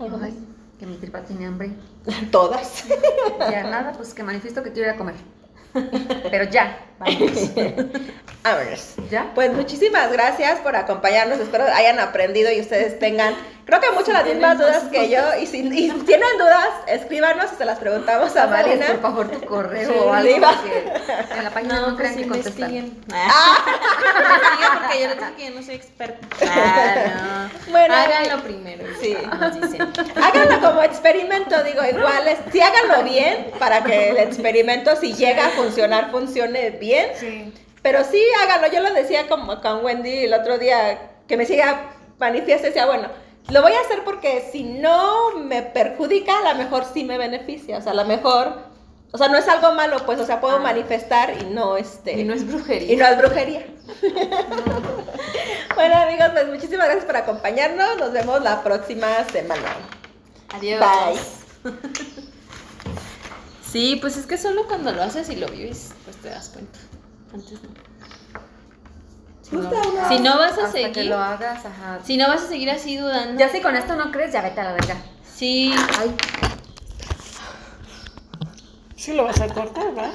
Ay, 0.00 0.34
que 0.78 0.86
mi 0.86 0.96
tripa 0.96 1.22
tiene 1.22 1.46
hambre. 1.46 1.72
Todas. 2.32 2.86
Ya 3.38 3.64
nada, 3.64 3.92
pues 3.92 4.14
que 4.14 4.22
manifiesto 4.22 4.62
que 4.62 4.72
quiero 4.72 4.88
ir 4.88 4.94
a 4.94 4.98
comer. 4.98 5.14
Pero 6.30 6.44
ya, 6.44 6.78
Vamos. 7.00 7.50
A 8.44 8.54
ver. 8.56 8.78
ya. 9.10 9.32
Pues 9.34 9.52
muchísimas 9.52 10.12
gracias 10.12 10.60
por 10.60 10.76
acompañarnos. 10.76 11.40
Espero 11.40 11.64
hayan 11.64 11.98
aprendido 11.98 12.52
y 12.52 12.60
ustedes 12.60 12.98
tengan, 12.98 13.34
creo 13.70 13.80
que 13.80 13.90
muchas 13.92 14.08
las 14.14 14.24
tienen 14.24 14.38
mismas 14.42 14.58
dudas 14.58 14.82
que 14.90 15.08
yo. 15.08 15.20
Y 15.40 15.46
si, 15.46 15.58
y 15.60 15.90
tienen 16.04 16.38
dudas, 16.38 16.68
escríbanos 16.88 17.46
y 17.52 17.56
se 17.56 17.64
las 17.64 17.78
preguntamos 17.78 18.36
a 18.36 18.46
Marina. 18.48 18.86
por 18.86 19.00
favor, 19.00 19.28
tu 19.30 19.40
correo 19.46 19.88
Sí, 19.90 19.98
o 19.98 20.12
algo. 20.12 20.30
porque 20.34 21.36
en 21.38 21.44
la 21.44 21.50
página 21.50 21.80
no, 21.80 21.90
No, 21.90 21.96
crean 21.96 22.14
pues 22.14 22.24
que 22.24 22.30
contestan. 22.30 22.74
Investiguen 22.74 23.00
porque 24.80 25.00
yo 25.00 25.08
les 25.08 25.30
que 25.36 25.44
yo 25.46 25.50
no 25.54 25.62
soy 25.62 25.74
experta. 25.74 26.26
Ah, 26.46 27.48
no. 27.66 27.70
Bueno. 27.72 27.94
Háganlo 27.94 28.42
primero. 28.42 28.84
Sí. 29.00 29.16
Nos 29.38 29.60
dicen. 29.60 29.92
Háganlo 30.22 30.60
como 30.60 30.82
experimento, 30.82 31.62
digo, 31.62 31.82
igual, 31.84 32.28
es, 32.28 32.38
sí 32.52 32.60
háganlo 32.60 33.04
bien 33.08 33.50
para 33.58 33.82
que 33.84 34.10
el 34.10 34.18
experimento, 34.18 34.96
si 34.96 35.14
llega 35.14 35.46
a 35.46 35.50
funcionar, 35.50 36.10
funcione 36.10 36.70
bien. 36.70 37.06
Sí. 37.18 37.54
Pero 37.82 38.04
sí, 38.04 38.22
háganlo. 38.42 38.68
Yo 38.70 38.80
lo 38.80 38.92
decía 38.92 39.28
como 39.28 39.60
con 39.60 39.84
Wendy 39.84 40.24
el 40.24 40.34
otro 40.34 40.58
día, 40.58 40.98
que 41.26 41.36
me 41.36 41.46
siga 41.46 41.92
manifiesta, 42.18 42.66
decía, 42.66 42.86
bueno, 42.86 43.08
lo 43.50 43.62
voy 43.62 43.72
a 43.72 43.80
hacer 43.80 44.04
porque 44.04 44.48
si 44.52 44.62
no 44.64 45.36
me 45.38 45.62
perjudica, 45.62 46.38
a 46.38 46.52
lo 46.52 46.58
mejor 46.58 46.84
sí 46.92 47.04
me 47.04 47.18
beneficia. 47.18 47.78
O 47.78 47.82
sea, 47.82 47.92
a 47.92 47.94
lo 47.94 48.04
mejor, 48.04 48.58
o 49.12 49.18
sea, 49.18 49.28
no 49.28 49.36
es 49.38 49.48
algo 49.48 49.72
malo, 49.72 50.04
pues, 50.06 50.18
o 50.20 50.26
sea, 50.26 50.40
puedo 50.40 50.56
Ah. 50.56 50.60
manifestar 50.60 51.34
y 51.40 51.44
no, 51.46 51.76
este... 51.76 52.18
Y 52.20 52.24
no 52.24 52.34
es 52.34 52.46
brujería. 52.46 52.92
y 52.92 52.96
no 52.96 53.06
es 53.06 53.18
brujería. 53.18 53.66
bueno, 55.74 55.94
amigos, 55.96 56.28
pues 56.32 56.46
muchísimas 56.48 56.86
gracias 56.86 57.04
por 57.04 57.16
acompañarnos. 57.16 57.96
Nos 57.98 58.12
vemos 58.12 58.42
la 58.42 58.62
próxima 58.62 59.08
semana. 59.32 59.76
Adiós. 60.54 60.80
Bye. 60.80 61.72
Sí, 63.70 63.98
pues 64.00 64.16
es 64.16 64.26
que 64.26 64.36
solo 64.36 64.66
cuando 64.66 64.90
lo 64.92 65.02
haces 65.02 65.28
y 65.30 65.36
lo 65.36 65.46
vives, 65.48 65.90
pues 66.04 66.16
te 66.16 66.28
das 66.30 66.48
cuenta. 66.48 66.78
Antes 67.32 67.62
no. 67.62 67.89
Si 69.50 69.56
no, 69.56 69.62
Justo 69.68 69.90
una- 69.90 70.08
si 70.08 70.18
no 70.20 70.38
vas 70.38 70.58
a 70.58 70.66
Hasta 70.66 70.72
que 70.78 70.94
seguir, 70.94 71.06
lo 71.10 71.18
hagas, 71.18 71.64
ajá. 71.66 71.98
si 72.04 72.16
no 72.16 72.28
vas 72.28 72.42
a 72.42 72.46
seguir 72.48 72.70
así 72.70 72.96
dudando, 72.96 73.38
Ya 73.38 73.48
si 73.50 73.60
con 73.60 73.74
esto 73.76 73.96
no 73.96 74.10
crees, 74.12 74.32
ya 74.32 74.42
vete 74.42 74.60
a 74.60 74.64
la 74.64 74.72
verga. 74.74 74.96
sí, 75.34 75.74
Ay, 76.00 76.14
Sí 78.96 79.14
lo 79.14 79.24
vas 79.24 79.40
a 79.40 79.48
cortar, 79.48 79.96
¿va? 79.96 80.10